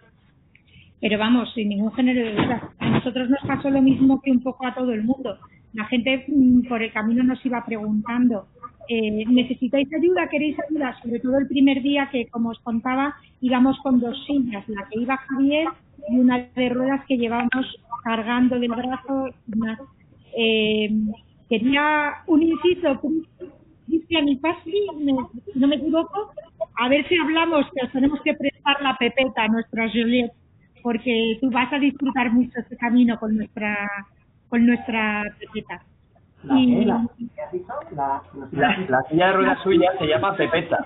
Pero 1.00 1.18
vamos, 1.18 1.52
sin 1.54 1.68
ningún 1.68 1.92
género 1.92 2.24
de 2.24 2.32
duda. 2.32 2.70
A 2.78 2.90
nosotros 2.90 3.30
nos 3.30 3.40
pasó 3.46 3.70
lo 3.70 3.80
mismo 3.82 4.20
que 4.20 4.30
un 4.32 4.42
poco 4.42 4.66
a 4.66 4.74
todo 4.74 4.92
el 4.92 5.04
mundo. 5.04 5.36
La 5.74 5.84
gente 5.84 6.24
mm, 6.28 6.62
por 6.68 6.82
el 6.82 6.92
camino 6.92 7.22
nos 7.22 7.44
iba 7.46 7.64
preguntando, 7.64 8.46
eh, 8.88 9.24
¿necesitáis 9.26 9.88
ayuda? 9.94 10.28
¿Queréis 10.28 10.56
ayuda? 10.68 10.96
Sobre 11.02 11.20
todo 11.20 11.38
el 11.38 11.46
primer 11.46 11.82
día 11.82 12.08
que, 12.10 12.26
como 12.28 12.50
os 12.50 12.58
contaba, 12.60 13.14
íbamos 13.40 13.78
con 13.80 14.00
dos 14.00 14.16
sillas, 14.26 14.68
la 14.68 14.86
que 14.90 15.00
iba 15.00 15.16
Javier 15.16 15.68
y 16.08 16.18
una 16.18 16.48
de 16.56 16.68
ruedas 16.70 17.04
que 17.06 17.16
llevábamos 17.18 17.66
cargando 18.02 18.58
del 18.58 18.70
brazo. 18.70 19.28
Una- 19.54 19.78
eh, 20.36 20.90
quería 21.48 22.12
un 22.26 22.42
inciso, 22.42 23.00
Cristian 23.86 24.28
y 24.28 24.36
Pasli, 24.36 24.80
me- 25.00 25.14
si 25.52 25.58
no 25.58 25.68
me 25.68 25.76
equivoco, 25.76 26.32
a 26.76 26.88
ver 26.88 27.06
si 27.08 27.16
hablamos 27.16 27.66
que 27.74 27.86
os 27.86 27.92
tenemos 27.92 28.20
que 28.22 28.34
prestar 28.34 28.82
la 28.82 28.96
pepeta 28.96 29.44
a 29.44 29.48
nuestra 29.48 29.88
Juliette, 29.90 30.32
porque 30.88 31.36
tú 31.38 31.50
vas 31.50 31.70
a 31.70 31.78
disfrutar 31.78 32.32
mucho 32.32 32.58
este 32.60 32.74
camino 32.78 33.18
con 33.20 33.36
nuestra 33.36 33.76
con 34.48 34.64
nuestra 34.64 35.22
pepeta. 35.38 35.82
¿La 36.44 36.54
Y-? 36.58 36.84
¿La 36.86 37.06
silla 39.10 39.26
de 39.26 39.32
ruedas 39.34 39.58
suya 39.62 39.90
se 39.98 40.06
llama 40.06 40.34
Pepeta. 40.34 40.78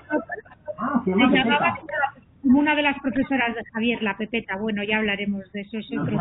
Ah, 0.77 1.01
se 1.05 1.11
llama 1.11 1.31
Pepeta. 1.31 1.75
como 2.41 2.59
una 2.59 2.75
de 2.75 2.81
las 2.81 2.99
profesoras 2.99 3.55
de 3.55 3.61
Javier, 3.71 4.03
la 4.03 4.17
Pepeta. 4.17 4.57
Bueno, 4.57 4.83
ya 4.83 4.97
hablaremos 4.97 5.49
de 5.53 5.61
eso. 5.61 5.77
Es 5.77 5.87
otro 5.97 6.17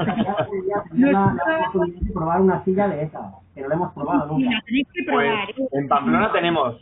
probar 2.15 2.41
una 2.41 2.63
silla 2.65 2.87
de 2.87 3.03
esa, 3.03 3.33
que 3.55 3.63
no 3.63 3.69
la 3.69 3.75
hemos 3.75 3.93
probado 3.95 4.37
Sí, 4.37 4.43
nunca. 4.45 4.55
la 4.57 4.63
tenéis 4.63 4.89
que 4.93 5.03
Pues 5.11 5.27
probar. 5.27 5.51
¿eh? 5.51 5.69
en 5.73 5.89
Pamplona 5.89 6.31
tenemos 6.33 6.81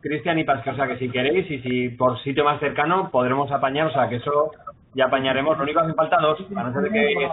Cristian 0.00 0.38
y 0.38 0.44
Pasque, 0.44 0.70
o 0.70 0.76
sea 0.76 0.86
que 0.86 0.96
si 0.98 1.10
queréis 1.10 1.50
y 1.50 1.58
si 1.60 1.88
por 1.90 2.18
sitio 2.22 2.44
más 2.44 2.58
cercano 2.60 3.10
podremos 3.10 3.50
apañar, 3.52 3.88
o 3.88 3.92
sea 3.92 4.08
que 4.08 4.16
eso 4.16 4.52
ya 4.94 5.06
apañaremos. 5.06 5.56
Lo 5.56 5.64
único 5.64 5.80
que 5.80 5.84
hacen 5.84 5.96
falta 5.96 6.18
dos, 6.20 6.40
a 6.54 6.62
no 6.62 6.72
ser 6.72 6.82
de 6.82 6.90
que, 6.90 7.28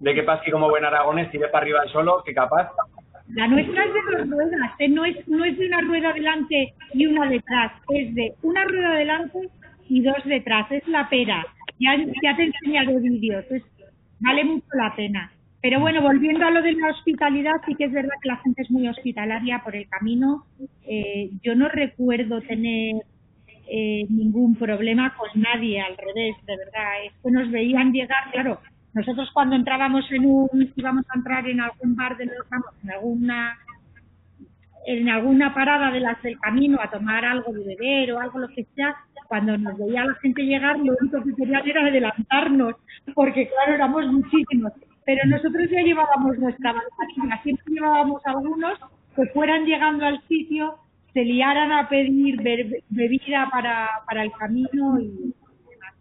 de 0.00 0.14
que 0.14 0.22
Pasque 0.22 0.50
como 0.50 0.68
buen 0.68 0.84
aragones 0.84 1.30
tire 1.30 1.48
para 1.48 1.62
arriba 1.62 1.80
solo, 1.92 2.22
que 2.24 2.34
capaz. 2.34 2.70
La 3.34 3.46
nuestra 3.46 3.84
es 3.84 3.92
de 3.92 4.00
dos 4.16 4.30
ruedas, 4.30 4.70
¿eh? 4.78 4.88
no, 4.88 5.04
es, 5.04 5.28
no 5.28 5.44
es 5.44 5.58
de 5.58 5.66
una 5.66 5.82
rueda 5.82 6.12
delante 6.14 6.72
y 6.94 7.06
una 7.06 7.28
detrás, 7.28 7.72
es 7.90 8.14
de 8.14 8.32
una 8.42 8.64
rueda 8.64 8.94
delante 8.94 9.50
y 9.86 10.02
dos 10.02 10.16
detrás, 10.24 10.70
es 10.72 10.86
la 10.88 11.08
pera. 11.10 11.46
Ya, 11.78 11.94
ya 12.22 12.36
te 12.36 12.42
he 12.42 12.46
enseñado 12.46 12.98
vídeos, 13.00 13.44
vale 14.20 14.44
mucho 14.44 14.66
la 14.72 14.94
pena. 14.96 15.30
Pero 15.60 15.80
bueno, 15.80 16.00
volviendo 16.02 16.46
a 16.46 16.50
lo 16.50 16.62
de 16.62 16.72
la 16.72 16.88
hospitalidad, 16.88 17.60
sí 17.66 17.74
que 17.74 17.84
es 17.84 17.92
verdad 17.92 18.14
que 18.22 18.28
la 18.28 18.36
gente 18.36 18.62
es 18.62 18.70
muy 18.70 18.88
hospitalaria 18.88 19.60
por 19.62 19.74
el 19.74 19.88
camino. 19.88 20.44
Eh, 20.86 21.30
yo 21.42 21.54
no 21.56 21.68
recuerdo 21.68 22.40
tener 22.42 23.02
eh, 23.78 24.06
ningún 24.08 24.56
problema 24.56 25.14
con 25.16 25.28
nadie, 25.40 25.80
al 25.80 25.96
revés, 25.96 26.34
de 26.46 26.56
verdad. 26.56 27.04
Es 27.04 27.12
que 27.22 27.30
nos 27.30 27.50
veían 27.50 27.92
llegar, 27.92 28.30
claro, 28.32 28.60
nosotros 28.94 29.30
cuando 29.32 29.54
entrábamos 29.54 30.10
en 30.10 30.26
un, 30.26 30.72
íbamos 30.74 31.04
a 31.10 31.18
entrar 31.18 31.46
en 31.48 31.60
algún 31.60 31.94
bar 31.94 32.16
de 32.16 32.26
los, 32.26 32.48
vamos, 32.50 32.74
en 32.82 32.90
alguna 32.90 33.56
en 34.86 35.08
alguna 35.08 35.52
parada 35.52 35.90
de 35.90 36.00
las 36.00 36.20
del 36.22 36.38
camino 36.38 36.78
a 36.80 36.90
tomar 36.90 37.22
algo 37.22 37.52
de 37.52 37.62
beber 37.62 38.12
o 38.12 38.20
algo 38.20 38.38
lo 38.38 38.48
que 38.48 38.64
sea, 38.74 38.96
cuando 39.26 39.58
nos 39.58 39.76
veía 39.76 40.04
la 40.04 40.14
gente 40.14 40.42
llegar, 40.42 40.78
lo 40.78 40.96
único 40.98 41.22
que 41.22 41.34
querían 41.34 41.68
era 41.68 41.82
adelantarnos, 41.82 42.74
porque 43.14 43.48
claro, 43.48 43.74
éramos 43.74 44.06
muchísimos. 44.06 44.72
Pero 45.04 45.26
nosotros 45.26 45.68
ya 45.70 45.82
llevábamos 45.82 46.38
nuestra 46.38 46.72
banderina, 46.72 47.42
siempre 47.42 47.64
llevábamos 47.68 48.22
algunos 48.24 48.78
que 49.14 49.26
fueran 49.26 49.66
llegando 49.66 50.06
al 50.06 50.22
sitio, 50.26 50.76
se 51.12 51.24
liaran 51.24 51.72
a 51.72 51.88
pedir 51.88 52.40
bebida 52.88 53.48
para, 53.50 53.88
para 54.06 54.22
el 54.24 54.32
camino 54.32 55.00
y 55.00 55.34
demás. 55.70 55.94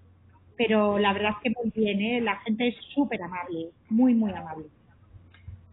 Pero 0.58 0.98
la 1.00 1.14
verdad 1.14 1.32
es 1.32 1.44
que 1.44 1.62
muy 1.62 1.72
bien, 1.76 2.02
¿eh? 2.02 2.22
la 2.22 2.38
gente 2.38 2.68
es 2.68 2.76
súper 2.94 3.22
amable, 3.22 3.70
muy, 3.90 4.14
muy 4.14 4.32
amable. 4.32 4.66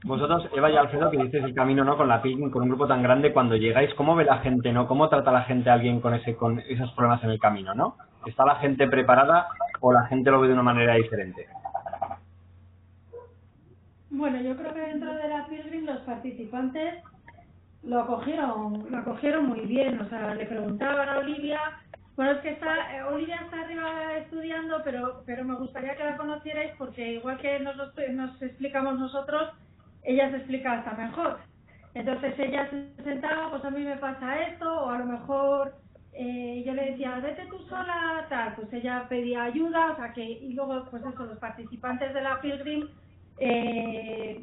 Vosotros, 0.04 0.50
Eva 0.54 0.70
y 0.70 0.76
Alfredo, 0.76 1.10
que 1.10 1.16
dices 1.16 1.42
el 1.44 1.54
camino, 1.54 1.82
¿no? 1.82 1.96
Con 1.96 2.08
la 2.08 2.20
PIC, 2.20 2.50
con 2.50 2.62
un 2.62 2.68
grupo 2.68 2.86
tan 2.86 3.02
grande, 3.02 3.32
cuando 3.32 3.56
llegáis, 3.56 3.92
¿cómo 3.94 4.14
ve 4.14 4.26
la 4.26 4.38
gente, 4.38 4.70
no? 4.70 4.86
¿Cómo 4.86 5.08
trata 5.08 5.32
la 5.32 5.44
gente 5.44 5.70
a 5.70 5.74
alguien 5.74 6.00
con 6.02 6.12
ese, 6.12 6.36
con 6.36 6.60
esos 6.60 6.92
problemas 6.92 7.24
en 7.24 7.30
el 7.30 7.38
camino, 7.38 7.74
no? 7.74 7.96
¿Está 8.26 8.44
la 8.44 8.56
gente 8.56 8.86
preparada 8.86 9.48
o 9.80 9.94
la 9.94 10.04
gente 10.06 10.30
lo 10.30 10.40
ve 10.40 10.48
de 10.48 10.52
una 10.52 10.62
manera 10.62 10.94
diferente? 10.96 11.46
Bueno, 14.10 14.42
yo 14.42 14.54
creo 14.56 14.74
que 14.74 14.80
dentro 14.80 15.14
de 15.14 15.28
la 15.28 15.46
Pilgrim 15.46 15.86
los 15.86 16.00
participantes 16.00 17.02
lo 17.86 18.00
acogieron, 18.00 18.86
lo 18.90 18.98
acogieron 18.98 19.46
muy 19.46 19.60
bien. 19.60 20.00
O 20.00 20.08
sea, 20.08 20.34
le 20.34 20.46
preguntaban 20.46 21.08
a 21.08 21.18
Olivia, 21.18 21.60
bueno, 22.16 22.32
es 22.32 22.38
que 22.38 22.50
está, 22.50 22.96
eh, 22.96 23.02
Olivia 23.02 23.40
está 23.44 23.60
arriba 23.60 24.16
estudiando, 24.18 24.80
pero, 24.84 25.22
pero 25.26 25.44
me 25.44 25.56
gustaría 25.56 25.96
que 25.96 26.04
la 26.04 26.16
conocierais 26.16 26.72
porque 26.78 27.14
igual 27.14 27.38
que 27.38 27.58
nos, 27.60 27.76
nos 27.76 28.42
explicamos 28.42 28.98
nosotros, 28.98 29.50
ella 30.04 30.30
se 30.30 30.36
explica 30.36 30.72
hasta 30.72 30.92
mejor. 30.92 31.38
Entonces 31.94 32.34
ella 32.38 32.68
se 32.70 33.02
sentaba, 33.02 33.50
pues 33.50 33.64
a 33.64 33.70
mí 33.70 33.80
me 33.84 33.96
pasa 33.96 34.40
esto, 34.48 34.68
o 34.68 34.90
a 34.90 34.98
lo 34.98 35.06
mejor 35.06 35.74
eh, 36.12 36.62
yo 36.66 36.74
le 36.74 36.90
decía, 36.90 37.18
vete 37.20 37.46
tú 37.46 37.58
sola, 37.68 38.26
tal, 38.28 38.54
pues 38.54 38.72
ella 38.72 39.06
pedía 39.08 39.44
ayuda, 39.44 39.92
o 39.92 39.96
sea 39.96 40.12
que, 40.12 40.24
y 40.24 40.52
luego, 40.54 40.86
pues 40.90 41.02
eso, 41.04 41.24
los 41.24 41.38
participantes 41.38 42.14
de 42.14 42.20
la 42.20 42.40
Pilgrim, 42.40 42.88
eh, 43.38 44.40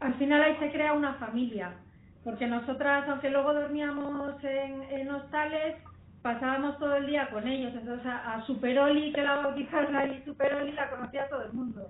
al 0.00 0.14
final 0.14 0.42
ahí 0.42 0.56
se 0.60 0.70
crea 0.70 0.92
una 0.92 1.14
familia, 1.14 1.74
porque 2.26 2.48
nosotras, 2.48 3.08
aunque 3.08 3.30
luego 3.30 3.54
dormíamos 3.54 4.42
en, 4.42 4.82
en 4.90 5.08
hostales, 5.12 5.76
pasábamos 6.22 6.76
todo 6.76 6.96
el 6.96 7.06
día 7.06 7.30
con 7.30 7.46
ellos, 7.46 7.72
entonces 7.72 8.04
a, 8.04 8.34
a 8.34 8.46
Superoli, 8.46 9.12
que 9.12 9.22
la 9.22 9.36
bautizaron 9.36 9.94
ahí, 9.94 10.20
Superoli 10.24 10.72
la 10.72 10.90
conocía 10.90 11.28
todo 11.28 11.44
el 11.44 11.52
mundo. 11.52 11.88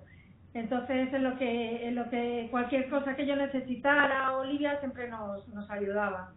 Entonces, 0.53 1.11
en 1.11 1.23
lo 1.23 1.39
que, 1.39 1.87
en 1.87 1.95
lo 1.95 2.07
que 2.11 2.49
cualquier 2.51 2.87
cosa 2.87 3.15
que 3.15 3.25
yo 3.25 3.35
necesitara, 3.35 4.37
Olivia 4.37 4.79
siempre 4.79 5.09
nos, 5.09 5.47
nos 5.47 5.67
ayudaba. 5.71 6.33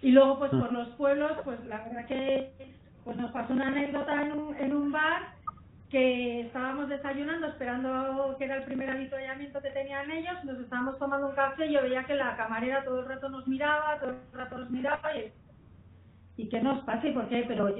Y 0.00 0.12
luego, 0.12 0.38
pues 0.38 0.52
por 0.52 0.72
los 0.72 0.88
pueblos, 0.90 1.32
pues 1.42 1.58
la 1.66 1.78
verdad 1.78 2.06
que 2.06 2.52
pues 3.02 3.16
nos 3.16 3.32
pasó 3.32 3.52
una 3.52 3.66
anécdota 3.66 4.22
en 4.22 4.30
un, 4.30 4.56
en 4.58 4.76
un 4.76 4.92
bar 4.92 5.22
que 5.92 6.40
estábamos 6.40 6.88
desayunando, 6.88 7.48
esperando 7.48 8.34
que 8.38 8.46
era 8.46 8.56
el 8.56 8.64
primer 8.64 8.88
avituallamiento 8.88 9.60
que 9.60 9.68
tenían 9.70 10.10
ellos, 10.10 10.42
nos 10.42 10.58
estábamos 10.58 10.98
tomando 10.98 11.28
un 11.28 11.34
café 11.34 11.66
y 11.66 11.74
yo 11.74 11.82
veía 11.82 12.04
que 12.04 12.14
la 12.14 12.34
camarera 12.34 12.82
todo 12.82 13.00
el 13.00 13.06
rato 13.08 13.28
nos 13.28 13.46
miraba, 13.46 14.00
todo 14.00 14.10
el 14.12 14.16
rato 14.32 14.56
nos 14.56 14.70
miraba 14.70 15.14
y 15.14 15.30
¿y 16.38 16.48
qué 16.48 16.62
nos 16.62 16.82
pasa 16.84 17.06
y 17.06 17.12
por 17.12 17.28
qué? 17.28 17.44
Pero 17.46 17.76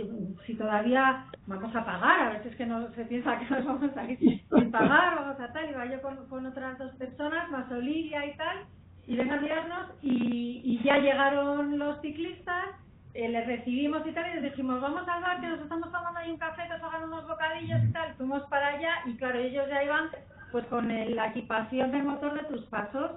si 0.46 0.54
todavía 0.56 1.24
vamos 1.46 1.74
a 1.74 1.84
pagar, 1.86 2.20
a 2.20 2.30
veces 2.34 2.54
que 2.56 2.66
no 2.66 2.86
se 2.92 3.06
piensa 3.06 3.38
que 3.38 3.46
nos 3.54 3.64
vamos 3.64 3.96
a 3.96 4.04
ir 4.04 4.18
sin 4.18 4.70
pagar, 4.70 5.16
vamos 5.16 5.40
a 5.40 5.50
tal, 5.50 5.70
y 5.70 5.72
va 5.72 5.86
yo 5.86 6.02
con, 6.02 6.28
con 6.28 6.44
otras 6.44 6.78
dos 6.78 6.92
personas, 6.96 7.50
más 7.50 7.72
Olivia 7.72 8.26
y 8.26 8.36
tal, 8.36 8.58
y 9.06 9.16
ven 9.16 9.32
a 9.32 9.40
mirarnos 9.40 9.86
y, 10.02 10.60
y 10.64 10.84
ya 10.84 10.98
llegaron 10.98 11.78
los 11.78 11.98
ciclistas, 12.02 12.66
eh, 13.14 13.28
les 13.28 13.46
recibimos 13.46 14.06
y 14.06 14.12
tal, 14.12 14.30
y 14.30 14.34
les 14.34 14.42
dijimos, 14.44 14.80
vamos 14.80 15.06
al 15.06 15.22
bar 15.22 15.40
que 15.40 15.48
nos 15.48 15.60
estamos 15.60 15.92
tomando 15.92 16.18
ahí 16.18 16.30
un 16.30 16.38
café, 16.38 16.62
que 16.66 16.74
os 16.74 16.82
hagan 16.82 17.04
unos 17.04 17.28
bocadillos 17.28 17.84
y 17.84 17.92
tal, 17.92 18.14
fuimos 18.14 18.42
para 18.44 18.68
allá 18.68 19.02
y 19.06 19.16
claro, 19.16 19.38
ellos 19.38 19.68
ya 19.68 19.84
iban 19.84 20.10
pues 20.50 20.66
con 20.66 20.88
la 20.88 21.26
equipación 21.28 21.90
del 21.92 22.04
motor 22.04 22.34
de 22.34 22.44
tus 22.44 22.64
pasos. 22.66 23.12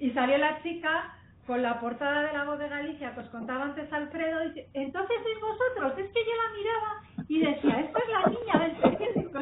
Y 0.00 0.10
salió 0.10 0.36
la 0.38 0.60
chica 0.62 1.14
con 1.46 1.62
la 1.62 1.78
portada 1.80 2.22
de 2.22 2.32
la 2.32 2.44
voz 2.44 2.58
de 2.58 2.68
Galicia 2.68 3.14
pues 3.14 3.28
contaba 3.28 3.64
antes 3.64 3.92
Alfredo, 3.92 4.44
y 4.44 4.66
entonces 4.72 5.16
sois 5.22 5.40
vosotros, 5.40 5.98
es 5.98 6.12
que 6.12 6.24
yo 6.24 6.32
la 6.42 6.48
miraba 6.56 7.02
y 7.28 7.38
decía, 7.40 7.80
esta 7.80 7.98
es 7.98 8.08
la 8.08 8.26
niña 8.30 8.58
del 8.58 8.96
periódico, 8.96 9.38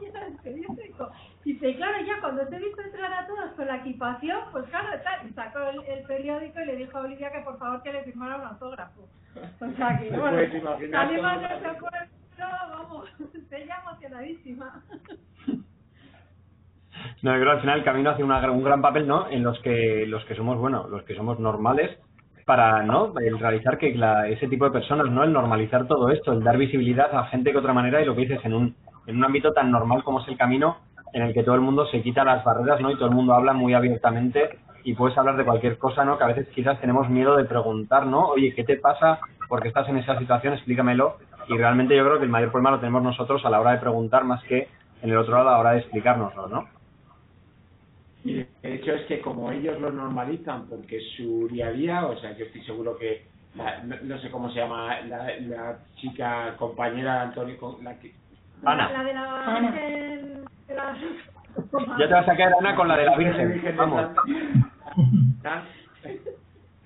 niña 0.00 0.24
del 0.24 0.36
periódico. 0.36 1.10
Y 1.44 1.52
dice, 1.54 1.76
claro, 1.76 2.04
ya 2.06 2.20
cuando 2.20 2.46
te 2.46 2.56
he 2.56 2.60
visto 2.60 2.82
entrar 2.82 3.12
a 3.12 3.26
todos 3.26 3.52
con 3.52 3.66
la 3.66 3.76
equipación, 3.76 4.38
pues 4.52 4.64
claro, 4.66 4.88
tal, 5.02 5.28
y 5.28 5.32
sacó 5.32 5.58
el, 5.60 6.02
periódico 6.04 6.60
y 6.60 6.66
le 6.66 6.76
dijo 6.76 6.98
a 6.98 7.02
Olivia 7.02 7.32
que 7.32 7.40
por 7.40 7.58
favor 7.58 7.82
que 7.82 7.92
le 7.92 8.04
firmara 8.04 8.36
un 8.36 8.46
autógrafo. 8.46 9.08
O 9.60 9.76
sea 9.76 9.98
que, 9.98 10.10
bueno, 10.10 10.38
salimos 10.90 11.40
de 11.40 11.46
ese 11.46 11.80
pueblo, 11.80 11.98
vamos, 12.38 13.08
ella 13.50 13.76
emocionadísima. 13.82 14.82
No, 17.22 17.32
yo 17.32 17.40
creo 17.40 17.44
que 17.44 17.50
al 17.50 17.60
final 17.60 17.78
el 17.78 17.84
camino 17.84 18.10
hace 18.10 18.22
una, 18.22 18.50
un 18.50 18.64
gran 18.64 18.82
papel, 18.82 19.06
¿no? 19.06 19.28
En 19.28 19.42
los 19.42 19.58
que 19.60 20.06
los 20.06 20.24
que 20.24 20.34
somos, 20.34 20.58
bueno, 20.58 20.88
los 20.88 21.02
que 21.04 21.14
somos 21.14 21.38
normales, 21.38 21.98
para, 22.44 22.82
¿no? 22.82 23.14
El 23.18 23.38
realizar 23.38 23.78
que 23.78 23.94
la, 23.94 24.28
ese 24.28 24.48
tipo 24.48 24.66
de 24.66 24.70
personas, 24.70 25.10
¿no? 25.10 25.24
El 25.24 25.32
normalizar 25.32 25.86
todo 25.86 26.10
esto, 26.10 26.32
el 26.32 26.42
dar 26.42 26.58
visibilidad 26.58 27.14
a 27.14 27.26
gente 27.26 27.52
que 27.52 27.58
otra 27.58 27.72
manera, 27.72 28.00
y 28.00 28.04
lo 28.04 28.14
que 28.14 28.22
dices, 28.22 28.44
en 28.44 28.54
un, 28.54 28.76
en 29.06 29.16
un 29.16 29.24
ámbito 29.24 29.52
tan 29.52 29.70
normal 29.70 30.02
como 30.04 30.20
es 30.20 30.28
el 30.28 30.36
camino, 30.36 30.78
en 31.12 31.22
el 31.22 31.32
que 31.32 31.42
todo 31.42 31.54
el 31.54 31.60
mundo 31.60 31.86
se 31.86 32.02
quita 32.02 32.24
las 32.24 32.44
barreras, 32.44 32.80
¿no? 32.80 32.90
Y 32.90 32.96
todo 32.96 33.08
el 33.08 33.14
mundo 33.14 33.34
habla 33.34 33.52
muy 33.52 33.74
abiertamente 33.74 34.58
y 34.82 34.94
puedes 34.94 35.16
hablar 35.16 35.36
de 35.36 35.44
cualquier 35.44 35.78
cosa, 35.78 36.04
¿no? 36.04 36.18
Que 36.18 36.24
a 36.24 36.28
veces 36.28 36.48
quizás 36.48 36.80
tenemos 36.80 37.08
miedo 37.08 37.36
de 37.36 37.44
preguntar, 37.44 38.06
¿no? 38.06 38.28
Oye, 38.28 38.54
¿qué 38.54 38.64
te 38.64 38.76
pasa? 38.76 39.20
¿Por 39.48 39.62
qué 39.62 39.68
estás 39.68 39.88
en 39.88 39.98
esa 39.98 40.18
situación? 40.18 40.54
Explícamelo. 40.54 41.18
Y 41.48 41.56
realmente 41.56 41.96
yo 41.96 42.04
creo 42.04 42.18
que 42.18 42.24
el 42.24 42.30
mayor 42.30 42.50
problema 42.50 42.72
lo 42.72 42.80
tenemos 42.80 43.02
nosotros 43.02 43.44
a 43.44 43.50
la 43.50 43.60
hora 43.60 43.72
de 43.72 43.78
preguntar 43.78 44.24
más 44.24 44.42
que 44.44 44.68
en 45.02 45.10
el 45.10 45.16
otro 45.16 45.34
lado 45.34 45.48
a 45.48 45.52
la 45.52 45.58
hora 45.58 45.70
de 45.72 45.80
explicárnoslo, 45.80 46.48
¿no? 46.48 46.68
Y 48.24 48.34
de 48.36 48.48
hecho 48.62 48.92
es 48.92 49.06
que 49.06 49.20
como 49.20 49.52
ellos 49.52 49.78
lo 49.80 49.92
normalizan, 49.92 50.66
porque 50.66 50.98
su 51.16 51.46
día 51.48 51.68
a 51.68 51.72
día, 51.72 52.06
o 52.06 52.18
sea, 52.18 52.36
yo 52.36 52.46
estoy 52.46 52.62
seguro 52.62 52.96
que, 52.96 53.26
no, 54.02 54.18
sé 54.18 54.30
cómo 54.30 54.50
se 54.50 54.60
llama, 54.60 55.00
la, 55.02 55.36
la 55.40 55.78
chica 55.96 56.56
compañera 56.56 57.14
de 57.14 57.20
Antonio, 57.20 57.78
la 57.82 57.98
que... 57.98 58.12
Ana. 58.64 58.90
La 58.90 59.04
de 59.04 59.14
la 59.14 59.60
Virgen... 59.60 60.44
Ya 61.98 62.08
te 62.08 62.14
vas 62.14 62.28
a 62.28 62.36
quedar, 62.36 62.54
Ana, 62.58 62.74
con 62.74 62.88
la 62.88 62.96
de 62.96 63.04
la 63.04 63.16
Virgen. 63.16 63.76
Vamos. 63.76 64.10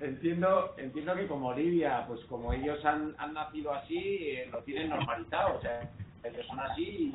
Entiendo, 0.00 0.74
entiendo 0.78 1.14
que 1.16 1.26
como 1.26 1.48
Olivia, 1.48 2.04
pues 2.06 2.20
como 2.26 2.52
ellos 2.52 2.84
han, 2.84 3.14
han 3.18 3.34
nacido 3.34 3.72
así, 3.74 3.96
eh, 3.96 4.48
lo 4.52 4.58
tienen 4.58 4.90
normalizado, 4.90 5.56
o 5.56 5.60
sea, 5.60 5.90
ellos 6.22 6.46
son 6.46 6.60
así 6.60 7.12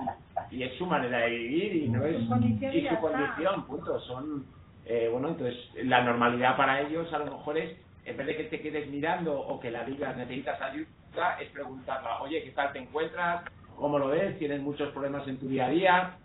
y, 0.51 0.63
es 0.63 0.77
su 0.77 0.85
manera 0.85 1.19
de 1.19 1.29
vivir 1.29 1.75
y 1.75 1.89
no 1.89 2.03
es 2.05 2.17
y 2.21 2.87
su 2.87 2.97
condición, 2.99 3.65
punto. 3.67 3.99
Son, 4.01 4.45
eh, 4.85 5.07
bueno, 5.09 5.29
entonces 5.29 5.57
la 5.85 6.03
normalidad 6.03 6.57
para 6.57 6.81
ellos 6.81 7.11
a 7.13 7.19
lo 7.19 7.25
mejor 7.37 7.57
es, 7.57 7.77
en 8.05 8.17
vez 8.17 8.27
de 8.27 8.35
que 8.35 8.43
te 8.45 8.61
quedes 8.61 8.89
mirando 8.89 9.33
o 9.39 9.61
que 9.61 9.71
la 9.71 9.85
digas 9.85 10.17
necesitas 10.17 10.61
ayuda, 10.61 11.37
es 11.39 11.49
preguntarla, 11.51 12.21
oye, 12.21 12.43
¿qué 12.43 12.51
tal 12.51 12.73
te 12.73 12.79
encuentras? 12.79 13.45
¿Cómo 13.77 13.99
lo 13.99 14.07
ves? 14.07 14.37
¿Tienes 14.39 14.61
muchos 14.61 14.91
problemas 14.91 15.27
en 15.27 15.37
tu 15.37 15.47
día 15.47 15.65
a 15.65 15.69
día? 15.69 16.17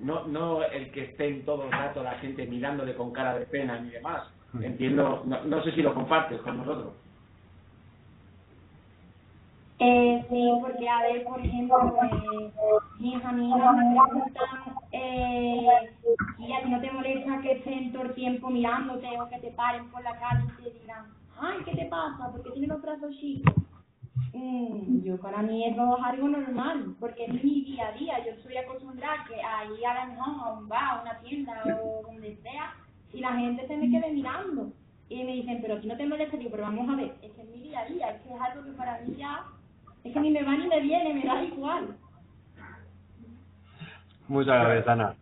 No, 0.00 0.26
no 0.26 0.62
el 0.64 0.90
que 0.90 1.04
estén 1.04 1.44
todo 1.44 1.64
el 1.64 1.72
rato 1.72 2.02
la 2.02 2.18
gente 2.18 2.46
mirándole 2.46 2.94
con 2.94 3.12
cara 3.12 3.38
de 3.38 3.46
pena 3.46 3.78
ni 3.78 3.90
demás. 3.90 4.22
Entiendo, 4.60 5.22
no, 5.24 5.44
no 5.44 5.62
sé 5.62 5.72
si 5.72 5.82
lo 5.82 5.94
compartes 5.94 6.40
con 6.42 6.58
nosotros. 6.58 6.92
Eh, 9.84 10.24
sí, 10.28 10.48
porque 10.60 10.88
a 10.88 11.02
ver, 11.02 11.24
por 11.24 11.40
ejemplo, 11.40 11.76
eh, 12.04 12.52
mis 13.00 13.24
amigas 13.24 13.76
me 13.76 14.00
preguntan 14.00 14.76
eh, 14.92 15.66
si 16.36 16.52
a 16.52 16.62
ti 16.62 16.70
no 16.70 16.80
te 16.80 16.92
molesta 16.92 17.40
que 17.40 17.52
estén 17.52 17.92
todo 17.92 18.02
el 18.02 18.14
tiempo 18.14 18.48
mirándote 18.48 19.08
o 19.20 19.28
que 19.28 19.38
te 19.38 19.50
paren 19.50 19.90
por 19.90 20.04
la 20.04 20.16
calle 20.20 20.44
y 20.60 20.62
te 20.62 20.78
digan, 20.78 21.06
ay, 21.40 21.58
¿qué 21.64 21.74
te 21.74 21.86
pasa? 21.86 22.30
¿Por 22.30 22.44
qué 22.44 22.50
tienes 22.50 22.68
los 22.68 22.82
brazos 22.82 23.10
chicos? 23.18 23.54
Mm, 24.32 25.02
yo 25.04 25.18
para 25.18 25.42
mí 25.42 25.64
es 25.66 25.76
algo 25.78 26.28
normal, 26.28 26.94
porque 26.98 27.24
es 27.24 27.44
mi 27.44 27.62
día 27.62 27.88
a 27.88 27.92
día. 27.92 28.24
Yo 28.24 28.32
estoy 28.32 28.56
acostumbrada 28.56 29.24
que 29.28 29.34
a 29.34 29.64
ir 29.64 29.86
a, 29.86 30.02
a 30.02 30.52
un 30.52 30.68
bar, 30.68 30.98
a 30.98 31.02
una 31.02 31.18
tienda 31.18 31.62
o 31.82 32.02
donde 32.02 32.36
sea, 32.42 32.74
y 33.12 33.20
la 33.20 33.32
gente 33.34 33.66
se 33.66 33.76
me 33.76 33.90
quede 33.90 34.12
mirando. 34.12 34.72
Y 35.08 35.22
me 35.24 35.32
dicen, 35.32 35.58
pero 35.60 35.80
si 35.80 35.86
no 35.86 35.96
te 35.96 36.06
molesta, 36.06 36.36
digo, 36.36 36.50
pero 36.50 36.62
vamos 36.62 36.88
a 36.88 36.96
ver, 36.96 37.14
es 37.20 37.30
que 37.32 37.42
es 37.42 37.48
mi 37.50 37.62
día 37.62 37.80
a 37.80 37.86
día, 37.86 38.10
es 38.10 38.22
que 38.22 38.34
es 38.34 38.40
algo 38.40 38.64
que 38.64 38.72
para 38.72 39.00
mí 39.00 39.14
ya 39.16 39.44
es 40.04 40.12
que 40.12 40.20
ni 40.20 40.30
me 40.30 40.42
va 40.42 40.56
ni 40.56 40.66
me 40.66 40.80
viene, 40.80 41.14
me 41.14 41.24
da 41.24 41.44
igual. 41.44 41.96
Muchas 44.28 44.64
gracias, 44.64 44.88
Ana. 44.88 45.14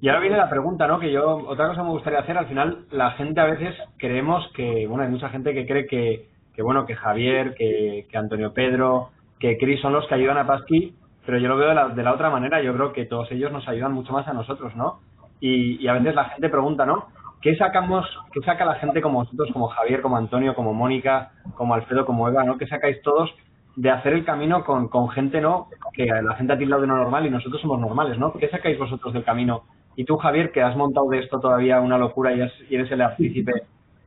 Y 0.00 0.08
ahora 0.08 0.20
viene 0.20 0.36
la 0.36 0.50
pregunta, 0.50 0.86
¿no? 0.86 0.98
Que 0.98 1.12
yo, 1.12 1.38
otra 1.46 1.68
cosa 1.68 1.82
me 1.82 1.90
gustaría 1.90 2.20
hacer, 2.20 2.38
al 2.38 2.46
final, 2.46 2.86
la 2.90 3.12
gente 3.12 3.40
a 3.40 3.46
veces 3.46 3.74
creemos 3.96 4.48
que, 4.54 4.86
bueno, 4.86 5.04
hay 5.04 5.10
mucha 5.10 5.28
gente 5.28 5.52
que 5.54 5.66
cree 5.66 5.86
que, 5.86 6.28
que 6.54 6.62
bueno, 6.62 6.86
que 6.86 6.94
Javier, 6.96 7.54
que, 7.54 8.06
que 8.10 8.18
Antonio 8.18 8.52
Pedro, 8.52 9.10
que 9.38 9.58
Cris 9.58 9.80
son 9.80 9.92
los 9.92 10.06
que 10.06 10.14
ayudan 10.14 10.38
a 10.38 10.46
Pasqui, 10.46 10.94
pero 11.26 11.38
yo 11.38 11.48
lo 11.48 11.56
veo 11.56 11.68
de 11.94 12.02
la, 12.02 12.12
otra 12.12 12.30
manera, 12.30 12.60
yo 12.62 12.74
creo 12.74 12.92
que 12.92 13.04
todos 13.06 13.30
ellos 13.32 13.52
nos 13.52 13.66
ayudan 13.68 13.92
mucho 13.92 14.12
más 14.12 14.26
a 14.28 14.32
nosotros, 14.32 14.74
¿no? 14.76 15.00
Y, 15.40 15.82
y 15.82 15.88
a 15.88 15.94
veces 15.94 16.14
la 16.14 16.24
gente 16.26 16.48
pregunta, 16.48 16.86
¿no? 16.86 17.06
¿qué 17.40 17.56
sacamos, 17.56 18.06
qué 18.32 18.40
saca 18.42 18.64
la 18.64 18.76
gente 18.76 19.02
como 19.02 19.18
vosotros, 19.18 19.48
como 19.52 19.66
Javier, 19.66 20.00
como 20.00 20.16
Antonio, 20.16 20.54
como 20.54 20.72
Mónica, 20.74 21.32
como 21.56 21.74
Alfredo, 21.74 22.06
como 22.06 22.28
Eva, 22.28 22.44
¿no? 22.44 22.56
¿Qué 22.56 22.68
sacáis 22.68 23.02
todos 23.02 23.34
de 23.74 23.90
hacer 23.90 24.12
el 24.12 24.24
camino 24.24 24.64
con, 24.64 24.86
con 24.88 25.08
gente, 25.10 25.40
¿no? 25.40 25.66
Que 25.92 26.06
la 26.06 26.36
gente 26.36 26.52
ha 26.52 26.58
tildado 26.58 26.82
de 26.82 26.86
no 26.86 26.96
normal 26.96 27.26
y 27.26 27.30
nosotros 27.30 27.60
somos 27.60 27.80
normales, 27.80 28.16
¿no? 28.18 28.32
¿Qué 28.34 28.48
sacáis 28.48 28.78
vosotros 28.78 29.12
del 29.12 29.24
camino? 29.24 29.64
Y 29.96 30.04
tú, 30.04 30.16
Javier, 30.18 30.52
que 30.52 30.62
has 30.62 30.76
montado 30.76 31.08
de 31.08 31.18
esto 31.18 31.40
todavía 31.40 31.80
una 31.80 31.98
locura 31.98 32.32
y, 32.32 32.42
has- 32.42 32.52
y 32.70 32.76
eres 32.76 32.90
el 32.92 33.02
artícipe 33.02 33.52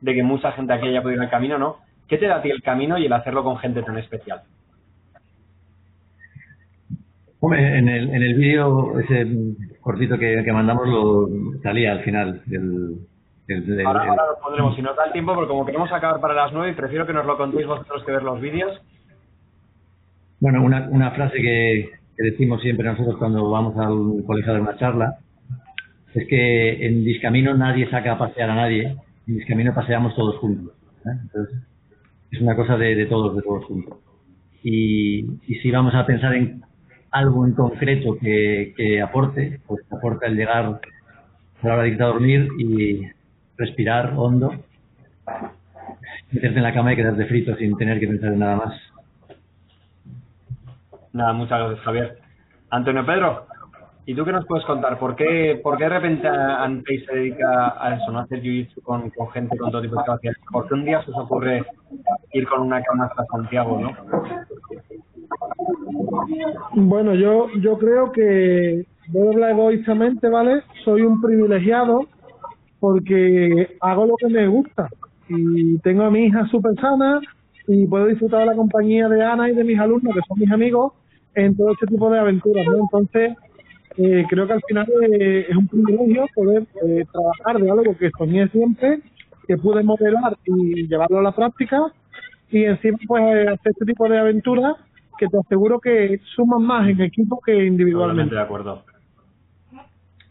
de 0.00 0.14
que 0.14 0.22
mucha 0.22 0.52
gente 0.52 0.72
aquí 0.72 0.88
haya 0.88 1.02
podido 1.02 1.18
ir 1.18 1.24
al 1.24 1.30
camino, 1.30 1.58
¿no? 1.58 1.76
¿Qué 2.08 2.18
te 2.18 2.26
da 2.26 2.36
a 2.36 2.42
ti 2.42 2.50
el 2.50 2.62
camino 2.62 2.98
y 2.98 3.06
el 3.06 3.12
hacerlo 3.12 3.42
con 3.42 3.58
gente 3.58 3.82
tan 3.82 3.98
especial? 3.98 4.42
Hombre, 7.40 7.78
en 7.78 7.88
el, 7.88 8.08
en 8.10 8.22
el 8.22 8.34
vídeo, 8.34 8.98
ese 8.98 9.26
cortito 9.80 10.18
que, 10.18 10.42
que 10.44 10.52
mandamos, 10.52 10.88
lo 10.88 11.28
salía 11.62 11.92
al 11.92 12.00
final. 12.02 12.42
del- 12.46 12.96
del- 13.46 13.66
del- 13.66 13.86
Ahora, 13.86 14.04
lo 14.06 14.38
pondremos, 14.42 14.74
si 14.74 14.82
nos 14.82 14.96
da 14.96 15.04
el 15.04 15.12
tiempo, 15.12 15.34
porque 15.34 15.48
como 15.48 15.64
queremos 15.66 15.92
acabar 15.92 16.20
para 16.20 16.34
las 16.34 16.52
nueve, 16.52 16.72
prefiero 16.74 17.06
que 17.06 17.12
nos 17.12 17.26
lo 17.26 17.36
contéis 17.36 17.66
vosotros 17.66 18.02
que 18.04 18.12
ver 18.12 18.22
los 18.22 18.40
vídeos. 18.40 18.80
Bueno, 20.40 20.62
una, 20.62 20.88
una 20.90 21.10
frase 21.12 21.36
que, 21.40 21.90
que 22.16 22.22
decimos 22.24 22.60
siempre 22.62 22.86
nosotros 22.86 23.16
cuando 23.18 23.48
vamos 23.50 23.76
al 23.78 24.24
colegio 24.26 24.52
dar 24.52 24.60
una 24.62 24.76
charla 24.76 25.18
es 26.14 26.26
que 26.28 26.86
en 26.86 27.04
Discamino 27.04 27.54
nadie 27.54 27.88
saca 27.90 28.12
a 28.12 28.18
pasear 28.18 28.50
a 28.50 28.54
nadie, 28.56 28.96
en 29.28 29.36
Discamino 29.36 29.72
paseamos 29.74 30.14
todos 30.16 30.36
juntos. 30.38 30.74
¿eh? 31.04 31.10
Entonces, 31.22 31.56
es 32.36 32.42
una 32.42 32.54
cosa 32.54 32.76
de, 32.76 32.94
de 32.94 33.06
todos, 33.06 33.34
de 33.34 33.42
todos 33.42 33.64
juntos. 33.64 33.98
Y, 34.62 35.20
y 35.46 35.54
si 35.62 35.70
vamos 35.70 35.94
a 35.94 36.06
pensar 36.06 36.34
en 36.34 36.62
algo 37.10 37.46
en 37.46 37.52
concreto 37.52 38.16
que, 38.18 38.74
que 38.76 39.00
aporte, 39.00 39.60
pues 39.66 39.80
aporta 39.90 40.26
el 40.26 40.36
llegar 40.36 40.64
a 40.64 40.80
la 41.62 41.74
hora 41.74 41.82
de 41.82 41.88
irte 41.88 42.02
a 42.02 42.06
dormir 42.06 42.48
y 42.58 43.06
respirar 43.56 44.12
hondo, 44.16 44.52
meterte 46.30 46.58
en 46.58 46.62
la 46.62 46.74
cama 46.74 46.92
y 46.92 46.96
quedarte 46.96 47.24
frito 47.26 47.56
sin 47.56 47.76
tener 47.76 47.98
que 47.98 48.08
pensar 48.08 48.32
en 48.32 48.38
nada 48.38 48.56
más. 48.56 48.74
Nada, 51.12 51.32
muchas 51.32 51.58
gracias, 51.58 51.80
Javier. 51.80 52.18
Antonio 52.68 53.06
Pedro, 53.06 53.46
¿y 54.06 54.14
tú 54.14 54.24
qué 54.24 54.32
nos 54.32 54.46
puedes 54.46 54.64
contar? 54.64 54.98
¿Por 54.98 55.16
qué, 55.16 55.60
por 55.62 55.76
qué 55.76 55.84
de 55.84 55.90
repente 55.90 56.28
Antei 56.28 57.04
se 57.04 57.14
dedica 57.14 57.76
a 57.78 57.96
eso, 57.96 58.12
no 58.12 58.20
hacer 58.20 58.40
jiu-jitsu 58.40 58.80
con, 58.82 59.10
con 59.10 59.28
gente 59.30 59.58
con 59.58 59.70
todo 59.70 59.82
tipo 59.82 59.96
de 59.96 60.04
capacidades? 60.04 60.38
¿Por 60.50 60.68
qué 60.68 60.74
un 60.74 60.84
día 60.84 61.02
se 61.02 61.10
os 61.10 61.18
ocurre 61.18 61.64
ir 62.32 62.48
con 62.48 62.62
una 62.62 62.80
cama 62.82 63.06
hasta 63.06 63.24
Santiago, 63.26 63.80
no? 63.80 63.96
Bueno, 66.74 67.14
yo, 67.14 67.48
yo 67.60 67.76
creo 67.78 68.12
que, 68.12 68.86
voy 69.08 69.26
a 69.26 69.30
hablar 69.30 69.50
egoístamente, 69.50 70.28
¿vale? 70.28 70.62
Soy 70.84 71.02
un 71.02 71.20
privilegiado 71.20 72.06
porque 72.78 73.76
hago 73.80 74.06
lo 74.06 74.16
que 74.16 74.28
me 74.28 74.46
gusta 74.46 74.88
y 75.28 75.78
tengo 75.78 76.04
a 76.04 76.10
mi 76.10 76.26
hija 76.26 76.46
súper 76.46 76.74
sana 76.76 77.20
y 77.66 77.86
puedo 77.86 78.06
disfrutar 78.06 78.40
de 78.40 78.46
la 78.46 78.54
compañía 78.54 79.08
de 79.08 79.24
Ana 79.24 79.50
y 79.50 79.54
de 79.54 79.64
mis 79.64 79.78
alumnos, 79.80 80.14
que 80.14 80.20
son 80.28 80.38
mis 80.38 80.52
amigos, 80.52 80.92
en 81.34 81.56
todo 81.56 81.72
este 81.72 81.86
tipo 81.86 82.08
de 82.10 82.20
aventuras, 82.20 82.64
¿no? 82.66 82.76
Entonces, 82.76 83.36
eh, 83.98 84.26
creo 84.28 84.46
que 84.46 84.52
al 84.52 84.62
final 84.68 84.86
eh, 85.10 85.46
es 85.48 85.56
un 85.56 85.68
privilegio 85.68 86.26
poder 86.34 86.64
eh, 86.86 87.04
trabajar 87.10 87.60
de 87.60 87.70
algo 87.70 87.96
que 87.96 88.10
soñé 88.16 88.48
siempre, 88.48 89.00
que 89.46 89.56
pude 89.56 89.82
modelar 89.82 90.36
y 90.44 90.86
llevarlo 90.86 91.20
a 91.20 91.22
la 91.22 91.32
práctica 91.32 91.92
y 92.50 92.64
encima 92.64 92.98
pues 93.06 93.22
eh, 93.22 93.48
hacer 93.48 93.72
este 93.72 93.84
tipo 93.84 94.08
de 94.08 94.18
aventuras 94.18 94.76
que 95.18 95.26
te 95.28 95.38
aseguro 95.38 95.80
que 95.80 96.20
suman 96.34 96.62
más 96.62 96.88
en 96.88 97.00
equipo 97.00 97.40
que 97.40 97.52
Totalmente 97.52 97.66
individualmente. 97.66 98.34
de 98.34 98.40
acuerdo. 98.40 98.82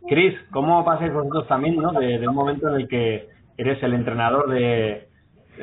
Cris, 0.08 0.36
¿cómo 0.52 0.86
pasáis 0.86 1.12
vosotros 1.12 1.48
también, 1.48 1.78
no? 1.78 1.92
De, 1.94 2.28
un 2.28 2.36
momento 2.36 2.70
en 2.70 2.82
el 2.82 2.88
que 2.88 3.28
eres 3.58 3.82
el 3.82 3.94
entrenador 3.94 4.50
de... 4.50 5.08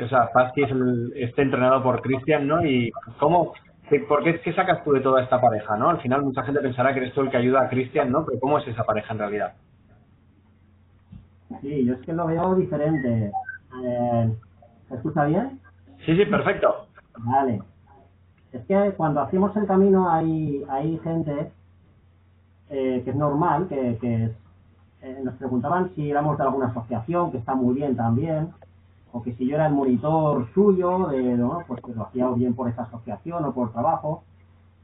O 0.02 0.08
sea, 0.08 0.28
Fasti 0.28 0.62
es 0.62 0.70
el, 0.70 1.12
este 1.14 1.42
entrenado 1.42 1.82
por 1.82 2.00
Cristian, 2.02 2.48
¿no? 2.48 2.64
Y 2.66 2.90
cómo... 3.18 3.54
¿Por 4.00 4.22
qué, 4.22 4.40
qué 4.40 4.52
sacas 4.52 4.82
tú 4.84 4.92
de 4.92 5.00
toda 5.00 5.22
esta 5.22 5.40
pareja, 5.40 5.76
no? 5.76 5.90
Al 5.90 6.00
final 6.00 6.22
mucha 6.22 6.42
gente 6.42 6.60
pensará 6.60 6.92
que 6.92 7.00
eres 7.00 7.14
tú 7.14 7.20
el 7.20 7.30
que 7.30 7.36
ayuda 7.36 7.62
a 7.62 7.68
Cristian, 7.68 8.10
¿no? 8.10 8.24
Pero 8.24 8.40
¿cómo 8.40 8.58
es 8.58 8.66
esa 8.68 8.84
pareja 8.84 9.12
en 9.12 9.18
realidad? 9.18 9.54
Sí, 11.60 11.84
yo 11.84 11.94
es 11.94 12.00
que 12.00 12.12
lo 12.12 12.26
veo 12.26 12.54
diferente. 12.54 13.32
Eh, 13.84 14.32
¿Se 14.88 14.94
escucha 14.94 15.24
bien? 15.24 15.60
Sí, 16.04 16.16
sí, 16.16 16.24
perfecto. 16.26 16.86
Vale. 17.18 17.62
Es 18.52 18.64
que 18.66 18.92
cuando 18.96 19.20
hacemos 19.20 19.56
el 19.56 19.66
camino 19.66 20.10
hay, 20.10 20.64
hay 20.68 20.98
gente 20.98 21.52
eh, 22.70 23.02
que 23.04 23.10
es 23.10 23.16
normal, 23.16 23.68
que, 23.68 23.98
que 24.00 24.30
eh, 25.02 25.20
nos 25.22 25.34
preguntaban 25.34 25.94
si 25.94 26.10
éramos 26.10 26.38
de 26.38 26.44
alguna 26.44 26.68
asociación, 26.68 27.32
que 27.32 27.38
está 27.38 27.54
muy 27.54 27.74
bien 27.74 27.96
también, 27.96 28.52
o 29.12 29.22
que 29.22 29.34
si 29.34 29.46
yo 29.46 29.56
era 29.56 29.66
el 29.66 29.74
monitor 29.74 30.46
suyo, 30.54 31.08
de, 31.08 31.36
¿no? 31.36 31.62
pues 31.66 31.80
lo 31.94 32.04
hacía 32.04 32.28
bien 32.30 32.54
por 32.54 32.68
esa 32.68 32.82
asociación 32.82 33.44
o 33.44 33.52
por 33.52 33.72
trabajo, 33.72 34.24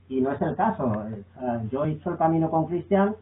y 0.09 0.20
no 0.20 0.32
es 0.32 0.40
el 0.42 0.55
caso. 0.55 1.05
Eh, 1.09 1.68
yo 1.70 1.84
he 1.84 1.92
hecho 1.92 2.10
el 2.10 2.18
camino 2.18 2.50
con 2.50 2.66
Cristian, 2.66 3.16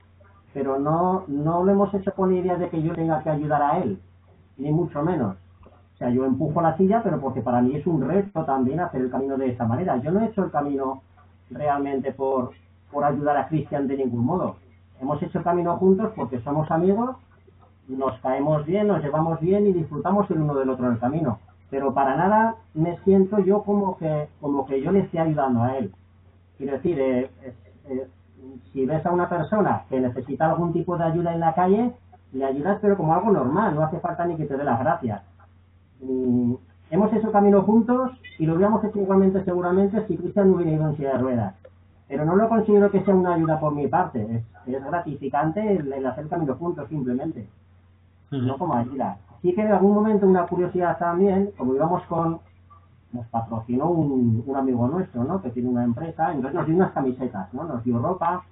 pero 0.53 0.79
no, 0.79 1.25
no 1.29 1.65
lo 1.65 1.73
hemos 1.73 1.93
hecho 1.95 2.13
con 2.13 2.35
idea 2.35 2.57
de 2.57 2.69
que 2.69 2.83
yo 2.83 2.95
tenga 2.95 3.23
que 3.23 3.31
ayudar 3.31 3.63
a 3.63 3.79
él, 3.79 4.01
ni 4.57 4.71
mucho 4.73 5.03
menos. 5.03 5.37
O 5.95 5.99
sea, 5.99 6.11
yo 6.11 6.25
empujo 6.27 6.61
la 6.61 6.77
silla, 6.77 7.03
pero 7.03 7.21
porque 7.21 7.41
para 7.41 7.63
mí 7.63 7.75
es 7.75 7.87
un 7.87 8.07
reto 8.07 8.45
también 8.45 8.81
hacer 8.81 9.01
el 9.01 9.11
camino 9.11 9.37
de 9.37 9.51
esa 9.51 9.65
manera. 9.65 9.97
Yo 9.99 10.11
no 10.11 10.21
he 10.21 10.27
hecho 10.27 10.45
el 10.45 10.51
camino 10.51 11.03
realmente 11.51 12.13
por, 12.13 12.51
por 12.91 13.05
ayudar 13.05 13.37
a 13.37 13.49
Cristian 13.49 13.87
de 13.87 13.97
ningún 13.97 14.25
modo. 14.25 14.57
Hemos 15.01 15.23
hecho 15.23 15.39
el 15.39 15.45
camino 15.45 15.77
juntos 15.77 16.13
porque 16.15 16.41
somos 16.41 16.71
amigos, 16.71 17.17
nos 17.89 18.19
caemos 18.21 18.65
bien, 18.67 18.89
nos 18.89 19.03
llevamos 19.03 19.41
bien 19.41 19.67
y 19.67 19.73
disfrutamos 19.73 20.31
el 20.31 20.41
uno 20.41 20.55
del 20.55 20.71
otro 20.71 20.87
en 20.87 20.93
el 20.93 20.99
camino. 20.99 21.39
Pero 21.71 21.93
para 21.95 22.17
nada 22.17 22.57
me 22.75 22.97
siento 22.99 23.39
yo 23.41 23.63
como 23.63 23.97
que, 23.99 24.29
como 24.41 24.67
que 24.67 24.81
yo 24.81 24.93
le 24.93 25.01
esté 25.01 25.19
ayudando 25.19 25.63
a 25.63 25.79
él. 25.79 25.93
Quiero 26.57 26.75
decir, 26.75 26.99
eh, 26.99 27.31
si 28.73 28.87
ves 28.87 29.05
a 29.05 29.13
una 29.13 29.29
persona 29.29 29.85
que 29.89 30.01
necesita 30.01 30.47
algún 30.47 30.73
tipo 30.73 30.97
de 30.97 31.05
ayuda 31.05 31.35
en 31.35 31.41
la 31.41 31.55
calle, 31.55 31.93
le 32.33 32.45
ayudas 32.45 32.79
pero 32.81 32.97
como 32.97 33.15
algo 33.15 33.31
normal, 33.31 33.75
no 33.75 33.83
hace 33.83 34.01
falta 34.01 34.27
ni 34.27 34.37
que 34.37 34.47
te 34.47 34.57
dé 34.57 34.65
las 34.65 34.79
gracias. 34.79 35.23
Mm, 36.01 36.55
hemos 36.91 37.13
hecho 37.13 37.33
camino 37.33 37.63
juntos 37.63 38.13
y 38.39 38.47
lo 38.47 38.55
hubiéramos 38.55 38.85
hecho 38.85 39.01
igualmente 39.01 39.45
seguramente 39.45 40.07
si 40.07 40.17
Cristian 40.17 40.51
no 40.51 40.57
hubiera 40.57 40.73
ido 40.73 40.89
en 40.91 40.97
silla 40.97 41.13
de 41.13 41.19
ruedas. 41.19 41.55
Pero 42.09 42.25
no 42.25 42.37
lo 42.37 42.49
considero 42.49 42.91
que 42.91 43.03
sea 43.03 43.15
una 43.15 43.35
ayuda 43.35 43.59
por 43.59 43.75
mi 43.75 43.89
parte, 43.89 44.23
es, 44.23 44.75
es 44.75 44.85
gratificante 44.85 45.77
el, 45.77 45.93
el 45.93 46.07
hacer 46.07 46.29
camino 46.29 46.55
juntos 46.55 46.89
simplemente, 46.89 47.49
no 48.31 48.59
como 48.59 48.75
ayuda. 48.75 49.19
Sí 49.43 49.55
que 49.55 49.63
en 49.63 49.73
algún 49.73 49.95
momento 49.95 50.27
una 50.27 50.47
curiosidad 50.47 50.99
también, 50.99 51.51
como 51.57 51.75
íbamos 51.75 52.03
con, 52.05 52.41
nos 53.13 53.27
patrocinó 53.27 53.91
un, 53.91 54.43
un 54.47 54.57
amigo 54.57 54.89
nuestro, 54.89 55.25
¿no? 55.25 55.41
Que 55.41 55.51
tiene 55.51 55.69
una 55.69 55.85
empresa, 55.85 56.33
entonces 56.33 56.55
nos 56.55 56.67
dio 56.67 56.77
unas 56.77 56.93
camisetas, 56.93 57.53
¿no? 57.55 57.65
Nos 57.65 57.85
dio 57.85 57.99
ropa, 57.99 58.43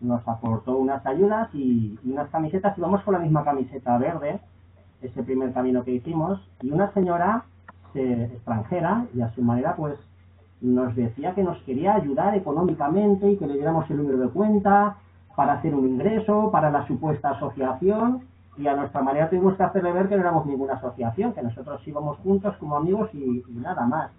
nos 0.00 0.26
aportó 0.26 0.76
unas 0.76 1.04
ayudas 1.06 1.48
y, 1.54 1.98
y 2.04 2.12
unas 2.12 2.28
camisetas, 2.30 2.76
íbamos 2.78 3.02
con 3.02 3.14
la 3.14 3.20
misma 3.20 3.44
camiseta 3.44 3.98
verde, 3.98 4.40
ese 5.02 5.22
primer 5.22 5.52
camino 5.52 5.82
que 5.84 5.92
hicimos, 5.92 6.40
y 6.60 6.70
una 6.70 6.92
señora 6.92 7.44
eh, 7.94 8.30
extranjera, 8.32 9.06
y 9.14 9.20
a 9.20 9.30
su 9.34 9.42
manera, 9.42 9.74
pues, 9.76 9.94
nos 10.60 10.94
decía 10.96 11.34
que 11.34 11.44
nos 11.44 11.58
quería 11.62 11.94
ayudar 11.94 12.34
económicamente 12.34 13.30
y 13.30 13.36
que 13.36 13.46
le 13.46 13.54
diéramos 13.54 13.88
el 13.90 13.98
número 13.98 14.18
de 14.18 14.28
cuenta 14.28 14.96
para 15.36 15.54
hacer 15.54 15.74
un 15.74 15.86
ingreso, 15.86 16.50
para 16.50 16.70
la 16.70 16.84
supuesta 16.86 17.30
asociación, 17.30 18.22
y 18.58 18.66
a 18.66 18.74
nuestra 18.74 19.02
manera 19.02 19.30
tuvimos 19.30 19.56
que 19.56 19.62
hacerle 19.62 19.92
ver 19.92 20.08
que 20.08 20.16
no 20.16 20.22
éramos 20.22 20.46
ninguna 20.46 20.74
asociación, 20.74 21.32
que 21.32 21.42
nosotros 21.42 21.80
íbamos 21.86 22.18
juntos 22.18 22.56
como 22.58 22.76
amigos 22.76 23.08
y, 23.14 23.44
nada 23.50 23.86
más. 23.86 24.10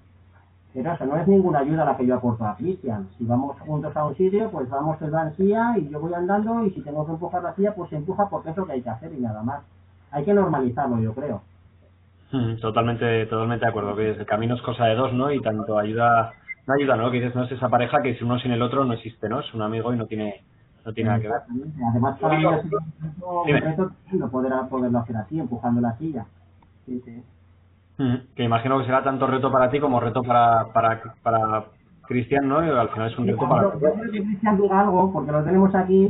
Pero 0.74 0.94
eso 0.94 1.06
no 1.06 1.18
es 1.18 1.28
ninguna 1.28 1.60
ayuda 1.60 1.84
la 1.84 1.98
que 1.98 2.06
yo 2.06 2.16
aporto 2.16 2.45
a 2.45 2.56
Cristian. 2.56 3.10
Si 3.18 3.26
vamos 3.26 3.60
juntos 3.60 3.95
a 3.98 4.06
un 4.06 4.16
sitio, 4.16 4.49
pues 4.52 4.70
vamos 4.70 5.02
él 5.02 5.14
va 5.14 5.24
en 5.24 5.36
silla 5.36 5.78
y 5.78 5.90
yo 5.90 5.99
voy 5.99 6.14
andando 6.14 6.64
y 6.64 6.72
si 6.72 6.82
tengo 6.82 7.06
que 7.06 7.11
empujar 7.11 7.44
la 7.44 7.56
silla, 7.56 7.74
pues 7.76 7.90
se 7.90 7.98
empuja 7.98 8.30
porque 8.30 8.52
es 8.52 8.57
lo 8.57 8.66
que 8.66 8.74
hay 8.74 8.82
que 8.82 8.90
hacer 8.90 9.11
y 9.11 9.20
nada 9.20 9.44
más. 9.44 9.61
Hay 10.11 10.24
que 10.24 10.34
normalizarlo, 10.34 10.99
yo 10.99 11.14
creo. 11.14 11.41
Mm, 12.32 12.60
Totalmente, 12.61 13.26
totalmente 13.26 13.66
de 13.66 13.70
acuerdo, 13.70 13.95
que 13.95 14.11
el 14.11 14.26
camino 14.26 14.56
es 14.56 14.61
cosa 14.61 14.86
de 14.86 14.95
dos, 14.95 15.11
¿no? 15.14 15.32
Y 15.32 15.41
tanto 15.41 15.78
ayuda, 15.78 16.32
no 16.68 16.74
ayuda, 16.76 16.95
¿no? 16.95 17.10
Que 17.10 17.18
dices, 17.18 17.36
no 17.36 17.44
es 17.44 17.52
esa 17.52 17.70
pareja 17.70 18.02
que 18.02 18.16
si 18.16 18.24
uno 18.24 18.40
sin 18.40 18.52
el 18.52 18.61
otro 18.61 18.86
no 18.86 18.94
existe, 18.94 19.28
¿no? 19.28 19.40
Es 19.40 19.53
un 19.53 19.64
amigo 19.64 19.94
y 19.94 19.98
no 19.98 20.06
tiene, 20.06 20.44
no 20.85 20.93
tiene 20.93 21.10
nada 21.10 21.22
que 21.22 21.27
ver. 21.27 21.38
Exactamente. 21.38 21.84
Además, 21.91 22.19
para 22.19 22.38
mí 22.38 22.45
ha 22.45 22.61
sido 22.64 22.80
un 22.80 23.47
reto, 23.61 23.91
tremendo 24.03 24.30
poder, 24.31 24.53
poderlo 24.69 24.99
hacer 24.99 25.18
así, 25.18 25.39
empujando 25.39 25.81
la 25.81 25.97
silla. 25.97 26.26
Sí, 26.85 27.01
sí. 27.06 27.23
Mm, 27.97 28.15
Que 28.35 28.43
imagino 28.43 28.80
que 28.80 28.85
será 28.85 29.03
tanto 29.03 29.27
reto 29.27 29.51
para 29.51 29.69
ti 29.69 29.80
como 29.80 29.99
reto 29.99 30.23
para, 30.23 30.65
para, 30.73 31.01
para 31.22 31.65
Cristian, 32.07 32.47
¿no? 32.47 32.65
Y 32.65 32.69
al 32.69 32.89
final 32.89 33.11
es 33.11 33.18
un 33.19 33.27
reto 33.27 33.47
para 33.49 33.61
Yo 33.64 33.80
creo 33.80 33.93
que 34.11 34.23
Cristian 34.23 34.57
diga 34.61 34.80
algo, 34.81 35.11
porque 35.11 35.31
lo 35.31 35.43
tenemos 35.43 35.76
aquí. 35.76 36.07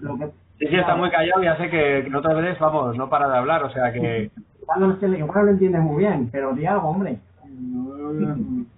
Lo 0.00 0.16
que, 0.16 0.32
Sí, 0.58 0.66
sí, 0.68 0.76
está 0.76 0.96
muy 0.96 1.10
callado, 1.10 1.42
ya 1.42 1.56
sé 1.58 1.68
que, 1.68 2.00
que 2.04 2.08
no 2.10 2.20
otras 2.20 2.34
veces, 2.36 2.58
vamos, 2.58 2.96
no 2.96 3.10
para 3.10 3.28
de 3.28 3.36
hablar, 3.36 3.62
o 3.64 3.70
sea 3.70 3.92
que... 3.92 4.30
igual, 4.62 4.80
no, 4.80 4.86
le- 5.08 5.18
igual 5.18 5.34
no 5.36 5.42
lo 5.42 5.50
entiendes 5.50 5.82
muy 5.82 5.98
bien, 5.98 6.30
pero 6.32 6.54
di 6.54 6.64
algo, 6.64 6.88
hombre. 6.88 7.18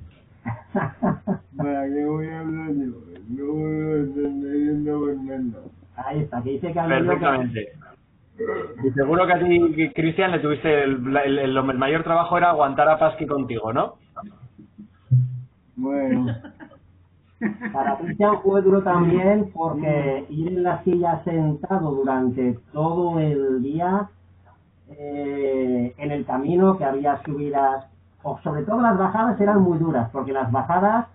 ¿Para 1.56 1.86
qué 1.89 2.05
voy 2.05 2.27
a 2.28 2.40
hablar 2.40 2.70
yo? 2.73 3.07
No 3.28 3.96
entendiendo 3.96 5.06
Fernando. 5.06 5.59
Ahí 5.96 6.20
está, 6.20 6.42
que 6.42 6.50
dice 6.50 6.68
que 6.72 6.80
Perfectamente. 6.80 7.72
Y 8.84 8.90
seguro 8.92 9.26
que 9.26 9.32
a 9.32 9.38
ti, 9.40 9.90
Cristian, 9.94 10.30
le 10.30 10.38
tuviste 10.38 10.84
el, 10.84 11.16
el, 11.16 11.38
el- 11.38 11.56
el 11.56 11.78
mayor 11.78 12.05
trabajo 12.05 12.38
era 12.38 12.50
aguantar 12.50 12.88
a 12.88 12.98
Pasqui 12.98 13.26
contigo, 13.26 13.72
¿no? 13.72 13.94
Bueno, 15.76 16.26
Para 17.72 17.96
Cristian 17.98 18.40
fue 18.42 18.62
duro 18.62 18.82
también 18.82 19.50
porque 19.52 20.24
ir 20.28 20.48
en 20.48 20.62
la 20.62 20.82
silla 20.84 21.22
sentado 21.24 21.92
durante 21.92 22.59
todo 22.72 23.18
el 23.20 23.62
día 23.62 24.09
eh, 24.90 25.94
en 25.98 26.10
el 26.10 26.24
camino 26.24 26.78
que 26.78 26.84
había 26.84 27.20
subidas, 27.24 27.86
o 28.22 28.38
sobre 28.42 28.62
todo 28.62 28.80
las 28.80 28.98
bajadas 28.98 29.40
eran 29.40 29.60
muy 29.62 29.78
duras, 29.78 30.09
porque 30.12 30.32
las 30.32 30.50
bajadas, 30.50 31.06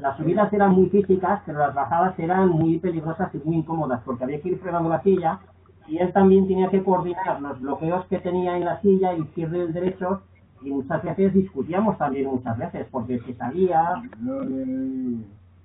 las 0.00 0.16
subidas 0.16 0.52
eran 0.52 0.72
muy 0.72 0.88
físicas, 0.88 1.40
pero 1.44 1.58
las 1.58 1.74
bajadas 1.74 2.18
eran 2.18 2.48
muy 2.48 2.78
peligrosas 2.78 3.34
y 3.34 3.38
muy 3.38 3.56
incómodas, 3.56 4.00
porque 4.04 4.24
había 4.24 4.40
que 4.40 4.50
ir 4.50 4.58
fregando 4.58 4.88
la 4.88 5.02
silla 5.02 5.38
y 5.86 5.98
él 5.98 6.12
también 6.12 6.46
tenía 6.46 6.68
que 6.70 6.82
coordinar 6.84 7.40
los 7.40 7.60
bloqueos 7.60 8.06
que 8.06 8.18
tenía 8.18 8.56
en 8.56 8.64
la 8.64 8.80
silla, 8.80 9.12
el 9.12 9.24
izquierdo 9.24 9.56
y 9.56 9.60
el 9.60 9.72
derecho, 9.72 10.22
y 10.62 10.70
muchas 10.70 11.02
veces 11.02 11.34
discutíamos 11.34 11.98
también 11.98 12.26
muchas 12.26 12.56
veces, 12.58 12.86
porque 12.90 13.18
se 13.20 13.34
salía, 13.34 13.94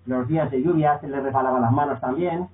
los 0.06 0.28
días 0.28 0.50
de 0.50 0.64
lluvia 0.64 1.00
se 1.00 1.08
le 1.08 1.20
resbalaban 1.20 1.62
las 1.62 1.72
manos 1.72 2.02
también. 2.02 2.48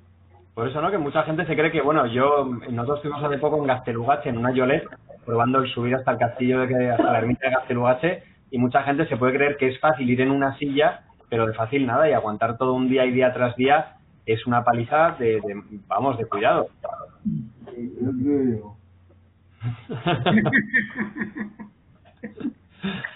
Por 0.53 0.68
eso, 0.68 0.81
¿no? 0.81 0.91
Que 0.91 0.97
mucha 0.97 1.23
gente 1.23 1.45
se 1.45 1.55
cree 1.55 1.72
que, 1.72 1.81
bueno, 1.81 2.05
yo, 2.07 2.45
nosotros 2.69 2.97
estuvimos 2.97 3.23
hace 3.23 3.38
poco 3.38 3.57
en 3.57 3.68
Gastelugache, 3.68 4.30
en 4.30 4.38
una 4.38 4.51
Yolet, 4.51 4.84
probando 5.26 5.59
el 5.59 5.69
subir 5.72 5.95
hasta 5.95 6.11
el 6.11 6.18
castillo, 6.18 6.59
de 6.59 6.68
que, 6.68 6.89
hasta 6.89 7.11
la 7.11 7.19
ermita 7.19 7.47
de 7.47 7.53
Gastelugache, 7.53 8.23
y 8.49 8.57
mucha 8.57 8.84
gente 8.84 9.07
se 9.07 9.15
puede 9.15 9.35
creer 9.35 9.55
que 9.55 9.69
es 9.69 9.80
fácil 9.80 10.09
ir 10.09 10.19
en 10.19 10.31
una 10.31 10.57
silla, 10.57 11.03
pero 11.32 11.48
de 11.48 11.53
fácil 11.53 11.88
nada, 11.88 12.10
y 12.10 12.12
aguantar 12.12 12.58
todo 12.58 12.74
un 12.74 12.90
día 12.90 13.06
y 13.06 13.12
día 13.12 13.32
tras 13.32 13.56
día 13.56 13.95
es 14.26 14.45
una 14.45 14.66
paliza 14.66 15.16
de, 15.18 15.40
de 15.40 15.64
vamos, 15.88 16.18
de 16.18 16.26
cuidado. 16.26 16.68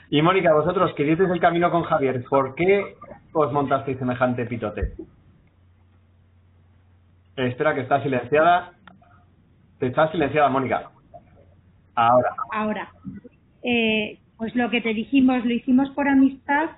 Y 0.10 0.22
Mónica, 0.22 0.54
vosotros 0.54 0.94
que 0.94 1.04
dices 1.04 1.30
el 1.30 1.42
camino 1.42 1.70
con 1.72 1.84
Javier, 1.84 2.24
¿por 2.30 2.56
qué 2.56 2.96
os 3.34 3.52
montasteis 3.52 3.98
semejante 3.98 4.46
pitote? 4.46 4.94
Espera, 7.36 7.76
que 7.76 7.82
está 7.82 8.02
silenciada. 8.02 8.72
Te 9.80 9.88
está 9.88 10.10
silenciada, 10.12 10.48
Mónica. 10.48 10.90
Ahora. 11.96 12.30
Ahora, 12.54 12.90
eh, 13.62 14.20
pues 14.38 14.56
lo 14.56 14.70
que 14.70 14.80
te 14.80 14.94
dijimos, 14.94 15.44
lo 15.44 15.52
hicimos 15.52 15.90
por 15.90 16.08
amistad, 16.08 16.70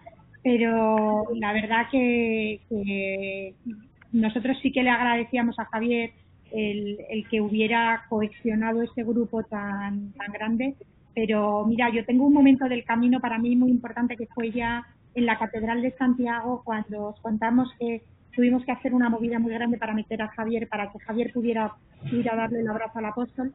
pero 0.48 1.26
la 1.36 1.52
verdad 1.52 1.88
que, 1.92 2.62
nosotros 4.14 4.58
sí 4.62 4.72
que 4.72 4.82
le 4.82 4.90
agradecíamos 4.90 5.60
a 5.60 5.66
Javier 5.66 6.12
el, 6.54 7.26
que 7.30 7.42
hubiera 7.42 8.06
cohesionado 8.08 8.82
ese 8.82 9.04
grupo 9.04 9.44
tan, 9.44 10.14
grande. 10.32 10.76
Pero 11.14 11.66
mira, 11.66 11.90
yo 11.90 12.06
tengo 12.06 12.26
un 12.26 12.34
momento 12.34 12.70
del 12.70 12.86
camino 12.86 13.20
para 13.20 13.38
mí 13.38 13.58
muy 13.58 13.72
importante 13.72 14.16
que 14.16 14.28
fue 14.28 14.52
ya 14.52 14.86
en 15.16 15.26
la 15.26 15.38
Catedral 15.38 15.82
de 15.82 15.92
Santiago 15.98 16.62
cuando 16.64 17.08
os 17.08 17.20
contamos 17.20 17.70
que 17.78 18.04
tuvimos 18.34 18.64
que 18.64 18.72
hacer 18.72 18.94
una 18.94 19.10
movida 19.10 19.40
muy 19.40 19.54
grande 19.54 19.78
para 19.78 19.94
meter 19.94 20.22
a 20.22 20.30
Javier, 20.30 20.70
para 20.70 20.90
que 20.94 21.00
Javier 21.00 21.32
pudiera 21.34 21.74
ir 22.10 22.32
a 22.32 22.38
darle 22.38 22.62
el 22.62 22.70
abrazo 22.70 23.00
al 23.00 23.06
apóstol. 23.06 23.52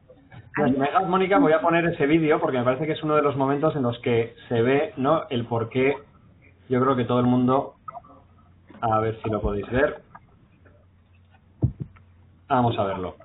Si 0.55 0.61
me 0.61 0.85
dejas, 0.85 1.09
Mónica, 1.09 1.39
voy 1.39 1.53
a 1.53 1.61
poner 1.61 1.85
ese 1.85 2.05
vídeo 2.05 2.39
porque 2.39 2.59
me 2.59 2.63
parece 2.63 2.85
que 2.85 2.91
es 2.91 3.01
uno 3.01 3.15
de 3.15 3.23
los 3.23 3.35
momentos 3.35 3.75
en 3.75 3.81
los 3.81 3.97
que 4.01 4.35
se 4.47 4.61
ve 4.61 4.93
¿no? 4.97 5.23
el 5.31 5.47
por 5.47 5.69
qué. 5.69 5.95
Yo 6.73 6.81
creo 6.81 6.95
que 6.95 7.05
todo 7.05 7.19
el 7.19 7.27
mundo. 7.27 7.75
A 8.81 8.99
ver 8.99 9.19
si 9.21 9.29
lo 9.29 9.39
podéis 9.39 9.69
ver. 9.69 10.01
Vamos 12.49 12.77
a 12.79 12.83
verlo. 12.83 13.15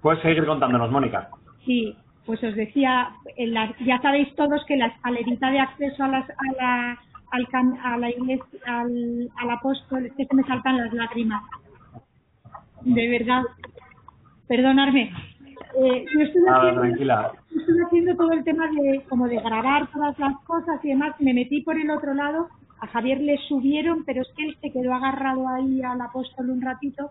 Puedes 0.00 0.22
seguir 0.22 0.46
contándonos, 0.46 0.90
Mónica. 0.90 1.28
Sí, 1.66 1.94
pues 2.24 2.42
os 2.42 2.54
decía, 2.54 3.10
en 3.36 3.52
la- 3.52 3.74
ya 3.84 4.00
sabéis 4.00 4.34
todos 4.36 4.64
que 4.64 4.78
la 4.78 4.86
escalerita 4.86 5.50
de 5.50 5.60
acceso 5.60 6.02
a, 6.02 6.08
las, 6.08 6.30
a 6.30 6.52
la 6.58 6.98
al, 7.32 7.48
can- 7.48 7.78
a 7.84 7.98
la 7.98 8.08
iglesia, 8.08 8.46
al, 8.66 9.30
al 9.36 9.50
apóstol, 9.50 10.06
es 10.06 10.12
que 10.14 10.24
se 10.24 10.34
me 10.34 10.42
saltan 10.44 10.78
las 10.78 10.92
lágrimas. 10.94 11.42
De 12.80 13.06
verdad. 13.08 13.42
Perdonadme. 14.48 15.12
Eh, 15.76 16.06
yo 16.10 16.20
estuve 16.22 16.48
haciendo, 16.48 16.80
estuve 17.54 17.84
haciendo 17.84 18.16
todo 18.16 18.32
el 18.32 18.44
tema 18.44 18.66
de 18.68 19.02
como 19.10 19.28
de 19.28 19.40
grabar 19.40 19.88
todas 19.92 20.18
las 20.18 20.38
cosas 20.46 20.82
y 20.82 20.88
demás. 20.88 21.14
Me 21.20 21.34
metí 21.34 21.60
por 21.60 21.76
el 21.78 21.90
otro 21.90 22.14
lado. 22.14 22.48
A 22.80 22.86
Javier 22.88 23.20
le 23.20 23.38
subieron, 23.48 24.04
pero 24.04 24.22
es 24.22 24.28
que 24.36 24.44
él 24.44 24.56
se 24.60 24.70
quedó 24.70 24.94
agarrado 24.94 25.48
ahí 25.48 25.82
al 25.82 26.00
apóstol 26.00 26.50
un 26.50 26.60
ratito. 26.60 27.10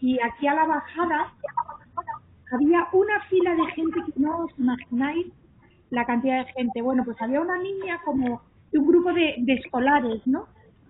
Y 0.00 0.18
aquí 0.20 0.46
a 0.46 0.54
la 0.54 0.66
bajada 0.66 1.32
había 2.52 2.88
una 2.92 3.20
fila 3.28 3.54
de 3.54 3.66
gente 3.72 4.00
que 4.06 4.20
no 4.20 4.38
os 4.44 4.58
imagináis 4.58 5.26
la 5.90 6.04
cantidad 6.04 6.44
de 6.44 6.52
gente. 6.52 6.82
Bueno, 6.82 7.04
pues 7.04 7.20
había 7.20 7.40
una 7.40 7.58
niña 7.58 8.00
como 8.04 8.42
de 8.72 8.78
un 8.78 8.86
grupo 8.86 9.12
de, 9.12 9.36
de 9.38 9.54
escolares, 9.54 10.26
¿no? 10.26 10.46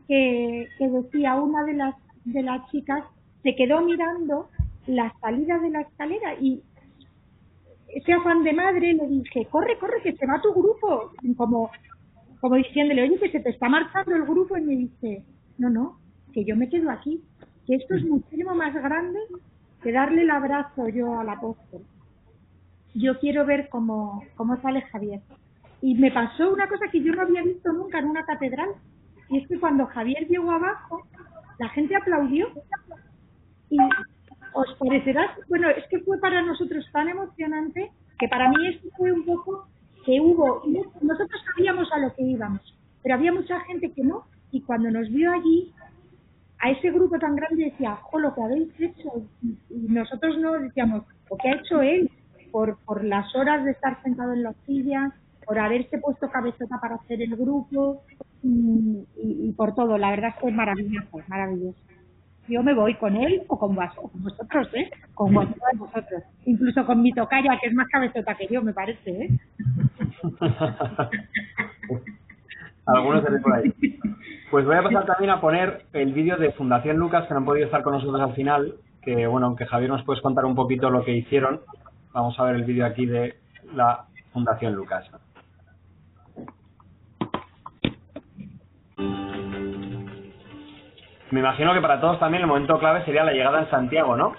Que, 0.08 0.68
que 0.78 0.88
decía 0.88 1.34
una 1.36 1.64
de 1.64 1.74
las 1.74 1.94
de 2.24 2.42
las 2.42 2.70
chicas 2.70 3.04
se 3.42 3.54
quedó 3.54 3.82
mirando 3.82 4.48
la 4.86 5.12
salida 5.20 5.58
de 5.58 5.70
la 5.70 5.82
escalera 5.82 6.34
y 6.40 6.62
ese 7.88 8.12
afán 8.12 8.42
de 8.42 8.52
madre 8.52 8.94
le 8.94 9.06
dije, 9.06 9.46
corre, 9.50 9.78
corre, 9.78 10.02
que 10.02 10.16
se 10.16 10.26
va 10.26 10.40
tu 10.42 10.52
grupo. 10.52 11.12
Como, 11.36 11.70
como 12.44 12.56
diciéndole, 12.56 13.04
oye, 13.04 13.18
que 13.18 13.30
se 13.30 13.40
te 13.40 13.48
está 13.48 13.70
marchando 13.70 14.14
el 14.14 14.24
grupo. 14.24 14.54
Y 14.58 14.60
me 14.60 14.76
dice, 14.76 15.24
no, 15.56 15.70
no, 15.70 15.98
que 16.34 16.44
yo 16.44 16.54
me 16.56 16.68
quedo 16.68 16.90
aquí. 16.90 17.22
Que 17.66 17.76
esto 17.76 17.94
es 17.94 18.04
muchísimo 18.04 18.54
más 18.54 18.74
grande 18.74 19.18
que 19.82 19.90
darle 19.90 20.20
el 20.20 20.30
abrazo 20.30 20.90
yo 20.90 21.18
al 21.18 21.30
apóstol. 21.30 21.80
Yo 22.92 23.18
quiero 23.18 23.46
ver 23.46 23.70
cómo, 23.70 24.22
cómo 24.36 24.60
sale 24.60 24.82
Javier. 24.82 25.22
Y 25.80 25.94
me 25.94 26.12
pasó 26.12 26.52
una 26.52 26.68
cosa 26.68 26.88
que 26.92 27.02
yo 27.02 27.14
no 27.14 27.22
había 27.22 27.42
visto 27.42 27.72
nunca 27.72 28.00
en 28.00 28.10
una 28.10 28.26
catedral. 28.26 28.68
Y 29.30 29.38
es 29.38 29.48
que 29.48 29.58
cuando 29.58 29.86
Javier 29.86 30.28
llegó 30.28 30.50
abajo, 30.50 31.00
la 31.58 31.70
gente 31.70 31.96
aplaudió. 31.96 32.48
Y 33.70 33.78
os 34.52 34.74
parecerá, 34.78 35.34
bueno, 35.48 35.70
es 35.70 35.88
que 35.88 36.00
fue 36.00 36.20
para 36.20 36.42
nosotros 36.42 36.86
tan 36.92 37.08
emocionante 37.08 37.90
que 38.18 38.28
para 38.28 38.50
mí 38.50 38.66
esto 38.66 38.88
fue 38.98 39.12
un 39.12 39.24
poco 39.24 39.66
que 40.04 40.20
hubo, 40.20 40.62
nosotros 41.00 41.40
sabíamos 41.54 41.90
a 41.92 41.98
lo 41.98 42.14
que 42.14 42.22
íbamos, 42.22 42.60
pero 43.02 43.14
había 43.16 43.32
mucha 43.32 43.60
gente 43.60 43.90
que 43.92 44.02
no, 44.02 44.24
y 44.50 44.60
cuando 44.62 44.90
nos 44.90 45.08
vio 45.10 45.32
allí, 45.32 45.72
a 46.60 46.70
ese 46.70 46.90
grupo 46.90 47.18
tan 47.18 47.36
grande 47.36 47.64
decía, 47.64 47.96
jo, 47.96 48.18
lo 48.18 48.34
que 48.34 48.42
habéis 48.42 48.68
hecho, 48.80 49.10
y 49.42 49.86
nosotros 49.88 50.38
no 50.38 50.52
decíamos, 50.54 51.04
lo 51.30 51.36
que 51.36 51.48
ha 51.48 51.56
hecho 51.56 51.82
él, 51.82 52.10
por, 52.52 52.78
por 52.84 53.04
las 53.04 53.34
horas 53.34 53.64
de 53.64 53.72
estar 53.72 54.02
sentado 54.02 54.32
en 54.32 54.44
la 54.44 54.54
silla, 54.66 55.12
por 55.44 55.58
haberse 55.58 55.98
puesto 55.98 56.30
cabezota 56.30 56.78
para 56.80 56.94
hacer 56.96 57.20
el 57.20 57.36
grupo, 57.36 58.02
y, 58.42 58.48
y- 59.16 59.48
y 59.48 59.52
por 59.52 59.74
todo, 59.74 59.98
la 59.98 60.10
verdad 60.10 60.30
es 60.30 60.36
que 60.42 60.48
es 60.48 60.54
maravilloso, 60.54 61.20
maravilloso. 61.28 61.78
Yo 62.48 62.62
me 62.62 62.74
voy 62.74 62.94
con 62.94 63.16
él 63.16 63.42
o 63.48 63.58
con, 63.58 63.76
o 63.78 64.08
con 64.08 64.22
vosotros, 64.22 64.68
¿eh? 64.74 64.90
Con 65.14 65.32
cualquiera 65.32 65.66
de 65.72 65.78
vosotros. 65.78 66.22
Incluso 66.44 66.84
con 66.84 67.02
mi 67.02 67.12
tocaya, 67.12 67.58
que 67.60 67.68
es 67.68 67.74
más 67.74 67.88
cabezota 67.88 68.34
que 68.34 68.46
yo, 68.48 68.62
me 68.62 68.72
parece, 68.72 69.10
¿eh? 69.10 69.28
Algunos 72.86 73.24
de 73.24 73.38
por 73.38 73.54
ahí. 73.54 73.72
Pues 74.50 74.66
voy 74.66 74.76
a 74.76 74.82
pasar 74.82 75.06
también 75.06 75.30
a 75.30 75.40
poner 75.40 75.86
el 75.94 76.12
vídeo 76.12 76.36
de 76.36 76.52
Fundación 76.52 76.98
Lucas, 76.98 77.26
que 77.26 77.32
no 77.32 77.38
han 77.38 77.46
podido 77.46 77.64
estar 77.66 77.82
con 77.82 77.94
nosotros 77.94 78.20
al 78.20 78.34
final, 78.34 78.74
que 79.02 79.26
bueno, 79.26 79.46
aunque 79.46 79.64
Javier 79.66 79.90
nos 79.90 80.04
puedes 80.04 80.22
contar 80.22 80.44
un 80.44 80.54
poquito 80.54 80.90
lo 80.90 81.04
que 81.04 81.16
hicieron, 81.16 81.60
vamos 82.12 82.38
a 82.38 82.44
ver 82.44 82.56
el 82.56 82.64
vídeo 82.64 82.84
aquí 82.84 83.06
de 83.06 83.36
la 83.74 84.04
Fundación 84.32 84.74
Lucas. 84.74 85.10
Me 91.34 91.40
imagino 91.40 91.74
que 91.74 91.80
para 91.80 92.00
todos 92.00 92.20
también 92.20 92.42
el 92.42 92.46
momento 92.46 92.78
clave 92.78 93.04
sería 93.04 93.24
la 93.24 93.32
llegada 93.32 93.62
en 93.62 93.68
Santiago, 93.68 94.16
¿no? 94.16 94.36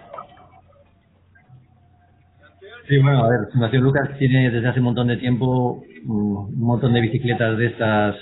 Sí, 2.88 2.98
bueno, 3.00 3.26
a 3.26 3.30
ver, 3.30 3.40
Fundación 3.52 3.84
Lucas 3.84 4.10
tiene 4.18 4.50
desde 4.50 4.70
hace 4.70 4.80
un 4.80 4.86
montón 4.86 5.08
de 5.08 5.18
tiempo 5.18 5.84
mm, 6.06 6.38
un 6.38 6.58
montón 6.62 6.94
de 6.94 7.02
bicicletas 7.02 7.58
de 7.58 7.66
estas 7.66 8.16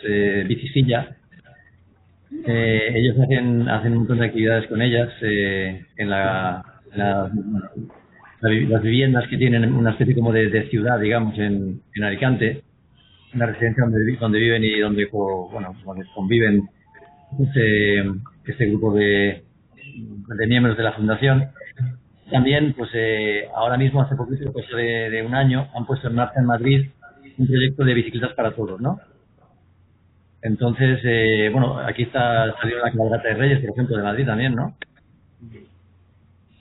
eh. 0.48 1.16
Eh, 2.48 2.94
ellos 2.96 3.16
hacen, 3.20 3.70
hacen 3.70 3.92
un 3.92 3.98
montón 4.00 4.18
de 4.18 4.26
actividades 4.26 4.68
con 4.68 4.82
ellas 4.82 5.10
eh, 5.22 5.86
en 5.98 6.10
la, 6.10 6.66
las 8.42 8.82
viviendas 8.82 9.28
que 9.28 9.38
tienen 9.38 9.72
una 9.72 9.92
especie 9.92 10.16
como 10.16 10.32
de, 10.32 10.50
ciudad, 10.70 11.00
digamos, 11.00 11.38
en, 11.38 11.80
en 11.94 12.04
Alicante, 12.04 12.64
una 13.36 13.46
residencia 13.46 13.84
donde, 13.84 14.18
donde 14.18 14.40
viven 14.40 14.64
y 14.64 14.80
donde, 14.80 15.08
co- 15.12 15.48
bueno, 15.52 15.76
donde 15.86 16.06
conviven 16.16 16.68
este, 17.40 18.04
este 18.46 18.66
grupo 18.68 18.94
de, 18.94 19.44
de 20.28 20.48
miembros 20.48 20.78
de 20.78 20.84
la 20.84 20.94
fundación. 20.94 21.50
También, 22.32 22.74
pues 22.74 22.90
eh, 22.94 23.48
ahora 23.56 23.78
mismo, 23.78 24.02
hace 24.02 24.16
poquito, 24.16 24.52
pues 24.52 24.66
de, 24.76 25.10
de 25.10 25.24
un 25.24 25.36
año, 25.36 25.68
han 25.76 25.86
puesto 25.86 26.08
en 26.08 26.16
marcha 26.16 26.40
en 26.40 26.46
Madrid 26.46 26.90
un 27.38 27.48
proyecto 27.48 27.84
de 27.84 27.94
bicicletas 27.94 28.34
para 28.34 28.52
todos, 28.52 28.80
¿no? 28.80 29.00
Entonces, 30.42 31.00
eh, 31.04 31.50
bueno, 31.52 31.80
aquí 31.80 32.04
está 32.04 32.54
salió 32.60 32.80
la 32.80 32.92
cabalgata 32.92 33.30
de 33.30 33.34
Reyes, 33.36 33.60
por 33.62 33.70
ejemplo, 33.70 33.98
de 33.98 34.04
Madrid 34.04 34.26
también, 34.26 34.56
¿no? 34.56 34.76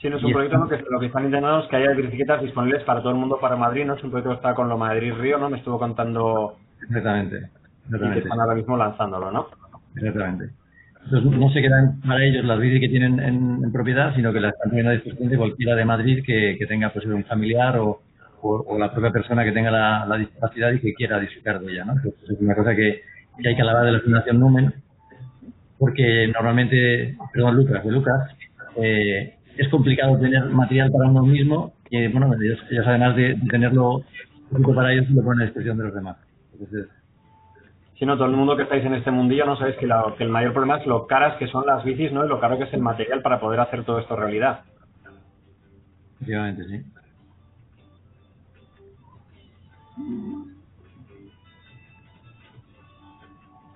Sí, 0.00 0.08
no 0.08 0.16
es 0.16 0.24
un 0.24 0.32
proyecto 0.32 0.68
que 0.68 0.84
lo 0.90 1.00
que 1.00 1.06
están 1.06 1.24
intentando 1.24 1.62
es 1.62 1.68
que 1.68 1.76
haya 1.76 1.90
bicicletas 1.92 2.42
disponibles 2.42 2.82
para 2.84 3.00
todo 3.00 3.10
el 3.10 3.18
mundo 3.18 3.38
para 3.40 3.56
Madrid, 3.56 3.84
¿no? 3.84 3.94
Es 3.94 4.04
un 4.04 4.10
proyecto 4.10 4.30
que 4.30 4.36
está 4.36 4.54
con 4.54 4.68
lo 4.68 4.76
Madrid-Río, 4.76 5.38
¿no? 5.38 5.48
Me 5.48 5.58
estuvo 5.58 5.78
contando... 5.78 6.56
Exactamente. 6.82 7.48
Y 7.88 8.12
que 8.12 8.18
están 8.18 8.40
ahora 8.40 8.54
mismo 8.54 8.76
lanzándolo, 8.76 9.30
¿no? 9.30 9.48
Exactamente. 9.96 10.54
No 11.10 11.50
se 11.52 11.60
quedan 11.60 12.00
para 12.00 12.24
ellos 12.24 12.44
las 12.44 12.60
bicis 12.60 12.80
que 12.80 12.88
tienen 12.88 13.18
en, 13.20 13.72
propiedad, 13.72 14.14
sino 14.14 14.32
que 14.32 14.40
las 14.40 14.54
están 14.54 14.70
poniendo 14.70 14.90
a 14.90 14.94
disposición 14.94 15.28
de 15.28 15.36
cualquiera 15.36 15.74
de 15.74 15.84
Madrid 15.84 16.22
que, 16.24 16.64
tenga 16.68 16.90
pues, 16.90 17.04
un 17.06 17.24
familiar 17.24 17.76
o, 17.78 18.02
o, 18.42 18.78
la 18.78 18.92
propia 18.92 19.10
persona 19.10 19.44
que 19.44 19.52
tenga 19.52 19.70
la, 19.70 20.16
discapacidad 20.16 20.72
y 20.72 20.80
que 20.80 20.94
quiera 20.94 21.20
disfrutar 21.20 21.60
de 21.60 21.72
ella. 21.72 21.84
¿no? 21.84 21.94
es 21.94 22.40
una 22.40 22.54
cosa 22.54 22.74
que, 22.74 23.02
hay 23.44 23.56
que 23.56 23.62
alabar 23.62 23.84
de 23.84 23.92
la 23.92 24.00
Fundación 24.00 24.40
Numen, 24.40 24.72
porque 25.78 26.30
normalmente, 26.32 27.16
perdón, 27.32 27.56
Lucas, 27.56 27.84
de 27.84 27.90
Lucas, 27.90 28.36
eh, 28.76 29.34
es 29.56 29.68
complicado 29.68 30.18
tener 30.18 30.44
material 30.46 30.90
para 30.90 31.08
uno 31.08 31.22
mismo 31.22 31.74
y, 31.90 32.06
bueno, 32.08 32.32
ellos, 32.40 32.58
además 32.86 33.16
de, 33.16 33.36
tenerlo 33.50 34.04
para 34.74 34.92
ellos, 34.92 35.10
lo 35.10 35.22
ponen 35.22 35.42
a 35.42 35.44
disposición 35.44 35.78
de 35.78 35.84
los 35.84 35.94
demás. 35.94 36.16
Entonces, 36.52 36.86
si 37.98 38.06
no, 38.06 38.16
todo 38.16 38.26
el 38.26 38.36
mundo 38.36 38.56
que 38.56 38.64
estáis 38.64 38.84
en 38.84 38.94
este 38.94 39.10
mundillo 39.10 39.46
no 39.46 39.56
sabéis 39.56 39.76
que, 39.76 39.88
que 40.16 40.24
el 40.24 40.30
mayor 40.30 40.52
problema 40.52 40.78
es 40.78 40.86
lo 40.86 41.06
caras 41.06 41.36
que 41.36 41.46
son 41.48 41.66
las 41.66 41.84
bicis, 41.84 42.12
¿no? 42.12 42.24
Y 42.24 42.28
lo 42.28 42.40
caro 42.40 42.58
que 42.58 42.64
es 42.64 42.72
el 42.72 42.80
material 42.80 43.22
para 43.22 43.38
poder 43.38 43.60
hacer 43.60 43.84
todo 43.84 43.98
esto 43.98 44.16
realidad. 44.16 44.60
Efectivamente, 46.14 46.64
sí. 46.64 46.84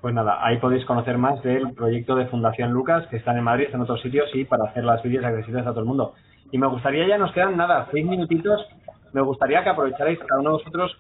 Pues 0.01 0.15
nada, 0.15 0.39
ahí 0.45 0.59
podéis 0.59 0.85
conocer 0.85 1.19
más 1.19 1.43
del 1.43 1.73
proyecto 1.75 2.15
de 2.15 2.27
Fundación 2.27 2.71
Lucas, 2.71 3.07
que 3.09 3.17
están 3.17 3.37
en 3.37 3.45
Madrid, 3.45 3.69
en 3.73 3.81
otros 3.81 4.01
sitios, 4.01 4.29
y 4.35 4.45
para 4.45 4.67
hacer 4.67 4.85
las 4.85 5.03
vídeos 5.03 5.25
accesibles 5.25 5.67
a 5.67 5.71
todo 5.71 5.81
el 5.81 5.87
mundo. 5.87 6.15
Y 6.53 6.59
me 6.59 6.69
gustaría, 6.69 7.09
ya 7.09 7.19
nos 7.19 7.33
quedan 7.33 7.57
nada, 7.57 7.89
seis 7.91 8.07
minutitos, 8.07 8.67
me 9.13 9.21
gustaría 9.21 9.65
que 9.65 9.71
aprovecharais 9.71 10.19
cada 10.21 10.41
uno 10.41 10.51
de 10.51 10.57
vosotros 10.59 10.97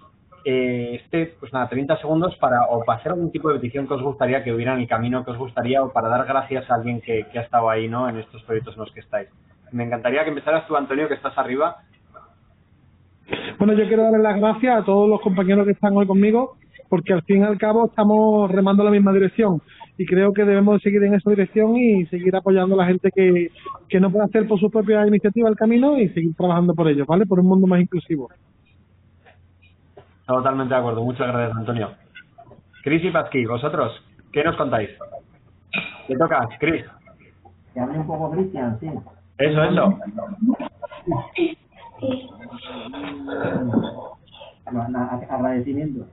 eh, 0.48 1.00
este, 1.02 1.34
pues 1.40 1.52
nada, 1.52 1.68
30 1.68 1.96
segundos 1.96 2.36
para, 2.36 2.66
o 2.70 2.84
para 2.84 3.00
hacer 3.00 3.10
algún 3.10 3.32
tipo 3.32 3.48
de 3.48 3.56
petición 3.56 3.88
que 3.88 3.94
os 3.94 4.02
gustaría 4.02 4.44
que 4.44 4.52
hubiera 4.52 4.74
en 4.74 4.78
el 4.78 4.86
camino 4.86 5.24
que 5.24 5.32
os 5.32 5.38
gustaría, 5.38 5.82
o 5.82 5.92
para 5.92 6.08
dar 6.08 6.24
gracias 6.24 6.70
a 6.70 6.76
alguien 6.76 7.00
que, 7.00 7.26
ha 7.34 7.40
estado 7.40 7.68
ahí, 7.68 7.88
¿no? 7.88 8.08
En 8.08 8.18
estos 8.18 8.44
proyectos 8.44 8.74
en 8.74 8.80
los 8.82 8.92
que 8.92 9.00
estáis. 9.00 9.28
Me 9.72 9.82
encantaría 9.82 10.22
que 10.22 10.28
empezaras 10.28 10.64
tú, 10.68 10.76
Antonio, 10.76 11.08
que 11.08 11.14
estás 11.14 11.36
arriba. 11.36 11.78
Bueno, 13.58 13.72
yo 13.72 13.88
quiero 13.88 14.04
darle 14.04 14.20
las 14.20 14.38
gracias 14.38 14.82
a 14.82 14.84
todos 14.84 15.08
los 15.08 15.20
compañeros 15.20 15.66
que 15.66 15.72
están 15.72 15.96
hoy 15.96 16.06
conmigo 16.06 16.56
porque 16.88 17.12
al 17.12 17.22
fin 17.22 17.40
y 17.40 17.44
al 17.44 17.58
cabo 17.58 17.86
estamos 17.86 18.48
remando 18.48 18.84
en 18.84 18.86
la 18.86 18.92
misma 18.92 19.12
dirección 19.12 19.60
y 19.98 20.06
creo 20.06 20.32
que 20.32 20.44
debemos 20.44 20.80
seguir 20.80 21.02
en 21.02 21.14
esa 21.14 21.28
dirección 21.28 21.74
y 21.76 22.06
seguir 22.06 22.36
apoyando 22.36 22.76
a 22.76 22.84
la 22.84 22.86
gente 22.86 23.10
que, 23.12 23.50
que 23.88 23.98
no 23.98 24.12
puede 24.12 24.26
hacer 24.26 24.46
por 24.46 24.60
su 24.60 24.70
propia 24.70 25.04
iniciativa 25.04 25.48
el 25.48 25.56
camino 25.56 25.98
y 25.98 26.08
seguir 26.10 26.36
trabajando 26.36 26.72
por 26.72 26.86
ello, 26.86 27.04
¿vale? 27.04 27.26
Por 27.26 27.40
un 27.40 27.46
mundo 27.46 27.66
más 27.66 27.80
inclusivo. 27.80 28.28
Totalmente 30.26 30.74
de 30.74 30.80
acuerdo. 30.80 31.04
Muchas 31.04 31.28
gracias, 31.28 31.56
Antonio. 31.56 31.90
Cris 32.82 33.04
y 33.04 33.10
Pazki, 33.10 33.46
vosotros, 33.46 34.04
¿qué 34.32 34.44
nos 34.44 34.56
contáis? 34.56 34.90
¿Qué 36.06 36.16
toca, 36.16 36.48
Cris? 36.58 36.84
Que 37.74 37.80
hable 37.80 37.98
un 37.98 38.06
poco 38.06 38.30
Cristian, 38.30 38.78
sí. 38.80 38.90
Eso, 39.38 39.62
eso. 39.64 39.98
Agradecimiento. 45.28 46.06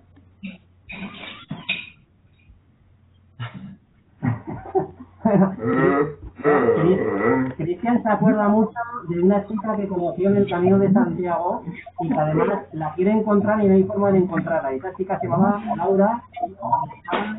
Cristian 7.57 8.01
se 8.01 8.10
acuerda 8.10 8.47
mucho 8.47 8.72
de 9.07 9.22
una 9.22 9.45
chica 9.47 9.76
que 9.76 9.88
conoció 9.88 10.30
en 10.30 10.38
el 10.38 10.49
camino 10.49 10.80
de 10.80 10.91
Santiago 10.91 11.64
y 12.01 12.10
que 12.10 12.19
además 12.19 12.65
la 12.73 12.91
quiere 12.95 13.11
encontrar 13.11 13.64
y 13.64 13.68
no 13.68 13.76
hay 13.76 13.84
forma 13.84 14.11
de 14.11 14.18
encontrarla. 14.18 14.72
Esa 14.72 14.91
chica 14.95 15.19
se 15.19 15.27
llamaba 15.27 15.61
Laura 15.77 16.23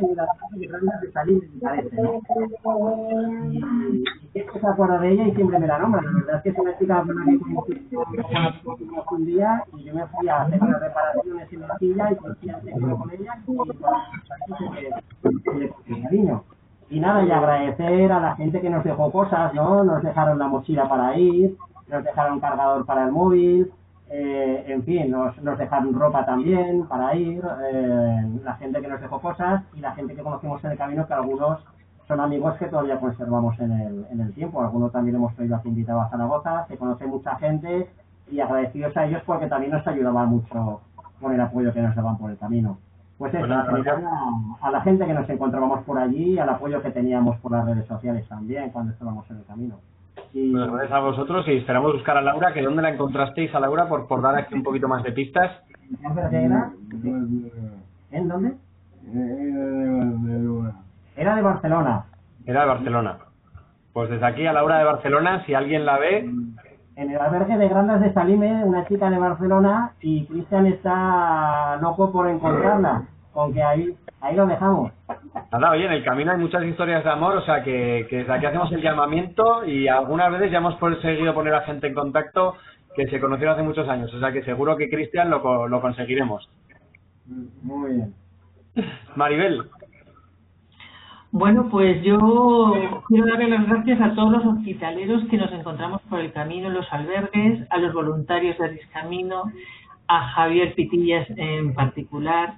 y 0.01 0.15
de 0.61 0.67
Grandes 0.67 1.01
de 1.01 1.13
Salir, 1.13 1.43
me 1.55 1.61
parece. 1.61 1.97
Y 4.35 4.41
que 4.41 4.61
se 4.61 4.67
acuerda 4.67 4.99
de 4.99 5.11
ella 5.11 5.29
y 5.29 5.35
siempre 5.35 5.59
me 5.59 5.67
la 5.67 5.79
nombra. 5.79 6.03
La 6.03 6.13
verdad 6.13 6.37
es 6.37 6.43
que 6.43 6.51
es 6.51 6.59
una 6.59 6.79
chica 6.79 7.03
que 7.05 7.13
un 9.15 9.27
día 9.27 9.63
y 9.77 9.85
yo 9.85 9.95
me 9.95 10.07
fui 10.07 10.29
a 10.29 10.43
hacer 10.43 10.63
unas 10.63 10.81
reparaciones 10.81 11.53
en 11.53 11.61
la 11.61 11.79
silla 11.79 12.13
y 12.13 12.17
Cristian 12.17 12.63
se 12.63 12.73
quedó 12.73 12.99
con 12.99 13.11
ella 13.11 13.39
y 13.47 13.53
le 15.59 15.71
cariño. 16.03 16.45
Y 16.91 17.01
nada, 17.01 17.25
y 17.25 17.31
agradecer 17.31 18.13
a 18.13 18.21
la 18.21 18.37
gente 18.37 18.61
que 18.61 18.71
nos 18.71 18.85
dejó 18.85 19.11
cosas, 19.11 19.55
¿no? 19.55 19.85
Nos 19.85 20.03
dejaron 20.03 20.39
la 20.39 20.49
mochila 20.49 20.89
para 20.89 21.17
ir, 21.17 21.57
nos 21.89 22.05
dejaron 22.05 22.41
cargador 22.41 22.85
para 22.85 23.05
el 23.05 23.13
móvil, 23.13 23.73
eh, 24.11 24.65
en 24.69 24.85
fin, 24.85 25.11
nos, 25.11 25.37
nos 25.43 25.59
dejaron 25.59 25.95
ropa 25.95 26.25
también 26.25 26.87
para 26.87 27.15
ir, 27.17 27.43
eh, 27.73 28.23
la 28.45 28.55
gente 28.55 28.81
que 28.81 28.89
nos 28.89 29.01
dejó 29.01 29.21
cosas 29.21 29.63
y 29.75 29.81
la 29.81 29.93
gente 29.93 30.15
que 30.15 30.23
conocimos 30.23 30.63
en 30.65 30.73
el 30.73 30.79
camino, 30.79 31.07
que 31.07 31.15
algunos 31.15 31.65
son 32.07 32.21
amigos 32.21 32.57
que 32.59 32.67
todavía 32.67 33.01
conservamos 33.01 33.59
en 33.61 33.73
el, 33.73 34.07
en 34.11 34.21
el 34.21 34.33
tiempo. 34.35 34.63
Algunos 34.63 34.93
también 34.93 35.17
hemos 35.17 35.35
traído 35.35 35.57
aquí 35.57 35.69
invitados 35.69 36.05
a 36.05 36.11
Zaragoza, 36.11 36.67
se 36.69 36.77
conoce 36.77 37.07
mucha 37.07 37.37
gente 37.37 37.89
y 38.31 38.41
agradecidos 38.41 38.97
a 38.97 39.07
ellos 39.07 39.23
porque 39.25 39.47
también 39.47 39.73
nos 39.73 39.87
ayudaban 39.87 40.29
mucho 40.29 40.81
con 41.21 41.33
el 41.33 41.41
apoyo 41.41 41.73
que 41.73 41.81
nos 41.81 41.95
daban 41.95 42.19
por 42.19 42.31
el 42.31 42.39
camino. 42.39 42.79
Pues 43.19 43.33
eso, 43.33 43.45
a, 43.45 44.71
la 44.71 44.81
gente 44.81 45.07
que 45.07 45.15
nos 45.15 45.29
encontrábamos 45.31 45.85
por 45.85 45.99
allí, 45.99 46.39
al 46.39 46.49
apoyo 46.49 46.83
que 46.83 46.91
teníamos 46.91 47.39
por 47.39 47.53
las 47.53 47.65
redes 47.65 47.87
sociales 47.87 48.27
también 48.29 48.71
cuando 48.71 48.93
estábamos 48.93 49.31
en 49.31 49.37
el 49.37 49.45
camino. 49.45 49.77
Y... 50.33 50.53
Pues 50.53 50.71
gracias 50.71 50.93
a 50.93 51.01
vosotros 51.01 51.47
y 51.47 51.59
esperamos 51.59 51.93
buscar 51.93 52.17
a 52.17 52.23
Laura, 52.23 52.53
que 52.53 52.63
¿dónde 52.63 52.83
la 52.83 52.91
encontrasteis 52.91 53.55
a 53.55 53.61
Laura? 53.61 53.89
Por, 53.89 54.09
por 54.09 54.21
dar 54.21 54.37
aquí 54.37 54.55
un 54.55 54.65
poquito 54.65 54.89
más 54.89 55.05
de 55.05 55.13
pistas. 55.13 55.53
¿En 58.11 58.29
dónde? 58.29 58.55
Era 61.17 61.37
de 61.37 61.43
Barcelona. 61.43 62.05
Era 62.47 62.61
de 62.63 62.67
Barcelona. 62.67 63.19
Pues 63.93 64.11
desde 64.11 64.27
aquí 64.27 64.45
a 64.45 64.53
Laura 64.53 64.79
de 64.79 64.85
Barcelona, 64.85 65.45
si 65.47 65.55
alguien 65.55 65.87
la 65.87 65.99
ve, 65.99 66.29
en 66.97 67.11
el 67.11 67.19
albergue 67.19 67.57
de 67.59 67.69
Grandas 67.69 68.01
de 68.01 68.13
Salime, 68.13 68.65
una 68.65 68.87
chica 68.87 69.11
de 69.11 69.19
Barcelona, 69.19 69.93
y 70.01 70.27
Cristian 70.27 70.67
está 70.67 71.77
loco 71.81 72.13
por 72.13 72.29
encontrarla, 72.29 73.03
con 73.33 73.53
que 73.53 73.63
ahí, 73.63 73.97
ahí 74.21 74.37
lo 74.37 74.47
dejamos. 74.47 74.93
Nada, 75.53 75.71
oye, 75.71 75.87
en 75.87 75.93
el 75.93 76.05
camino 76.05 76.33
hay 76.33 76.39
muchas 76.39 76.65
historias 76.65 77.03
de 77.03 77.11
amor, 77.11 77.37
o 77.37 77.43
sea 77.43 77.63
que, 77.63 78.07
que 78.09 78.19
desde 78.19 78.33
aquí 78.33 78.47
hacemos 78.47 78.71
el 78.73 78.83
llamamiento 78.83 79.65
y 79.65 79.89
algunas 79.89 80.31
veces 80.33 80.51
ya 80.51 80.59
hemos 80.59 80.77
conseguido 80.77 81.35
poner 81.35 81.55
a 81.55 81.63
gente 81.63 81.89
en 81.89 81.95
contacto 81.95 82.55
que 82.95 83.09
se 83.09 83.21
conocieron 83.21 83.55
hace 83.55 83.65
muchos 83.65 83.89
años, 83.89 84.13
o 84.15 84.21
sea 84.21 84.33
que 84.33 84.45
seguro 84.45 84.77
que 84.77 84.89
Cristian 84.89 85.31
lo, 85.31 85.67
lo 85.67 85.81
conseguiremos. 85.81 86.49
Muy 87.63 87.93
bien. 87.93 88.15
Maribel, 89.17 89.65
bueno, 91.35 91.69
pues 91.69 92.01
yo 92.05 92.73
quiero 93.09 93.27
darle 93.27 93.49
las 93.49 93.67
gracias 93.67 94.01
a 94.01 94.15
todos 94.15 94.31
los 94.31 94.47
hospitaleros 94.47 95.25
que 95.29 95.37
nos 95.37 95.51
encontramos 95.51 96.01
por 96.03 96.21
el 96.21 96.33
camino 96.33 96.71
los 96.71 96.87
albergues, 96.93 97.67
a 97.71 97.79
los 97.79 97.93
voluntarios 97.93 98.57
de 98.57 98.79
Camino, 98.93 99.43
a 100.07 100.29
Javier 100.29 100.77
Pitillas 100.77 101.27
en 101.31 101.75
particular. 101.75 102.55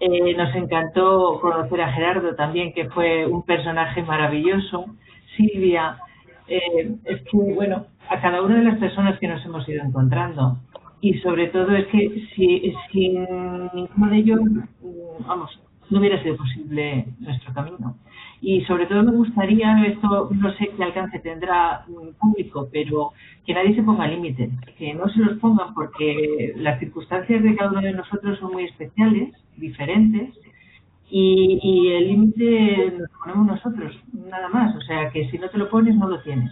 Eh, 0.00 0.34
nos 0.34 0.52
encantó 0.56 1.38
conocer 1.40 1.80
a 1.80 1.92
Gerardo 1.92 2.34
también, 2.34 2.72
que 2.74 2.88
fue 2.90 3.26
un 3.26 3.44
personaje 3.44 4.02
maravilloso. 4.02 4.86
Silvia, 5.36 5.96
eh, 6.48 6.96
es 7.04 7.22
que, 7.30 7.54
bueno, 7.54 7.86
a 8.10 8.20
cada 8.20 8.42
una 8.42 8.56
de 8.56 8.64
las 8.64 8.78
personas 8.78 9.20
que 9.20 9.28
nos 9.28 9.46
hemos 9.46 9.68
ido 9.68 9.84
encontrando. 9.84 10.56
Y 11.00 11.14
sobre 11.20 11.46
todo 11.46 11.76
es 11.76 11.86
que 11.86 12.26
si, 12.34 12.74
sin 12.90 13.24
ninguno 13.72 14.10
de 14.10 14.16
ellos, 14.16 14.40
mm, 14.40 15.28
vamos, 15.28 15.60
no 15.90 15.98
hubiera 16.00 16.22
sido 16.22 16.36
posible 16.36 17.06
nuestro 17.20 17.52
camino. 17.54 17.96
Y 18.40 18.62
sobre 18.64 18.86
todo 18.86 19.02
me 19.02 19.12
gustaría, 19.12 19.84
esto 19.86 20.28
no 20.32 20.52
sé 20.54 20.70
qué 20.76 20.84
alcance 20.84 21.18
tendrá 21.20 21.84
un 21.88 22.14
público, 22.14 22.68
pero 22.70 23.12
que 23.46 23.54
nadie 23.54 23.74
se 23.74 23.82
ponga 23.82 24.06
límites, 24.06 24.50
que 24.76 24.94
no 24.94 25.08
se 25.08 25.20
los 25.20 25.38
pongan 25.38 25.74
porque 25.74 26.52
las 26.56 26.78
circunstancias 26.78 27.42
de 27.42 27.56
cada 27.56 27.70
uno 27.70 27.80
de 27.80 27.92
nosotros 27.92 28.38
son 28.38 28.52
muy 28.52 28.64
especiales, 28.64 29.34
diferentes, 29.56 30.34
y, 31.08 31.92
el 31.92 32.08
límite 32.08 32.94
lo 32.98 33.06
ponemos 33.20 33.46
nosotros, 33.46 33.96
nada 34.12 34.48
más. 34.48 34.74
O 34.74 34.80
sea 34.80 35.10
que 35.10 35.28
si 35.30 35.38
no 35.38 35.48
te 35.48 35.58
lo 35.58 35.70
pones, 35.70 35.94
no 35.94 36.08
lo 36.08 36.20
tienes. 36.22 36.50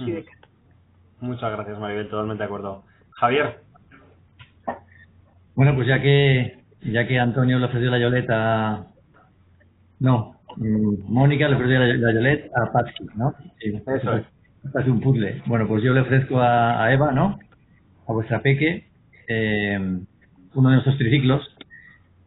Mm. 0.00 1.26
Muchas 1.26 1.52
gracias, 1.52 1.78
Maribel, 1.78 2.08
totalmente 2.08 2.42
de 2.42 2.46
acuerdo. 2.46 2.84
Javier. 3.10 3.60
Bueno, 5.54 5.74
pues 5.74 5.88
ya 5.88 6.00
que 6.00 6.59
ya 6.82 7.06
que 7.06 7.18
Antonio 7.18 7.58
le 7.58 7.66
ofreció 7.66 7.90
la 7.90 7.98
Yoleta, 7.98 8.86
no, 10.00 10.36
mm, 10.56 11.12
Mónica 11.12 11.48
le 11.48 11.56
ofreció 11.56 11.78
la, 11.78 12.12
Yoleta 12.12 12.62
a 12.62 12.72
Patsy, 12.72 13.06
¿no? 13.16 13.34
Eso 13.60 14.16
es. 14.16 14.24
Es 14.62 14.86
un 14.86 15.00
puzzle. 15.00 15.42
Bueno, 15.46 15.66
pues 15.66 15.82
yo 15.82 15.94
le 15.94 16.00
ofrezco 16.00 16.38
a, 16.40 16.92
Eva, 16.92 17.12
¿no? 17.12 17.38
A 18.06 18.12
vuestra 18.12 18.42
peque, 18.42 18.84
eh, 19.26 19.78
uno 20.54 20.68
de 20.68 20.74
nuestros 20.74 20.98
triciclos, 20.98 21.42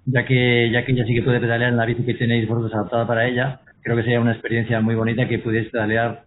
ya 0.05 0.25
que 0.25 0.69
ya 0.71 0.83
que 0.83 0.93
ella 0.93 1.05
sí 1.05 1.13
que 1.13 1.21
puede 1.21 1.39
pedalear 1.39 1.71
en 1.71 1.77
la 1.77 1.85
bici 1.85 2.03
que 2.03 2.15
tenéis 2.15 2.47
vosotros 2.47 2.73
adaptada 2.73 3.05
para 3.05 3.27
ella. 3.27 3.61
Creo 3.81 3.95
que 3.95 4.03
sería 4.03 4.21
una 4.21 4.31
experiencia 4.31 4.81
muy 4.81 4.95
bonita 4.95 5.27
que 5.27 5.39
pudierais 5.39 5.71
pedalear 5.71 6.23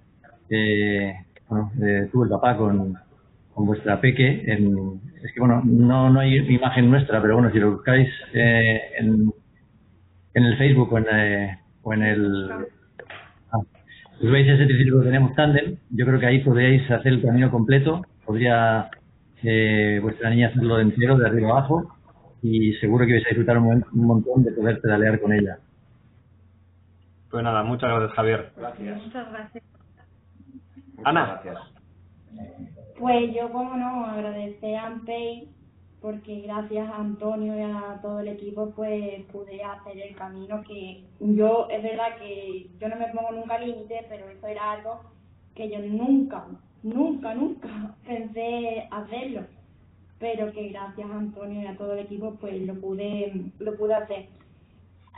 eh, 0.50 1.12
bueno, 1.48 1.72
eh, 1.82 2.08
tú, 2.12 2.24
el 2.24 2.30
papá, 2.30 2.56
con, 2.56 2.96
con 3.56 3.66
vuestra 3.66 4.00
peque. 4.02 4.44
En, 4.46 5.00
es 5.24 5.32
que, 5.32 5.40
bueno, 5.40 5.62
no, 5.64 6.10
no 6.10 6.20
hay 6.20 6.36
imagen 6.36 6.90
nuestra, 6.90 7.22
pero 7.22 7.34
bueno, 7.36 7.50
si 7.50 7.58
lo 7.58 7.72
buscáis 7.72 8.08
eh, 8.34 8.80
en, 8.98 9.32
en 10.34 10.44
el 10.44 10.58
Facebook 10.58 10.92
o 10.92 10.98
en, 10.98 11.06
eh, 11.10 11.58
o 11.82 11.94
en 11.94 12.02
el... 12.02 12.50
Ah, 13.50 13.58
pues 14.20 14.30
veis 14.30 14.46
ese 14.46 14.66
triciclo 14.66 15.00
que 15.00 15.06
tenemos 15.06 15.34
tándem, 15.34 15.78
yo 15.88 16.04
creo 16.04 16.20
que 16.20 16.26
ahí 16.26 16.44
podríais 16.44 16.88
hacer 16.90 17.14
el 17.14 17.22
camino 17.22 17.50
completo, 17.50 18.02
podría 18.26 18.90
eh, 19.42 20.00
vuestra 20.02 20.28
niña 20.28 20.48
hacerlo 20.48 20.76
de 20.76 20.82
entero, 20.82 21.16
de 21.16 21.26
arriba 21.26 21.52
abajo, 21.52 21.96
y 22.42 22.74
seguro 22.74 23.06
que 23.06 23.14
vais 23.14 23.24
a 23.24 23.30
disfrutar 23.30 23.56
un, 23.56 23.86
un 23.90 24.06
montón 24.06 24.44
de 24.44 24.52
poder 24.52 24.82
pedalear 24.82 25.18
con 25.18 25.32
ella. 25.32 25.56
Pues 27.30 27.42
nada, 27.42 27.62
muchas 27.62 27.88
gracias, 27.88 28.12
Javier. 28.12 28.50
Gracias. 28.54 29.02
Muchas 29.02 29.32
gracias. 29.32 29.64
Ana. 31.04 31.40
Gracias. 31.42 32.75
Pues 32.98 33.34
yo, 33.34 33.52
como 33.52 33.76
no, 33.76 34.06
agradecer 34.06 34.76
a 34.76 34.86
Ampey 34.86 35.48
porque 36.00 36.42
gracias 36.42 36.88
a 36.88 36.98
Antonio 36.98 37.58
y 37.58 37.62
a 37.62 37.98
todo 38.00 38.20
el 38.20 38.28
equipo 38.28 38.70
pues 38.76 39.24
pude 39.32 39.62
hacer 39.62 39.98
el 39.98 40.14
camino 40.14 40.62
que 40.62 41.02
yo, 41.20 41.66
es 41.68 41.82
verdad 41.82 42.16
que 42.18 42.68
yo 42.78 42.88
no 42.88 42.96
me 42.96 43.08
pongo 43.08 43.32
nunca 43.32 43.58
límite, 43.58 44.06
pero 44.08 44.28
eso 44.28 44.46
era 44.46 44.72
algo 44.72 45.00
que 45.54 45.68
yo 45.68 45.78
nunca, 45.80 46.46
nunca, 46.82 47.34
nunca 47.34 47.68
pensé 48.06 48.86
hacerlo, 48.90 49.42
pero 50.18 50.52
que 50.52 50.68
gracias 50.68 51.10
a 51.10 51.18
Antonio 51.18 51.62
y 51.62 51.66
a 51.66 51.76
todo 51.76 51.94
el 51.94 52.00
equipo 52.00 52.36
pues 52.40 52.62
lo 52.62 52.80
pude, 52.80 53.50
lo 53.58 53.76
pude 53.76 53.94
hacer. 53.94 54.28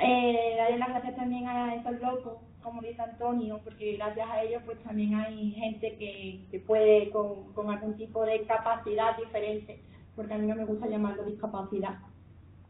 Eh, 0.01 0.55
darle 0.57 0.79
las 0.79 0.89
gracias 0.89 1.17
también 1.17 1.49
a 1.49 1.75
esos 1.75 2.01
locos, 2.01 2.39
como 2.63 2.83
dice 2.83 3.01
Antonio, 3.01 3.61
porque 3.65 3.97
gracias 3.97 4.29
a 4.29 4.43
ellos 4.43 4.63
pues 4.65 4.79
también 4.83 5.15
hay 5.15 5.53
gente 5.53 5.97
que, 5.97 6.45
que 6.51 6.61
puede 6.61 7.11
con, 7.11 7.53
con 7.55 7.71
algún 7.71 7.97
tipo 7.97 8.25
de 8.25 8.43
capacidad 8.43 9.17
diferente, 9.17 9.81
porque 10.17 10.35
a 10.35 10.39
mí 10.39 10.47
no 10.47 10.57
me 10.57 10.65
gusta 10.65 10.89
llamarlo 10.89 11.25
discapacidad, 11.25 11.99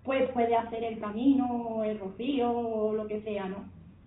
pues 0.04 0.30
puede 0.30 0.54
hacer 0.56 0.84
el 0.84 1.00
camino, 1.00 1.82
el 1.84 1.98
rocío 1.98 2.50
o 2.50 2.94
lo 2.94 3.06
que 3.06 3.22
sea, 3.22 3.48
¿no? 3.48 3.64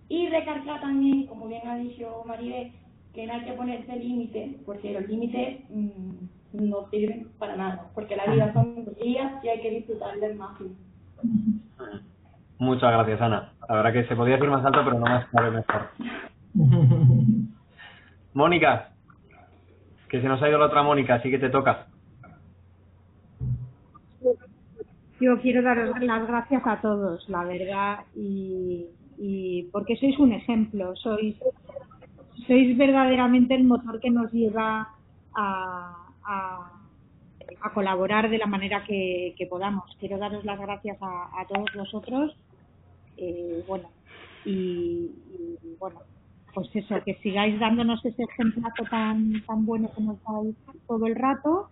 Y 0.08 0.28
recargar 0.28 0.80
también, 0.80 1.26
como 1.26 1.46
bien 1.46 1.66
ha 1.66 1.76
dicho 1.76 2.22
Maribel, 2.26 2.72
que 3.14 3.26
no 3.26 3.34
hay 3.34 3.44
que 3.44 3.52
ponerse 3.52 3.96
límites, 3.96 4.56
porque 4.64 4.92
los 4.92 5.06
límites 5.08 5.60
mm, 5.70 6.10
no 6.52 6.88
sirven 6.90 7.28
para 7.38 7.56
nada, 7.56 7.90
porque 7.94 8.16
la 8.16 8.26
vida 8.26 8.52
son 8.52 8.84
días 9.00 9.44
y 9.44 9.48
hay 9.48 9.60
que 9.60 9.70
disfrutarla 9.70 10.26
al 10.26 10.36
máximo. 10.36 10.70
Muchas 12.58 12.92
gracias, 12.92 13.20
Ana. 13.20 13.52
La 13.72 13.78
verdad 13.78 13.92
que 13.94 14.06
se 14.06 14.14
podía 14.14 14.34
decir 14.34 14.50
más 14.50 14.62
alto, 14.66 14.82
pero 14.84 14.98
no 14.98 15.06
más 15.06 15.26
y 15.32 15.50
mejor. 15.50 15.88
Mónica, 18.34 18.90
que 20.10 20.20
se 20.20 20.28
nos 20.28 20.42
ha 20.42 20.48
ido 20.50 20.58
la 20.58 20.66
otra 20.66 20.82
Mónica, 20.82 21.14
así 21.14 21.30
que 21.30 21.38
te 21.38 21.48
toca. 21.48 21.86
Yo 25.18 25.40
quiero 25.40 25.62
daros 25.62 25.98
las 26.00 26.28
gracias 26.28 26.62
a 26.66 26.82
todos, 26.82 27.26
la 27.30 27.44
verdad, 27.44 28.00
y, 28.14 28.88
y 29.16 29.62
porque 29.72 29.96
sois 29.96 30.18
un 30.18 30.32
ejemplo, 30.32 30.94
sois, 30.96 31.34
sois 32.46 32.76
verdaderamente 32.76 33.54
el 33.54 33.64
motor 33.64 34.00
que 34.00 34.10
nos 34.10 34.30
lleva 34.32 34.90
a, 35.34 35.96
a, 36.24 36.72
a 37.62 37.70
colaborar 37.72 38.28
de 38.28 38.36
la 38.36 38.46
manera 38.46 38.84
que, 38.84 39.34
que 39.38 39.46
podamos. 39.46 39.84
Quiero 39.98 40.18
daros 40.18 40.44
las 40.44 40.60
gracias 40.60 40.98
a, 41.00 41.40
a 41.40 41.46
todos 41.46 41.70
vosotros, 41.74 42.36
eh, 43.22 43.64
bueno, 43.68 43.88
y, 44.44 45.10
bueno, 45.78 46.00
pues 46.54 46.68
eso, 46.74 46.96
que 47.04 47.14
sigáis 47.22 47.58
dándonos 47.60 48.04
ese 48.04 48.24
ejemplazo 48.24 48.84
tan, 48.90 49.42
tan 49.46 49.64
bueno 49.64 49.90
que 49.94 50.02
nos 50.02 50.16
dais 50.24 50.56
todo 50.88 51.06
el 51.06 51.14
rato 51.14 51.68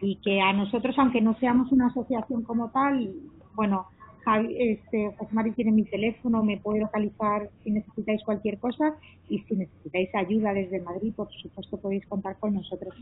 y 0.00 0.16
que 0.16 0.40
a 0.40 0.52
nosotros, 0.52 0.94
aunque 0.98 1.20
no 1.20 1.36
seamos 1.38 1.72
una 1.72 1.88
asociación 1.88 2.42
como 2.42 2.70
tal, 2.70 3.12
bueno, 3.54 3.86
Javi, 4.24 4.56
este, 4.58 5.12
José 5.18 5.32
Mari 5.32 5.52
tiene 5.52 5.72
mi 5.72 5.84
teléfono, 5.84 6.42
me 6.42 6.58
puede 6.58 6.80
localizar 6.80 7.48
si 7.62 7.70
necesitáis 7.70 8.22
cualquier 8.24 8.58
cosa 8.58 8.96
y 9.28 9.40
si 9.40 9.56
necesitáis 9.56 10.14
ayuda 10.14 10.52
desde 10.52 10.80
Madrid, 10.82 11.12
por 11.14 11.28
supuesto 11.32 11.76
podéis 11.78 12.06
contar 12.06 12.36
con 12.38 12.54
nosotros. 12.54 12.94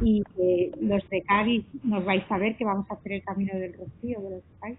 Y 0.00 0.22
eh, 0.38 0.70
los 0.80 1.08
de 1.10 1.22
Cádiz 1.22 1.66
nos 1.84 2.04
vais 2.04 2.24
a 2.30 2.38
ver 2.38 2.56
que 2.56 2.64
vamos 2.64 2.88
a 2.90 2.94
hacer 2.94 3.12
el 3.12 3.22
camino 3.22 3.58
del 3.58 3.72
Rocío, 3.74 4.20
de 4.20 4.30
los 4.30 4.42
Cádiz. 4.60 4.78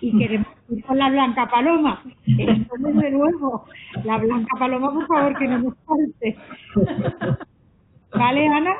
Y 0.00 0.16
queremos 0.16 0.46
ir 0.70 0.84
con 0.84 0.96
la 0.98 1.10
Blanca 1.10 1.50
Paloma. 1.50 2.02
Esto 2.26 2.74
desde 2.78 3.10
luego. 3.10 3.64
La 4.04 4.16
Blanca 4.18 4.56
Paloma, 4.58 4.92
por 4.92 5.06
favor, 5.06 5.38
que 5.38 5.48
no 5.48 5.58
nos 5.58 5.74
falte. 5.84 6.36
¿Vale, 8.12 8.48
Ana? 8.48 8.74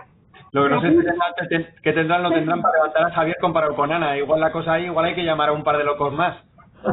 Lo 0.53 0.65
que 0.65 0.71
no 0.71 0.81
sé 0.81 0.89
es 0.89 0.95
que 0.95 1.03
tendrán, 1.03 1.35
que 1.83 1.93
tendrán, 1.93 2.23
lo 2.23 2.31
tendrán 2.31 2.63
para 2.63 2.75
levantar 2.75 3.05
a 3.05 3.11
Javier 3.11 3.37
comparado 3.41 3.75
con 3.75 3.93
Ana. 3.93 4.17
Igual 4.17 4.41
la 4.41 4.53
cosa 4.53 4.73
ahí, 4.75 4.85
igual 4.87 5.05
hay 5.05 5.15
que 5.15 5.25
llamar 5.25 5.51
a 5.51 5.53
un 5.53 5.65
par 5.65 5.77
de 5.77 5.85
locos 5.85 6.15
más. 6.15 6.37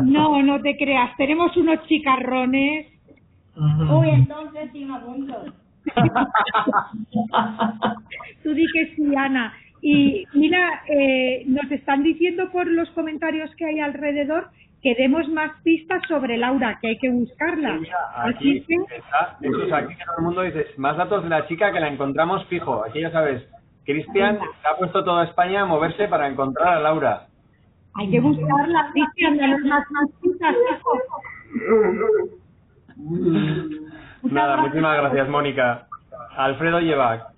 No, 0.04 0.42
no 0.42 0.60
te 0.62 0.76
creas. 0.78 1.16
Tenemos 1.18 1.56
unos 1.56 1.86
chicarrones. 1.88 2.88
Uy, 3.56 4.10
entonces 4.10 4.70
sí 4.74 4.84
me 4.84 4.96
apunto. 4.96 5.36
Tú 8.44 8.54
di 8.54 8.66
que 8.74 8.96
sí, 8.96 9.16
Ana. 9.16 9.54
Y 9.88 10.26
mira, 10.34 10.82
eh, 10.88 11.44
nos 11.46 11.72
están 11.72 12.02
diciendo 12.02 12.50
por 12.52 12.66
los 12.66 12.90
comentarios 12.90 13.54
que 13.56 13.68
hay 13.68 13.80
alrededor 13.80 14.50
que 14.82 14.96
demos 14.96 15.30
más 15.30 15.52
pistas 15.62 16.02
sobre 16.08 16.38
Laura, 16.38 16.80
que 16.82 16.88
hay 16.88 16.98
que 16.98 17.12
buscarla. 17.12 17.80
Aquí 18.16 18.64
Así 18.64 18.66
que, 18.66 18.96
está, 18.96 19.38
eso 19.40 19.64
es 19.64 19.72
aquí 19.72 19.96
que 19.96 20.04
todo 20.06 20.18
el 20.18 20.24
mundo 20.24 20.42
dice, 20.42 20.66
más 20.78 20.98
datos 20.98 21.22
de 21.22 21.30
la 21.30 21.48
chica 21.48 21.72
que 21.72 21.80
la 21.80 21.90
encontramos 21.90 22.44
fijo. 22.48 22.84
Aquí 22.84 23.00
ya 23.00 23.12
sabes, 23.12 23.48
Cristian 23.86 24.40
se 24.40 24.68
ha 24.68 24.76
puesto 24.76 25.04
toda 25.04 25.26
España 25.26 25.62
a 25.62 25.66
moverse 25.66 26.08
para 26.08 26.30
encontrar 26.30 26.80
a 26.80 26.80
Laura. 26.80 27.28
hay 27.94 28.10
que 28.10 28.20
buscarla, 28.20 28.90
Cristian, 28.92 29.38
danos 29.38 29.62
más, 29.66 29.86
más 29.92 30.10
pistas, 30.20 30.56
hijo. 30.72 31.00
Nada, 34.24 34.58
muchísimas 34.58 34.98
gracias, 34.98 35.30
Mónica. 35.30 35.86
Alfredo 36.36 36.80
lleva. 36.80 37.35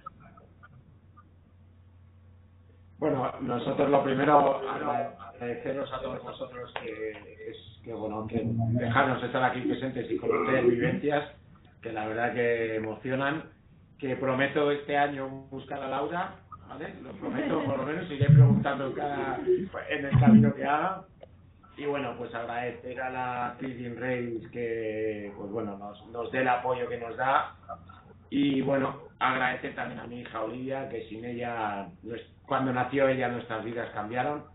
Bueno, 2.99 3.31
nosotros 3.41 3.89
lo 3.89 4.03
primero 4.03 4.61
agradeceros 4.67 5.91
a 5.93 6.01
todos 6.01 6.23
vosotros 6.23 6.73
que 6.81 7.11
es 7.49 7.57
que 7.83 7.93
bueno 7.93 8.25
que 8.27 8.41
dejarnos 8.43 9.23
estar 9.23 9.43
aquí 9.43 9.61
presentes 9.61 10.09
y 10.11 10.17
conocer 10.17 10.65
vivencias 10.65 11.31
que 11.81 11.91
la 11.91 12.07
verdad 12.07 12.33
que 12.33 12.75
emocionan. 12.75 13.43
Que 13.99 14.15
prometo 14.15 14.71
este 14.71 14.95
año 14.95 15.27
buscar 15.49 15.81
a 15.81 15.87
Laura, 15.87 16.35
¿vale? 16.69 16.93
Lo 17.01 17.11
prometo, 17.13 17.63
por 17.63 17.79
lo 17.79 17.83
menos 17.83 18.11
iré 18.11 18.27
preguntando 18.27 18.93
cada 18.93 19.39
en 19.89 20.05
el 20.05 20.19
camino 20.19 20.53
que 20.53 20.65
haga. 20.65 21.01
Y 21.77 21.85
bueno, 21.85 22.13
pues 22.15 22.33
agradecer 22.35 23.01
a 23.01 23.09
la 23.09 23.55
Clearing 23.57 23.99
Race 23.99 24.51
que 24.51 25.31
pues 25.35 25.49
bueno 25.49 25.77
nos, 25.77 26.05
nos 26.07 26.31
dé 26.31 26.41
el 26.41 26.47
apoyo 26.47 26.87
que 26.87 26.99
nos 26.99 27.17
da 27.17 27.55
y 28.29 28.61
bueno, 28.61 29.03
agradecer 29.19 29.75
también 29.75 29.99
a 29.99 30.07
mi 30.07 30.21
hija 30.21 30.41
Olivia, 30.43 30.89
que 30.89 31.07
sin 31.09 31.25
ella, 31.25 31.89
cuando 32.45 32.73
nació 32.73 33.07
ella, 33.07 33.29
nuestras 33.29 33.63
vidas 33.63 33.89
cambiaron. 33.93 34.45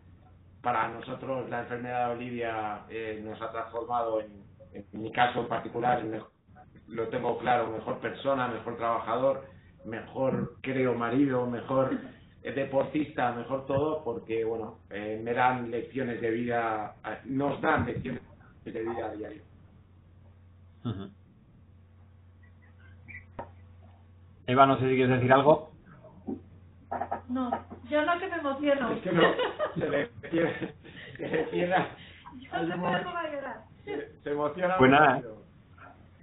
Para 0.63 0.89
nosotros 0.89 1.49
la 1.51 1.61
enfermedad 1.63 2.09
de 2.09 2.15
Olivia 2.15 2.85
eh, 2.89 3.21
nos 3.25 3.41
ha 3.43 3.51
transformado 3.53 4.21
en, 4.21 4.45
mi 4.93 5.11
caso 5.13 5.41
en 5.41 5.49
particular, 5.49 6.01
en 6.01 6.13
mej- 6.13 6.29
lo 6.89 7.09
tengo 7.09 7.39
claro, 7.39 7.69
mejor 7.71 8.01
persona, 8.01 8.49
mejor 8.49 8.77
trabajador, 8.77 9.45
mejor 9.85 10.59
creo 10.63 10.95
marido, 10.95 11.47
mejor 11.47 11.99
eh, 12.43 12.53
deportista, 12.53 13.33
mejor 13.33 13.67
todo, 13.67 14.05
porque 14.05 14.45
bueno, 14.45 14.81
eh, 14.91 15.21
me 15.23 15.33
dan 15.35 15.71
lecciones 15.71 16.21
de 16.21 16.31
vida, 16.31 16.97
eh, 17.05 17.19
nos 17.27 17.61
dan 17.61 17.87
lecciones 17.87 18.23
de 18.65 18.83
vida 18.83 19.07
a 19.07 19.13
diario. 19.13 19.43
Eva, 24.47 24.67
no 24.67 24.77
sé 24.79 24.89
si 24.89 24.95
quieres 24.97 25.11
decir 25.11 25.33
algo. 25.33 25.71
No, 27.29 27.51
yo 27.89 28.05
no 28.05 28.19
que 28.19 28.29
me 28.29 28.37
emociono. 28.37 28.91
Es 28.93 28.99
que 29.01 29.13
no, 29.13 29.23
se 29.79 29.89
le 29.89 30.09
cierra, 30.31 30.51
se 31.17 31.29
le 31.29 31.45
cierra, 31.47 31.87
Yo 32.41 32.77
no 32.77 32.87
a 32.89 33.03
llorar. 33.33 33.57
se, 33.85 34.09
se 34.23 34.31
emociona. 34.31 34.77
Pues 34.77 34.91
nada, 34.91 35.23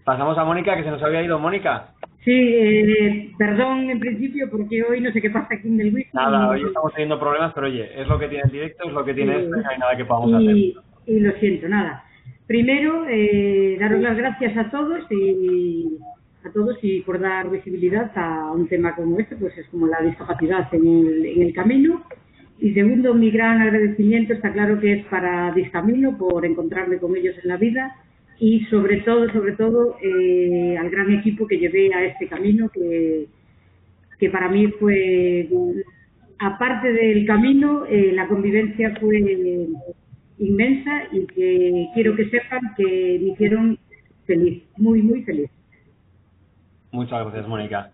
pasamos 0.04 0.38
a 0.38 0.44
Mónica, 0.44 0.76
que 0.76 0.84
se 0.84 0.92
nos 0.92 1.02
había 1.02 1.24
ido 1.24 1.40
Mónica. 1.40 1.94
Sí, 2.24 2.32
eh, 2.36 3.32
perdón 3.38 3.90
en 3.90 4.00
principio 4.00 4.50
porque 4.52 4.84
hoy 4.84 5.00
no 5.02 5.12
sé 5.12 5.22
qué 5.22 5.30
pasa 5.30 5.56
aquí 5.56 5.68
en 5.70 5.80
el 5.80 5.94
wiki. 5.96 6.10
Nada, 6.14 6.50
hoy 6.50 6.64
estamos 6.64 6.92
teniendo 6.94 7.18
problemas, 7.20 7.54
pero 7.54 7.68
oye, 7.68 8.00
es 8.00 8.08
lo 8.08 8.20
que 8.20 8.28
tiene 8.28 8.44
el 8.44 8.52
directo, 8.52 8.88
es 8.88 8.94
lo 8.94 9.06
que 9.06 9.14
tiene 9.14 9.36
Sí. 9.38 9.44
esto 9.46 9.56
no 9.56 9.70
hay 9.70 9.78
nada 9.80 9.98
que 9.98 10.06
podamos 10.06 10.34
hacer. 10.34 10.56
y, 10.58 10.78
y 11.08 11.20
lo 11.22 11.32
siento, 11.40 11.68
nada. 11.70 12.04
Primero, 12.46 13.06
eh, 13.08 13.78
daros 13.80 14.02
las 14.02 14.18
gracias 14.18 14.58
a 14.58 14.70
todos 14.70 15.04
y 15.12 15.98
a 16.44 16.52
todos 16.52 16.78
y 16.82 17.02
por 17.02 17.20
dar 17.20 17.50
visibilidad 17.50 18.12
a 18.16 18.52
un 18.52 18.68
tema 18.68 18.96
como 18.96 19.20
este, 19.20 19.36
pues 19.36 19.58
es 19.58 19.68
como 19.68 19.88
la 19.88 20.02
discapacidad 20.02 20.74
en 20.74 20.88
el, 20.88 21.26
en 21.26 21.42
el 21.44 21.54
camino. 21.54 22.04
Y 22.60 22.74
segundo, 22.74 23.14
mi 23.14 23.32
gran 23.32 23.62
agradecimiento 23.62 24.34
está 24.34 24.52
claro 24.52 24.80
que 24.80 24.94
es 24.94 25.06
para 25.06 25.52
Discamino 25.54 26.18
por 26.18 26.46
encontrarme 26.46 26.98
con 26.98 27.16
ellos 27.16 27.36
en 27.42 27.50
la 27.50 27.58
vida 27.58 27.96
y 28.40 28.66
sobre 28.66 28.98
todo, 29.02 29.30
sobre 29.32 29.54
todo, 29.54 29.98
eh, 30.02 30.78
al 30.78 30.90
gran 30.90 31.12
equipo 31.12 31.46
que 31.48 31.58
llevé 31.58 31.94
a 31.94 32.06
este 32.06 32.28
camino 32.28 32.70
que, 32.70 33.28
que 34.18 34.30
para 34.30 34.50
mí 34.50 34.68
fue, 34.80 35.48
aparte 36.40 36.92
del 36.94 37.26
camino, 37.26 37.86
eh, 37.86 38.12
la 38.14 38.28
convivencia 38.28 38.96
fue 39.00 39.20
inmensa 40.38 41.04
y 41.12 41.26
que 41.28 41.88
quiero 41.94 42.16
que 42.16 42.30
sepan 42.30 42.62
que 42.78 43.20
me 43.22 43.30
hicieron 43.32 43.78
feliz, 44.26 44.64
muy, 44.78 45.02
muy 45.02 45.24
feliz. 45.24 45.50
Muchas 46.92 47.22
gracias, 47.24 47.48
Mónica. 47.48 47.92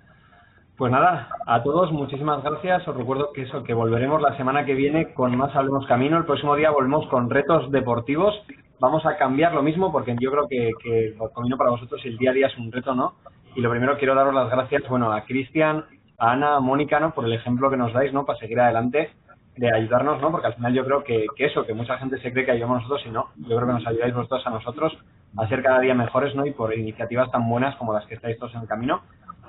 Pues 0.78 0.92
nada, 0.92 1.30
a 1.48 1.64
todos 1.64 1.92
muchísimas 1.92 2.44
gracias. 2.44 2.86
Os 2.88 2.96
recuerdo 2.96 3.32
que 3.34 3.44
eso, 3.44 3.64
que 3.64 3.74
volveremos 3.74 4.22
la 4.22 4.36
semana 4.36 4.66
que 4.66 4.74
viene 4.74 5.14
con 5.14 5.36
más 5.38 5.56
Hablemos 5.56 5.86
Camino. 5.88 6.18
El 6.18 6.26
próximo 6.26 6.56
día 6.56 6.70
volvemos 6.70 7.08
con 7.08 7.30
retos 7.30 7.72
deportivos. 7.72 8.36
Vamos 8.80 9.06
a 9.06 9.16
cambiar 9.16 9.54
lo 9.54 9.64
mismo 9.64 9.92
porque 9.92 10.16
yo 10.20 10.32
creo 10.32 10.48
que, 10.50 10.70
el 10.70 11.16
camino 11.34 11.58
para 11.58 11.72
vosotros 11.72 12.02
el 12.04 12.18
día 12.18 12.32
a 12.32 12.34
día 12.34 12.48
es 12.48 12.58
un 12.58 12.74
reto, 12.74 12.94
¿no? 12.94 13.16
Y 13.56 13.62
lo 13.62 13.70
primero 13.70 13.98
quiero 13.98 14.16
daros 14.16 14.34
las 14.34 14.50
gracias, 14.50 14.84
bueno, 14.90 15.14
a 15.14 15.22
Cristian, 15.22 15.86
a 16.18 16.32
Ana, 16.32 16.58
a 16.58 16.60
Mónica, 16.60 17.00
¿no? 17.00 17.14
Por 17.14 17.24
el 17.24 17.32
ejemplo 17.32 17.70
que 17.70 17.78
nos 17.78 17.94
dais, 17.94 18.12
¿no? 18.12 18.26
Para 18.26 18.40
seguir 18.40 18.60
adelante, 18.60 19.12
de 19.56 19.74
ayudarnos, 19.74 20.22
¿no? 20.22 20.30
Porque 20.30 20.48
al 20.48 20.56
final 20.56 20.74
yo 20.74 20.84
creo 20.84 21.04
que, 21.06 21.26
que 21.38 21.46
eso, 21.46 21.66
que 21.66 21.74
mucha 21.74 21.98
gente 21.98 22.18
se 22.18 22.34
cree 22.34 22.44
que 22.44 22.52
ayudamos 22.52 22.82
nosotros 22.82 23.06
y 23.06 23.12
no. 23.12 23.30
Yo 23.38 23.56
creo 23.56 23.68
que 23.68 23.74
nos 23.74 23.88
ayudáis 23.88 24.14
vosotros 24.14 24.46
a 24.46 24.50
nosotros 24.50 24.98
a 25.38 25.48
ser 25.48 25.62
cada 25.62 25.80
día 25.80 25.94
mejores, 25.94 26.36
¿no? 26.36 26.46
Y 26.46 26.52
por 26.52 26.74
iniciativas 26.78 27.32
tan 27.32 27.48
buenas 27.48 27.76
como 27.76 27.94
las 27.94 28.06
que 28.06 28.16
estáis 28.16 28.38
todos 28.38 28.54
en 28.56 28.62
el 28.62 28.68
camino. 28.68 29.02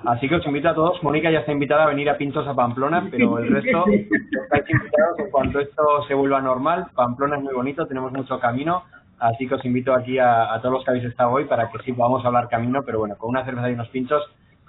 Así 0.05 0.29
que 0.29 0.35
os 0.35 0.45
invito 0.45 0.69
a 0.69 0.75
todos. 0.75 1.01
Mónica 1.01 1.31
ya 1.31 1.39
está 1.39 1.51
invitada 1.51 1.83
a 1.83 1.87
venir 1.87 2.09
a 2.09 2.17
Pintos 2.17 2.47
a 2.47 2.53
Pamplona, 2.53 3.07
pero 3.09 3.39
el 3.39 3.49
resto 3.49 3.85
estáis 3.87 4.69
invitados 4.69 5.19
en 5.19 5.31
cuanto 5.31 5.59
esto 5.59 6.03
se 6.07 6.13
vuelva 6.13 6.41
normal. 6.41 6.87
Pamplona 6.93 7.37
es 7.37 7.43
muy 7.43 7.53
bonito, 7.53 7.87
tenemos 7.87 8.11
mucho 8.11 8.39
camino. 8.39 8.83
Así 9.19 9.47
que 9.47 9.55
os 9.55 9.65
invito 9.65 9.95
aquí 9.95 10.19
a, 10.19 10.53
a 10.53 10.61
todos 10.61 10.73
los 10.73 10.83
que 10.83 10.91
habéis 10.91 11.05
estado 11.05 11.31
hoy 11.31 11.45
para 11.45 11.71
que 11.71 11.79
sí 11.79 11.93
podamos 11.93 12.23
hablar 12.23 12.49
camino, 12.49 12.83
pero 12.85 12.99
bueno, 12.99 13.15
con 13.17 13.29
una 13.31 13.43
cerveza 13.43 13.69
y 13.69 13.73
unos 13.73 13.89
pinchos 13.89 14.23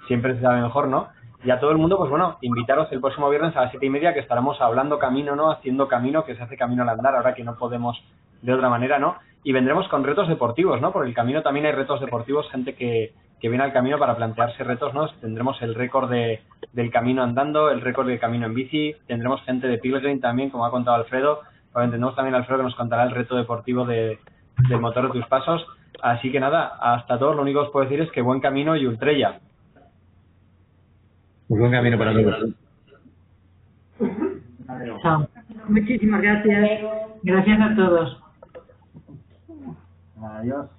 siempre 0.07 0.35
se 0.35 0.41
sabe 0.41 0.61
mejor, 0.61 0.87
¿no? 0.87 1.09
Y 1.43 1.51
a 1.51 1.59
todo 1.59 1.71
el 1.71 1.77
mundo, 1.77 1.97
pues 1.97 2.09
bueno, 2.09 2.37
invitaros 2.41 2.91
el 2.91 2.99
próximo 2.99 3.29
viernes 3.29 3.55
a 3.55 3.61
las 3.61 3.71
siete 3.71 3.85
y 3.85 3.89
media 3.89 4.13
que 4.13 4.19
estaremos 4.19 4.59
hablando 4.59 4.99
camino, 4.99 5.35
¿no? 5.35 5.51
Haciendo 5.51 5.87
camino, 5.87 6.25
que 6.25 6.35
se 6.35 6.43
hace 6.43 6.57
camino 6.57 6.81
al 6.83 6.89
andar, 6.89 7.15
ahora 7.15 7.33
que 7.33 7.43
no 7.43 7.55
podemos 7.55 8.03
de 8.41 8.53
otra 8.53 8.69
manera, 8.69 8.99
¿no? 8.99 9.15
Y 9.43 9.53
vendremos 9.53 9.87
con 9.87 10.03
retos 10.03 10.27
deportivos, 10.27 10.81
¿no? 10.81 10.91
Por 10.91 11.07
el 11.07 11.13
camino 11.13 11.41
también 11.41 11.65
hay 11.65 11.71
retos 11.71 12.01
deportivos, 12.01 12.49
gente 12.51 12.75
que, 12.75 13.13
que 13.39 13.49
viene 13.49 13.63
al 13.63 13.73
camino 13.73 13.97
para 13.97 14.15
plantearse 14.15 14.63
retos, 14.63 14.93
¿no? 14.93 15.07
Tendremos 15.21 15.61
el 15.61 15.75
récord 15.75 16.09
de, 16.09 16.41
del 16.73 16.91
camino 16.91 17.23
andando, 17.23 17.69
el 17.69 17.81
récord 17.81 18.07
del 18.07 18.19
camino 18.19 18.45
en 18.45 18.53
bici, 18.53 18.95
tendremos 19.07 19.41
gente 19.43 19.67
de 19.67 19.77
Pilgrim 19.77 20.19
también, 20.19 20.49
como 20.49 20.65
ha 20.65 20.71
contado 20.71 20.97
Alfredo, 20.97 21.41
tendremos 21.73 22.15
también 22.15 22.35
a 22.35 22.39
Alfredo 22.39 22.59
que 22.59 22.65
nos 22.65 22.75
contará 22.75 23.03
el 23.03 23.11
reto 23.11 23.35
deportivo 23.37 23.85
de, 23.85 24.19
del 24.67 24.79
motor 24.79 25.07
de 25.07 25.19
tus 25.19 25.27
pasos. 25.27 25.65
Así 26.01 26.31
que 26.31 26.39
nada, 26.39 26.77
hasta 26.79 27.17
todos, 27.17 27.35
lo 27.35 27.41
único 27.41 27.61
que 27.61 27.65
os 27.67 27.71
puedo 27.71 27.85
decir 27.85 28.01
es 28.01 28.11
que 28.11 28.21
buen 28.21 28.39
camino 28.39 28.75
y 28.75 28.85
ultrella. 28.85 29.39
Pues 31.47 31.59
buen 31.59 31.71
camino 31.71 31.97
para 31.97 32.13
todos. 32.13 32.49
Chao. 35.01 35.27
Muchísimas 35.67 36.21
gracias. 36.21 36.81
Gracias 37.23 37.59
a 37.59 37.75
todos. 37.75 38.28
Adiós. 40.21 40.78